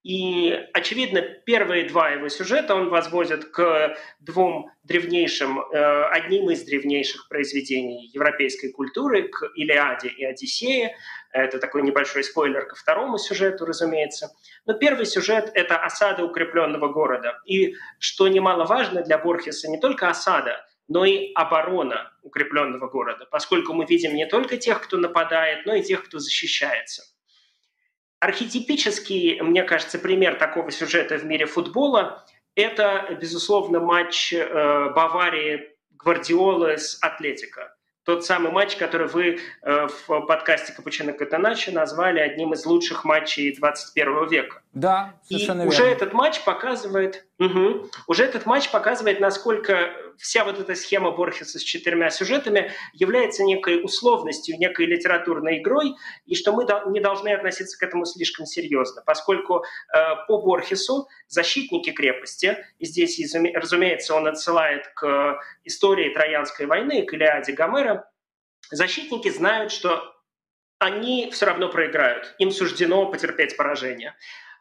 И, 0.02 0.58
очевидно, 0.72 1.20
первые 1.20 1.88
два 1.88 2.10
его 2.10 2.28
сюжета 2.28 2.74
он 2.74 2.88
возводит 2.88 3.46
к 3.46 3.96
двум 4.20 4.70
древнейшим, 4.84 5.60
э, 5.60 6.04
одним 6.04 6.50
из 6.50 6.62
древнейших 6.62 7.28
произведений 7.28 8.08
европейской 8.14 8.70
культуры, 8.70 9.28
к 9.28 9.50
Илиаде 9.56 10.08
и 10.08 10.24
Одиссее. 10.24 10.96
Это 11.32 11.58
такой 11.58 11.82
небольшой 11.82 12.24
спойлер 12.24 12.66
ко 12.66 12.74
второму 12.74 13.18
сюжету, 13.18 13.64
разумеется. 13.64 14.34
Но 14.66 14.74
первый 14.74 15.06
сюжет– 15.06 15.50
это 15.54 15.76
осада 15.76 16.24
укрепленного 16.24 16.88
города. 16.88 17.40
И, 17.44 17.76
что 17.98 18.28
немаловажно 18.28 19.02
для 19.02 19.18
Борхеса, 19.18 19.68
не 19.68 19.78
только 19.78 20.08
осада– 20.08 20.66
но 20.90 21.04
и 21.04 21.32
оборона 21.34 22.12
укрепленного 22.22 22.88
города, 22.88 23.24
поскольку 23.30 23.72
мы 23.72 23.86
видим 23.86 24.12
не 24.12 24.26
только 24.26 24.56
тех, 24.56 24.82
кто 24.82 24.96
нападает, 24.98 25.64
но 25.64 25.74
и 25.74 25.82
тех, 25.82 26.04
кто 26.04 26.18
защищается. 26.18 27.04
Архетипический, 28.18 29.40
мне 29.40 29.62
кажется, 29.62 30.00
пример 30.00 30.34
такого 30.34 30.72
сюжета 30.72 31.16
в 31.16 31.24
мире 31.24 31.46
футбола– 31.46 32.26
это, 32.56 33.16
безусловно, 33.20 33.78
матч 33.78 34.32
э, 34.32 34.90
Баварии 34.90 35.76
Гвардиолы 35.90 36.76
с 36.76 36.98
Атлетико. 37.00 37.76
Тот 38.04 38.24
самый 38.24 38.50
матч, 38.50 38.76
который 38.76 39.08
вы 39.08 39.38
э, 39.62 39.86
в 39.86 40.20
подкасте 40.22 40.72
Капучино 40.72 41.12
Катаначи 41.12 41.70
назвали 41.70 42.18
одним 42.18 42.54
из 42.54 42.64
лучших 42.64 43.04
матчей 43.04 43.54
21 43.54 44.28
века. 44.28 44.62
Да, 44.72 45.14
совершенно 45.22 45.62
И 45.62 45.64
верно. 45.64 45.68
уже 45.68 45.84
этот 45.86 46.12
матч 46.14 46.42
показывает, 46.42 47.26
угу, 47.38 47.90
уже 48.06 48.24
этот 48.24 48.46
матч 48.46 48.70
показывает, 48.70 49.20
насколько 49.20 49.90
вся 50.20 50.44
вот 50.44 50.58
эта 50.58 50.74
схема 50.74 51.10
Борхеса 51.10 51.58
с 51.58 51.62
четырьмя 51.62 52.10
сюжетами 52.10 52.72
является 52.92 53.42
некой 53.42 53.82
условностью, 53.82 54.58
некой 54.58 54.86
литературной 54.86 55.58
игрой, 55.58 55.94
и 56.26 56.34
что 56.34 56.52
мы 56.52 56.64
не 56.92 57.00
должны 57.00 57.30
относиться 57.30 57.78
к 57.78 57.82
этому 57.82 58.04
слишком 58.04 58.46
серьезно, 58.46 59.02
поскольку 59.04 59.64
э, 59.92 59.98
по 60.28 60.42
Борхесу 60.42 61.08
защитники 61.26 61.90
крепости, 61.90 62.58
и 62.78 62.84
здесь, 62.84 63.34
разумеется, 63.54 64.14
он 64.14 64.26
отсылает 64.26 64.86
к 64.94 65.40
истории 65.64 66.12
Троянской 66.12 66.66
войны, 66.66 67.02
к 67.02 67.14
Илиаде 67.14 67.52
Гомера, 67.52 68.10
защитники 68.70 69.30
знают, 69.30 69.72
что 69.72 70.14
они 70.78 71.30
все 71.30 71.46
равно 71.46 71.68
проиграют, 71.68 72.34
им 72.38 72.50
суждено 72.50 73.06
потерпеть 73.06 73.56
поражение. 73.56 74.14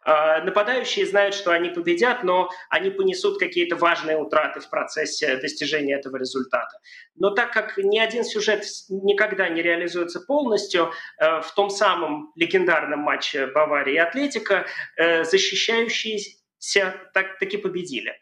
А, 0.09 0.41
нападающие 0.41 1.05
знают, 1.05 1.35
что 1.35 1.51
они 1.51 1.69
победят, 1.69 2.23
но 2.23 2.49
они 2.71 2.89
понесут 2.89 3.37
какие-то 3.37 3.75
важные 3.75 4.17
утраты 4.17 4.59
в 4.59 4.67
процессе 4.67 5.37
достижения 5.37 5.93
этого 5.93 6.17
результата. 6.17 6.79
Но 7.15 7.29
так 7.29 7.53
как 7.53 7.77
ни 7.77 7.99
один 7.99 8.23
сюжет 8.23 8.65
никогда 8.89 9.47
не 9.49 9.61
реализуется 9.61 10.19
полностью, 10.19 10.91
э, 11.19 11.41
в 11.41 11.53
том 11.53 11.69
самом 11.69 12.31
легендарном 12.35 13.01
матче 13.01 13.45
Баварии 13.53 13.93
и 13.93 13.97
Атлетика 13.97 14.65
э, 14.97 15.25
защищающиеся 15.25 16.95
так, 17.13 17.37
таки 17.37 17.57
победили. 17.57 18.15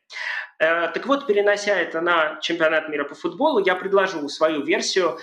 Э, 0.60 0.90
так 0.90 1.06
вот, 1.06 1.26
перенося 1.26 1.74
это 1.74 2.02
на 2.02 2.38
чемпионат 2.42 2.90
мира 2.90 3.06
по 3.06 3.16
футболу, 3.16 3.64
я 3.66 3.76
предложу 3.76 4.28
свою 4.28 4.62
версию, 4.62 5.20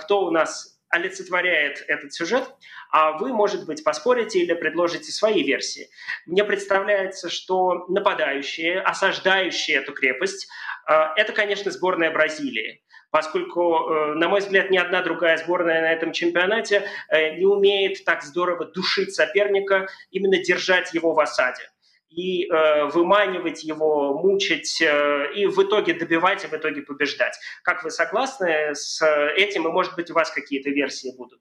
кто 0.00 0.24
у 0.24 0.32
нас 0.32 0.77
олицетворяет 0.90 1.84
этот 1.88 2.12
сюжет, 2.12 2.44
а 2.90 3.12
вы, 3.18 3.32
может 3.32 3.66
быть, 3.66 3.84
поспорите 3.84 4.40
или 4.40 4.54
предложите 4.54 5.12
свои 5.12 5.42
версии. 5.42 5.88
Мне 6.26 6.44
представляется, 6.44 7.28
что 7.28 7.86
нападающие, 7.88 8.80
осаждающие 8.80 9.78
эту 9.78 9.92
крепость, 9.92 10.48
э, 10.88 10.94
это, 11.16 11.32
конечно, 11.32 11.70
сборная 11.70 12.10
Бразилии 12.10 12.82
поскольку, 13.10 13.88
э, 13.90 14.14
на 14.16 14.28
мой 14.28 14.40
взгляд, 14.40 14.70
ни 14.70 14.76
одна 14.76 15.00
другая 15.00 15.38
сборная 15.38 15.80
на 15.80 15.92
этом 15.92 16.12
чемпионате 16.12 16.86
э, 17.08 17.36
не 17.36 17.46
умеет 17.46 18.04
так 18.04 18.22
здорово 18.22 18.66
душить 18.66 19.14
соперника, 19.14 19.88
именно 20.10 20.36
держать 20.36 20.92
его 20.92 21.14
в 21.14 21.20
осаде 21.20 21.70
и 22.10 22.46
э, 22.46 22.86
выманивать 22.86 23.64
его, 23.64 24.18
мучить 24.18 24.80
э, 24.80 25.32
и 25.34 25.46
в 25.46 25.58
итоге 25.62 25.94
добивать 25.94 26.44
и 26.44 26.46
в 26.46 26.52
итоге 26.52 26.82
побеждать. 26.82 27.34
Как 27.62 27.84
вы 27.84 27.90
согласны 27.90 28.74
с 28.74 29.04
этим 29.36 29.68
и, 29.68 29.70
может 29.70 29.94
быть, 29.94 30.10
у 30.10 30.14
вас 30.14 30.30
какие-то 30.30 30.70
версии 30.70 31.14
будут? 31.16 31.40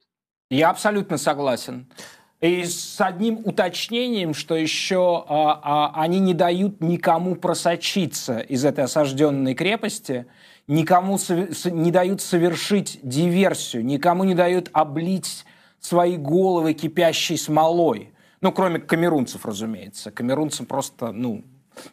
Я 0.49 0.69
абсолютно 0.69 1.18
согласен. 1.18 1.91
И 2.39 2.64
с 2.65 3.02
одним 3.02 3.41
уточнением, 3.45 4.35
что 4.35 4.56
еще 4.56 5.26
а, 5.27 5.60
а, 5.64 6.02
они 6.02 6.19
не 6.19 6.35
дают 6.35 6.81
никому 6.81 7.35
просочиться 7.35 8.39
из 8.39 8.64
этой 8.64 8.84
осажденной 8.84 9.56
крепости, 9.56 10.27
никому 10.68 11.18
не 11.65 11.91
дают 11.91 12.22
совершить 12.22 12.99
диверсию, 13.02 13.84
никому 13.84 14.23
не 14.23 14.35
дают 14.35 14.69
облить 14.72 15.45
свои 15.80 16.15
головы 16.15 16.73
кипящей 16.73 17.38
смолой. 17.38 18.11
Ну, 18.48 18.53
кроме 18.53 18.80
камерунцев, 18.80 19.45
разумеется. 19.45 20.10
Камерунцам 20.10 20.65
просто, 20.65 21.11
ну, 21.11 21.44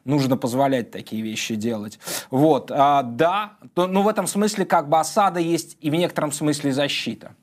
нужно 0.04 0.36
позволять 0.36 0.92
такие 0.92 1.20
вещи 1.20 1.56
делать. 1.56 1.98
Вот, 2.30 2.70
а, 2.70 3.02
да, 3.02 3.54
то, 3.74 3.88
ну, 3.88 4.02
в 4.02 4.08
этом 4.08 4.28
смысле 4.28 4.64
как 4.64 4.88
бы 4.88 5.00
осада 5.00 5.40
есть 5.40 5.76
и 5.80 5.90
в 5.90 5.96
некотором 5.96 6.30
смысле 6.30 6.72
защита. 6.72 7.34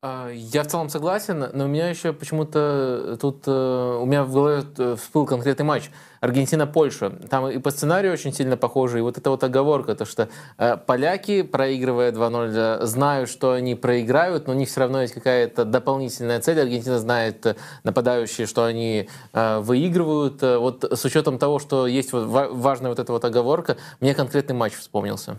А, 0.00 0.30
я 0.30 0.62
в 0.62 0.68
целом 0.68 0.90
согласен, 0.90 1.50
но 1.52 1.64
у 1.64 1.66
меня 1.66 1.88
еще 1.88 2.12
почему-то 2.12 3.18
тут 3.20 3.42
э, 3.48 3.98
у 4.00 4.06
меня 4.06 4.22
в 4.22 4.32
голове 4.32 4.62
э, 4.78 4.94
всплыл 4.94 5.26
конкретный 5.26 5.64
матч 5.64 5.90
Аргентина-Польша. 6.20 7.10
Там 7.28 7.48
и 7.48 7.58
по 7.58 7.72
сценарию 7.72 8.12
очень 8.12 8.32
сильно 8.32 8.56
похоже, 8.56 8.98
и 8.98 9.00
вот 9.00 9.18
эта 9.18 9.28
вот 9.28 9.42
оговорка, 9.42 9.96
то 9.96 10.04
что 10.04 10.28
э, 10.56 10.76
поляки, 10.76 11.42
проигрывая 11.42 12.12
2-0, 12.12 12.86
знают, 12.86 13.28
что 13.28 13.50
они 13.50 13.74
проиграют, 13.74 14.46
но 14.46 14.52
у 14.52 14.56
них 14.56 14.68
все 14.68 14.82
равно 14.82 15.02
есть 15.02 15.14
какая-то 15.14 15.64
дополнительная 15.64 16.40
цель. 16.40 16.60
Аргентина 16.60 17.00
знает, 17.00 17.56
нападающие, 17.82 18.46
что 18.46 18.64
они 18.64 19.08
выигрывают. 19.32 20.42
Вот 20.42 20.84
с 20.84 21.04
учетом 21.04 21.38
того, 21.38 21.58
что 21.58 21.88
есть 21.88 22.10
важная 22.12 22.90
вот 22.90 23.00
эта 23.00 23.10
вот 23.10 23.24
оговорка, 23.24 23.76
мне 23.98 24.14
конкретный 24.14 24.54
матч 24.54 24.74
вспомнился. 24.74 25.38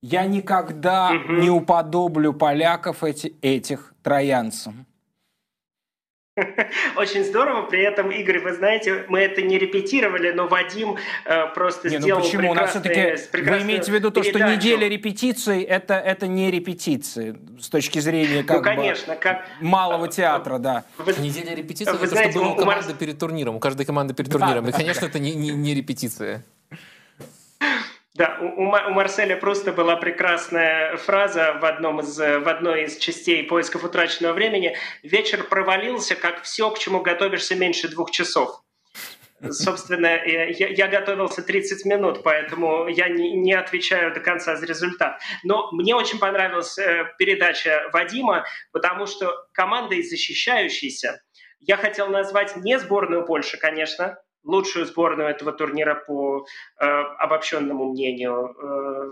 Я 0.00 0.26
никогда 0.26 1.10
угу. 1.10 1.32
не 1.34 1.50
уподоблю 1.50 2.32
поляков 2.32 3.02
эти, 3.02 3.34
этих 3.42 3.92
троянцам. 4.02 4.86
Очень 6.96 7.24
здорово. 7.24 7.62
При 7.62 7.82
этом, 7.82 8.10
Игорь, 8.10 8.40
вы 8.40 8.54
знаете, 8.54 9.04
мы 9.08 9.20
это 9.20 9.42
не 9.42 9.58
репетировали, 9.58 10.30
но 10.32 10.46
Вадим 10.46 10.96
э, 11.24 11.46
просто 11.54 11.88
не, 11.88 11.96
ну 11.96 12.02
сделал 12.02 12.20
ну 12.20 12.26
почему? 12.26 12.50
У 12.50 12.54
нас 12.54 12.70
все-таки 12.70 13.16
вы 13.32 13.62
имеете 13.62 13.90
в 13.90 13.94
виду 13.94 14.10
то, 14.10 14.22
передачу. 14.22 14.44
что 14.44 14.56
неделя 14.56 14.88
репетиций 14.88 15.62
это, 15.62 15.94
это 15.94 16.26
не 16.26 16.50
репетиции 16.50 17.36
с 17.60 17.68
точки 17.68 17.98
зрения 17.98 18.42
как 18.42 18.58
ну, 18.58 18.62
конечно, 18.62 19.14
бы, 19.14 19.20
как... 19.20 19.46
малого 19.60 20.08
театра, 20.08 20.58
да. 20.58 20.84
Вы, 20.98 21.12
неделя 21.18 21.54
репетиций 21.54 21.94
это 21.94 22.06
знаете, 22.06 22.32
то, 22.34 22.38
что 22.38 22.44
было 22.44 22.52
у 22.52 22.56
команды 22.56 22.86
Марс... 22.86 22.98
перед 22.98 23.18
турниром, 23.18 23.56
у 23.56 23.60
каждой 23.60 23.86
команды 23.86 24.14
перед 24.14 24.30
турниром. 24.30 24.64
Да, 24.64 24.70
И, 24.70 24.72
конечно, 24.72 25.02
да. 25.02 25.08
это 25.08 25.18
не, 25.18 25.34
не, 25.34 25.50
не 25.50 25.74
репетиция. 25.74 26.44
Да, 28.18 28.36
у, 28.40 28.62
у 28.64 28.90
Марселя 28.90 29.36
просто 29.36 29.72
была 29.72 29.94
прекрасная 29.94 30.96
фраза 30.96 31.56
в, 31.60 31.64
одном 31.64 32.00
из, 32.00 32.18
в 32.18 32.48
одной 32.48 32.82
из 32.82 32.96
частей 32.96 33.44
поисков 33.44 33.84
утраченного 33.84 34.32
времени. 34.32 34.76
«Вечер 35.04 35.44
провалился, 35.44 36.16
как 36.16 36.42
все, 36.42 36.68
к 36.72 36.80
чему 36.80 37.00
готовишься 37.00 37.54
меньше 37.54 37.86
двух 37.86 38.10
часов». 38.10 38.60
Собственно, 39.50 40.20
я, 40.26 40.48
я 40.48 40.88
готовился 40.88 41.42
30 41.42 41.84
минут, 41.84 42.24
поэтому 42.24 42.88
я 42.88 43.08
не, 43.08 43.34
не 43.34 43.52
отвечаю 43.52 44.12
до 44.12 44.18
конца 44.18 44.56
за 44.56 44.66
результат. 44.66 45.20
Но 45.44 45.70
мне 45.70 45.94
очень 45.94 46.18
понравилась 46.18 46.76
э, 46.76 47.04
передача 47.18 47.88
Вадима, 47.92 48.44
потому 48.72 49.06
что 49.06 49.32
командой 49.52 50.02
защищающейся 50.02 51.20
я 51.60 51.76
хотел 51.76 52.08
назвать 52.08 52.56
не 52.56 52.80
сборную 52.80 53.24
Польши, 53.24 53.58
конечно, 53.58 54.18
лучшую 54.44 54.86
сборную 54.86 55.28
этого 55.28 55.52
турнира 55.52 55.94
по 55.94 56.46
э, 56.78 56.84
обобщенному 56.84 57.92
мнению 57.92 58.54
э, 58.60 59.10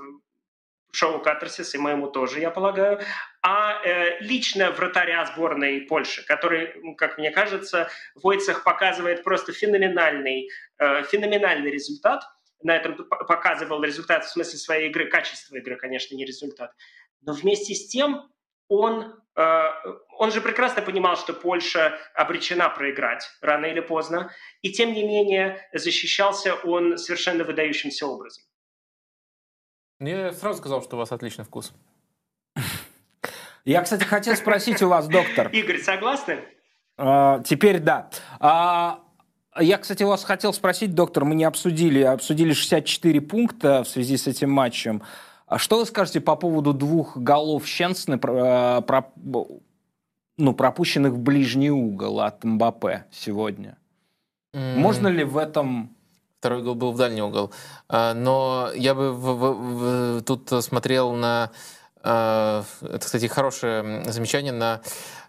шоу 0.96 1.20
Катарсис, 1.20 1.74
и 1.74 1.78
моему 1.78 2.08
тоже, 2.08 2.40
я 2.40 2.50
полагаю, 2.50 3.00
а 3.42 3.80
э, 3.84 4.18
лично 4.20 4.70
вратаря 4.70 5.24
сборной 5.26 5.82
Польши, 5.82 6.24
который, 6.24 6.94
как 6.96 7.18
мне 7.18 7.30
кажется, 7.30 7.90
Войцех 8.14 8.64
показывает 8.64 9.22
просто 9.22 9.52
феноменальный, 9.52 10.48
э, 10.78 11.02
феноменальный 11.04 11.70
результат. 11.70 12.24
На 12.62 12.74
этом 12.74 12.96
показывал 12.96 13.82
результат 13.82 14.24
в 14.24 14.30
смысле 14.30 14.58
своей 14.58 14.88
игры, 14.88 15.06
качество 15.08 15.56
игры, 15.56 15.76
конечно, 15.76 16.16
не 16.16 16.24
результат. 16.24 16.72
Но 17.20 17.32
вместе 17.32 17.74
с 17.74 17.86
тем 17.88 18.30
он, 18.68 19.14
э, 19.36 19.62
он 20.18 20.32
же 20.32 20.40
прекрасно 20.40 20.82
понимал, 20.82 21.16
что 21.16 21.32
Польша 21.32 21.98
обречена 22.14 22.68
проиграть 22.70 23.28
рано 23.40 23.66
или 23.66 23.80
поздно, 23.80 24.30
и 24.62 24.72
тем 24.72 24.92
не 24.92 25.02
менее 25.02 25.68
защищался 25.72 26.54
он 26.54 26.98
совершенно 26.98 27.44
выдающимся 27.44 28.06
образом. 28.06 28.44
Я 30.00 30.32
сразу 30.32 30.58
сказал, 30.58 30.82
что 30.82 30.96
у 30.96 30.98
вас 30.98 31.12
отличный 31.12 31.44
вкус. 31.44 31.72
Я, 33.64 33.82
кстати, 33.82 34.04
хотел 34.04 34.36
спросить 34.36 34.80
у 34.82 34.88
вас, 34.88 35.08
доктор. 35.08 35.48
Игорь, 35.48 35.80
согласны? 35.80 36.38
А, 36.96 37.40
теперь 37.40 37.80
да. 37.80 38.10
А, 38.38 39.00
я, 39.58 39.78
кстати, 39.78 40.02
у 40.02 40.08
вас 40.08 40.22
хотел 40.22 40.52
спросить, 40.52 40.94
доктор, 40.94 41.24
мы 41.24 41.34
не 41.34 41.44
обсудили, 41.44 42.02
обсудили 42.02 42.52
64 42.52 43.20
пункта 43.22 43.82
в 43.82 43.88
связи 43.88 44.16
с 44.18 44.26
этим 44.26 44.50
матчем. 44.50 45.02
А 45.46 45.58
что 45.58 45.78
вы 45.78 45.86
скажете 45.86 46.20
по 46.20 46.34
поводу 46.34 46.72
двух 46.72 47.16
голов 47.16 47.66
Щенсны, 47.66 48.18
про, 48.18 48.80
про, 48.80 49.12
ну, 50.36 50.54
пропущенных 50.54 51.12
в 51.12 51.18
ближний 51.18 51.70
угол 51.70 52.20
от 52.20 52.42
Мбаппе 52.42 53.06
сегодня? 53.12 53.78
Mm. 54.54 54.76
Можно 54.76 55.08
ли 55.08 55.24
в 55.24 55.36
этом... 55.36 55.90
Второй 56.38 56.62
гол 56.62 56.74
был 56.74 56.92
в 56.92 56.98
дальний 56.98 57.22
угол. 57.22 57.50
А, 57.88 58.12
но 58.12 58.70
я 58.74 58.94
бы 58.94 59.12
в, 59.12 59.20
в, 59.20 60.18
в, 60.18 60.22
тут 60.22 60.52
смотрел 60.62 61.12
на... 61.12 61.50
А, 62.02 62.64
это, 62.82 62.98
кстати, 62.98 63.26
хорошее 63.26 64.04
замечание 64.04 64.52
на 64.52 64.80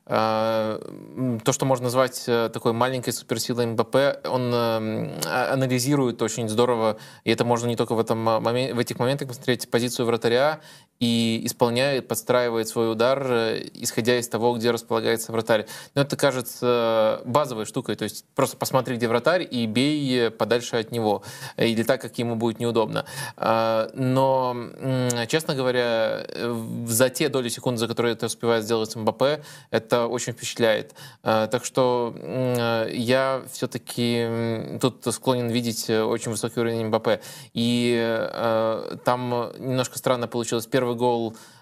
то, 0.08 1.52
что 1.52 1.66
можно 1.66 1.86
назвать 1.86 2.24
э, 2.28 2.50
такой 2.54 2.72
маленькой 2.72 3.12
суперсилой 3.12 3.66
МБП, 3.66 3.96
он 4.26 4.54
э, 4.54 5.20
а, 5.26 5.50
анализирует 5.52 6.22
очень 6.22 6.48
здорово, 6.48 6.98
и 7.26 7.32
это 7.32 7.44
можно 7.44 7.68
не 7.68 7.76
только 7.76 7.94
в, 7.94 8.00
этом 8.00 8.20
моменте, 8.20 8.74
в 8.74 8.80
этих 8.80 9.00
моментах 9.00 9.28
посмотреть 9.28 9.70
позицию 9.70 10.06
вратаря 10.06 10.62
и 11.02 11.42
исполняет, 11.44 12.08
подстраивает 12.08 12.70
свой 12.70 12.90
удар, 12.90 13.22
э, 13.30 13.70
исходя 13.74 14.18
из 14.18 14.30
того, 14.30 14.56
где 14.56 14.72
располагается 14.72 15.34
вратарь. 15.34 15.68
Но 15.94 16.04
это 16.04 16.16
кажется 16.16 17.22
базовой 17.26 17.66
штукой, 17.66 17.96
то 17.98 18.04
есть 18.04 18.24
просто 18.34 18.56
посмотри, 18.56 18.96
где 18.96 19.10
вратарь, 19.10 19.46
и 19.50 19.66
бей 19.66 20.32
подальше 20.32 20.78
от 20.78 20.92
него, 20.92 21.24
или 21.58 21.84
так, 21.84 22.02
как 22.02 22.18
ему 22.18 22.36
будет 22.36 22.60
неудобно. 22.60 23.06
А, 23.36 23.90
но, 23.94 24.56
честно 25.28 25.54
говоря, 25.54 26.26
за 26.86 27.10
те 27.10 27.28
доли 27.28 27.50
секунды, 27.50 27.80
за 27.80 27.90
которые 27.90 28.14
это 28.14 28.28
успевает 28.28 28.64
сделать 28.64 28.96
МБП, 28.96 29.42
это 29.70 29.97
очень 30.06 30.34
впечатляет. 30.34 30.94
А, 31.24 31.48
так 31.48 31.66
что 31.66 32.14
я 32.92 33.42
все-таки 33.52 34.78
тут 34.80 35.04
склонен 35.14 35.50
видеть 35.50 35.90
очень 35.90 36.32
высокий 36.32 36.60
уровень 36.60 36.86
МБП. 36.88 37.22
И 37.54 38.98
там 39.04 39.52
немножко 39.58 39.98
странно 39.98 40.28
получилось 40.28 40.68
первый 40.68 40.96
гол 40.96 41.34
э, 41.34 41.57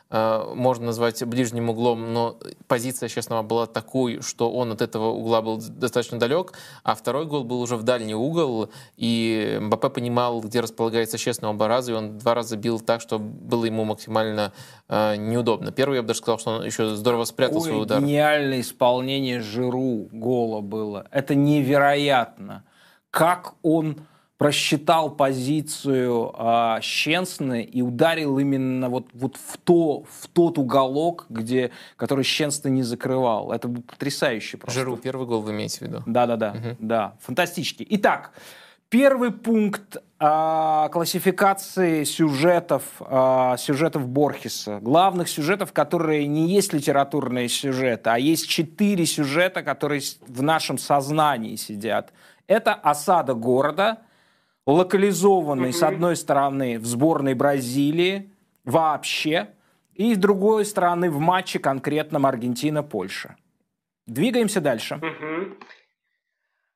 можно 0.56 0.86
назвать 0.88 1.24
ближним 1.26 1.70
углом, 1.70 2.14
но 2.14 2.38
позиция 2.68 3.10
Честного 3.10 3.42
была 3.44 3.66
такой, 3.66 4.22
что 4.22 4.52
он 4.52 4.72
от 4.72 4.82
этого 4.82 5.08
угла 5.08 5.42
был 5.42 5.58
достаточно 5.58 6.20
далек, 6.20 6.54
а 6.84 6.96
второй 6.96 7.26
гол 7.26 7.44
был 7.44 7.62
уже 7.62 7.76
в 7.76 7.84
дальний 7.84 8.16
угол, 8.16 8.70
и 8.96 9.58
Мбаппе 9.62 9.90
понимал, 9.90 10.40
где 10.42 10.62
располагается 10.62 11.18
Честного 11.18 11.54
Бараза, 11.54 11.92
и 11.92 11.96
он 11.96 12.18
два 12.18 12.34
раза 12.34 12.56
бил 12.56 12.80
так, 12.80 13.02
что 13.02 13.20
было 13.20 13.66
ему 13.66 13.84
максимально 13.84 14.54
э, 14.88 15.16
неудобно. 15.18 15.72
Первый, 15.72 15.96
я 15.96 16.02
бы 16.02 16.08
даже 16.08 16.20
сказал, 16.20 16.40
что 16.40 16.52
он 16.52 16.66
еще 16.66 16.96
здорово 16.96 17.26
спрятал 17.26 17.60
Какое 17.60 17.72
свой 17.72 17.84
удар. 17.84 18.02
гениальное 18.02 18.62
исполнение 18.62 19.42
Жиру 19.42 20.08
гола 20.12 20.62
было. 20.62 21.08
Это 21.12 21.36
невероятно. 21.36 22.64
Как 23.12 23.56
он 23.64 23.98
просчитал 24.38 25.12
позицию 25.16 26.34
э, 26.38 26.78
Щенсны 26.82 27.64
и 27.64 27.82
ударил 27.82 28.38
именно 28.38 28.90
вот, 28.90 29.08
вот 29.14 29.38
в, 29.38 29.58
то, 29.58 30.04
в 30.04 30.28
тот 30.28 30.58
уголок, 30.58 31.26
где, 31.30 31.72
который 31.96 32.26
Щенсны 32.26 32.70
не 32.70 32.84
закрывал. 32.84 33.54
Это 33.54 33.70
потрясающе 33.70 34.58
просто. 34.58 34.80
Жиру, 34.80 34.98
первый 34.98 35.26
гол 35.26 35.42
вы 35.42 35.52
имеете 35.52 35.80
в 35.80 35.82
виду? 35.84 36.04
Да-да-да, 36.06 36.52
угу. 36.52 36.76
да, 36.80 37.16
фантастически. 37.22 37.88
Итак, 37.92 38.34
первый 38.90 39.32
пункт 39.32 39.96
э, 40.20 40.90
классификации 40.92 42.04
сюжетов, 42.04 42.84
э, 43.00 43.56
сюжетов 43.58 44.06
Борхеса. 44.06 44.80
Главных 44.82 45.30
сюжетов, 45.30 45.72
которые 45.72 46.28
не 46.28 46.50
есть 46.50 46.74
литературные 46.74 47.48
сюжеты, 47.48 48.10
а 48.10 48.20
есть 48.20 48.50
четыре 48.50 49.06
сюжета, 49.06 49.64
которые 49.64 50.02
в 50.28 50.44
нашем 50.44 50.78
сознании 50.78 51.56
сидят. 51.56 52.12
Это 52.48 52.74
осада 52.74 53.34
города– 53.34 54.00
локализованный, 54.66 55.74
с 55.74 55.84
одной 55.84 56.16
стороны, 56.16 56.80
в 56.80 56.86
сборной 56.86 57.34
Бразилии 57.34 58.32
вообще, 58.64 59.50
и 59.94 60.14
с 60.14 60.18
другой 60.18 60.66
стороны, 60.66 61.10
в 61.10 61.20
матче 61.20 61.60
конкретном 61.60 62.26
Аргентина-Польша. 62.26 63.36
Двигаемся 64.08 64.62
дальше. 64.62 65.00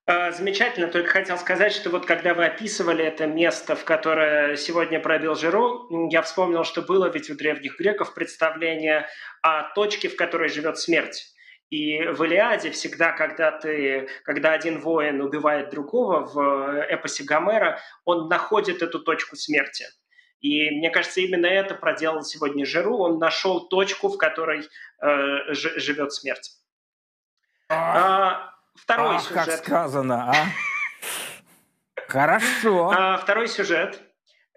А, 0.06 0.32
замечательно, 0.32 0.88
только 0.88 1.10
хотел 1.10 1.38
сказать, 1.38 1.72
что 1.72 1.92
вот 1.92 2.08
когда 2.08 2.34
вы 2.34 2.46
описывали 2.46 3.06
это 3.06 3.28
место, 3.28 3.76
в 3.76 3.84
которое 3.86 4.56
сегодня 4.56 5.00
пробил 5.00 5.36
Жиру, 5.36 5.88
я 6.10 6.24
вспомнил, 6.24 6.64
что 6.64 6.82
было 6.82 7.12
ведь 7.12 7.30
у 7.30 7.36
древних 7.36 7.78
греков 7.78 8.16
представление 8.16 9.06
о 9.44 9.72
точке, 9.76 10.10
в 10.10 10.16
которой 10.16 10.50
живет 10.50 10.80
смерть. 10.80 11.32
И 11.70 12.02
в 12.02 12.24
Илиаде 12.24 12.72
всегда, 12.72 13.12
когда, 13.12 13.52
ты, 13.52 14.10
когда 14.24 14.54
один 14.54 14.80
воин 14.80 15.22
убивает 15.22 15.70
другого 15.70 16.26
в 16.26 16.84
эпосе 16.90 17.24
Гомера, 17.24 17.80
он 18.06 18.28
находит 18.28 18.82
эту 18.82 19.00
точку 19.00 19.36
смерти. 19.36 19.86
И 20.40 20.72
мне 20.72 20.90
кажется, 20.90 21.22
именно 21.22 21.46
это 21.46 21.76
проделал 21.76 22.24
сегодня 22.24 22.66
Жиру. 22.66 22.98
Он 22.98 23.20
нашел 23.20 23.68
точку, 23.68 24.08
в 24.08 24.18
которой 24.18 24.62
э, 25.02 25.54
живет 25.54 26.14
смерть. 26.14 26.54
А, 27.70 28.52
второй 28.74 29.18
Ах, 29.18 29.22
сюжет. 29.22 29.46
как 29.46 29.58
сказано, 29.58 30.32
а? 30.32 30.36
Хорошо. 32.08 32.90
А, 32.90 33.18
второй 33.18 33.48
сюжет 33.48 34.02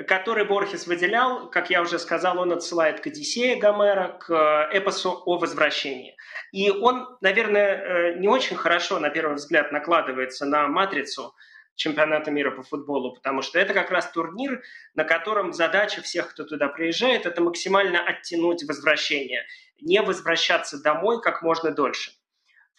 который 0.07 0.45
Борхес 0.45 0.87
выделял, 0.87 1.49
как 1.51 1.71
я 1.71 1.83
уже 1.83 1.99
сказал, 1.99 2.39
он 2.39 2.53
отсылает 2.53 3.01
к 3.01 3.07
Одиссее 3.07 3.57
Гомера, 3.57 4.19
к 4.19 4.31
э, 4.31 4.77
эпосу 4.77 5.23
о 5.27 5.39
возвращении. 5.39 6.17
И 6.53 6.71
он, 6.71 7.17
наверное, 7.23 7.77
э, 7.77 8.15
не 8.19 8.29
очень 8.29 8.57
хорошо, 8.57 8.99
на 8.99 9.09
первый 9.09 9.35
взгляд, 9.37 9.73
накладывается 9.73 10.45
на 10.45 10.69
матрицу 10.69 11.35
чемпионата 11.75 12.31
мира 12.31 12.51
по 12.51 12.63
футболу, 12.63 13.15
потому 13.15 13.41
что 13.41 13.59
это 13.59 13.73
как 13.73 13.91
раз 13.91 14.11
турнир, 14.11 14.63
на 14.95 15.05
котором 15.05 15.55
задача 15.55 16.03
всех, 16.03 16.31
кто 16.31 16.45
туда 16.45 16.69
приезжает, 16.69 17.25
это 17.25 17.41
максимально 17.41 18.05
оттянуть 18.05 18.63
возвращение, 18.65 19.47
не 19.81 20.03
возвращаться 20.03 20.83
домой 20.83 21.23
как 21.23 21.43
можно 21.43 21.71
дольше. 21.71 22.13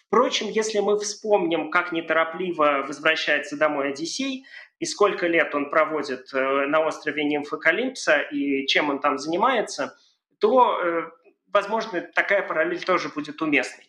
Впрочем, 0.05 0.47
если 0.49 0.77
мы 0.77 0.99
вспомним, 0.99 1.71
как 1.71 1.91
неторопливо 1.91 2.85
возвращается 2.87 3.57
домой 3.57 3.89
Одиссей, 3.89 4.45
и 4.77 4.85
сколько 4.85 5.25
лет 5.25 5.55
он 5.55 5.71
проводит 5.71 6.31
э, 6.31 6.67
на 6.67 6.81
острове 6.81 7.23
Нимфокалипса, 7.23 8.19
и 8.19 8.67
чем 8.67 8.91
он 8.91 8.99
там 8.99 9.17
занимается, 9.17 9.97
то, 10.39 10.79
э, 10.79 11.09
возможно, 11.53 12.01
такая 12.01 12.41
параллель 12.41 12.84
тоже 12.84 13.09
будет 13.09 13.41
уместной. 13.41 13.85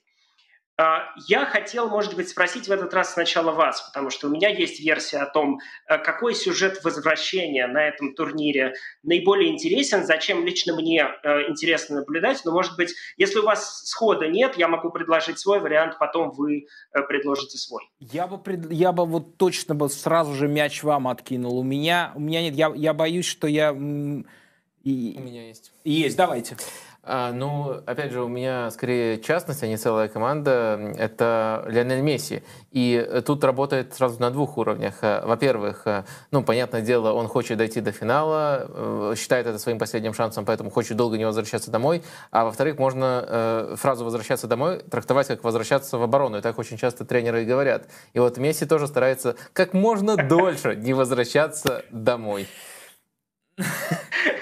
А, 0.77 1.05
я 1.29 1.47
хотел, 1.47 1.89
может 1.89 2.17
быть, 2.17 2.29
спросить 2.29 2.67
в 2.67 2.73
этот 2.73 2.93
раз 2.93 3.13
сначала 3.13 3.53
вас, 3.53 3.81
потому 3.83 4.11
что 4.11 4.27
у 4.27 4.31
меня 4.31 4.49
есть 4.49 4.81
версия 4.81 5.19
о 5.19 5.27
том, 5.27 5.61
э, 5.89 5.99
какой 5.99 6.35
сюжет 6.35 6.83
возвращения 6.83 7.69
на 7.69 7.87
этом 7.87 8.13
турнире 8.17 8.75
наиболее 9.05 9.53
интересен, 9.53 10.05
зачем 10.05 10.45
лично 10.45 10.75
мне 10.75 11.07
э, 11.23 11.49
интересно 11.49 11.97
наблюдать. 11.97 12.45
Но, 12.45 12.51
может 12.51 12.77
быть, 12.77 12.93
если 13.17 13.39
у 13.39 13.45
вас 13.45 13.85
схода 13.85 14.27
нет, 14.27 14.57
я 14.57 14.67
могу 14.67 14.91
предложить 14.91 15.39
свой 15.39 15.61
вариант, 15.61 15.97
потом 16.01 16.33
вы 16.33 16.67
э, 16.93 17.03
предложите 17.03 17.57
свой. 17.57 17.89
Я 18.01 18.27
бы, 18.27 18.39
пред... 18.39 18.73
я 18.73 18.91
бы 18.91 19.07
вот 19.07 19.37
точно 19.37 19.77
бы 19.77 19.89
сразу 19.89 20.35
же 20.35 20.49
мяч 20.49 20.83
вам 20.83 21.07
откинул. 21.07 21.57
У 21.57 21.63
меня, 21.63 22.11
у 22.17 22.21
меня 22.21 22.43
нет, 22.43 22.55
я, 22.55 22.73
я 22.75 22.95
боюсь, 22.95 23.27
что 23.27 23.47
я... 23.47 23.71
И... 23.71 25.15
У 25.17 25.21
меня 25.23 25.47
есть. 25.47 25.73
Есть, 25.85 26.17
давайте. 26.17 26.57
А, 27.07 27.33
ну, 27.33 27.83
опять 27.87 28.13
же, 28.13 28.23
у 28.23 28.29
меня 28.29 28.71
скорее 28.71 29.19
частность, 29.21 29.63
а 29.63 29.67
не 29.67 29.77
целая 29.77 30.09
команда. 30.09 30.95
Это 30.97 31.65
Лионель 31.69 32.01
Месси. 32.01 32.43
И 32.73 33.23
тут 33.27 33.45
работает 33.45 33.95
сразу 33.95 34.21
на 34.21 34.31
двух 34.31 34.57
уровнях. 34.59 34.95
Во-первых, 35.03 35.87
ну, 36.31 36.43
понятное 36.43 36.81
дело, 36.81 37.13
он 37.13 37.29
хочет 37.29 37.59
дойти 37.59 37.81
до 37.81 37.93
финала, 37.93 38.67
э, 38.69 39.15
считает 39.17 39.47
это 39.47 39.59
своим 39.59 39.79
последним 39.79 40.15
шансом, 40.15 40.45
поэтому 40.45 40.71
хочет 40.71 40.97
долго 40.97 41.19
не 41.19 41.25
возвращаться 41.25 41.71
домой. 41.71 42.03
А 42.31 42.45
во-вторых, 42.45 42.79
можно 42.79 43.25
э, 43.27 43.75
фразу 43.77 44.05
«возвращаться 44.05 44.47
домой» 44.47 44.81
трактовать 44.91 45.29
как 45.29 45.45
«возвращаться 45.45 45.99
в 45.99 46.03
оборону». 46.03 46.39
И 46.39 46.41
так 46.41 46.59
очень 46.59 46.77
часто 46.77 47.05
тренеры 47.05 47.43
и 47.43 47.47
говорят. 47.47 47.87
И 48.13 48.19
вот 48.19 48.39
Месси 48.39 48.67
тоже 48.67 48.87
старается 48.87 49.37
как 49.53 49.75
можно 49.75 50.17
дольше 50.29 50.77
не 50.77 50.95
возвращаться 50.95 51.85
домой. 51.91 52.49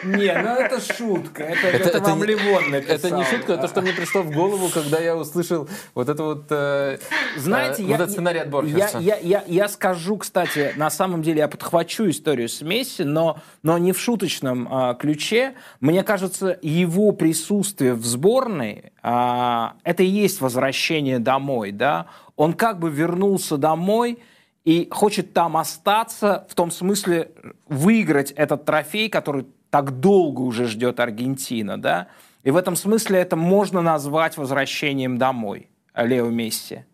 Не, 0.05 0.43
ну 0.43 0.57
это 0.57 0.81
шутка. 0.81 1.45
Это, 1.45 1.67
это, 1.69 1.89
это, 1.99 2.11
вам 2.11 2.25
Ливон 2.25 2.71
написал. 2.71 2.97
Это 2.97 3.11
не 3.11 3.25
шутка, 3.25 3.53
это 3.55 3.69
что 3.69 3.83
мне 3.83 3.93
пришло 3.93 4.23
в 4.23 4.31
голову, 4.33 4.69
когда 4.69 4.99
я 4.99 5.17
услышал 5.17 5.69
вот 5.95 6.09
это 6.09 6.23
вот, 6.23 6.47
э, 6.51 6.99
Знаете, 7.37 7.83
э, 7.83 7.87
я, 7.87 7.93
вот 7.93 7.95
этот 7.95 8.11
сценарий 8.11 8.41
от 8.41 8.51
Борхерса. 8.51 8.99
Я, 8.99 9.17
я, 9.17 9.19
я, 9.19 9.45
я 9.47 9.69
скажу, 9.69 10.17
кстати, 10.17 10.73
на 10.77 10.91
самом 10.91 11.23
деле 11.23 11.41
я 11.41 11.49
подхвачу 11.49 12.09
историю 12.09 12.49
с 12.49 12.63
Месси, 12.63 13.05
но, 13.05 13.39
но 13.63 13.79
не 13.79 13.93
в 13.93 14.01
шуточном 14.01 14.69
э, 14.73 14.95
ключе. 14.99 15.55
Мне 15.81 16.03
кажется, 16.03 16.59
его 16.63 17.13
присутствие 17.13 17.95
в 17.95 18.05
сборной 18.05 18.93
э, 19.03 19.69
это 19.85 20.03
и 20.03 20.07
есть 20.07 20.41
возвращение 20.41 21.19
домой. 21.19 21.71
Да? 21.71 22.07
Он 22.37 22.55
как 22.55 22.79
бы 22.79 22.91
вернулся 22.91 23.57
домой– 23.57 24.19
и 24.65 24.89
хочет 24.91 25.33
там 25.33 25.57
остаться, 25.57 26.47
в 26.49 26.55
том 26.55 26.71
смысле 26.71 27.33
выиграть 27.67 28.31
этот 28.33 28.65
трофей, 28.65 29.09
который 29.09 29.47
так 29.71 30.01
долго 30.01 30.41
уже 30.41 30.67
ждет 30.67 31.01
Аргентина, 31.01 31.81
да? 31.81 32.09
И 32.45 32.51
в 32.51 32.57
этом 32.57 32.77
смысле 32.77 33.21
это 33.21 33.37
можно 33.37 33.83
назвать 33.83 34.37
возвращением 34.37 35.19
домой 35.19 35.69
Лео 35.95 36.29
Месси. 36.29 36.85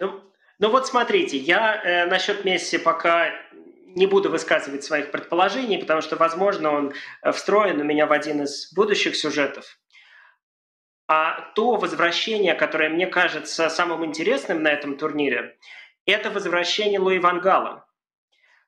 Ну, 0.00 0.20
ну 0.58 0.70
вот 0.70 0.86
смотрите, 0.86 1.36
я 1.36 1.82
э, 1.82 2.06
насчет 2.06 2.44
Месси 2.44 2.78
пока 2.78 3.30
не 3.94 4.06
буду 4.06 4.30
высказывать 4.30 4.84
своих 4.84 5.10
предположений, 5.10 5.78
потому 5.78 6.02
что, 6.02 6.16
возможно, 6.16 6.70
он 6.70 6.92
э, 7.22 7.32
встроен 7.32 7.80
у 7.80 7.84
меня 7.84 8.06
в 8.06 8.12
один 8.12 8.42
из 8.42 8.72
будущих 8.72 9.16
сюжетов. 9.16 9.78
А 11.08 11.52
то 11.54 11.76
возвращение, 11.76 12.54
которое 12.54 12.88
мне 12.88 13.06
кажется 13.06 13.68
самым 13.68 14.04
интересным 14.04 14.62
на 14.62 14.68
этом 14.68 14.96
турнире, 14.96 15.56
это 16.06 16.30
возвращение 16.30 16.98
Луи 16.98 17.18
Вангала. 17.18 17.86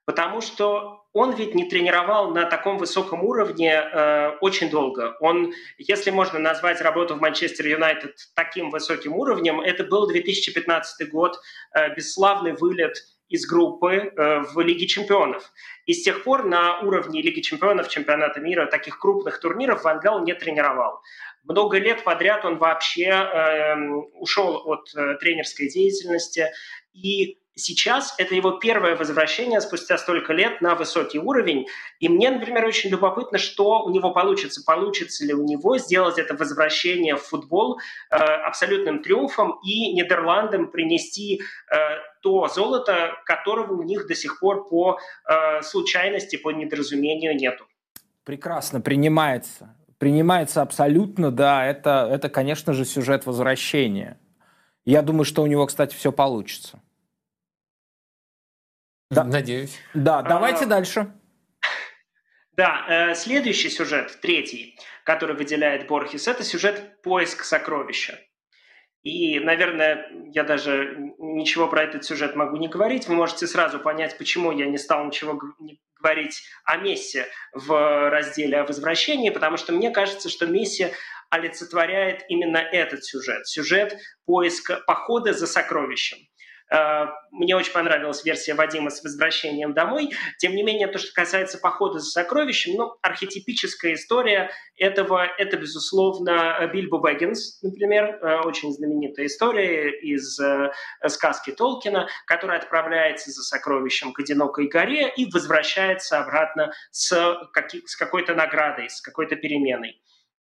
Потому 0.04 0.40
что 0.40 1.06
он 1.12 1.34
ведь 1.34 1.54
не 1.54 1.68
тренировал 1.68 2.30
на 2.30 2.44
таком 2.44 2.78
высоком 2.78 3.24
уровне 3.24 3.72
э, 3.72 4.30
очень 4.40 4.70
долго. 4.70 5.16
Он, 5.20 5.52
если 5.78 6.10
можно 6.10 6.38
назвать 6.38 6.80
работу 6.80 7.14
в 7.14 7.20
Манчестер 7.20 7.66
Юнайтед 7.66 8.14
таким 8.34 8.70
высоким 8.70 9.14
уровнем, 9.14 9.60
это 9.60 9.84
был 9.84 10.06
2015 10.06 11.10
год, 11.10 11.40
э, 11.74 11.94
бесславный 11.94 12.52
вылет 12.52 12.96
из 13.28 13.46
группы 13.46 13.94
э, 13.94 14.40
в 14.40 14.60
Лиге 14.60 14.86
чемпионов. 14.86 15.52
И 15.86 15.92
с 15.92 16.02
тех 16.02 16.24
пор 16.24 16.44
на 16.44 16.80
уровне 16.80 17.20
Лиги 17.20 17.40
чемпионов, 17.40 17.88
чемпионата 17.88 18.40
мира, 18.40 18.66
таких 18.66 18.98
крупных 18.98 19.40
турниров 19.40 19.84
Вангал 19.84 20.24
не 20.24 20.34
тренировал. 20.34 21.00
Много 21.44 21.78
лет 21.78 22.04
подряд 22.04 22.44
он 22.44 22.58
вообще 22.58 23.04
э, 23.04 23.76
ушел 24.20 24.62
от 24.66 24.94
э, 24.94 25.14
тренерской 25.16 25.68
деятельности. 25.68 26.46
И 27.02 27.38
сейчас 27.58 28.14
это 28.18 28.34
его 28.34 28.52
первое 28.52 28.96
возвращение 28.96 29.60
спустя 29.60 29.98
столько 29.98 30.32
лет 30.32 30.60
на 30.60 30.74
высокий 30.74 31.18
уровень. 31.18 31.66
И 32.00 32.08
мне, 32.08 32.30
например, 32.30 32.64
очень 32.64 32.90
любопытно, 32.90 33.38
что 33.38 33.82
у 33.84 33.90
него 33.90 34.12
получится. 34.12 34.62
Получится 34.64 35.24
ли 35.24 35.34
у 35.34 35.44
него 35.44 35.78
сделать 35.78 36.18
это 36.18 36.34
возвращение 36.34 37.16
в 37.16 37.22
футбол 37.22 37.78
э, 38.10 38.16
абсолютным 38.16 39.02
триумфом 39.02 39.58
и 39.64 39.92
Нидерландам 39.92 40.70
принести 40.70 41.40
э, 41.70 41.76
то 42.22 42.48
золото, 42.48 43.12
которого 43.24 43.74
у 43.74 43.82
них 43.82 44.06
до 44.06 44.14
сих 44.14 44.40
пор 44.40 44.68
по 44.68 44.98
э, 45.28 45.62
случайности, 45.62 46.36
по 46.36 46.50
недоразумению 46.50 47.36
нету. 47.36 47.64
Прекрасно 48.24 48.80
принимается. 48.80 49.74
Принимается 49.98 50.62
абсолютно, 50.62 51.30
да. 51.30 51.66
Это, 51.66 52.08
это 52.10 52.28
конечно 52.28 52.72
же, 52.72 52.84
сюжет 52.84 53.26
возвращения. 53.26 54.18
Я 54.84 55.02
думаю, 55.02 55.24
что 55.24 55.42
у 55.42 55.46
него, 55.46 55.66
кстати, 55.66 55.94
все 55.94 56.12
получится. 56.12 56.80
Да. 59.10 59.24
Надеюсь. 59.24 59.78
Да, 59.94 60.22
давайте 60.22 60.64
а, 60.64 60.68
дальше. 60.68 61.12
Да, 62.52 62.84
э, 62.88 63.14
следующий 63.14 63.70
сюжет, 63.70 64.18
третий, 64.20 64.78
который 65.04 65.34
выделяет 65.36 65.86
Борхес, 65.86 66.28
это 66.28 66.44
сюжет 66.44 67.00
«Поиск 67.02 67.44
сокровища». 67.44 68.18
И, 69.02 69.38
наверное, 69.38 70.10
я 70.34 70.42
даже 70.42 71.14
ничего 71.18 71.68
про 71.68 71.84
этот 71.84 72.04
сюжет 72.04 72.34
могу 72.34 72.56
не 72.56 72.68
говорить. 72.68 73.06
Вы 73.06 73.14
можете 73.14 73.46
сразу 73.46 73.78
понять, 73.78 74.18
почему 74.18 74.50
я 74.50 74.66
не 74.66 74.76
стал 74.76 75.06
ничего 75.06 75.40
говорить 75.98 76.42
о 76.64 76.76
Мессе 76.78 77.26
в 77.52 78.10
разделе 78.10 78.58
о 78.58 78.66
возвращении, 78.66 79.30
потому 79.30 79.56
что 79.56 79.72
мне 79.72 79.90
кажется, 79.90 80.28
что 80.28 80.46
Месси 80.46 80.88
олицетворяет 81.30 82.24
именно 82.28 82.58
этот 82.58 83.04
сюжет. 83.04 83.46
Сюжет 83.46 83.96
поиска 84.26 84.82
похода 84.86 85.32
за 85.32 85.46
сокровищем. 85.46 86.18
Э, 86.70 87.06
мне 87.30 87.56
очень 87.56 87.72
понравилась 87.72 88.24
версия 88.24 88.54
Вадима 88.54 88.90
с 88.90 89.02
возвращением 89.02 89.74
домой. 89.74 90.10
Тем 90.38 90.54
не 90.54 90.62
менее, 90.62 90.88
то, 90.88 90.98
что 90.98 91.12
касается 91.12 91.58
похода 91.58 91.98
за 91.98 92.10
сокровищем, 92.10 92.74
ну, 92.76 92.96
архетипическая 93.02 93.94
история 93.94 94.50
этого, 94.76 95.24
это, 95.38 95.56
безусловно, 95.56 96.68
Бильбо 96.72 96.98
Бэггинс, 96.98 97.62
например, 97.62 98.18
э, 98.20 98.40
очень 98.44 98.72
знаменитая 98.72 99.26
история 99.26 99.90
из 99.90 100.38
э, 100.40 100.72
сказки 101.06 101.52
Толкина, 101.52 102.08
который 102.26 102.58
отправляется 102.58 103.30
за 103.30 103.42
сокровищем 103.42 104.12
к 104.12 104.20
одинокой 104.20 104.68
горе 104.68 105.12
и 105.14 105.30
возвращается 105.30 106.18
обратно 106.18 106.72
с 106.90 107.38
какой-то 107.98 108.34
наградой, 108.34 108.90
с 108.90 109.00
какой-то 109.00 109.36
переменой. 109.36 110.00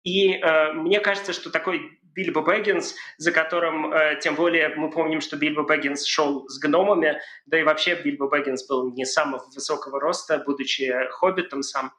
И 0.04 0.34
э, 0.34 0.74
мне 0.74 1.00
кажется, 1.00 1.32
что 1.32 1.52
такой 1.52 2.00
Бильбо 2.14 2.42
Бэггинс, 2.42 2.96
за 3.18 3.32
которым, 3.32 3.94
э, 3.94 4.20
тем 4.22 4.36
более, 4.36 4.70
мы 4.70 4.90
помним, 4.90 5.22
что 5.22 5.38
Бильбо 5.38 5.64
Бэггинс 5.64 6.06
шел 6.06 6.48
с 6.48 6.60
гномами, 6.60 7.20
да 7.46 7.60
и 7.60 7.64
вообще 7.64 7.96
Бильбо 7.96 8.28
Бэггинс 8.28 8.68
был 8.68 8.92
не 8.92 9.06
самого 9.06 9.44
высокого 9.54 10.00
роста, 10.00 10.44
будучи 10.46 10.94
хоббитом 11.12 11.64
сам. 11.64 11.94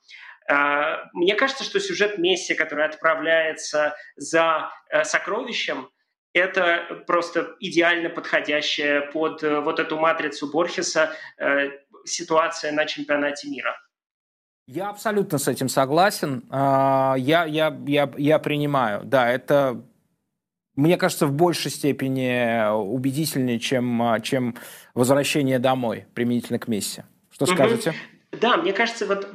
Э, 0.48 1.04
мне 1.12 1.34
кажется, 1.34 1.64
что 1.64 1.80
сюжет 1.80 2.18
Месси, 2.18 2.54
который 2.54 2.84
отправляется 2.84 3.96
за 4.16 4.70
э, 4.90 5.04
сокровищем, 5.04 5.90
это 6.34 7.04
просто 7.06 7.56
идеально 7.60 8.08
подходящая 8.08 9.02
под 9.02 9.42
вот 9.42 9.78
эту 9.78 9.98
матрицу 9.98 10.50
Борхеса 10.50 11.14
ситуация 12.06 12.72
на 12.72 12.86
чемпионате 12.86 13.50
мира. 13.50 13.76
Я 14.66 14.90
абсолютно 14.90 15.38
с 15.38 15.48
этим 15.48 15.68
согласен. 15.68 16.44
А, 16.48 17.16
я, 17.18 17.44
я, 17.44 17.76
я, 17.86 18.10
я 18.16 18.38
принимаю. 18.38 19.02
Да, 19.04 19.28
это, 19.28 19.84
мне 20.76 20.96
кажется, 20.96 21.26
в 21.26 21.32
большей 21.32 21.70
степени 21.70 22.70
убедительнее, 22.72 23.58
чем, 23.58 24.02
а, 24.02 24.20
чем 24.20 24.56
возвращение 24.94 25.58
домой 25.58 26.06
применительно 26.14 26.58
к 26.58 26.68
Месси. 26.68 27.02
Что 27.30 27.46
скажете? 27.46 27.94
Да, 28.40 28.56
мне 28.56 28.72
кажется, 28.72 29.06
вот 29.06 29.34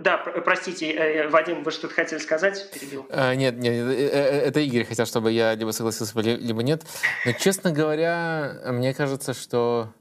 да, 0.00 0.18
простите, 0.44 1.28
Вадим, 1.28 1.62
вы 1.62 1.70
что-то 1.70 1.94
хотели 1.94 2.18
сказать? 2.18 2.70
Перебил. 2.72 3.06
А, 3.10 3.34
нет, 3.34 3.56
нет, 3.58 3.74
это 3.74 4.60
Игорь 4.60 4.84
хотел, 4.84 5.06
чтобы 5.06 5.32
я 5.32 5.54
либо 5.54 5.70
согласился, 5.70 6.18
либо 6.20 6.62
нет. 6.62 6.84
Но, 7.24 7.32
честно 7.32 7.70
говоря, 7.70 8.60
мне 8.66 8.92
кажется, 8.92 9.34
что 9.34 9.92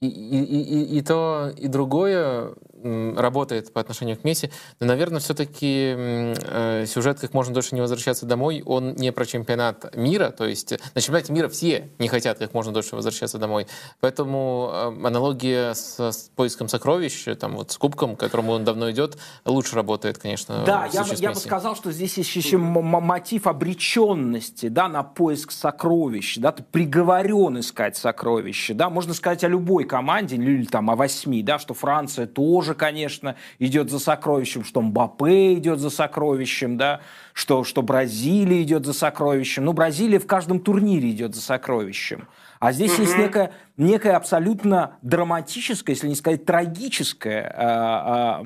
и, 0.00 0.08
и, 0.08 0.62
и, 0.62 0.98
и 0.98 1.02
то, 1.02 1.52
и 1.56 1.68
другое 1.68 2.54
работает 2.84 3.72
по 3.72 3.80
отношению 3.80 4.16
к 4.16 4.24
Месси, 4.24 4.50
но, 4.78 4.86
наверное, 4.86 5.20
все-таки 5.20 5.94
э, 5.96 6.84
сюжет 6.86 7.18
«Как 7.20 7.32
можно 7.32 7.54
дольше 7.54 7.74
не 7.74 7.80
возвращаться 7.80 8.26
домой», 8.26 8.62
он 8.66 8.94
не 8.94 9.10
про 9.10 9.24
чемпионат 9.24 9.96
мира, 9.96 10.30
то 10.30 10.44
есть 10.44 10.74
на 10.94 11.00
чемпионате 11.00 11.32
мира 11.32 11.48
все 11.48 11.90
не 11.98 12.08
хотят 12.08 12.38
как 12.38 12.52
можно 12.52 12.72
дольше 12.72 12.94
возвращаться 12.96 13.38
домой, 13.38 13.66
поэтому 14.00 14.70
э, 14.72 15.06
аналогия 15.06 15.72
с, 15.74 15.98
с 15.98 16.30
поиском 16.36 16.68
сокровищ, 16.68 17.24
там 17.38 17.56
вот 17.56 17.70
с 17.70 17.78
кубком, 17.78 18.16
к 18.16 18.20
которому 18.20 18.52
он 18.52 18.64
давно 18.64 18.90
идет, 18.90 19.16
лучше 19.44 19.76
работает, 19.76 20.18
конечно. 20.18 20.62
Да, 20.66 20.88
я, 20.92 21.04
я 21.16 21.30
бы 21.30 21.36
сказал, 21.36 21.76
что 21.76 21.90
здесь 21.90 22.18
есть 22.18 22.36
еще 22.36 22.58
мотив 22.58 23.46
обреченности, 23.46 24.68
да, 24.68 24.88
на 24.88 25.02
поиск 25.02 25.52
сокровищ, 25.52 26.36
да, 26.36 26.52
ты 26.52 26.62
приговорен 26.62 27.58
искать 27.60 27.96
сокровища, 27.96 28.74
да, 28.74 28.90
можно 28.90 29.14
сказать 29.14 29.42
о 29.44 29.48
любой 29.48 29.84
команде, 29.84 30.36
или 30.36 30.66
там 30.66 30.90
о 30.90 30.96
восьми, 30.96 31.42
да, 31.42 31.58
что 31.58 31.74
Франция 31.74 32.26
тоже 32.26 32.73
конечно, 32.74 33.36
идет 33.58 33.90
за 33.90 33.98
сокровищем, 33.98 34.64
что 34.64 34.80
Мбаппе 34.82 35.54
идет 35.54 35.78
за 35.78 35.90
сокровищем, 35.90 36.76
да, 36.76 37.00
что, 37.32 37.64
что 37.64 37.82
Бразилия 37.82 38.62
идет 38.62 38.84
за 38.84 38.92
сокровищем. 38.92 39.64
Ну, 39.64 39.72
Бразилия 39.72 40.18
в 40.18 40.26
каждом 40.26 40.60
турнире 40.60 41.10
идет 41.10 41.34
за 41.34 41.40
сокровищем. 41.40 42.28
А 42.60 42.72
здесь 42.72 42.94
угу. 42.94 43.02
есть 43.02 43.18
некая, 43.18 43.52
некая 43.76 44.16
абсолютно 44.16 44.96
драматическая, 45.02 45.94
если 45.94 46.08
не 46.08 46.14
сказать 46.14 46.44
трагическая 46.44 47.54
а, 47.56 48.40
а, 48.40 48.44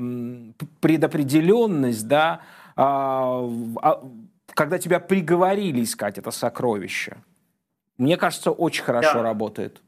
предопределенность, 0.81 2.07
да, 2.09 2.41
а, 2.77 3.49
когда 4.55 4.79
тебя 4.79 4.99
приговорили 4.99 5.85
искать 5.85 6.19
это 6.19 6.31
сокровище. 6.31 7.19
Мне 7.97 8.17
кажется, 8.17 8.51
очень 8.51 8.85
хорошо 8.85 9.15
да. 9.15 9.23
работает. 9.23 9.83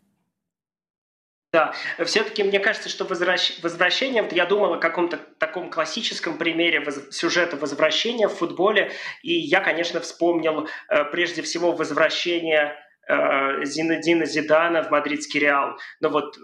Да, 1.53 1.75
все-таки 2.05 2.45
мне 2.45 2.61
кажется, 2.61 2.89
что 2.89 3.05
возвращ... 3.05 3.61
возвращение, 3.61 4.23
вот 4.23 4.33
я 4.33 4.47
думал 4.47 4.75
о 4.75 4.79
каком-то 4.79 5.17
таком 5.17 5.69
классическом 5.69 6.39
примере 6.39 6.79
воз... 6.79 7.11
сюжета 7.11 7.57
возвращения 7.57 8.29
в 8.29 8.35
футболе, 8.35 8.93
и 9.23 9.33
я, 9.33 9.61
конечно, 9.61 10.01
вспомнил 10.01 10.69
э, 10.89 11.05
прежде 11.07 11.43
всего 11.43 11.73
возвращение 11.73 12.77
э, 13.09 13.65
Зинедина 13.65 14.27
Зидана 14.27 14.85
в 14.85 14.93
мадридский 14.93 15.41
Реал. 15.41 15.77
Но 16.01 16.11
вот 16.11 16.37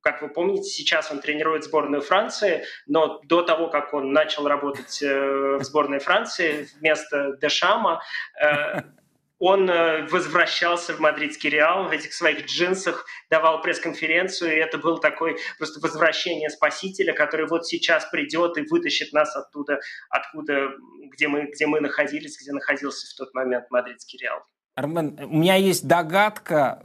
как 0.00 0.20
вы 0.20 0.28
помните, 0.28 0.64
сейчас 0.64 1.10
он 1.10 1.20
тренирует 1.20 1.64
сборную 1.64 2.02
Франции, 2.02 2.64
но 2.86 3.20
до 3.24 3.42
того, 3.42 3.68
как 3.68 3.94
он 3.94 4.12
начал 4.12 4.46
работать 4.46 5.02
э, 5.02 5.56
в 5.58 5.64
сборной 5.64 5.98
Франции 5.98 6.68
вместо 6.78 7.36
Дешама, 7.40 8.02
э, 8.40 8.80
он 9.44 9.68
э, 9.68 10.06
возвращался 10.06 10.94
в 10.94 11.00
мадридский 11.00 11.50
Реал 11.50 11.88
в 11.88 11.90
этих 11.90 12.14
своих 12.14 12.46
джинсах, 12.46 13.04
давал 13.28 13.60
пресс-конференцию, 13.60 14.54
и 14.54 14.58
это 14.58 14.78
был 14.78 14.98
такой 14.98 15.36
просто 15.58 15.80
возвращение 15.80 16.48
спасителя, 16.48 17.12
который 17.12 17.46
вот 17.46 17.66
сейчас 17.66 18.06
придет 18.10 18.56
и 18.56 18.62
вытащит 18.62 19.12
нас 19.12 19.36
оттуда, 19.36 19.80
откуда, 20.08 20.70
где 21.12 21.28
мы, 21.28 21.50
где 21.52 21.66
мы 21.66 21.80
находились, 21.80 22.40
где 22.40 22.52
находился 22.52 23.06
в 23.06 23.18
тот 23.18 23.34
момент 23.34 23.70
мадридский 23.70 24.18
Реал. 24.18 24.40
Армен, 24.76 25.18
у 25.22 25.36
меня 25.36 25.56
есть 25.56 25.86
догадка, 25.86 26.82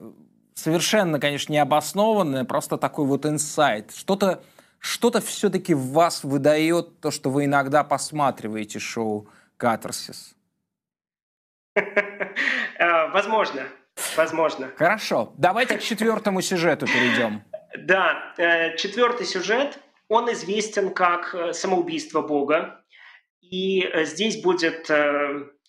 совершенно, 0.54 1.18
конечно, 1.18 1.54
необоснованная, 1.54 2.44
просто 2.44 2.78
такой 2.78 3.06
вот 3.06 3.26
инсайт. 3.26 3.94
Что-то 3.96 4.44
что-то 4.80 5.22
все-таки 5.22 5.74
в 5.74 5.92
вас 5.92 6.24
выдает 6.26 7.00
то, 7.00 7.12
что 7.12 7.30
вы 7.30 7.46
иногда 7.46 7.86
посматриваете 7.86 8.80
шоу 8.80 9.28
«Катарсис». 9.58 10.36
Э, 12.80 13.10
возможно, 13.12 13.64
возможно. 14.16 14.72
Хорошо, 14.78 15.34
давайте 15.38 15.78
к 15.78 15.82
четвертому 15.82 16.42
сюжету 16.42 16.86
перейдем. 16.86 17.44
Да, 17.78 18.34
э, 18.38 18.78
четвертый 18.78 19.26
сюжет, 19.26 19.80
он 20.08 20.32
известен 20.32 20.94
как 20.94 21.36
э, 21.36 21.52
самоубийство 21.54 22.22
Бога. 22.22 22.82
И 23.42 23.90
здесь 24.04 24.42
будет 24.42 24.92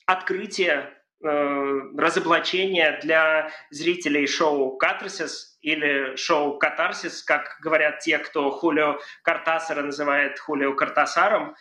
открытие, 0.07 0.93
разоблачение 1.23 2.99
для 3.03 3.51
зрителей 3.71 4.27
шоу 4.27 4.77
«Катарсис» 4.77 5.59
или 5.63 6.15
шоу 6.17 6.59
«Катарсис», 6.59 7.23
как 7.23 7.57
говорят 7.63 8.01
те, 8.01 8.19
кто 8.19 8.51
Хулио 8.51 8.99
Картасара 9.23 9.83
называет 9.83 10.39
Хулио 10.39 10.75
Картасаром 10.75 11.57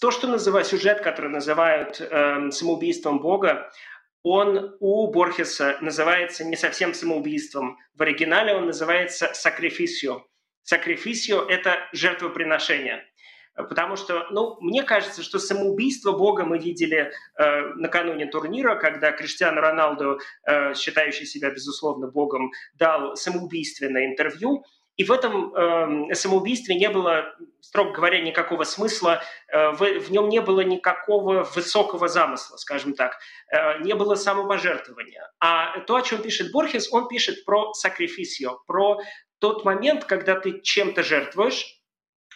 то, 0.00 0.10
что 0.10 0.26
называют 0.26 0.68
сюжет, 0.68 1.00
который 1.00 1.30
называют 1.30 2.00
э, 2.00 2.50
самоубийством 2.50 3.20
Бога, 3.20 3.70
он 4.22 4.76
у 4.80 5.06
Борхеса 5.10 5.78
называется 5.80 6.44
не 6.44 6.56
совсем 6.56 6.94
самоубийством. 6.94 7.78
В 7.94 8.02
оригинале 8.02 8.54
он 8.54 8.66
называется 8.66 9.30
сакрифисио. 9.32 10.24
Сакрифисио– 10.64 11.44
это 11.48 11.78
жертвоприношение. 11.92 13.04
Потому 13.54 13.96
что, 13.96 14.26
ну, 14.30 14.56
мне 14.60 14.82
кажется, 14.82 15.22
что 15.22 15.38
самоубийство 15.38 16.12
Бога 16.12 16.44
мы 16.44 16.58
видели 16.58 17.10
э, 17.36 17.60
накануне 17.76 18.26
турнира, 18.26 18.76
когда 18.76 19.12
Криштиану 19.12 19.60
Роналду, 19.60 20.20
э, 20.46 20.74
считающий 20.74 21.26
себя, 21.26 21.50
безусловно, 21.50 22.08
Богом, 22.08 22.50
дал 22.74 23.16
самоубийственное 23.16 24.06
интервью– 24.06 24.64
и 24.98 25.04
в 25.04 25.12
этом 25.12 25.54
э, 25.54 26.14
самоубийстве 26.14 26.74
не 26.74 26.90
было, 26.90 27.32
строго 27.60 27.92
говоря, 27.92 28.20
никакого 28.20 28.64
смысла, 28.64 29.22
э, 29.46 29.70
в, 29.70 29.78
в 29.78 30.10
нем 30.10 30.28
не 30.28 30.40
было 30.40 30.60
никакого 30.62 31.44
высокого 31.54 32.08
замысла, 32.08 32.56
скажем 32.56 32.94
так, 32.94 33.16
э, 33.52 33.78
не 33.84 33.94
было 33.94 34.16
самопожертвования. 34.16 35.30
А 35.38 35.78
то, 35.82 35.94
о 35.94 36.02
чем 36.02 36.20
пишет 36.20 36.50
Борхес, 36.50 36.92
он 36.92 37.06
пишет 37.06 37.44
про 37.44 37.72
сакрифисио, 37.74 38.58
про 38.66 38.98
тот 39.38 39.64
момент, 39.64 40.04
когда 40.04 40.34
ты 40.34 40.60
чем-то 40.60 41.04
жертвуешь 41.04 41.80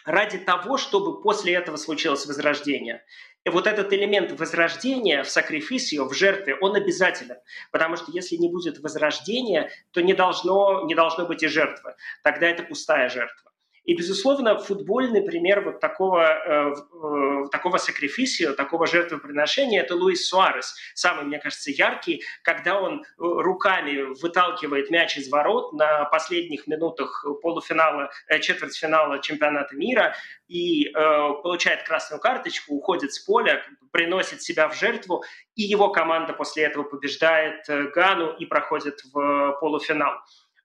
ради 0.05 0.37
того, 0.37 0.77
чтобы 0.77 1.21
после 1.21 1.55
этого 1.55 1.75
случилось 1.75 2.25
возрождение. 2.25 3.03
И 3.45 3.49
вот 3.49 3.67
этот 3.67 3.91
элемент 3.91 4.31
возрождения 4.39 5.23
в 5.23 5.29
сакрифисио, 5.29 6.05
в 6.07 6.13
жертве, 6.13 6.55
он 6.61 6.75
обязателен. 6.75 7.37
Потому 7.71 7.97
что 7.97 8.11
если 8.11 8.35
не 8.37 8.49
будет 8.49 8.79
возрождения, 8.79 9.69
то 9.91 10.01
не 10.01 10.13
должно, 10.13 10.85
не 10.85 10.95
должно 10.95 11.25
быть 11.25 11.43
и 11.43 11.47
жертвы. 11.47 11.95
Тогда 12.23 12.47
это 12.47 12.63
пустая 12.63 13.09
жертва. 13.09 13.52
И, 13.83 13.95
безусловно, 13.95 14.57
футбольный 14.57 15.21
пример 15.21 15.61
вот 15.61 15.81
такого, 15.81 16.21
э, 16.23 16.73
э, 16.73 17.49
такого 17.51 17.77
сакрифисио, 17.77 18.53
такого 18.53 18.87
жертвоприношения– 18.87 19.81
это 19.83 19.95
Луис 19.95 20.25
Суарес. 20.27 20.75
Самый, 20.93 21.25
мне 21.25 21.37
кажется, 21.37 21.69
яркий, 21.69 22.23
когда 22.43 22.79
он 22.79 23.01
э, 23.01 23.03
руками 23.17 24.13
выталкивает 24.21 24.89
мяч 24.89 25.17
из 25.17 25.29
ворот 25.29 25.73
на 25.73 26.05
последних 26.05 26.65
минутах 26.65 27.25
полуфинала, 27.41 28.09
э, 28.27 28.39
четвертьфинала 28.39 29.21
чемпионата 29.21 29.75
мира 29.75 30.15
и 30.47 30.87
э, 30.87 30.91
получает 30.93 31.83
красную 31.83 32.21
карточку, 32.21 32.75
уходит 32.75 33.11
с 33.11 33.19
поля, 33.19 33.65
приносит 33.91 34.41
себя 34.41 34.69
в 34.69 34.77
жертву, 34.77 35.25
и 35.55 35.63
его 35.63 35.89
команда 35.89 36.31
после 36.31 36.63
этого 36.63 36.83
побеждает 36.83 37.65
Гану 37.93 38.31
и 38.31 38.45
проходит 38.45 39.01
в 39.11 39.57
полуфинал. 39.59 40.13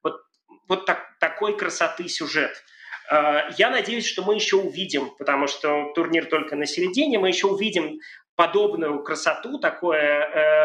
Вот, 0.05 0.23
вот 0.69 0.87
так, 0.87 1.19
такой 1.19 1.57
красоты 1.57 2.07
сюжет– 2.09 2.63
я 3.11 3.71
надеюсь, 3.71 4.07
что 4.07 4.23
мы 4.23 4.35
еще 4.35 4.57
увидим, 4.57 5.11
потому 5.17 5.47
что 5.47 5.93
турнир 5.95 6.27
только 6.27 6.57
на 6.57 6.67
середине, 6.67 7.19
мы 7.19 7.29
еще 7.29 7.47
увидим 7.47 8.01
подобную 8.39 9.03
красоту, 9.03 9.59
такое 9.59 9.99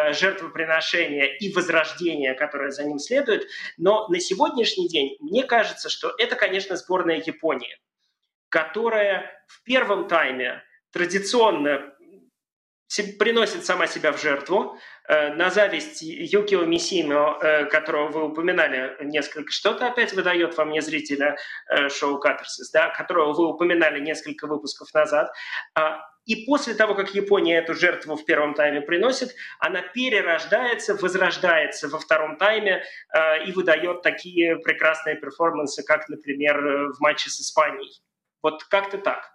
э, 0.09 0.13
жертвоприношение 0.13 1.35
и 1.37 1.51
возрождение, 1.51 2.35
которое 2.35 2.69
за 2.69 2.83
ним 2.83 2.99
следует. 2.99 3.47
Но 3.77 4.07
на 4.09 4.19
сегодняшний 4.19 4.87
день 4.87 5.17
мне 5.19 5.43
кажется, 5.43 5.89
что 5.89 6.13
это, 6.19 6.35
конечно, 6.35 6.75
сборная 6.75 7.23
Японии, 7.25 7.75
которая 8.49 9.31
в 9.47 9.63
первом 9.63 10.07
тайме 10.07 10.61
традиционно 10.91 11.92
приносит 13.01 13.65
сама 13.65 13.87
себя 13.87 14.11
в 14.11 14.21
жертву, 14.21 14.77
Э, 15.05 15.33
на 15.33 15.49
зависть 15.49 16.01
Юкио 16.01 16.63
Мисино, 16.63 17.37
э, 17.41 17.65
которого 17.65 18.07
вы 18.07 18.23
упоминали 18.23 18.95
несколько, 19.01 19.51
что-то 19.51 19.87
опять 19.87 20.13
выдает 20.13 20.55
во 20.55 20.63
мне 20.63 20.81
зрителя 20.81 21.35
э, 21.69 21.89
шоу 21.89 22.19
Катарсис, 22.19 22.71
да, 22.71 22.89
которого 22.89 23.33
вы 23.33 23.47
упоминали 23.49 23.99
несколько 23.99 24.47
выпусков 24.47 24.93
назад. 24.93 25.29
А, 25.75 25.99
и 26.25 26.45
после 26.45 26.73
того, 26.73 26.95
как 26.95 27.13
Япония 27.13 27.57
эту 27.57 27.73
жертву 27.73 28.15
в 28.15 28.23
первом 28.23 28.53
тайме 28.53 28.79
приносит, 28.79 29.35
она 29.59 29.81
перерождается, 29.81 30.95
возрождается 30.95 31.89
во 31.89 31.99
втором 31.99 32.37
тайме 32.37 32.81
и 33.45 33.51
выдает 33.51 34.03
такие 34.03 34.55
прекрасные 34.55 35.17
перформансы, 35.17 35.83
как, 35.83 36.07
например, 36.07 36.93
в 36.93 37.01
матче 37.01 37.29
с 37.29 37.41
Испанией. 37.41 38.01
Вот 38.41 38.63
как-то 38.63 38.99
так. 38.99 39.32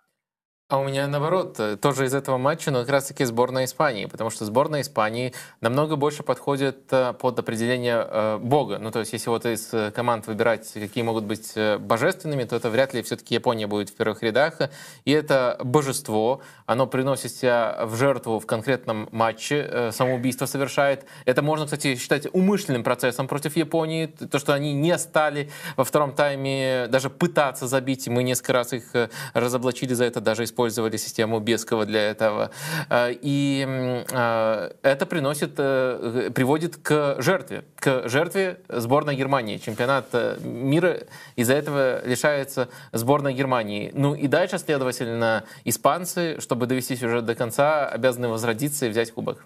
А 0.71 0.77
у 0.77 0.85
меня 0.85 1.07
наоборот, 1.07 1.59
э, 1.61 1.79
тоже 1.79 2.05
из 2.05 2.13
этого 2.13 2.37
матча, 2.37 2.71
но 2.71 2.81
как 2.81 2.91
раз-таки 2.91 3.25
сборная 3.25 3.65
Испании, 3.65 4.05
потому 4.05 4.29
что 4.29 4.45
сборная 4.45 4.83
Испании 4.83 5.33
намного 5.63 5.97
больше 5.97 6.23
подходит 6.23 6.81
э, 6.91 7.15
под 7.15 7.39
определение 7.39 8.07
э, 8.07 8.37
Бога. 8.37 8.79
Ну, 8.79 8.91
то 8.91 8.99
есть, 8.99 9.15
если 9.15 9.31
вот 9.31 9.47
из 9.47 9.73
команд 9.95 10.27
выбирать, 10.27 10.71
какие 10.75 11.03
могут 11.03 11.25
быть 11.25 11.55
божественными, 11.79 12.45
то 12.45 12.55
это 12.55 12.69
вряд 12.69 12.93
ли 12.93 13.01
все-таки 13.01 13.35
Япония 13.35 13.67
будет 13.67 13.89
в 13.89 13.95
первых 13.95 14.23
рядах. 14.23 14.59
И 15.07 15.11
это 15.11 15.59
божество, 15.65 16.43
оно 16.67 16.87
приносит 16.87 17.33
себя 17.33 17.87
в 17.87 17.97
жертву 17.97 18.39
в 18.39 18.45
конкретном 18.45 19.09
матче, 19.11 19.89
самоубийство 19.93 20.45
совершает. 20.45 21.07
Это 21.25 21.41
можно, 21.41 21.65
кстати, 21.65 21.97
считать 21.97 22.27
умышленным 22.31 22.85
процессом 22.85 23.27
против 23.27 23.57
Японии. 23.57 24.05
То, 24.05 24.39
что 24.39 24.53
они 24.53 24.75
не 24.75 24.99
стали 24.99 25.49
во 25.77 25.85
втором 25.85 26.13
тайме 26.13 26.89
даже 26.89 27.09
пытаться 27.09 27.67
забить, 27.67 28.07
мы 28.09 28.23
несколько 28.23 28.53
раз 28.53 28.75
их 28.75 28.93
разоблачили 29.33 29.95
за 29.95 30.05
это, 30.05 30.21
даже 30.21 30.45
из 30.45 30.58
использовали 30.59 30.97
систему 30.97 31.39
Бескова 31.39 31.87
для 31.87 32.11
этого. 32.11 32.51
А, 32.89 33.11
и 33.11 33.65
а, 34.13 34.73
это 34.83 35.07
приносит, 35.07 35.53
э, 35.59 36.31
приводит 36.35 36.77
к 36.77 37.17
жертве, 37.21 37.65
к 37.77 38.09
жертве 38.09 38.59
сборной 38.69 39.15
Германии. 39.15 39.59
Чемпионат 39.59 40.07
э, 40.13 40.37
мира 40.43 40.99
из-за 41.37 41.55
этого 41.55 42.05
лишается 42.05 42.69
сборной 42.93 43.35
Германии. 43.35 43.93
Ну 43.95 44.15
и 44.15 44.27
дальше, 44.27 44.59
следовательно, 44.59 45.45
испанцы, 45.65 46.41
чтобы 46.41 46.67
довести 46.67 46.97
сюжет 46.97 47.25
до 47.25 47.37
конца, 47.37 47.87
обязаны 47.87 48.29
возродиться 48.29 48.87
и 48.87 48.89
взять 48.89 49.13
кубок. 49.13 49.45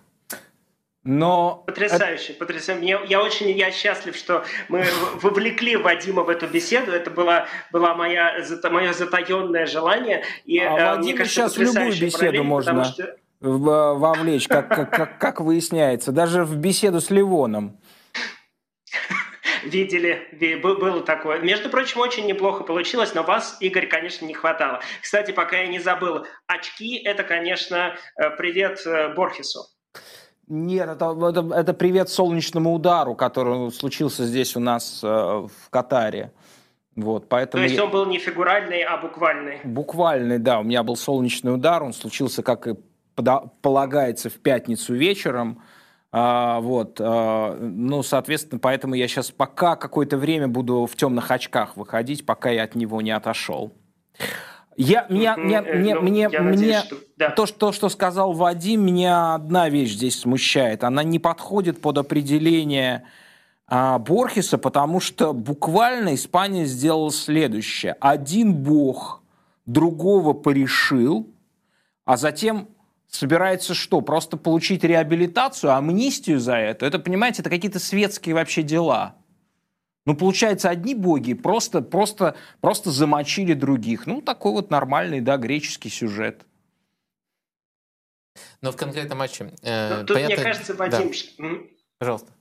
Но 1.04 1.64
потрясающе, 1.66 2.32
это... 2.32 2.38
потрясающе. 2.38 2.86
Я, 2.86 3.00
я 3.02 3.22
очень 3.22 3.50
я 3.50 3.72
счастлив, 3.72 4.14
что 4.14 4.44
мы 4.68 4.84
вовлекли 5.14 5.76
Вадима 5.76 6.22
в 6.22 6.28
эту 6.28 6.46
беседу. 6.46 6.92
Это 6.92 7.10
была 7.10 7.48
была 7.72 7.94
моя 7.94 8.36
мое 8.70 8.92
затаенное 8.92 9.66
желание. 9.66 10.22
И, 10.44 10.60
а 10.60 10.94
э, 10.94 10.96
Вадим 10.96 11.16
кажется, 11.16 11.34
сейчас 11.34 11.56
в 11.56 11.60
любую 11.60 12.00
беседу 12.00 12.44
можно 12.44 12.84
что... 12.84 13.16
вовлечь, 13.40 14.46
как, 14.46 14.68
как, 14.68 14.90
как, 14.90 15.18
как 15.18 15.40
выясняется, 15.40 16.12
даже 16.12 16.44
в 16.44 16.56
беседу 16.56 17.00
с 17.00 17.10
Ливоном. 17.10 17.80
Видели, 19.64 20.28
было 20.60 21.02
такое. 21.02 21.38
Между 21.38 21.68
прочим, 21.68 22.00
очень 22.00 22.26
неплохо 22.26 22.64
получилось, 22.64 23.14
но 23.14 23.22
вас, 23.22 23.56
Игорь, 23.60 23.86
конечно, 23.86 24.24
не 24.24 24.34
хватало. 24.34 24.80
Кстати, 25.00 25.30
пока 25.30 25.58
я 25.58 25.66
не 25.66 25.78
забыл, 25.78 26.26
очки– 26.46 26.96
это, 27.04 27.22
конечно, 27.22 27.96
э, 28.16 28.30
привет 28.30 28.84
э, 28.86 29.14
Борхесу. 29.14 29.71
Нет, 30.48 30.88
это, 30.88 31.16
это, 31.28 31.54
это 31.54 31.74
привет 31.74 32.08
солнечному 32.08 32.74
удару, 32.74 33.14
который 33.14 33.70
случился 33.70 34.24
здесь 34.24 34.56
у 34.56 34.60
нас 34.60 35.00
э, 35.02 35.06
в 35.06 35.70
Катаре. 35.70 36.32
Вот, 36.94 37.28
поэтому 37.28 37.62
То 37.62 37.68
есть 37.68 37.80
он 37.80 37.90
был 37.90 38.04
не 38.06 38.18
фигуральный, 38.18 38.82
а 38.82 38.98
буквальный? 38.98 39.60
Буквальный, 39.64 40.38
да. 40.38 40.60
У 40.60 40.62
меня 40.62 40.82
был 40.82 40.96
солнечный 40.96 41.54
удар, 41.54 41.82
он 41.82 41.94
случился, 41.94 42.42
как 42.42 42.66
и 42.66 42.74
полагается, 43.62 44.28
в 44.28 44.34
пятницу 44.34 44.94
вечером. 44.94 45.62
А, 46.10 46.60
вот, 46.60 47.00
а, 47.00 47.56
ну, 47.58 48.02
соответственно, 48.02 48.58
поэтому 48.58 48.94
я 48.94 49.08
сейчас 49.08 49.30
пока 49.30 49.76
какое-то 49.76 50.18
время 50.18 50.48
буду 50.48 50.84
в 50.84 50.94
темных 50.96 51.30
очках 51.30 51.76
выходить, 51.76 52.26
пока 52.26 52.50
я 52.50 52.64
от 52.64 52.74
него 52.74 53.00
не 53.00 53.12
отошел. 53.12 53.72
Я, 54.76 55.06
меня, 55.08 55.36
меня, 55.36 55.62
э, 55.62 55.78
мне, 55.78 55.94
ну, 55.94 56.00
мне, 56.02 56.28
мне 56.28 56.40
надеюсь, 56.40 56.84
что... 56.84 56.96
Да. 57.16 57.30
То, 57.30 57.46
что, 57.46 57.72
что 57.72 57.88
сказал 57.88 58.32
Вадим, 58.32 58.84
меня 58.84 59.34
одна 59.34 59.68
вещь 59.68 59.92
здесь 59.92 60.20
смущает. 60.20 60.84
Она 60.84 61.02
не 61.02 61.18
подходит 61.18 61.80
под 61.80 61.98
определение 61.98 63.04
а, 63.66 63.98
Борхеса, 63.98 64.58
потому 64.58 65.00
что 65.00 65.32
буквально 65.32 66.14
Испания 66.14 66.64
сделала 66.64 67.12
следующее. 67.12 67.96
Один 68.00 68.54
бог 68.54 69.22
другого 69.66 70.32
порешил, 70.32 71.30
а 72.04 72.16
затем 72.16 72.68
собирается 73.08 73.74
что? 73.74 74.00
Просто 74.00 74.36
получить 74.36 74.84
реабилитацию, 74.84 75.74
амнистию 75.74 76.40
за 76.40 76.56
это? 76.56 76.86
Это, 76.86 76.98
понимаете, 76.98 77.42
это 77.42 77.50
какие-то 77.50 77.78
светские 77.78 78.34
вообще 78.34 78.62
дела. 78.62 79.14
Ну, 80.04 80.16
получается, 80.16 80.68
одни 80.68 80.94
боги 80.94 81.34
просто, 81.34 81.80
просто, 81.80 82.36
просто 82.60 82.90
замочили 82.90 83.54
других. 83.54 84.06
Ну, 84.06 84.20
такой 84.20 84.52
вот 84.52 84.70
нормальный, 84.70 85.20
да, 85.20 85.36
греческий 85.36 85.90
сюжет. 85.90 86.44
Но 88.60 88.72
в 88.72 88.76
конкретном 88.76 89.18
матче... 89.18 89.52
Э, 89.62 90.00
ну, 90.00 90.06
Тут, 90.06 90.16
понятно... 90.16 90.34
мне 90.34 90.44
кажется, 90.44 90.74
Вадим... 90.74 91.12
Да. 91.38 91.48
Пожалуйста. 91.98 92.32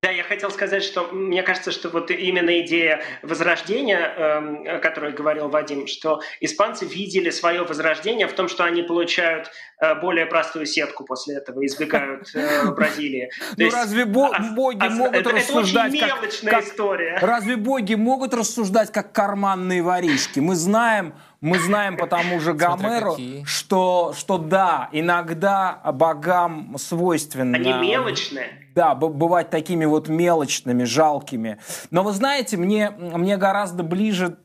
Да, 0.00 0.10
я 0.10 0.22
хотел 0.22 0.52
сказать, 0.52 0.84
что 0.84 1.08
мне 1.10 1.42
кажется, 1.42 1.72
что 1.72 1.88
вот 1.88 2.12
именно 2.12 2.60
идея 2.60 3.02
возрождения, 3.22 3.98
э, 3.98 4.76
о 4.76 4.78
которой 4.78 5.12
говорил 5.12 5.48
Вадим, 5.48 5.88
что 5.88 6.20
испанцы 6.40 6.84
видели 6.86 7.30
свое 7.30 7.64
возрождение 7.64 8.28
в 8.28 8.32
том, 8.32 8.46
что 8.46 8.62
они 8.62 8.82
получают 8.82 9.50
э, 9.80 9.96
более 9.96 10.26
простую 10.26 10.66
сетку 10.66 11.04
после 11.04 11.38
этого, 11.38 11.66
избегают 11.66 12.30
э, 12.36 12.70
Бразилии. 12.70 13.30
Ну 13.56 13.70
разве 13.70 14.04
боги 14.04 14.88
могут 14.88 15.26
рассуждать 15.26 15.92
Это 15.92 16.04
очень 16.04 16.46
мелочная 16.46 16.60
история. 16.60 17.18
Разве 17.20 17.56
боги 17.56 17.94
могут 17.94 18.34
рассуждать 18.34 18.92
как 18.92 19.12
карманные 19.12 19.82
воришки? 19.82 20.38
Мы 20.38 20.54
знаем, 20.54 21.12
мы 21.40 21.58
знаем 21.58 21.96
по 21.96 22.06
тому 22.06 22.40
же 22.40 22.52
Гомеру, 22.52 23.16
что, 23.44 24.12
что 24.16 24.38
да, 24.38 24.88
иногда 24.92 25.80
богам 25.92 26.76
свойственно... 26.78 27.56
Они 27.56 27.72
мелочные 27.72 28.68
да, 28.78 28.94
бывать 28.94 29.50
такими 29.50 29.86
вот 29.86 30.06
мелочными, 30.06 30.84
жалкими. 30.84 31.58
Но 31.90 32.04
вы 32.04 32.12
знаете, 32.12 32.56
мне, 32.56 32.90
мне 32.90 33.36
гораздо 33.36 33.82
ближе 33.82 34.38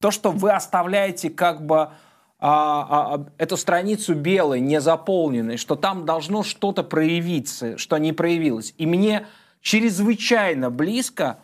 то, 0.00 0.12
что 0.12 0.30
вы 0.30 0.52
оставляете 0.52 1.30
как 1.30 1.66
бы 1.66 1.76
а, 1.76 1.90
а, 2.38 3.14
а, 3.14 3.26
эту 3.38 3.56
страницу 3.56 4.14
белой, 4.14 4.60
не 4.60 4.80
заполненной, 4.80 5.56
что 5.56 5.74
там 5.74 6.04
должно 6.04 6.44
что-то 6.44 6.84
проявиться, 6.84 7.76
что 7.76 7.98
не 7.98 8.12
проявилось. 8.12 8.72
И 8.78 8.86
мне 8.86 9.26
чрезвычайно 9.62 10.70
близко, 10.70 11.38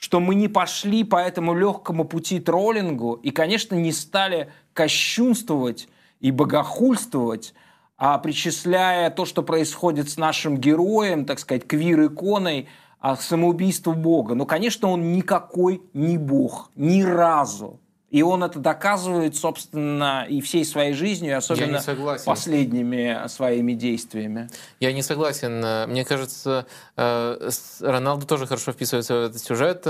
что 0.00 0.18
мы 0.18 0.34
не 0.34 0.48
пошли 0.48 1.04
по 1.04 1.16
этому 1.16 1.54
легкому 1.54 2.04
пути 2.04 2.40
троллингу 2.40 3.14
и, 3.14 3.30
конечно, 3.30 3.76
не 3.76 3.92
стали 3.92 4.50
кощунствовать 4.72 5.88
и 6.18 6.32
богохульствовать 6.32 7.54
а 8.02 8.16
причисляя 8.16 9.10
то, 9.10 9.26
что 9.26 9.42
происходит 9.42 10.08
с 10.08 10.16
нашим 10.16 10.56
героем, 10.56 11.26
так 11.26 11.38
сказать, 11.38 11.66
квир-иконой, 11.66 12.66
а 12.98 13.14
самоубийству 13.14 13.92
Бога. 13.92 14.34
Но, 14.34 14.46
конечно, 14.46 14.88
он 14.88 15.12
никакой 15.12 15.82
не 15.92 16.16
Бог, 16.16 16.70
ни 16.76 17.02
разу. 17.02 17.78
И 18.10 18.22
он 18.22 18.42
это 18.42 18.58
доказывает, 18.58 19.36
собственно, 19.36 20.26
и 20.28 20.40
всей 20.40 20.64
своей 20.64 20.94
жизнью, 20.94 21.38
особенно 21.38 21.80
последними 22.24 23.28
своими 23.28 23.72
действиями. 23.72 24.48
Я 24.80 24.92
не 24.92 25.02
согласен. 25.02 25.88
Мне 25.90 26.04
кажется, 26.04 26.66
э, 26.96 27.50
Роналду 27.80 28.26
тоже 28.26 28.46
хорошо 28.46 28.72
вписывается 28.72 29.14
в 29.14 29.24
этот 29.26 29.42
сюжет. 29.42 29.86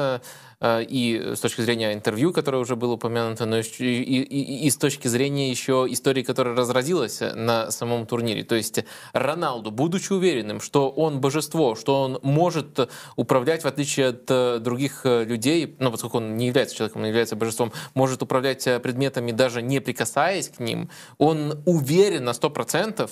Э, 0.61 0.83
и 0.83 1.35
с 1.35 1.41
точки 1.41 1.63
зрения 1.63 1.95
интервью, 1.95 2.33
которое 2.33 2.59
уже 2.59 2.77
было 2.77 2.95
упомянуто, 2.95 3.47
но 3.47 3.59
и, 3.59 3.63
и, 3.63 4.23
и, 4.23 4.67
и 4.67 4.71
с 4.71 4.77
точки 4.77 5.09
зрения 5.09 5.51
еще 5.51 5.87
истории, 5.89 6.23
которая 6.23 6.55
разразилась 6.55 7.21
на 7.35 7.71
самом 7.71 8.07
турнире. 8.07 8.45
То 8.45 8.55
есть 8.55 8.85
Роналду, 9.13 9.71
будучи 9.71 10.13
уверенным, 10.13 10.61
что 10.61 10.91
он 10.91 11.21
божество, 11.21 11.75
что 11.75 12.03
он 12.03 12.19
может 12.23 12.91
управлять, 13.17 13.65
в 13.65 13.67
отличие 13.67 14.09
от 14.09 14.31
э, 14.31 14.59
других 14.59 15.03
э, 15.05 15.25
людей, 15.25 15.77
ну, 15.79 15.91
поскольку 15.91 16.19
он 16.19 16.37
не 16.37 16.49
является 16.49 16.77
человеком, 16.77 17.03
он 17.03 17.09
является 17.09 17.37
божеством, 17.37 17.73
может 17.95 18.23
управлять 18.23 18.65
предметами, 18.83 19.33
даже 19.33 19.63
не 19.63 19.81
прикасаясь 19.81 20.49
к 20.49 20.61
ним, 20.61 20.91
он 21.19 21.63
уверен 21.65 22.25
на 22.25 22.31
100%, 22.31 23.09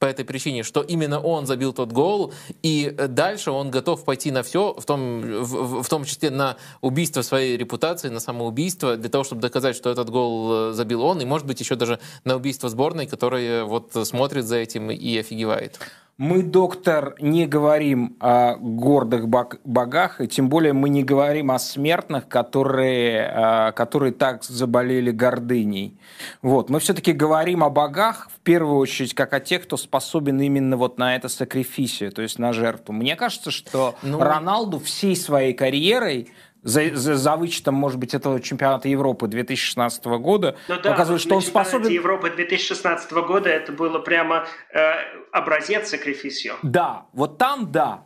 по 0.00 0.06
этой 0.06 0.24
причине, 0.24 0.62
что 0.62 0.80
именно 0.80 1.20
он 1.20 1.46
забил 1.46 1.74
тот 1.74 1.92
гол, 1.92 2.32
и 2.62 2.96
дальше 3.08 3.50
он 3.50 3.70
готов 3.70 4.04
пойти 4.04 4.30
на 4.30 4.42
все, 4.42 4.72
в 4.72 4.84
том, 4.86 5.20
в, 5.20 5.82
в 5.82 5.88
том 5.88 6.04
числе 6.04 6.30
на 6.30 6.56
убийство 6.80 7.20
своей 7.20 7.58
репутации, 7.58 8.08
на 8.08 8.18
самоубийство, 8.18 8.96
для 8.96 9.10
того, 9.10 9.24
чтобы 9.24 9.42
доказать, 9.42 9.76
что 9.76 9.90
этот 9.90 10.08
гол 10.08 10.70
э, 10.70 10.72
забил 10.72 11.02
он, 11.02 11.20
и, 11.20 11.26
может 11.26 11.46
быть, 11.46 11.60
еще 11.60 11.76
даже 11.76 12.00
на 12.24 12.36
убийство 12.36 12.70
сборной, 12.70 13.06
которая 13.06 13.64
вот 13.64 13.92
смотрит 14.04 14.46
за 14.46 14.56
этим 14.56 14.90
и 14.90 15.18
офигевает. 15.18 15.78
Мы, 16.20 16.42
доктор, 16.42 17.14
не 17.18 17.46
говорим 17.46 18.14
о 18.20 18.56
гордых 18.56 19.26
богах, 19.26 20.20
и 20.20 20.28
тем 20.28 20.50
более 20.50 20.74
мы 20.74 20.90
не 20.90 21.02
говорим 21.02 21.50
о 21.50 21.58
смертных, 21.58 22.28
которые, 22.28 23.32
а, 23.34 23.72
которые 23.72 24.12
так 24.12 24.44
заболели 24.44 25.12
гордыней. 25.12 25.98
Вот. 26.42 26.68
Мы 26.68 26.78
все-таки 26.80 27.12
говорим 27.12 27.64
о 27.64 27.70
богах, 27.70 28.28
в 28.36 28.40
первую 28.40 28.76
очередь, 28.76 29.14
как 29.14 29.32
о 29.32 29.40
тех, 29.40 29.62
кто 29.62 29.78
способен 29.78 30.38
именно 30.42 30.76
вот 30.76 30.98
на 30.98 31.16
это 31.16 31.30
сакрифисию, 31.30 32.12
то 32.12 32.20
есть 32.20 32.38
на 32.38 32.52
жертву. 32.52 32.92
Мне 32.92 33.16
кажется, 33.16 33.50
что 33.50 33.94
ну... 34.02 34.20
Роналду 34.20 34.78
всей 34.78 35.16
своей 35.16 35.54
карьерой 35.54 36.34
за, 36.62 36.94
за, 36.94 37.16
за 37.16 37.36
вычетом, 37.36 37.74
может 37.74 37.98
быть, 37.98 38.14
этого 38.14 38.40
чемпионата 38.40 38.88
Европы 38.88 39.26
2016 39.28 40.04
года, 40.04 40.56
ну, 40.68 40.76
да, 40.82 40.90
показывает, 40.90 41.22
что 41.22 41.36
он 41.36 41.42
способен... 41.42 41.88
Европы 41.88 42.30
2016 42.30 43.12
года 43.12 43.48
это 43.48 43.72
было 43.72 43.98
прямо 43.98 44.46
э, 44.72 44.92
образец 45.32 45.90
сакрифисио. 45.90 46.54
Да, 46.62 47.06
вот 47.12 47.38
там 47.38 47.70
да. 47.72 48.04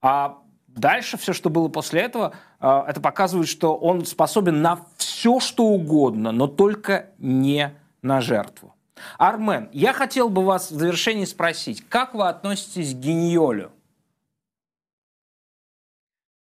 А 0.00 0.38
дальше 0.68 1.18
все, 1.18 1.32
что 1.32 1.50
было 1.50 1.68
после 1.68 2.02
этого, 2.02 2.34
э, 2.60 2.84
это 2.88 3.00
показывает, 3.00 3.48
что 3.48 3.74
он 3.76 4.04
способен 4.04 4.62
на 4.62 4.80
все, 4.96 5.40
что 5.40 5.64
угодно, 5.64 6.32
но 6.32 6.46
только 6.46 7.10
не 7.18 7.74
на 8.02 8.20
жертву. 8.20 8.74
Армен, 9.18 9.68
я 9.72 9.92
хотел 9.92 10.28
бы 10.28 10.44
вас 10.44 10.70
в 10.70 10.74
завершении 10.74 11.24
спросить, 11.24 11.86
как 11.88 12.14
вы 12.14 12.28
относитесь 12.28 12.94
к 12.94 12.98
Гиньолю? 12.98 13.72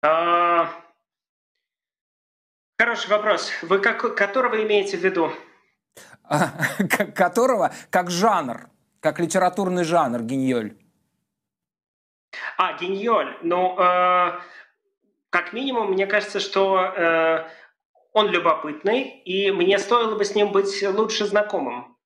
А, 0.01 0.69
хороший 2.79 3.09
вопрос. 3.09 3.51
Вы 3.61 3.79
как, 3.79 4.15
которого 4.15 4.63
имеете 4.63 4.97
в 4.97 5.01
виду? 5.01 5.33
Которого 7.15 7.73
как 7.89 8.09
жанр, 8.09 8.69
как 9.01 9.19
литературный 9.19 9.83
жанр 9.83 10.21
Гиньоль. 10.21 10.77
А, 12.57 12.77
Гиньоль. 12.77 13.37
Ну, 13.41 13.75
э, 13.77 14.39
как 15.29 15.51
минимум, 15.51 15.91
мне 15.91 16.07
кажется, 16.07 16.39
что 16.39 16.79
э, 16.79 17.49
он 18.13 18.27
любопытный, 18.29 19.21
и 19.25 19.51
мне 19.51 19.77
стоило 19.77 20.15
бы 20.15 20.23
с 20.23 20.35
ним 20.35 20.51
быть 20.53 20.81
лучше 20.83 21.25
знакомым. 21.25 21.97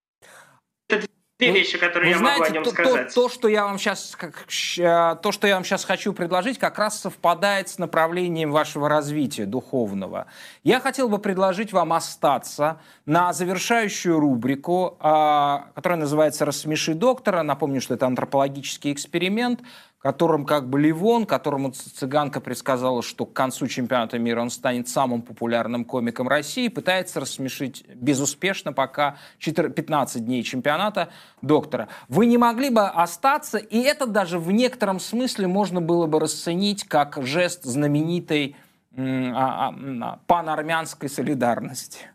Две 1.44 1.52
Вы- 1.52 1.60
вещи, 1.60 1.78
которые 1.78 2.12
я 2.12 2.20
могу 2.20 2.30
о 2.30 2.36
знаете, 2.38 2.54
нем 2.54 2.64
то, 2.64 2.70
то- 2.70 2.76
сказать. 2.76 3.14
то, 3.14 3.30
что 3.30 3.48
я 3.48 3.64
вам 3.66 3.78
сейчас, 3.78 4.16
как, 4.18 4.46
щ- 4.48 5.16
то, 5.22 5.32
что 5.32 5.48
я 5.48 5.56
вам 5.56 5.64
сейчас 5.66 5.84
хочу 5.86 6.14
предложить, 6.14 6.58
как 6.60 6.78
раз 6.80 7.00
совпадает 7.02 7.70
с 7.70 7.78
направлением 7.78 8.52
вашего 8.52 8.88
развития 8.90 9.46
духовного. 9.46 10.28
Я 10.64 10.80
хотел 10.80 11.10
бы 11.10 11.20
предложить 11.20 11.74
вам 11.74 11.94
остаться 11.94 12.80
на 13.06 13.34
завершающую 13.34 14.20
рубрику, 14.20 14.98
а, 15.00 15.68
которая 15.76 16.00
называется 16.00 16.46
«Рассмеши 16.46 16.94
доктора». 16.94 17.44
Напомню, 17.44 17.82
что 17.82 17.94
это 17.94 18.06
антропологический 18.08 18.92
эксперимент, 18.94 19.62
которым 20.04 20.46
как 20.46 20.70
бы 20.70 20.82
Ливон, 20.82 21.26
которому 21.26 21.72
цыганка 21.72 22.42
предсказала, 22.42 23.02
что 23.02 23.26
к 23.26 23.32
концу 23.32 23.68
чемпионата 23.68 24.20
мира 24.20 24.42
он 24.42 24.50
станет 24.50 24.90
самым 24.90 25.22
популярным 25.22 25.86
комиком 25.86 26.28
России, 26.28 26.68
пытается 26.68 27.22
рассмешить 27.22 27.86
безуспешно 27.96 28.74
пока 28.74 29.16
4 29.40 29.70
15 29.70 30.26
дней 30.26 30.44
чемпионата 30.44 31.08
доктора. 31.42 31.88
Вы 32.10 32.26
не 32.26 32.38
могли 32.38 32.70
бы 32.70 32.82
остаться, 32.82 33.58
и 33.58 33.80
это 33.80 34.06
даже 34.06 34.40
в 34.40 34.52
некотором 34.52 35.00
смысле 35.00 35.48
можно 35.48 35.80
было 35.80 36.06
бы 36.06 36.20
расценить 36.20 36.84
как 36.84 37.26
жест 37.26 37.64
знаменитой 37.64 38.58
а- 38.96 39.70
а, 39.70 39.74
а, 40.02 40.20
панармянской 40.28 41.10
солидарности. 41.10 42.10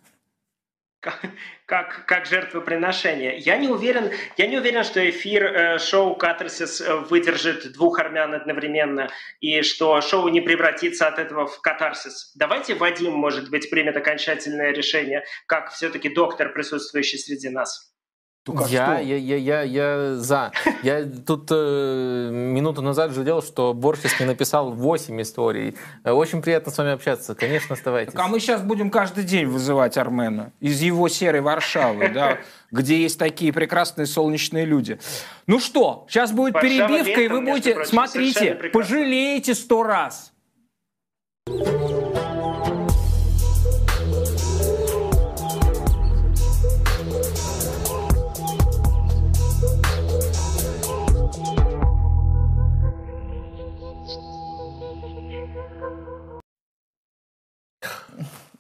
Как, 1.67 2.07
как 2.07 2.27
жертвоприношение. 2.27 3.37
Я 3.39 3.57
не 3.57 3.69
уверен, 3.69 4.11
я 4.37 4.47
не 4.47 4.59
уверен, 4.59 4.85
что 4.85 5.09
эфир 5.09 5.45
э, 5.45 5.79
шоу 5.79 6.15
Катарсис 6.15 6.81
э, 6.81 6.97
выдержит 6.97 7.73
двух 7.73 7.99
армян 7.99 8.35
одновременно 8.35 9.11
и 9.41 9.63
что 9.63 10.01
шоу 10.01 10.29
не 10.29 10.41
превратится 10.41 11.09
от 11.09 11.19
этого 11.19 11.47
в 11.47 11.61
катарсис. 11.61 12.33
Давайте 12.37 12.75
Вадим, 12.75 13.13
может 13.13 13.51
быть, 13.51 13.71
примет 13.71 13.97
окончательное 13.97 14.73
решение, 14.73 15.25
как 15.47 15.71
все-таки 15.73 16.09
доктор, 16.09 16.53
присутствующий 16.53 17.19
среди 17.19 17.49
нас. 17.49 17.93
Только 18.49 18.65
Я, 18.65 18.95
что? 18.95 19.03
я, 19.03 19.17
я, 19.17 19.37
я, 19.37 19.63
я 19.63 20.15
за. 20.15 20.53
Я 20.83 21.05
тут 21.05 21.49
э, 21.51 22.31
минуту 22.33 22.81
назад 22.81 23.13
жалел, 23.13 23.43
что 23.43 23.75
Борхес 23.75 24.19
не 24.21 24.25
написал 24.25 24.73
8 24.73 25.21
историй. 25.21 25.77
Очень 26.03 26.41
приятно 26.41 26.73
с 26.73 26.79
вами 26.79 26.93
общаться. 26.93 27.35
Конечно, 27.35 27.75
оставайтесь. 27.75 28.15
Так, 28.15 28.25
а 28.25 28.29
мы 28.29 28.41
сейчас 28.41 28.63
будем 28.63 28.91
каждый 28.91 29.25
день 29.25 29.45
вызывать 29.45 29.99
Армена 29.99 30.51
из 30.61 30.81
его 30.81 31.09
серой 31.09 31.43
Варшавы, 31.43 32.09
да, 32.09 32.39
где 32.71 33.03
есть 33.03 33.19
такие 33.19 33.53
прекрасные 33.53 34.07
солнечные 34.07 34.65
люди. 34.65 34.99
Ну 35.47 35.61
что, 35.61 36.07
сейчас 36.09 36.33
будет 36.33 36.55
Варшава 36.55 36.89
перебивка, 36.89 37.21
и 37.21 37.29
вы 37.29 37.43
будете, 37.43 37.75
прочим, 37.75 37.91
смотрите, 37.91 38.55
пожалеете 38.73 39.55
сто 39.55 39.83
раз. 39.83 40.33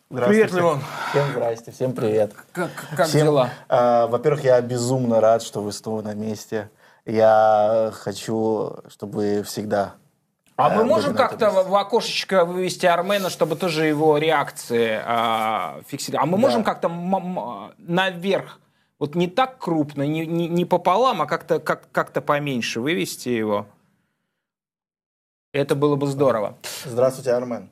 Привет, 0.09 0.53
Леон. 0.53 0.81
Всем 1.11 1.31
здрасте, 1.33 1.71
всем 1.71 1.93
привет. 1.93 2.33
Как, 2.53 2.71
как 2.97 3.09
Всем, 3.09 3.27
дела? 3.27 3.51
а, 3.69 4.07
во-первых, 4.07 4.43
я 4.43 4.59
безумно 4.63 5.21
рад, 5.21 5.43
что 5.43 5.61
вы 5.61 5.71
снова 5.71 6.01
на 6.01 6.15
месте. 6.15 6.71
Я 7.05 7.91
хочу, 7.95 8.77
чтобы 8.89 9.15
вы 9.17 9.43
всегда... 9.43 9.95
А 10.57 10.73
э, 10.73 10.77
мы 10.77 10.85
можем 10.87 11.13
на 11.13 11.15
этом 11.17 11.29
как-то 11.29 11.51
в, 11.51 11.69
в 11.69 11.75
окошечко 11.77 12.47
вывести 12.47 12.87
Армена, 12.87 13.29
чтобы 13.29 13.55
тоже 13.57 13.85
его 13.85 14.17
реакции 14.17 14.99
а, 15.05 15.83
фиксировать? 15.87 16.23
А 16.23 16.27
мы 16.27 16.39
можем 16.39 16.65
как-то 16.65 16.89
м- 16.89 17.15
м- 17.15 17.75
наверх, 17.77 18.61
вот 18.99 19.15
не 19.15 19.29
так 19.29 19.59
крупно, 19.59 20.05
не, 20.05 20.27
не, 20.27 20.49
не 20.49 20.65
пополам, 20.65 21.21
а 21.21 21.27
как-то 21.27 21.61
как, 21.61 21.83
как-то 21.93 22.23
поменьше 22.23 22.81
вывести 22.81 23.29
его? 23.29 23.67
Это 25.53 25.75
было 25.75 25.97
бы 25.97 26.07
здорово. 26.07 26.57
Здравствуйте, 26.87 27.33
Армен. 27.33 27.69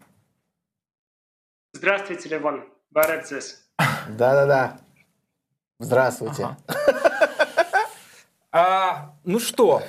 Здравствуйте, 1.76 2.30
Левон. 2.30 2.64
Барадзес. 2.90 3.68
Да-да-да. 4.08 4.78
Здравствуйте. 5.78 6.56
А, 8.50 9.12
ну 9.24 9.38
что, 9.38 9.82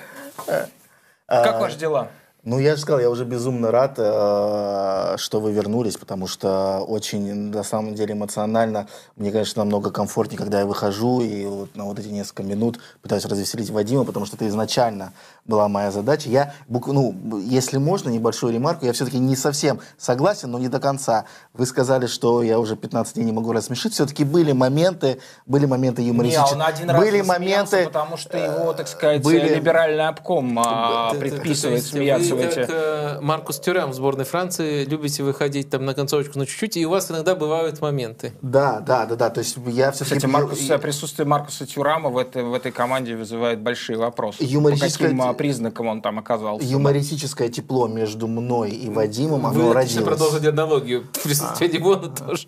как 1.28 1.62
ваши 1.62 1.78
дела? 1.78 2.12
Ну, 2.44 2.60
я 2.60 2.76
же 2.76 2.82
сказал, 2.82 3.02
я 3.02 3.10
уже 3.10 3.26
безумно 3.26 3.72
рад, 3.72 3.96
э, 3.98 5.16
что 5.18 5.42
вы 5.42 5.52
вернулись, 5.52 5.98
потому 5.98 6.28
что 6.28 6.80
очень, 6.88 7.52
на 7.52 7.64
самом 7.64 7.94
деле, 7.94 8.14
эмоционально. 8.14 8.88
Мне, 9.18 9.32
конечно, 9.32 9.64
намного 9.64 9.90
комфортнее, 9.92 10.38
когда 10.38 10.60
я 10.60 10.66
выхожу 10.66 11.20
и 11.20 11.46
вот 11.46 11.76
на 11.76 11.84
вот 11.84 12.00
эти 12.00 12.08
несколько 12.08 12.44
минут 12.44 12.80
пытаюсь 13.02 13.26
развеселить 13.26 13.70
Вадима, 13.70 14.06
потому 14.06 14.26
что 14.26 14.38
это 14.38 14.48
изначально 14.48 15.12
была 15.44 15.68
моя 15.68 15.92
задача. 15.92 16.30
Я, 16.30 16.54
ну, 16.70 17.14
если 17.40 17.80
можно, 17.80 18.10
небольшую 18.10 18.54
ремарку, 18.54 18.86
я 18.86 18.94
все-таки 18.94 19.20
не 19.20 19.36
совсем 19.36 19.82
согласен, 19.98 20.50
но 20.52 20.58
не 20.60 20.70
до 20.70 20.80
конца. 20.80 21.26
Вы 21.54 21.66
сказали, 21.66 22.06
что 22.06 22.44
я 22.44 22.60
уже 22.60 22.78
15 22.78 23.16
дней 23.16 23.26
не 23.26 23.34
могу 23.34 23.52
рассмешить. 23.52 23.92
Все-таки 23.94 24.24
были 24.24 24.54
моменты, 24.54 25.20
были 25.48 25.66
моменты 25.66 26.02
Не, 26.02 26.10
юмористические. 26.10 26.56
он 26.56 26.62
один 26.62 26.90
раз 26.90 27.02
были 27.02 27.22
моменты, 27.22 27.86
потому 27.86 28.16
что 28.16 28.38
его, 28.38 28.72
так 28.72 28.88
сказать, 28.88 29.22
были- 29.22 29.56
либеральный 29.56 30.08
обком 30.08 30.58
а, 30.60 31.14
предписывает 31.14 31.84
смеяться 31.84 32.37
в 32.38 32.40
вы, 32.40 32.46
эти... 32.46 32.56
как 32.62 32.70
э, 32.70 33.20
Маркус 33.22 33.60
Тюрям 33.60 33.92
в 33.92 33.94
сборной 33.94 34.26
Франции, 34.26 34.86
любите 34.86 35.24
выходить 35.24 35.70
там 35.70 35.86
на 35.86 35.94
концовочку 35.94 36.40
на 36.40 36.46
чуть-чуть, 36.46 36.78
и 36.78 36.86
у 36.86 36.90
вас 36.90 37.12
иногда 37.12 37.36
бывают 37.36 37.82
моменты. 37.82 38.34
Да, 38.42 38.80
да, 38.80 39.06
да, 39.06 39.16
да. 39.16 39.30
То 39.30 39.40
есть 39.40 39.58
я 39.68 39.92
все-таки... 39.92 40.16
Кстати, 40.18 40.32
Маркус, 40.32 40.60
присутствие 40.82 41.26
Маркуса 41.28 41.66
Тюрама 41.66 42.10
в 42.10 42.18
этой, 42.18 42.44
в 42.44 42.54
этой 42.54 42.72
команде 42.72 43.16
вызывает 43.16 43.60
большие 43.62 43.98
вопросы. 43.98 44.38
Юмористическое 44.44 45.10
По 45.10 45.16
каким 45.16 45.22
а, 45.30 45.34
те- 45.34 45.38
признакам 45.38 45.88
он 45.88 46.02
там 46.02 46.20
оказался? 46.20 46.66
юмористическое 46.66 47.50
тепло 47.50 47.88
между 47.88 48.28
мной 48.28 48.72
и 48.72 48.90
Вадимом, 48.90 49.42
Вы 49.52 49.62
оно 49.62 49.72
отлично 49.72 50.02
родилось. 50.02 50.18
продолжите 50.20 50.50
аналогию. 50.50 51.08
Присутствие 51.24 51.70
Димона 51.70 52.08
тоже. 52.10 52.48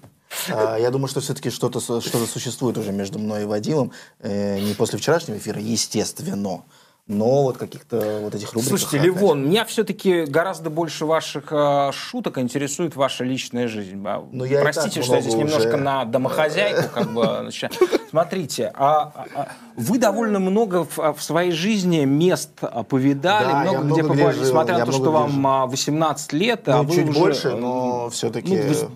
А, 0.50 0.78
Я 0.78 0.92
думаю, 0.92 1.08
что 1.08 1.22
все-таки 1.22 1.50
что-то 1.50 1.80
что-то 1.80 2.26
существует 2.28 2.78
уже 2.78 2.92
между 2.92 3.18
мной 3.20 3.44
и 3.44 3.46
Вадимом. 3.46 3.92
Э, 4.20 4.60
Не 4.60 4.74
после 4.76 5.00
вчерашнего 5.00 5.38
эфира, 5.38 5.60
естественно. 5.60 6.64
Но 7.10 7.42
вот 7.42 7.58
каких-то 7.58 8.20
вот 8.22 8.36
этих 8.36 8.54
рубрик. 8.54 8.70
Слушайте, 8.70 9.00
Ливон, 9.00 9.50
меня 9.50 9.66
все-таки 9.66 10.26
гораздо 10.26 10.70
больше 10.70 11.06
ваших 11.08 11.46
э, 11.52 11.90
шуток 11.92 12.38
интересует 12.38 12.96
ваша 12.96 13.24
личная 13.24 13.68
жизнь. 13.68 14.00
А, 14.06 14.24
Ну, 14.32 14.46
я 14.46 14.62
Простите, 14.62 15.02
что 15.02 15.16
я 15.16 15.22
здесь 15.22 15.34
много 15.34 15.48
немножко 15.50 15.70
уже- 15.70 15.78
на 15.78 16.06
домохозяйку 16.06 16.84
как 16.94 17.12
бы 17.12 17.26
начинаю. 17.42 17.74
Смотрите, 18.12 18.72
а, 18.76 19.26
а, 19.36 19.48
вы 19.76 19.98
довольно 19.98 20.38
много 20.40 20.86
в, 20.86 20.98
в 21.16 21.22
своей 21.24 21.52
жизни 21.52 22.06
мест 22.06 22.52
повидали, 22.88 23.48
Да, 23.48 23.62
много 23.64 23.78
где 23.78 23.86
много 23.86 24.02
где 24.02 24.10
побывали, 24.10 24.36
жил, 24.36 24.44
несмотря 24.46 24.78
на 24.78 24.86
то, 24.86 24.92
что 24.92 25.12
вам 25.12 25.32
жил. 25.32 25.48
а, 25.48 25.66
18 25.66 26.34
лет, 26.34 26.70
а 26.70 26.78
Ну, 26.78 26.84
вы 26.84 26.96
чуть 26.96 27.10
уже, 27.10 27.20
больше, 27.20 27.48
э, 27.50 27.56
но 27.56 28.10
все-таки... 28.12 28.56
ну, 28.56 28.68
вы- 28.68 28.90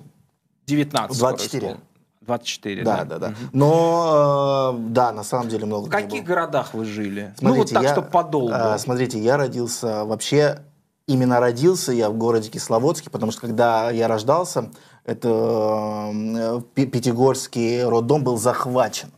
19. 0.67 1.17
скоро 1.17 1.29
24. 1.31 1.59
исполнилось. 1.65 1.87
24, 2.25 2.83
да, 2.83 3.03
да, 3.03 3.19
да. 3.19 3.33
Но, 3.51 4.75
э, 4.75 4.89
да, 4.89 5.11
на 5.11 5.23
самом 5.23 5.49
деле 5.49 5.65
много 5.65 5.87
В 5.87 5.89
каких 5.89 6.23
городах 6.23 6.73
вы 6.73 6.85
жили? 6.85 7.33
ну, 7.41 7.49
вот 7.49 7.69
Смотрите, 7.69 7.73
так, 7.75 7.83
я, 7.83 7.89
чтобы 7.91 8.07
подолгу. 8.09 8.53
а, 8.53 8.77
смотрите, 8.77 9.19
я 9.19 9.37
родился 9.37 10.05
вообще 10.05 10.59
именно 11.07 11.39
родился 11.39 11.91
я 11.91 12.09
в 12.09 12.17
городе 12.17 12.49
Кисловодске, 12.49 13.09
потому 13.09 13.31
что 13.31 13.41
когда 13.41 13.89
я 13.91 14.07
рождался, 14.07 14.69
это 15.05 16.11
э, 16.13 16.61
Пятигорский 16.75 17.83
роддом 17.83 18.23
был 18.23 18.37
захвачен. 18.37 19.11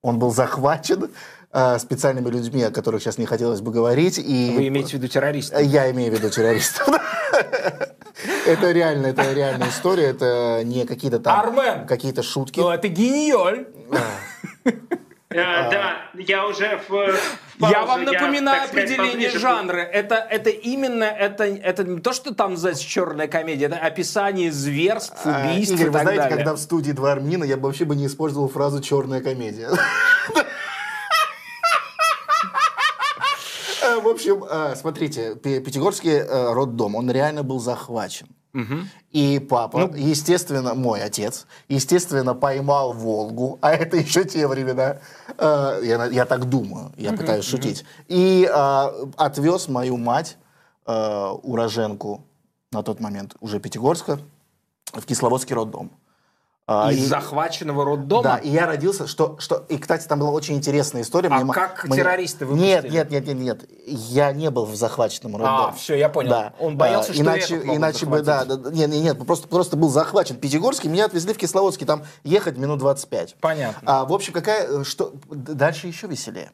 Он 0.00 0.18
был 0.18 0.30
захвачен 0.30 1.04
э, 1.04 1.08
специальными 1.78 2.28
людьми, 2.28 2.62
о 2.62 2.70
которых 2.70 3.02
сейчас 3.02 3.18
не 3.18 3.26
хотелось 3.26 3.60
бы 3.60 3.72
говорить. 3.72 4.18
И 4.18 4.54
Вы 4.56 4.68
имеете 4.68 4.90
в 4.90 4.92
виду 4.94 5.08
террористов? 5.08 5.60
Я 5.62 5.90
имею 5.90 6.12
в 6.12 6.18
виду 6.18 6.30
террористов. 6.30 6.88
Это 8.46 8.72
реально, 8.72 9.08
это 9.08 9.32
реальная 9.32 9.68
история, 9.68 10.06
это 10.06 10.62
не 10.64 10.84
какие-то 10.86 11.20
там 11.20 11.38
Армен! 11.38 11.86
какие-то 11.86 12.22
шутки. 12.22 12.58
Ну, 12.58 12.70
это 12.70 12.88
гениоль. 12.88 13.68
Э, 15.30 15.70
да, 15.70 16.10
я 16.14 16.46
уже 16.46 16.80
в, 16.88 16.90
в 16.90 17.16
Я 17.60 17.84
паузу, 17.84 17.86
вам 17.86 18.04
напоминаю 18.04 18.60
так 18.60 18.68
сказать, 18.70 18.90
определение 18.90 19.28
поближе 19.28 19.38
жанра. 19.38 19.80
Это, 19.80 20.14
это 20.14 20.48
именно, 20.48 21.04
это, 21.04 21.44
это 21.44 21.84
не 21.84 22.00
то, 22.00 22.14
что 22.14 22.34
там 22.34 22.52
называется 22.52 22.84
черная 22.84 23.28
комедия, 23.28 23.66
это 23.66 23.76
описание 23.76 24.50
зверств, 24.50 25.20
А, 25.24 25.42
убийств 25.52 25.74
Игорь, 25.74 25.86
и 25.86 25.88
вы 25.90 25.92
так 25.92 26.02
знаете, 26.02 26.22
далее. 26.22 26.36
когда 26.38 26.54
в 26.54 26.58
студии 26.58 26.92
два 26.92 27.12
армянина, 27.12 27.44
я 27.44 27.58
бы 27.58 27.64
вообще 27.64 27.84
бы 27.84 27.94
не 27.94 28.06
использовал 28.06 28.48
фразу 28.48 28.80
«черная 28.80 29.20
комедия». 29.20 29.68
В 34.00 34.08
общем, 34.08 34.44
э, 34.44 34.74
смотрите, 34.76 35.34
Пятигорский 35.36 36.18
э, 36.18 36.52
роддом, 36.52 36.94
он 36.94 37.10
реально 37.10 37.42
был 37.42 37.60
захвачен. 37.60 38.28
И 39.10 39.38
папа, 39.38 39.92
естественно, 39.94 40.74
мой 40.74 41.02
отец, 41.02 41.46
естественно, 41.68 42.34
поймал 42.34 42.92
Волгу, 42.92 43.58
а 43.62 43.72
это 43.72 43.96
еще 43.96 44.24
те 44.24 44.46
времена, 44.48 44.98
э, 45.38 45.80
я, 45.84 46.06
я 46.06 46.24
так 46.24 46.46
думаю, 46.46 46.92
я 46.96 47.12
пытаюсь 47.12 47.44
шутить, 47.44 47.84
и 48.08 48.50
э, 48.50 49.06
отвез 49.16 49.68
мою 49.68 49.96
мать, 49.96 50.36
э, 50.86 51.26
уроженку 51.42 52.24
на 52.72 52.82
тот 52.82 53.00
момент 53.00 53.36
уже 53.40 53.60
Пятигорска, 53.60 54.18
в 54.92 55.04
Кисловодский 55.04 55.54
роддом. 55.54 55.90
А, 55.90 56.07
Из 56.68 56.98
и- 56.98 57.06
захваченного 57.06 57.82
роддома? 57.82 58.22
Да, 58.22 58.36
и 58.36 58.50
я 58.50 58.66
родился, 58.66 59.06
что, 59.06 59.36
что, 59.38 59.64
и, 59.70 59.78
кстати, 59.78 60.06
там 60.06 60.18
была 60.18 60.30
очень 60.30 60.54
интересная 60.54 61.00
история. 61.00 61.30
А 61.30 61.42
ма- 61.42 61.54
как 61.54 61.88
террористы 61.88 62.44
Нет, 62.44 62.82
выпустили? 62.84 62.92
нет, 62.92 63.10
нет, 63.10 63.26
нет, 63.26 63.36
нет, 63.38 63.70
я 63.86 64.32
не 64.32 64.50
был 64.50 64.66
в 64.66 64.76
захваченном 64.76 65.36
роддоме. 65.36 65.68
А, 65.68 65.72
всё, 65.72 65.94
я 65.94 66.10
понял. 66.10 66.28
Да. 66.28 66.52
Он 66.60 66.76
боялся, 66.76 67.12
А, 67.12 67.14
что 67.14 67.22
иначе, 67.22 67.56
иначе 67.64 68.04
бы, 68.04 68.20
да, 68.20 68.44
да, 68.44 68.70
нет, 68.70 68.90
нет, 68.90 69.02
нет, 69.02 69.26
просто, 69.26 69.48
просто 69.48 69.76
был 69.78 69.88
захвачен 69.88 70.36
Пятигорский, 70.36 70.90
меня 70.90 71.06
отвезли 71.06 71.32
в 71.32 71.38
Кисловодский, 71.38 71.86
там 71.86 72.02
ехать 72.22 72.58
минут 72.58 72.80
25. 72.80 73.36
Понятно. 73.40 73.80
А, 73.90 74.04
в 74.04 74.12
общем, 74.12 74.34
какая, 74.34 74.80
э, 74.80 74.84
что, 74.84 75.14
дальше 75.30 75.86
еще 75.86 76.06
веселее. 76.06 76.50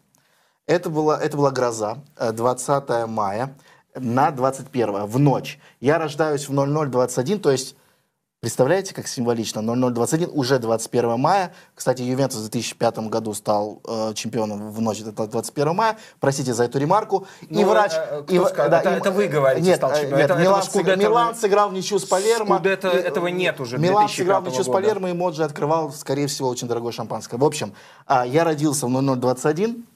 Это 0.69 0.91
была, 0.91 1.21
это 1.21 1.37
была 1.37 1.51
гроза, 1.51 1.99
э, 2.17 2.31
20 2.31 3.09
мая 3.09 3.57
на 3.97 4.31
21 4.31 5.07
в 5.07 5.19
ночь. 5.19 5.59
Я 5.81 5.99
рождаюсь 5.99 6.49
в 6.49 6.53
0021, 6.53 7.41
то 7.41 7.51
есть 7.51 7.75
Представляете, 8.45 8.93
как 8.93 9.09
символично? 9.09 9.63
0021, 9.63 10.29
уже 10.35 10.59
21 10.59 11.19
мая. 11.19 11.55
Кстати, 11.75 12.03
Ювентус 12.03 12.41
в 12.41 12.51
2005 12.51 12.99
году 13.09 13.33
стал 13.33 13.81
э, 13.89 14.13
чемпионом 14.15 14.71
в 14.71 14.83
ночь 14.83 15.01
это 15.01 15.27
21 15.27 15.75
мая. 15.75 15.97
Простите 16.21 16.53
за 16.53 16.65
эту 16.65 16.79
ремарку. 16.79 17.27
и 17.41 17.47
Ну, 17.65 17.71
врач... 17.71 17.93
э, 17.95 18.23
и 18.29 18.39
сказал? 18.45 18.81
Это- 18.81 18.91
и- 18.91 18.99
это 18.99 19.11
вы 19.13 19.29
говорите, 19.29 19.67
Нет, 19.67 19.77
стал 19.79 19.93
э, 19.93 19.95
чемпионом. 19.95 20.19
нет, 20.19 20.31
Это- 20.31 20.41
Милан, 20.43 20.59
этого 20.59 20.67
сыг- 20.67 20.71
Скудетто 20.73 21.01
Милан 21.01 21.35
сыграл 21.35 21.71
ничью 21.73 21.99
с 21.99 22.05
Палермо. 22.05 22.57
Скудетто 22.57 22.89
И, 22.91 22.97
этого 22.99 23.29
нет 23.29 23.61
уже, 23.61 23.79
Милан 23.79 24.11
сыграл 24.11 24.43
2005 24.43 24.51
ничью 24.53 24.63
с 24.65 24.67
года. 24.67 24.79
Палермо, 24.79 25.09
и 25.09 25.13
Моджи 25.15 25.43
открывал, 25.43 25.91
скорее 25.91 26.27
всего, 26.27 26.51
очень 26.51 26.69
дорогое 26.69 26.93
шампанское. 26.93 27.39
В 27.39 27.45
общем, 27.47 27.73
а, 28.07 28.27
я 28.27 28.45
родился 28.45 28.87
в 28.87 28.91
0021, 28.91 29.87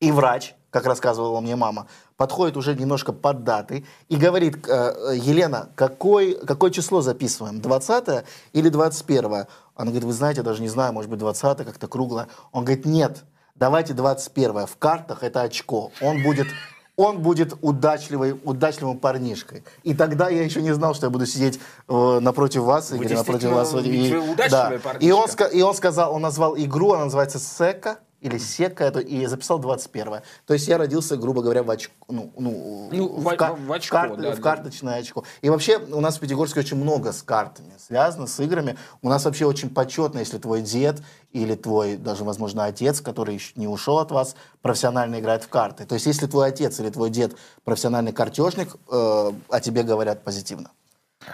и 0.00 0.10
врач, 0.12 0.54
как 0.72 0.86
рассказывала 0.86 1.40
мне 1.40 1.54
мама, 1.54 1.86
подходит 2.16 2.56
уже 2.56 2.74
немножко 2.74 3.12
под 3.12 3.44
даты 3.44 3.84
и 4.08 4.16
говорит, 4.16 4.66
э, 4.66 5.12
Елена, 5.14 5.68
какой, 5.76 6.34
какое 6.46 6.70
число 6.70 7.02
записываем, 7.02 7.60
20 7.60 8.24
или 8.54 8.68
21? 8.70 9.24
Она 9.26 9.46
говорит, 9.76 10.04
вы 10.04 10.12
знаете, 10.14 10.40
я 10.40 10.44
даже 10.44 10.62
не 10.62 10.68
знаю, 10.68 10.94
может 10.94 11.10
быть 11.10 11.18
20 11.18 11.58
как-то 11.58 11.88
круглое. 11.88 12.28
Он 12.52 12.64
говорит, 12.64 12.86
нет, 12.86 13.22
давайте 13.54 13.92
21 13.92 14.66
в 14.66 14.76
картах 14.78 15.22
это 15.22 15.42
очко, 15.42 15.92
он 16.00 16.22
будет... 16.22 16.48
Он 16.94 17.22
будет 17.22 17.54
удачливый, 17.62 18.38
удачливым 18.44 18.98
парнишкой. 18.98 19.64
И 19.82 19.94
тогда 19.94 20.28
я 20.28 20.44
еще 20.44 20.60
не 20.60 20.74
знал, 20.74 20.94
что 20.94 21.06
я 21.06 21.10
буду 21.10 21.24
сидеть 21.24 21.58
э, 21.88 22.18
напротив 22.20 22.62
вас, 22.64 22.92
Игорь, 22.92 23.14
напротив 23.14 23.48
вас. 23.48 23.72
вы 23.72 23.80
удачливый 23.80 24.78
парнишка. 24.78 24.98
И 24.98 25.10
он, 25.10 25.26
и 25.54 25.62
он 25.62 25.74
сказал, 25.74 26.14
он 26.14 26.20
назвал 26.20 26.54
игру, 26.54 26.92
она 26.92 27.04
называется 27.04 27.38
Сека 27.38 28.00
или 28.22 28.38
Сека, 28.38 28.84
это, 28.84 29.00
и 29.00 29.26
записал 29.26 29.58
21 29.58 30.20
То 30.46 30.54
есть 30.54 30.68
я 30.68 30.78
родился, 30.78 31.16
грубо 31.16 31.42
говоря, 31.42 31.62
в 31.62 31.70
очко. 31.70 31.92
Ну, 32.08 32.32
ну, 32.38 32.88
Ну, 32.92 33.08
в- 33.08 33.36
ка- 33.36 33.54
в 33.54 33.72
очко, 33.72 33.94
карт- 33.96 34.20
да, 34.20 34.30
в 34.30 34.36
да. 34.36 34.42
карточное 34.42 35.00
очко. 35.00 35.24
И 35.42 35.50
вообще 35.50 35.78
у 35.78 36.00
нас 36.00 36.16
в 36.16 36.20
Пятигорске 36.20 36.60
очень 36.60 36.76
много 36.76 37.12
с 37.12 37.22
картами 37.22 37.72
связано, 37.78 38.26
с 38.26 38.38
играми. 38.40 38.76
У 39.02 39.08
нас 39.08 39.24
вообще 39.24 39.44
очень 39.44 39.68
почетно, 39.70 40.20
если 40.20 40.38
твой 40.38 40.62
дед 40.62 41.02
или 41.32 41.54
твой, 41.56 41.96
даже, 41.96 42.24
возможно, 42.24 42.64
отец, 42.64 43.00
который 43.00 43.34
еще 43.34 43.52
не 43.56 43.66
ушел 43.66 43.98
от 43.98 44.10
вас, 44.12 44.36
профессионально 44.62 45.18
играет 45.18 45.42
в 45.44 45.48
карты. 45.48 45.84
То 45.84 45.94
есть 45.94 46.06
если 46.06 46.26
твой 46.26 46.48
отец 46.48 46.78
или 46.80 46.90
твой 46.90 47.10
дед 47.10 47.34
профессиональный 47.64 48.12
картежник, 48.12 48.76
э, 48.90 49.32
о 49.48 49.60
тебе 49.60 49.82
говорят 49.82 50.22
позитивно. 50.24 50.70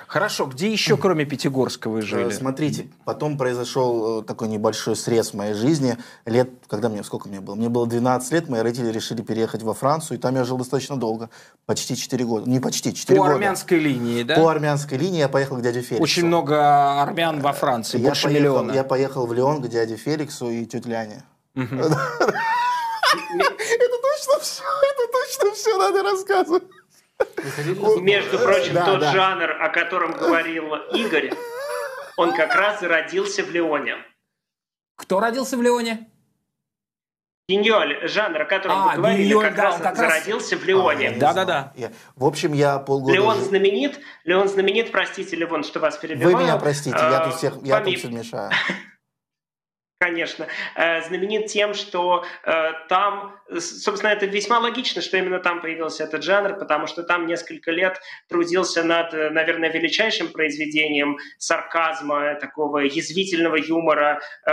Хорошо, 0.06 0.46
где 0.46 0.70
еще, 0.70 0.96
кроме 0.96 1.24
Пятигорска, 1.24 1.88
вы 1.88 2.00
Э, 2.00 2.02
жили? 2.02 2.30
Смотрите, 2.30 2.88
потом 3.04 3.38
произошел 3.38 4.20
э, 4.20 4.24
такой 4.24 4.48
небольшой 4.48 4.96
срез 4.96 5.30
в 5.30 5.34
моей 5.34 5.54
жизни. 5.54 5.96
Лет, 6.26 6.50
когда 6.68 6.88
мне, 6.88 7.02
сколько 7.04 7.28
мне 7.28 7.40
было? 7.40 7.54
Мне 7.54 7.68
было 7.68 7.86
12 7.86 8.32
лет, 8.32 8.48
мои 8.48 8.60
родители 8.60 8.92
решили 8.92 9.22
переехать 9.22 9.62
во 9.62 9.74
Францию, 9.74 10.18
и 10.18 10.20
там 10.20 10.34
я 10.36 10.44
жил 10.44 10.58
достаточно 10.58 10.96
долго, 10.96 11.30
почти 11.66 11.96
4 11.96 12.24
года. 12.24 12.50
Не 12.50 12.60
почти, 12.60 12.94
4 12.94 13.16
По 13.16 13.24
года. 13.24 13.34
армянской 13.36 13.78
линии, 13.78 14.22
да? 14.22 14.36
По 14.36 14.50
армянской 14.50 14.98
линии 14.98 15.18
я 15.18 15.28
поехал 15.28 15.56
к 15.56 15.62
дяде 15.62 15.80
Феликсу. 15.80 16.02
Очень 16.02 16.26
много 16.26 17.02
армян 17.02 17.40
во 17.40 17.52
Франции, 17.52 17.98
я 17.98 18.08
больше 18.08 18.24
поехал, 18.24 18.40
миллиона. 18.40 18.72
Я 18.72 18.84
поехал 18.84 19.26
в 19.26 19.32
Лион 19.32 19.62
к 19.62 19.68
дяде 19.68 19.96
Феликсу 19.96 20.50
и 20.50 20.66
тете 20.66 20.88
Ляне. 20.88 21.24
Это 21.54 21.88
точно 24.02 24.38
все, 24.42 24.62
это 24.62 25.12
точно 25.12 25.54
все 25.54 25.78
надо 25.78 26.02
рассказывать. 26.02 26.62
Между 28.00 28.38
прочим, 28.38 28.74
Да, 28.74 28.84
тот 28.84 29.00
да. 29.00 29.12
жанр, 29.12 29.50
о 29.62 29.68
котором 29.70 30.12
говорил 30.12 30.74
Игорь, 30.94 31.32
он 32.16 32.34
как 32.34 32.54
раз 32.54 32.82
и 32.82 32.86
родился 32.86 33.42
в 33.44 33.50
Леоне. 33.50 33.96
Кто 34.96 35.20
родился 35.20 35.56
в 35.56 35.62
Леоне? 35.62 36.08
Гиньоль, 37.48 38.06
жанр, 38.06 38.42
о 38.42 38.44
котором 38.44 38.76
А, 38.76 38.88
вы 38.90 38.96
говорили, 38.96 39.28
Гиньоль, 39.28 39.44
как 39.44 39.54
да, 39.54 39.62
раз 39.62 39.74
он 39.76 39.80
как 39.82 39.98
раз- 39.98 40.12
зародился 40.12 40.56
в 40.58 40.62
А, 40.62 40.66
Леоне. 40.66 41.08
не 41.10 41.16
Да-да-да. 41.18 41.72
Я- 41.76 41.92
В 42.14 42.24
общем, 42.26 42.52
я 42.52 42.78
полгода... 42.78 43.14
Леон 43.14 43.36
знаменит, 43.38 44.00
Леон 44.24 44.48
знаменит, 44.48 44.92
простите, 44.92 45.34
Левон, 45.34 45.64
что 45.64 45.80
вас 45.80 45.96
перебиваю. 45.96 46.36
Вы 46.36 46.42
меня 46.42 46.56
простите, 46.58 46.98
я 46.98 47.20
тут 47.24 47.34
всех, 47.36 47.54
я 47.62 47.80
тут 47.80 47.96
все 47.96 48.08
мешаю. 48.08 48.50
Конечно. 50.00 50.46
Э, 50.76 51.02
Знаменит 51.02 51.46
тем, 51.46 51.74
что 51.74 52.24
э, 52.44 52.72
там, 52.88 53.37
собственно, 53.58 54.10
это 54.10 54.26
весьма 54.26 54.58
логично, 54.58 55.00
что 55.00 55.16
именно 55.16 55.38
там 55.40 55.60
появился 55.60 56.04
этот 56.04 56.22
жанр, 56.22 56.58
потому 56.58 56.86
что 56.86 57.02
там 57.02 57.26
несколько 57.26 57.70
лет 57.70 58.00
трудился 58.28 58.82
над, 58.82 59.14
э, 59.14 59.30
наверное, 59.30 59.70
величайшим 59.70 60.28
произведением 60.28 61.18
сарказма, 61.38 62.34
такого 62.34 62.78
язвительного 62.78 63.56
юмора 63.56 64.20
э, 64.46 64.50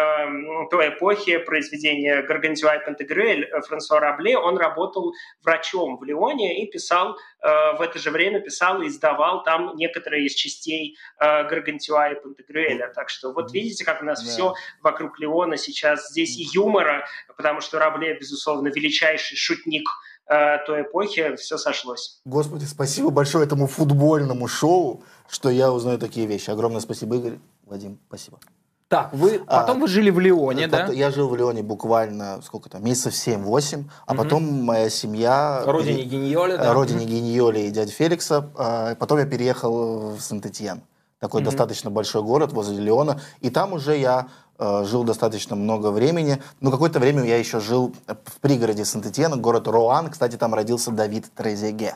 той 0.71 0.89
эпохи, 0.89 1.37
произведения 1.37 2.21
«Гаргантюа 2.21 2.75
и 2.75 2.85
Пантагрюэль» 2.85 3.43
э, 3.45 3.61
Франсуа 3.61 3.99
Рабле. 3.99 4.37
Он 4.37 4.57
работал 4.57 5.13
врачом 5.43 5.97
в 5.97 6.03
Лионе 6.03 6.63
и 6.63 6.71
писал, 6.71 7.17
э, 7.41 7.77
в 7.77 7.81
это 7.81 7.99
же 7.99 8.11
время 8.11 8.39
писал 8.39 8.81
и 8.81 8.87
издавал 8.87 9.43
там 9.43 9.75
некоторые 9.75 10.25
из 10.25 10.33
частей 10.33 10.97
э, 11.19 11.43
Гаргантюа 11.47 12.11
и 12.11 12.21
Пантагрюэля. 12.21 12.91
Так 12.93 13.09
что 13.09 13.33
вот 13.33 13.51
видите, 13.51 13.83
как 13.83 14.01
у 14.01 14.05
нас 14.05 14.23
Да. 14.23 14.29
все 14.29 14.53
вокруг 14.81 15.19
Леона 15.19 15.57
сейчас 15.57 16.09
здесь 16.09 16.37
и 16.37 16.47
юмора, 16.53 17.05
потому 17.37 17.61
что 17.61 17.79
Рабле, 17.79 18.17
безусловно, 18.17 18.69
величайший 18.85 19.37
шутник 19.37 19.87
э, 20.27 20.57
той 20.65 20.83
эпохи, 20.83 21.35
все 21.35 21.57
сошлось. 21.57 22.19
Господи, 22.25 22.65
спасибо 22.65 23.09
большое 23.09 23.45
этому 23.45 23.67
футбольному 23.67 24.47
шоу, 24.47 25.03
что 25.29 25.49
я 25.49 25.71
узнаю 25.71 25.97
такие 25.97 26.27
вещи. 26.27 26.51
Огромное 26.51 26.81
спасибо, 26.81 27.15
Игорь. 27.15 27.39
Вадим, 27.65 27.97
спасибо. 28.07 28.39
Так, 28.87 29.11
вы, 29.13 29.41
А, 29.47 29.61
потом 29.61 29.81
вы 29.81 29.87
жили 29.87 30.11
в 30.11 30.19
Леоне, 30.19 30.67
да? 30.67 30.85
Пот- 30.85 30.95
Я 30.95 31.09
жил 31.09 31.27
в 31.27 31.35
Леоне 31.35 31.63
буквально, 31.63 32.39
сколько 32.43 32.69
там, 32.69 32.83
месяцев 32.83 33.13
7-8, 33.15 33.85
а 34.05 34.13
потом 34.13 34.43
моя 34.63 34.89
семья... 34.91 35.63
Родине 35.65 36.03
пере- 36.03 36.09
Гиньоля, 36.09 36.53
э, 36.53 36.57
да? 36.59 36.73
Родине 36.73 37.05
Гиньоли 37.05 37.61
и 37.61 37.71
дяди 37.71 37.91
Феликса. 37.91 38.51
а 38.55 38.93
Потом 38.95 39.17
я 39.17 39.25
переехал 39.25 40.11
в 40.15 40.21
Сент-Этьен. 40.21 40.81
Такой 41.19 41.41
достаточно 41.41 41.89
большой 41.89 42.21
город 42.21 42.53
возле 42.53 42.79
Леона. 42.79 43.19
И 43.41 43.49
там 43.49 43.73
уже 43.73 43.97
я 43.97 44.19
э, 44.19 44.44
жил 44.59 45.03
достаточно 45.03 45.55
много 45.55 45.91
времени. 45.91 46.41
Но 46.61 46.71
какое-то 46.71 46.99
время 46.99 47.23
я 47.23 47.37
еще 47.37 47.59
жил 47.59 47.93
в 48.07 48.39
пригороде 48.39 48.85
Сент-Этьена, 48.85 49.37
город 49.37 49.67
Роан. 49.67 50.09
Кстати, 50.09 50.35
там 50.37 50.53
родился 50.53 50.91
Давид 50.91 51.31
Трезеге. 51.35 51.95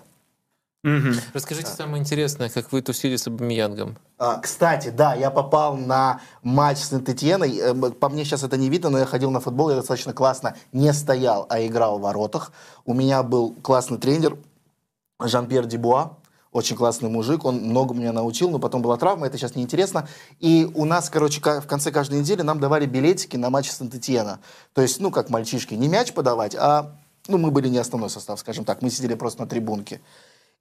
Расскажите 1.34 1.68
самое 1.68 2.02
интересное, 2.02 2.50
как 2.50 2.72
вы 2.72 2.82
тусили 2.82 3.18
с 3.18 3.28
Абамиянгом. 3.28 3.98
А, 4.18 4.40
Кстати, 4.40 4.90
да, 4.90 5.14
я 5.14 5.30
попал 5.30 5.76
на 5.76 6.22
матч 6.42 6.78
с 6.78 6.90
Сент-Этьеной. 6.90 7.58
Э, 7.58 7.74
По 7.92 8.08
мне 8.08 8.24
сейчас 8.24 8.44
это 8.44 8.56
не 8.56 8.70
видно, 8.70 8.90
но 8.90 9.00
я 9.00 9.06
ходил 9.06 9.30
на 9.30 9.42
футбол, 9.42 9.70
я 9.70 9.76
достаточно 9.76 10.14
классно 10.14 10.56
не 10.72 10.94
стоял, 10.94 11.46
а 11.50 11.60
играл 11.66 12.00
в 12.00 12.04
воротах. 12.04 12.54
У 12.86 12.94
меня 12.94 13.24
был 13.24 13.54
классный 13.62 13.98
тренер 13.98 14.38
Жан-Пьер 15.22 15.66
Дебуа, 15.66 16.18
очень 16.52 16.76
классный 16.76 17.10
мужик, 17.10 17.46
он 17.46 17.58
много 17.58 17.94
меня 17.94 18.12
научил, 18.12 18.50
но 18.50 18.60
потом 18.60 18.82
была 18.82 18.98
травма, 18.98 19.28
это 19.28 19.38
сейчас 19.38 19.56
неинтересно. 19.56 20.08
И 20.40 20.70
у 20.74 20.86
нас, 20.86 21.10
короче, 21.10 21.42
в 21.42 21.68
конце 21.68 21.92
каждой 21.92 22.20
недели 22.20 22.42
нам 22.42 22.60
давали 22.60 22.86
билетики 22.86 23.38
на 23.38 23.50
матч 23.50 23.70
Сент-Этьена. 23.70 24.40
То 24.74 24.82
есть, 24.82 25.00
ну, 25.00 25.12
как 25.12 25.30
мальчишки, 25.30 25.76
не 25.76 25.88
мяч 25.88 26.14
подавать, 26.14 26.56
а, 26.56 26.96
ну, 27.28 27.38
мы 27.38 27.52
были 27.52 27.70
не 27.70 27.78
основной 27.78 28.10
состав, 28.10 28.40
скажем 28.40 28.66
так, 28.66 28.82
мы 28.82 28.90
сидели 28.90 29.14
просто 29.14 29.42
на 29.42 29.48
трибунке. 29.48 30.02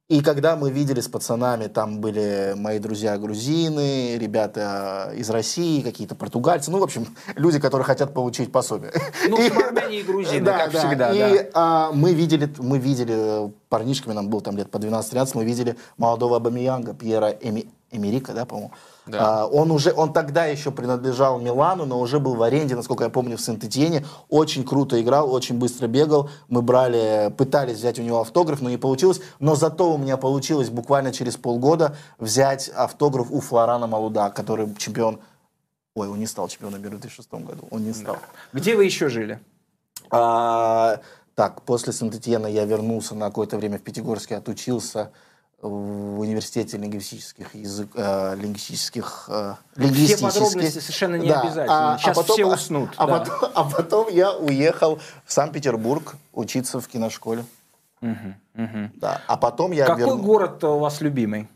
И 0.09 0.21
когда 0.21 0.55
мы 0.55 0.71
видели 0.71 1.01
с 1.01 1.07
пацанами, 1.07 1.67
там 1.67 2.01
были 2.01 2.53
мои 2.55 2.79
друзья 2.79 3.15
грузины, 3.19 4.17
ребята 4.17 5.13
из 5.15 5.29
России, 5.29 5.81
какие-то 5.81 6.15
португальцы, 6.15 6.71
ну, 6.71 6.79
в 6.79 6.83
общем, 6.83 7.15
люди, 7.35 7.59
которые 7.59 7.85
хотят 7.85 8.11
получить 8.11 8.51
пособие. 8.51 8.91
Ну, 9.29 9.37
в 9.37 9.57
Армении 9.59 9.99
и 9.99 10.03
грузины, 10.03 10.43
Да, 10.43 10.57
как 10.57 10.71
да. 10.71 10.79
всегда, 10.79 11.13
И 11.13 11.19
да. 11.19 11.49
а, 11.53 11.91
мы 11.93 12.13
видели, 12.13 12.51
мы 12.57 12.79
видели 12.79 13.53
парнишками, 13.69 14.13
нам 14.13 14.29
было 14.29 14.41
там 14.41 14.57
лет 14.57 14.71
по 14.71 14.77
12-13, 14.77 15.31
мы 15.35 15.45
видели 15.45 15.77
молодого 15.97 16.37
Абамиянга, 16.37 16.95
Пьера 16.95 17.29
Эми, 17.29 17.69
Эмерика, 17.91 18.33
да, 18.33 18.45
по-моему. 18.45 18.71
Да. 19.09 19.41
А, 19.41 19.47
он 19.47 19.71
уже, 19.71 19.91
он 19.91 20.13
тогда 20.13 20.45
еще 20.45 20.71
принадлежал 20.71 21.39
Милану, 21.39 21.85
но 21.85 21.99
уже 21.99 22.19
был 22.19 22.35
в 22.35 22.43
аренде, 22.43 22.75
насколько 22.75 23.03
я 23.03 23.09
помню, 23.09 23.37
в 23.37 23.41
Сент-Этьене. 23.41 24.05
Очень 24.29 24.63
круто 24.63 25.01
играл, 25.01 25.33
очень 25.33 25.57
быстро 25.57 25.87
бегал. 25.87 26.29
Мы 26.47 26.61
брали, 26.61 27.33
пытались 27.37 27.77
взять 27.77 27.99
у 27.99 28.03
него 28.03 28.21
автограф, 28.21 28.61
но 28.61 28.69
не 28.69 28.77
получилось. 28.77 29.21
Но 29.39 29.55
зато 29.55 29.91
у 29.91 29.97
меня 29.97 30.17
получилось 30.17 30.69
буквально 30.69 31.11
через 31.11 31.37
полгода 31.37 31.95
взять 32.19 32.69
автограф 32.69 33.31
у 33.31 33.39
Флорана 33.41 33.87
Малуда, 33.87 34.29
который 34.29 34.73
чемпион... 34.75 35.19
Ой, 35.95 36.07
он 36.07 36.19
не 36.19 36.27
стал 36.27 36.47
чемпионом 36.47 36.81
мира 36.81 36.95
в 36.95 36.99
2006 36.99 37.31
году. 37.45 37.67
Он 37.71 37.83
не 37.83 37.93
стал. 37.93 38.17
Где 38.53 38.75
вы 38.75 38.85
еще 38.85 39.09
жили? 39.09 39.39
А, 40.11 40.99
так, 41.35 41.63
после 41.63 41.93
Сент-Этьена 41.93 42.47
я 42.47 42.65
вернулся 42.65 43.15
на 43.15 43.27
какое-то 43.27 43.57
время 43.57 43.79
в 43.79 43.81
Пятигорске, 43.81 44.37
отучился 44.37 45.11
в 45.61 46.19
университете 46.19 46.77
лингвистических 46.77 47.53
язык, 47.55 47.89
э, 47.95 48.35
лингвистических, 48.37 49.25
э, 49.29 49.55
Все 49.73 49.81
лингвистических. 49.83 50.33
подробности 50.33 50.79
совершенно 50.79 51.15
не 51.15 51.27
Да, 51.27 51.41
обязательно. 51.41 51.91
а- 51.91 51.93
а 51.95 51.97
Сейчас 51.97 52.15
потом- 52.17 52.35
все 52.35 52.45
уснут. 52.45 52.89
А, 52.97 53.05
да. 53.07 53.19
потом, 53.19 53.51
а 53.55 53.63
потом 53.69 54.07
я 54.09 54.31
уехал 54.33 54.99
в 55.25 55.33
Санкт-Петербург 55.33 56.15
учиться 56.33 56.79
в 56.79 56.87
киношколе. 56.87 57.45
Да. 58.01 59.21
А 59.27 59.37
потом 59.37 59.71
я 59.73 59.85
Какой 59.85 60.05
верну- 60.05 60.23
город 60.23 60.63
у 60.63 60.79
вас 60.79 61.01
любимый? 61.01 61.49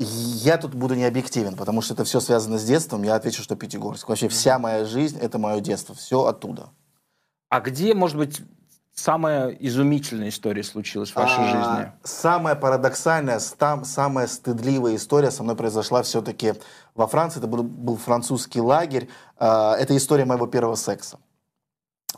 Я 0.00 0.56
тут 0.58 0.74
буду 0.74 0.94
не 0.94 1.04
объективен, 1.04 1.56
потому 1.56 1.82
что 1.82 1.92
это 1.94 2.04
все 2.04 2.20
связано 2.20 2.56
с 2.58 2.64
детством. 2.64 3.02
Я 3.02 3.16
отвечу, 3.16 3.42
что 3.42 3.56
Пятигорск. 3.56 4.08
Вообще 4.08 4.28
вся 4.28 4.58
моя 4.58 4.84
жизнь— 4.84 5.18
это 5.20 5.38
мое 5.38 5.60
детство. 5.60 5.94
Все 5.94 6.24
оттуда. 6.24 6.70
А 7.48 7.60
где, 7.60 7.94
может 7.94 8.16
быть, 8.16 8.40
самая 9.02 9.50
изумительная 9.50 10.28
история 10.28 10.62
случилась 10.64 11.10
в 11.10 11.16
вашей 11.16 11.44
А, 11.44 11.46
жизни? 11.46 11.92
Самая 12.02 12.54
парадоксальная, 12.56 13.38
стам- 13.38 13.84
самая 13.84 14.26
стыдливая 14.26 14.96
история 14.96 15.30
со 15.30 15.42
мной 15.42 15.56
произошла 15.56 16.02
все-таки 16.02 16.54
во 16.94 17.06
Франции. 17.06 17.38
Это 17.38 17.46
был, 17.46 17.62
был 17.62 17.96
французский 17.96 18.60
лагерь. 18.60 19.08
А, 19.38 19.76
Это 19.78 19.96
история 19.96 20.24
моего 20.24 20.46
первого 20.46 20.74
секса. 20.76 21.18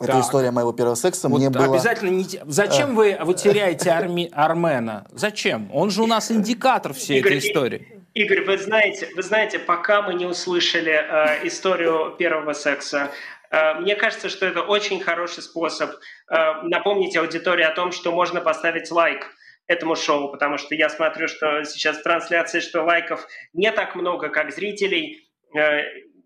Это 0.00 0.12
Так. 0.12 0.24
история 0.24 0.50
моего 0.50 0.72
первого 0.72 0.94
секса. 0.94 1.28
Вот 1.28 1.38
Мне 1.38 1.50
было... 1.50 1.64
Э. 1.64 1.68
обязательно 1.70 2.10
не... 2.10 2.24
Зачем 2.46 2.94
вы, 2.94 3.18
вы 3.22 3.34
теряете 3.34 3.90
Арми- 3.90 4.30
Армена? 4.32 5.06
Зачем? 5.12 5.68
Он 5.74 5.90
же 5.90 6.02
у 6.02 6.06
нас 6.06 6.30
индикатор 6.30 6.94
всей 6.94 7.18
Игорь, 7.18 7.36
этой 7.36 7.48
истории. 7.50 8.02
Игорь, 8.14 8.44
вы 8.46 8.56
знаете, 8.56 9.08
вы 9.14 9.22
знаете, 9.22 9.58
пока 9.58 10.00
мы 10.02 10.14
не 10.14 10.24
услышали 10.24 10.92
э, 10.92 11.46
историю 11.46 12.16
первого 12.18 12.54
секса, 12.54 12.98
э, 13.08 13.39
мне 13.50 13.96
кажется, 13.96 14.28
что 14.28 14.46
это 14.46 14.62
очень 14.62 15.00
хороший 15.00 15.42
способ 15.42 15.90
э, 15.90 16.52
напомнить 16.62 17.16
аудитории 17.16 17.64
о 17.64 17.74
том, 17.74 17.90
что 17.90 18.12
можно 18.12 18.40
поставить 18.40 18.90
лайк 18.90 19.26
этому 19.66 19.94
шоу, 19.96 20.30
потому 20.30 20.58
что 20.58 20.74
я 20.74 20.88
смотрю, 20.88 21.28
что 21.28 21.64
сейчас 21.64 21.98
в 21.98 22.02
трансляции, 22.02 22.60
что 22.60 22.82
лайков 22.82 23.26
не 23.52 23.70
так 23.70 23.94
много, 23.94 24.28
как 24.28 24.52
зрителей. 24.52 25.28
Э, 25.56 25.82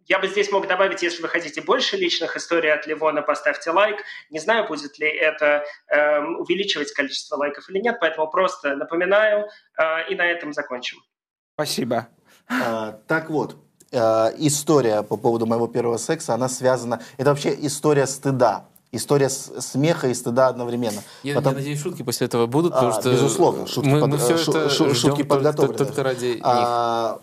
я 0.06 0.18
бы 0.18 0.28
здесь 0.28 0.50
мог 0.52 0.66
добавить, 0.66 1.02
если 1.02 1.22
вы 1.22 1.28
хотите 1.28 1.62
больше 1.62 1.96
личных 1.96 2.36
историй 2.36 2.72
от 2.72 2.86
Ливона, 2.86 3.22
поставьте 3.22 3.70
лайк. 3.70 3.96
Не 4.30 4.38
знаю, 4.38 4.66
будет 4.66 4.98
ли 4.98 5.08
это 5.08 5.64
э, 5.88 6.20
увеличивать 6.20 6.92
количество 6.92 7.36
лайков 7.36 7.68
или 7.70 7.78
нет, 7.78 7.96
поэтому 8.00 8.30
просто 8.30 8.76
напоминаю 8.76 9.48
э, 9.78 10.10
и 10.10 10.14
на 10.14 10.26
этом 10.26 10.52
закончим. 10.52 10.98
Спасибо. 11.54 12.08
А, 12.48 12.92
Так 13.08 13.30
вот, 13.30 13.56
э, 13.94 14.34
история 14.38 15.02
по 15.02 15.16
поводу 15.16 15.46
моего 15.46 15.66
первого 15.68 15.96
секса, 15.96 16.34
она 16.34 16.48
связана... 16.48 17.00
Это 17.16 17.30
вообще 17.30 17.56
история 17.66 18.06
стыда. 18.06 18.64
История 18.92 19.28
смеха 19.28 20.08
и 20.08 20.14
стыда 20.14 20.48
одновременно. 20.48 21.02
Я, 21.22 21.34
Потом- 21.34 21.52
я 21.54 21.58
надеюсь, 21.58 21.80
шутки 21.80 22.02
после 22.02 22.26
этого 22.26 22.46
будут, 22.46 22.72
А, 22.74 22.76
потому 22.76 22.92
что 22.92 23.10
безусловно, 23.12 23.66
шутки 23.66 23.88
мы, 23.88 24.00
под- 24.00 24.10
мы 24.10 24.18
все 24.18 24.36
шу- 24.38 24.50
это 24.52 24.70
шу- 24.70 24.94
шутки 24.94 25.22
только- 25.22 25.24
подготовлены 25.24 25.78
только, 25.78 26.02
ради 26.02 26.24
них. 26.26 26.40
А, 26.44 27.20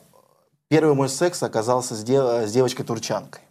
Первый 0.67 0.95
мой 0.95 1.09
секс 1.09 1.43
оказался 1.43 1.95
с, 1.95 2.03
дев- 2.03 2.47
с 2.47 2.51
девочкой-турчанкой. 2.51 3.41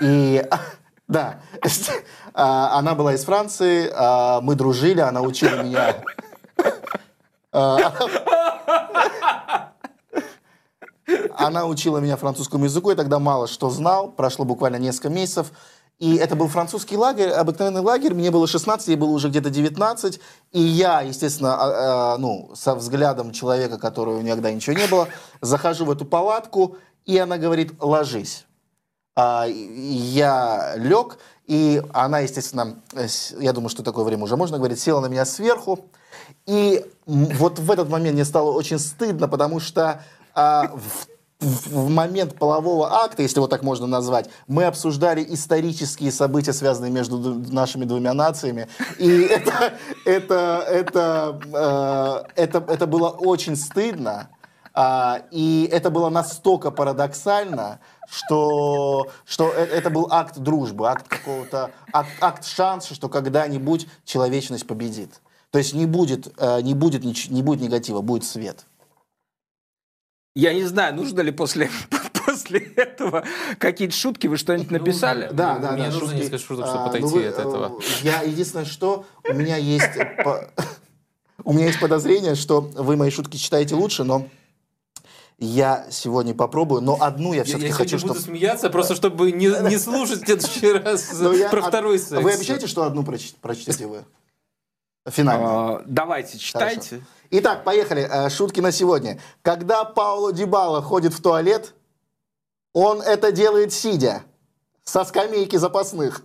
И 0.00 0.44
да, 1.08 1.40
а, 2.34 2.78
она 2.78 2.94
была 2.94 3.14
из 3.14 3.24
Франции, 3.24 3.90
а, 3.94 4.40
мы 4.40 4.54
дружили, 4.54 5.00
она 5.00 5.20
учила 5.22 5.62
меня. 5.62 5.96
Она 11.36 11.66
учила 11.66 11.98
меня 11.98 12.16
французскому 12.16 12.64
языку, 12.64 12.90
я 12.90 12.96
тогда 12.96 13.18
мало 13.18 13.46
что 13.46 13.70
знал, 13.70 14.10
прошло 14.10 14.44
буквально 14.44 14.76
несколько 14.76 15.08
месяцев. 15.08 15.52
И 15.98 16.16
это 16.16 16.34
был 16.34 16.48
французский 16.48 16.96
лагерь, 16.96 17.28
обыкновенный 17.28 17.80
лагерь, 17.80 18.12
мне 18.12 18.32
было 18.32 18.48
16, 18.48 18.88
ей 18.88 18.96
было 18.96 19.10
уже 19.10 19.28
где-то 19.28 19.50
19. 19.50 20.20
И 20.50 20.60
я, 20.60 21.00
естественно, 21.02 21.54
а, 21.54 22.14
а, 22.14 22.18
ну, 22.18 22.50
со 22.54 22.74
взглядом 22.74 23.30
человека, 23.30 23.78
которого 23.78 24.20
никогда 24.20 24.50
ничего 24.50 24.76
не 24.76 24.88
было, 24.88 25.06
захожу 25.40 25.84
в 25.84 25.92
эту 25.92 26.04
палатку, 26.04 26.76
и 27.04 27.16
она 27.18 27.38
говорит, 27.38 27.74
ложись. 27.78 28.46
А, 29.14 29.46
я 29.46 30.72
лег, 30.76 31.18
и 31.46 31.82
она, 31.92 32.20
естественно, 32.20 32.82
я 33.38 33.52
думаю, 33.52 33.68
что 33.68 33.84
такое 33.84 34.04
время 34.04 34.24
уже 34.24 34.36
можно 34.36 34.58
говорить, 34.58 34.80
села 34.80 35.00
на 35.00 35.06
меня 35.06 35.24
сверху. 35.24 35.86
И 36.46 36.84
вот 37.06 37.58
в 37.58 37.70
этот 37.70 37.88
момент 37.88 38.14
мне 38.14 38.24
стало 38.24 38.50
очень 38.50 38.78
стыдно, 38.78 39.28
потому 39.28 39.60
что 39.60 40.02
а, 40.34 40.68
в, 40.68 41.06
в- 41.40 41.88
момент 41.90 42.36
полового 42.38 43.02
акта, 43.02 43.22
если 43.22 43.38
его 43.38 43.46
так 43.48 43.62
можно 43.62 43.86
назвать, 43.86 44.30
мы 44.46 44.64
обсуждали 44.64 45.24
исторические 45.28 46.12
события, 46.12 46.52
связанные 46.52 46.90
между 46.92 47.18
нашими 47.52 47.84
двумя 47.84 48.14
нациями. 48.14 48.68
И 48.98 49.08
это, 49.22 49.74
это, 50.04 50.64
это, 50.68 51.40
э, 52.36 52.42
это, 52.42 52.64
это 52.68 52.86
было 52.86 53.08
очень 53.08 53.56
стыдно. 53.56 54.28
А, 54.74 55.22
и 55.30 55.68
это 55.70 55.90
было 55.90 56.08
настолько 56.08 56.70
парадоксально, 56.70 57.78
что, 58.08 59.08
что 59.26 59.52
э- 59.54 59.66
это 59.66 59.90
был 59.90 60.08
акт 60.10 60.38
дружбы, 60.38 60.88
акт 60.88 61.06
какого-то, 61.08 61.72
акт, 61.92 62.10
акт 62.22 62.44
шанса, 62.46 62.94
что 62.94 63.10
когда-нибудь 63.10 63.86
человечность 64.06 64.66
победит. 64.66 65.20
То 65.50 65.58
есть 65.58 65.74
не 65.74 65.84
будет, 65.84 66.32
э, 66.38 66.62
не 66.62 66.72
будет, 66.72 67.04
не 67.04 67.42
будет 67.42 67.60
негатива, 67.60 68.00
будет 68.00 68.24
свет. 68.24 68.64
Я 70.34 70.54
не 70.54 70.64
знаю, 70.64 70.94
нужно 70.94 71.20
ли 71.20 71.30
после, 71.30 71.70
после 72.26 72.60
этого 72.76 73.24
какие-то 73.58 73.94
шутки, 73.94 74.26
вы 74.28 74.38
что-нибудь 74.38 74.70
написали? 74.70 75.28
Да, 75.32 75.58
да, 75.58 75.72
Мне 75.72 75.84
да. 75.84 75.90
нужно 75.90 76.00
шутки. 76.08 76.16
несколько 76.16 76.38
шуток, 76.38 76.66
чтобы 76.66 76.84
А, 76.84 76.86
отойти 76.86 77.06
ну 77.06 77.12
вы, 77.12 77.26
от 77.26 77.38
этого. 77.38 77.78
э, 77.80 77.82
Я 78.02 78.22
единственное, 78.22 78.64
что 78.64 79.04
у 79.28 79.34
меня 79.34 79.56
есть 79.56 79.90
у 81.44 81.52
меня 81.52 81.66
есть 81.66 81.80
подозрение, 81.80 82.34
что 82.34 82.60
вы 82.62 82.96
мои 82.96 83.10
шутки 83.10 83.36
читаете 83.36 83.74
лучше, 83.74 84.04
но 84.04 84.26
я 85.38 85.86
сегодня 85.90 86.34
попробую, 86.34 86.80
но 86.82 86.96
одну 87.00 87.32
я 87.32 87.38
Я, 87.40 87.44
все-таки 87.44 87.66
я 87.66 87.72
хочу, 87.74 87.98
сегодня 87.98 88.08
буду 88.08 88.20
чтобы... 88.20 88.38
смеяться, 88.38 88.70
просто 88.70 88.94
чтобы 88.94 89.32
не, 89.32 89.48
не 89.68 89.76
слушать 89.76 90.22
в 90.22 90.24
следующий 90.24 90.72
раз 90.78 91.12
я 91.20 91.48
про 91.50 91.60
второй 91.62 91.98
секс. 91.98 92.22
Вы 92.22 92.32
обещаете, 92.32 92.66
что 92.68 92.84
одну 92.84 93.02
проч- 93.02 93.34
прочтете 93.42 93.86
вы? 93.86 94.04
Финально. 95.10 95.46
А, 95.78 95.82
Давайте, 95.84 96.38
читайте. 96.38 97.02
Итак, 97.34 97.64
поехали. 97.64 98.06
Э, 98.10 98.28
Шутки 98.28 98.60
на 98.60 98.72
сегодня. 98.72 99.18
Когда 99.40 99.84
Пауло 99.84 100.34
Дибала 100.34 100.82
ходит 100.82 101.14
в 101.14 101.22
туалет, 101.22 101.72
он 102.74 103.00
это 103.00 103.32
делает 103.32 103.72
сидя, 103.72 104.22
со 104.84 105.02
скамейки 105.04 105.56
запасных. 105.56 106.22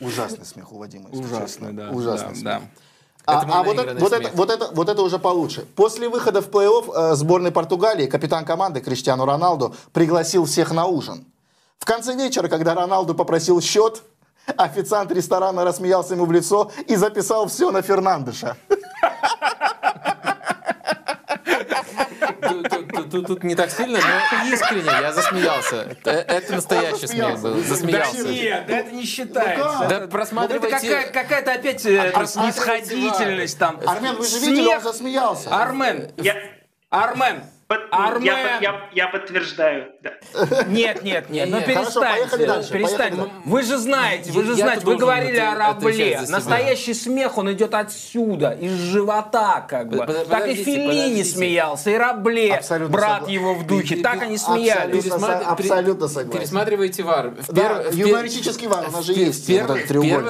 Ужасный 0.00 0.46
смех 0.46 0.72
у 0.72 0.78
Вадима. 0.78 1.10
честно. 1.10 1.72
да. 1.74 1.90
Ужасный 1.90 2.36
смех. 2.36 2.62
А, 3.26 3.42
Это 3.42 3.52
а 3.52 3.62
вот, 3.62 3.78
это, 3.78 3.94
вот, 4.00 4.12
это, 4.12 4.30
вот, 4.34 4.50
это, 4.50 4.70
вот 4.72 4.88
это 4.88 5.02
уже 5.02 5.18
получше. 5.18 5.66
После 5.76 6.08
выхода 6.08 6.40
в 6.40 6.48
плей-офф 6.48 7.12
э, 7.12 7.14
сборной 7.16 7.52
Португалии 7.52 8.06
капитан 8.06 8.46
команды 8.46 8.80
Криштиану 8.80 9.26
Роналду 9.26 9.76
пригласил 9.92 10.46
всех 10.46 10.72
на 10.72 10.86
ужин. 10.86 11.26
В 11.78 11.84
конце 11.84 12.14
вечера, 12.14 12.48
когда 12.48 12.74
Роналду 12.74 13.14
попросил 13.14 13.60
счет, 13.60 14.02
официант 14.56 15.12
ресторана 15.12 15.64
рассмеялся 15.64 16.14
ему 16.14 16.24
в 16.26 16.32
лицо 16.32 16.70
и 16.86 16.96
записал 16.96 17.48
все 17.48 17.70
на 17.70 17.82
Фернандеша. 17.82 18.56
Тут, 23.10 23.26
тут- 23.26 23.44
не 23.44 23.54
так 23.54 23.70
сильно, 23.70 23.98
но 24.00 24.52
искренне 24.52 24.86
я 24.90 25.12
засмеялся. 25.12 25.96
Э, 26.04 26.10
Это 26.10 26.54
настоящий 26.54 27.06
смех 27.06 27.40
был. 27.40 27.54
Да 27.54 27.62
Засмеялся. 27.62 28.22
нет, 28.28 28.66
да 28.66 28.78
это 28.78 28.90
не 28.92 29.04
считается. 29.04 29.86
Да 29.88 29.96
Это- 29.96 30.08
просматривайте- 30.08 30.68
это 30.68 30.80
какая- 30.80 31.12
какая-то 31.12 31.52
опять 31.52 31.84
э, 31.86 32.10
просматривайте 32.12 32.86
снисходительность 32.86 33.58
там. 33.58 33.80
Армен, 33.86 34.16
вы 34.16 34.26
же 34.26 34.38
видели, 34.38 34.60
он 34.60 34.66
Смех. 34.66 34.82
засмеялся. 34.82 35.50
Армен, 35.54 36.10
Я, 36.16 36.36
Армен, 36.90 37.42
под- 37.76 37.88
Армен! 37.90 38.24
я, 38.24 38.58
я- 38.60 38.80
я 38.92 39.08
подтверждаю. 39.08 39.86
да. 40.02 40.10
Нет, 40.66 41.02
нет, 41.02 41.30
нет, 41.30 41.48
ну. 41.50 41.56
Хорошо, 41.60 42.00
перестаньте. 42.00 42.46
дальше, 42.46 42.72
перестаньте. 42.72 43.16
поехали 43.16 43.32
Вы 43.44 43.62
же 43.62 43.78
знаете, 43.78 44.30
вы 44.32 44.44
же 44.44 44.54
знаете, 44.54 44.84
вы 44.86 44.96
говорили 44.96 45.36
о 45.38 45.54
рабле. 45.54 46.20
Настоящий 46.28 46.94
смех, 46.94 47.38
он 47.38 47.52
идет 47.52 47.74
отсюда, 47.74 48.50
из 48.50 48.72
живота, 48.72 49.64
как 49.68 49.88
бы. 49.88 49.98
Так 49.98 50.08
и 50.08 50.24
подождите. 50.24 50.64
смеялся, 51.24 51.90
и 51.90 51.94
Рабле, 51.96 52.54
Абсолютно 52.54 52.92
брат 52.92 53.28
его 53.28 53.54
в 53.54 53.66
духе. 53.66 53.90
Пере- 53.96 54.02
Так 54.02 54.22
они 54.22 54.36
смеялись. 54.38 55.04
со- 55.08 55.38
абсолютно 55.38 56.08
согласен. 56.08 56.38
Пересматривайте 56.38 57.02
ВАР. 57.02 57.28
В 57.40 57.52
Да, 57.52 57.62
перв- 57.62 57.90
в 57.90 57.96
пер- 57.98 58.08
юмористический 58.08 58.66
вар, 58.66 58.86
у 58.88 58.92
нас 58.92 59.04
же 59.04 59.12
есть 59.12 59.46
первый, 59.46 59.82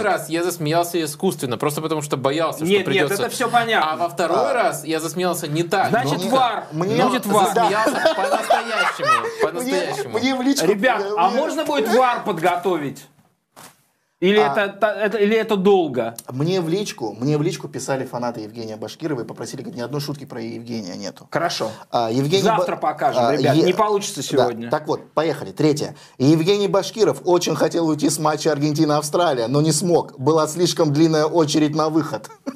раз 0.03 0.29
я 0.29 0.43
засмеялся 0.45 1.03
искусственно, 1.03 1.57
просто 1.59 1.81
потому 1.81 2.03
что 2.03 2.17
боялся, 2.17 2.65
Нет, 2.65 2.69
что 2.69 2.77
нет, 2.77 2.85
придется. 2.87 3.15
это 3.25 3.31
всё 3.31 3.49
понятно. 3.49 3.93
А 3.93 3.97
во 3.97 4.09
второй 4.09 4.53
раз 4.53 4.85
я 4.85 5.01
засмеялся 5.01 5.49
не 5.49 5.63
так. 5.63 5.89
Значит, 5.89 6.23
но- 6.25 6.31
вар. 6.31 6.65
Будет 6.73 7.27
вар. 7.33 7.47
засмеялся 7.55 8.15
по-настоящему. 8.15 9.21
Мне, 9.21 9.43
По-настоящему. 9.43 10.19
мне 10.19 10.35
в 10.37 10.43
личку... 10.43 10.67
Ребят, 10.67 11.03
а 11.17 11.31
мне- 11.31 11.41
можно 11.41 11.65
будет 11.65 11.89
вар 11.95 12.23
подготовить? 12.25 13.07
Или, 14.21 14.39
А. 14.39 14.53
это, 14.53 14.69
та- 14.73 14.95
это, 14.95 15.19
или 15.19 15.37
это 15.37 15.57
долго? 15.57 16.15
Мне 16.31 16.61
в 16.61 16.69
личку, 16.69 17.13
мне 17.19 17.37
в 17.37 17.43
личку 17.43 17.67
писали 17.67 18.07
фанаты 18.07 18.43
Евгения 18.43 18.77
Башкирова 18.77 19.23
и 19.23 19.25
попросили, 19.25 19.63
говорят, 19.63 19.79
ни 19.79 19.83
одной 19.83 20.01
шутки 20.01 20.25
про 20.27 20.41
Евгения 20.41 20.95
нету. 20.95 21.27
Хорошо. 21.29 21.73
А, 21.91 22.09
Евгений 22.09 22.45
Завтра 22.45 22.77
Ба- 22.77 22.83
покажем, 22.83 23.25
а, 23.25 23.33
ребят. 23.37 23.57
Е- 23.57 23.65
Не 23.65 23.73
получится 23.73 24.23
сегодня. 24.23 24.71
Да, 24.71 24.79
Так 24.79 24.87
вот, 24.87 25.11
поехали. 25.13 25.51
Третье. 25.51 25.97
Евгений 26.19 26.69
Башкиров 26.69 27.23
очень 27.25 27.57
хотел 27.57 27.89
уйти 27.89 28.09
с 28.11 28.21
матча 28.21 28.53
Аргентина-Австралия, 28.53 29.49
но 29.49 29.61
не 29.61 29.73
смог. 29.73 30.17
Была 30.21 30.47
слишком 30.47 30.93
длинная 30.93 31.25
очередь 31.27 31.75
на 31.75 31.89
выход. 31.89 32.31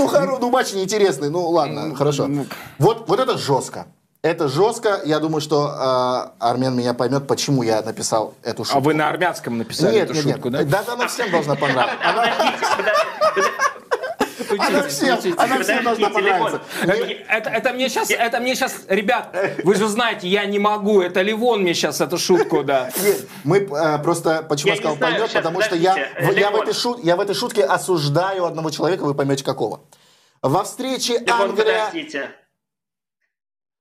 Ну, 0.00 0.06
хоро- 0.06 0.38
ну 0.40 0.50
матч 0.50 0.72
неинтересный. 0.72 1.28
Ну, 1.28 1.48
ладно, 1.48 1.94
хорошо. 1.94 2.28
Вот, 2.78 3.08
вот 3.08 3.20
это 3.20 3.36
жестко. 3.36 3.86
Это 4.22 4.48
жестко. 4.48 5.00
Я 5.04 5.18
думаю, 5.18 5.40
что 5.40 6.34
э, 6.38 6.44
Армен 6.44 6.76
меня 6.76 6.92
поймет, 6.92 7.26
почему 7.26 7.62
я 7.62 7.80
написал 7.80 8.34
эту 8.42 8.64
шутку. 8.64 8.78
А 8.78 8.80
вы 8.82 8.92
на 8.92 9.08
армянском 9.08 9.56
написали 9.56 9.94
нет, 9.94 10.10
эту 10.10 10.14
нет, 10.14 10.24
шутку, 10.24 10.48
нет. 10.50 10.68
да? 10.68 10.82
Да, 10.84 10.92
она 10.92 11.06
всем 11.06 11.30
должна 11.30 11.54
понравиться. 11.54 11.96
Она, 14.58 14.82
всем, 14.88 15.18
учитесь. 15.18 15.34
она 15.36 15.62
всем 15.62 15.84
должна 15.84 16.10
понравиться. 16.10 16.60
Левон. 16.82 17.16
Это, 17.28 17.50
это 17.50 17.72
мне 17.72 17.88
сейчас, 17.88 18.10
это 18.10 18.40
мне 18.40 18.54
сейчас, 18.54 18.74
ребят, 18.88 19.34
вы 19.62 19.74
же 19.74 19.86
знаете, 19.86 20.28
я 20.28 20.44
не 20.44 20.58
могу. 20.58 21.00
Это 21.00 21.22
Ливон 21.22 21.62
мне 21.62 21.74
сейчас 21.74 22.00
эту 22.00 22.18
шутку, 22.18 22.64
да. 22.64 22.90
Нет, 23.02 23.28
Мы 23.44 23.58
э, 23.58 23.98
просто, 24.02 24.44
почему 24.48 24.72
Я 24.72 24.76
сказал 24.76 24.96
поймет, 24.96 25.32
потому 25.32 25.60
что 25.62 25.76
я, 25.76 25.96
я, 26.20 26.50
в 26.50 26.56
этой 26.56 26.74
шут, 26.74 27.04
я 27.04 27.16
в 27.16 27.20
этой 27.20 27.34
шутке 27.34 27.64
осуждаю 27.64 28.44
одного 28.44 28.70
человека, 28.70 29.04
вы 29.04 29.14
поймете 29.14 29.44
какого. 29.44 29.80
Во 30.42 30.64
встрече 30.64 31.22
Англия... 31.28 31.86
подождите. 31.86 32.34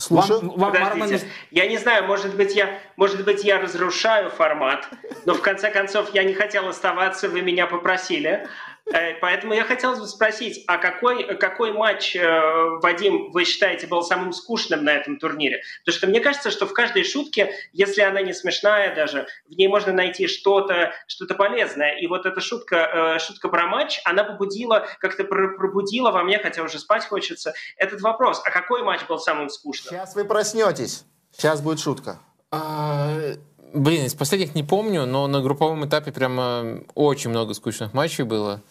Слушаю. 0.02 0.52
Вам, 0.56 0.72
Подождите. 0.72 1.28
Я 1.52 1.68
не 1.68 1.78
знаю, 1.78 2.06
может 2.06 2.36
быть, 2.36 2.56
я, 2.56 2.80
может 2.96 3.24
быть, 3.26 3.44
я 3.44 3.60
разрушаю 3.60 4.30
формат, 4.30 4.88
но 5.26 5.34
в 5.34 5.42
конце 5.42 5.70
концов 5.72 6.14
я 6.14 6.24
не 6.24 6.34
хотел 6.34 6.68
оставаться, 6.70 7.28
вы 7.28 7.42
меня 7.42 7.68
попросили. 7.68 8.48
Э, 8.94 9.14
Поэтому 9.22 9.54
я 9.54 9.64
хотел 9.64 9.96
бы 9.96 10.08
спросить, 10.08 10.64
а 10.68 10.78
какой, 10.78 11.36
какой 11.38 11.74
матч, 11.74 12.16
э, 12.16 12.80
Вадим, 12.82 13.32
вы 13.32 13.46
считаете 13.46 13.88
был 13.88 14.02
самым 14.02 14.34
скучным 14.34 14.84
на 14.84 14.92
этом 14.92 15.18
турнире? 15.18 15.62
Потому 15.86 15.98
что 15.98 16.08
мне 16.08 16.20
кажется, 16.20 16.52
что 16.52 16.66
в 16.66 16.74
каждой 16.74 17.04
шутке, 17.04 17.54
если 17.74 18.02
она 18.02 18.22
не 18.22 18.34
смешная 18.34 18.96
даже, 18.96 19.28
в 19.48 19.56
ней 19.56 19.68
можно 19.68 19.94
найти 19.94 20.28
что-то 20.28 20.94
что 21.08 21.26
полезное. 21.36 21.98
И 21.98 22.08
вот 22.08 22.26
эта 22.26 22.42
шутка, 22.42 23.16
э, 23.16 23.20
шутка 23.20 23.50
про 23.50 23.68
матч, 23.68 24.02
она 24.06 24.24
побудила, 24.24 24.88
как-то 25.00 25.24
пр- 25.24 25.56
пробудила 25.58 26.12
во 26.12 26.24
мне, 26.24 26.40
хотя 26.40 26.64
уже 26.64 26.80
спать 26.80 27.06
хочется, 27.06 27.54
этот 27.78 28.02
вопрос. 28.02 28.42
А 28.44 28.52
какой 28.52 28.84
матч 28.84 29.02
был 29.08 29.20
самым 29.20 29.50
скучным? 29.50 29.94
Сейчас 29.94 30.16
вы 30.16 30.26
проснетесь. 30.26 31.06
Сейчас 31.32 31.62
будет 31.62 31.80
шутка. 31.80 32.20
А, 32.52 33.36
Блин, 33.74 34.06
из 34.06 34.16
последних 34.16 34.56
не 34.56 34.64
помню, 34.64 35.06
но 35.06 35.28
на 35.28 35.42
групповом 35.42 35.86
этапе 35.88 36.12
прямо 36.12 36.82
очень 36.96 37.30
много 37.30 37.54
скучных 37.54 37.94
матчей 37.94 38.24
было. 38.24 38.62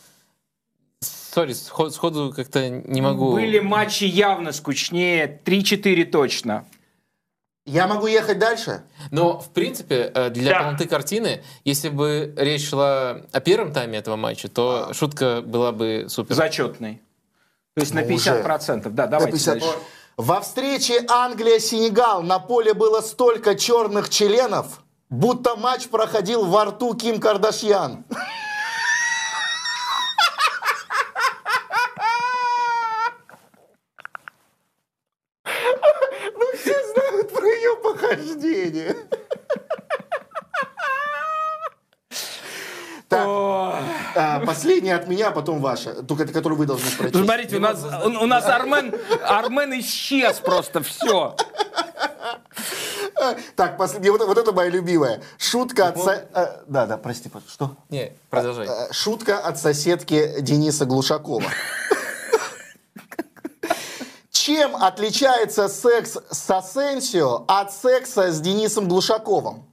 Сори, 1.39 1.53
сход- 1.53 1.95
сходу 1.95 2.33
как-то 2.35 2.69
не 2.69 3.01
могу. 3.01 3.33
были 3.33 3.61
матчи 3.61 4.03
явно 4.03 4.51
скучнее, 4.51 5.41
3-4 5.45 6.05
точно. 6.05 6.65
Я 7.65 7.87
могу 7.87 8.09
ехать 8.09 8.41
дальше? 8.41 8.83
Но, 9.13 9.39
в 9.39 9.51
принципе, 9.51 10.11
э, 10.13 10.31
для 10.31 10.51
Да. 10.53 10.59
полноты 10.65 10.89
картины, 10.89 11.45
если 11.65 11.91
бы 11.91 12.35
речь 12.37 12.69
шла 12.69 13.21
о 13.31 13.39
первом 13.41 13.73
тайме 13.73 13.99
этого 13.99 14.17
матча, 14.17 14.49
то 14.49 14.93
шутка 14.93 15.41
была 15.43 15.71
бы 15.71 16.07
супер. 16.09 16.35
Зачетный. 16.35 17.01
То 17.77 17.83
есть 17.83 17.95
на 17.95 18.01
Ну, 18.01 18.09
50%. 18.09 18.95
Да, 18.97 19.07
давайте 19.07 19.33
50. 19.39 19.61
дальше. 19.61 19.77
Во 20.17 20.41
встрече 20.41 21.05
Англия-Сенегал 21.09 22.23
на 22.25 22.41
поле 22.41 22.75
было 22.75 23.01
столько 23.01 23.55
черных 23.55 24.09
членов, 24.09 24.83
будто 25.09 25.55
матч 25.55 25.87
проходил 25.87 26.47
во 26.47 26.65
рту 26.65 26.95
Ким 26.95 27.21
Кардашьян. 27.21 28.05
Ну 36.37 36.47
все 36.57 36.75
знают 36.93 37.33
про 37.33 37.47
ее 37.47 37.77
похождение. 38.79 38.97
Так, 43.09 43.27
а, 43.27 44.41
последняя 44.45 44.95
от 44.97 45.09
меня, 45.09 45.29
а 45.29 45.31
потом 45.31 45.61
ваша, 45.63 46.03
только 46.03 46.27
которую 46.27 46.59
вы 46.59 46.67
должны 46.67 46.91
прочесть. 46.91 47.25
Смотрите, 47.25 47.57
у 47.57 47.61
нас, 47.61 47.83
у, 48.05 48.09
у 48.09 48.27
нас 48.27 48.45
Армен, 48.45 48.95
Армен 49.23 49.81
исчез 49.81 50.41
просто, 50.41 50.83
все. 50.83 51.35
Так, 53.57 53.79
последняя, 53.79 54.11
вот, 54.11 54.21
вот 54.27 54.37
это 54.37 54.53
моя 54.53 54.69
любимая. 54.69 55.23
Шутка 55.39 55.89
от... 55.89 55.99
со- 55.99 56.29
э, 56.35 56.65
Да, 56.67 56.85
да, 56.85 56.99
прости, 56.99 57.31
что? 57.49 57.77
Не, 57.89 58.13
продолжай. 58.29 58.67
Э, 58.69 58.93
Шутка 58.93 59.39
от 59.39 59.59
соседки 59.59 60.43
Дениса 60.43 60.85
Глушакова. 60.85 61.45
Чем 64.49 64.77
отличается 64.77 65.69
секс 65.69 66.17
с 66.31 66.51
Асенсио 66.51 67.45
от 67.49 67.71
секса 67.71 68.33
с 68.33 68.41
Денисом 68.41 68.89
Глушаковым? 68.89 69.71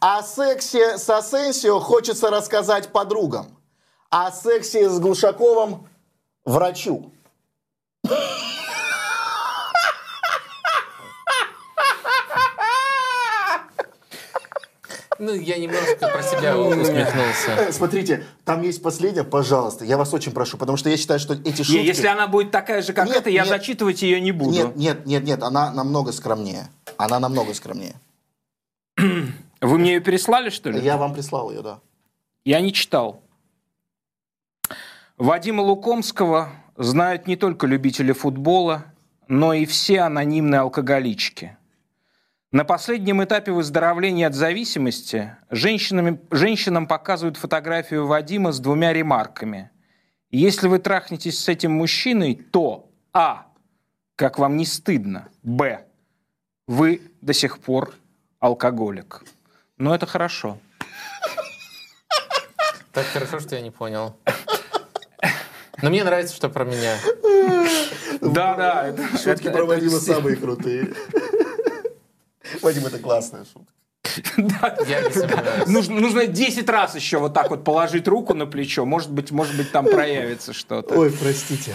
О 0.00 0.22
сексе 0.22 0.96
с 0.96 1.10
Асенсио 1.10 1.80
хочется 1.80 2.30
рассказать 2.30 2.92
подругам. 2.92 3.58
О 4.08 4.32
сексе 4.32 4.88
с 4.88 4.98
Глушаковым– 4.98 5.86
врачу. 6.46 7.12
Ну, 15.18 15.32
я 15.34 15.58
немножко 15.58 16.08
про 16.08 16.22
себя 16.22 16.58
усмехнулся. 16.58 17.50
Э, 17.56 17.72
Смотрите, 17.72 18.24
там 18.44 18.62
есть 18.62 18.82
последняя, 18.82 19.24
пожалуйста, 19.24 19.84
я 19.84 19.96
вас 19.96 20.12
очень 20.12 20.32
прошу, 20.32 20.56
потому 20.56 20.76
что 20.76 20.88
я 20.88 20.96
считаю, 20.96 21.20
что 21.20 21.34
эти 21.34 21.62
шутки... 21.62 21.78
Если 21.78 22.06
она 22.06 22.26
будет 22.26 22.50
такая 22.50 22.82
же, 22.82 22.92
как 22.92 23.06
Нет, 23.06 23.18
эта, 23.18 23.30
я 23.30 23.42
нет. 23.42 23.48
зачитывать 23.48 24.02
ее 24.02 24.20
не 24.20 24.32
буду. 24.32 24.50
Нет, 24.50 24.76
нет, 24.76 25.06
нет, 25.06 25.24
нет, 25.24 25.42
она 25.42 25.72
намного 25.72 26.12
скромнее. 26.12 26.68
Она 26.96 27.20
намного 27.20 27.54
скромнее. 27.54 27.94
Вы 28.96 29.78
мне 29.78 29.94
ее 29.94 30.00
переслали, 30.00 30.50
что 30.50 30.70
ли? 30.70 30.80
Я 30.80 30.96
вам 30.96 31.14
прислал 31.14 31.50
ее, 31.50 31.62
да. 31.62 31.78
Я 32.44 32.60
не 32.60 32.72
читал. 32.72 33.22
Вадима 35.16 35.62
Лукомского 35.62 36.50
знают 36.76 37.26
не 37.26 37.36
только 37.36 37.66
любители 37.66 38.12
футбола, 38.12 38.84
но 39.28 39.52
и 39.54 39.64
все 39.64 40.00
анонимные 40.00 40.60
алкоголички. 40.60 41.56
На 42.54 42.64
последнем 42.64 43.24
этапе 43.24 43.50
выздоровления 43.50 44.28
от 44.28 44.34
зависимости 44.34 45.36
женщинами, 45.50 46.20
женщинам 46.30 46.86
показывают 46.86 47.36
фотографию 47.36 48.06
Вадима 48.06 48.52
с 48.52 48.60
двумя 48.60 48.92
ремарками. 48.92 49.72
Если 50.30 50.68
вы 50.68 50.78
трахнетесь 50.78 51.36
с 51.36 51.48
этим 51.48 51.72
мужчиной, 51.72 52.36
то 52.52 52.92
А. 53.12 53.48
Как 54.14 54.38
вам 54.38 54.56
не 54.56 54.66
стыдно? 54.66 55.26
Б. 55.42 55.84
Вы 56.68 57.02
до 57.20 57.32
сих 57.32 57.58
пор 57.58 57.92
алкоголик. 58.38 59.24
Но 59.76 59.92
это 59.92 60.06
хорошо. 60.06 60.56
Так 62.92 63.06
хорошо, 63.06 63.40
что 63.40 63.56
я 63.56 63.62
не 63.62 63.72
понял. 63.72 64.16
Но 65.82 65.90
мне 65.90 66.04
нравится, 66.04 66.36
что 66.36 66.48
про 66.48 66.64
меня. 66.64 66.98
Да, 68.20 68.54
да. 68.54 68.94
Шутки 69.18 69.50
про 69.50 69.64
Вадима 69.64 69.98
самые 69.98 70.36
крутые. 70.36 70.94
Вадим, 72.62 72.86
это 72.86 72.98
классная 72.98 73.44
шутка. 73.44 73.72
Я 74.86 75.02
не 75.02 75.12
сомневаюсь. 75.12 75.66
Нужно, 75.66 76.00
нужно 76.00 76.26
10 76.26 76.68
раз 76.68 76.94
еще 76.94 77.18
вот 77.18 77.34
так 77.34 77.50
вот 77.50 77.64
положить 77.64 78.06
руку 78.06 78.34
на 78.34 78.46
плечо. 78.46 78.84
Может 78.84 79.10
быть, 79.10 79.30
может 79.30 79.56
быть 79.56 79.72
там 79.72 79.86
проявится 79.86 80.52
что-то. 80.52 80.94
Ой, 80.94 81.10
простите. 81.10 81.74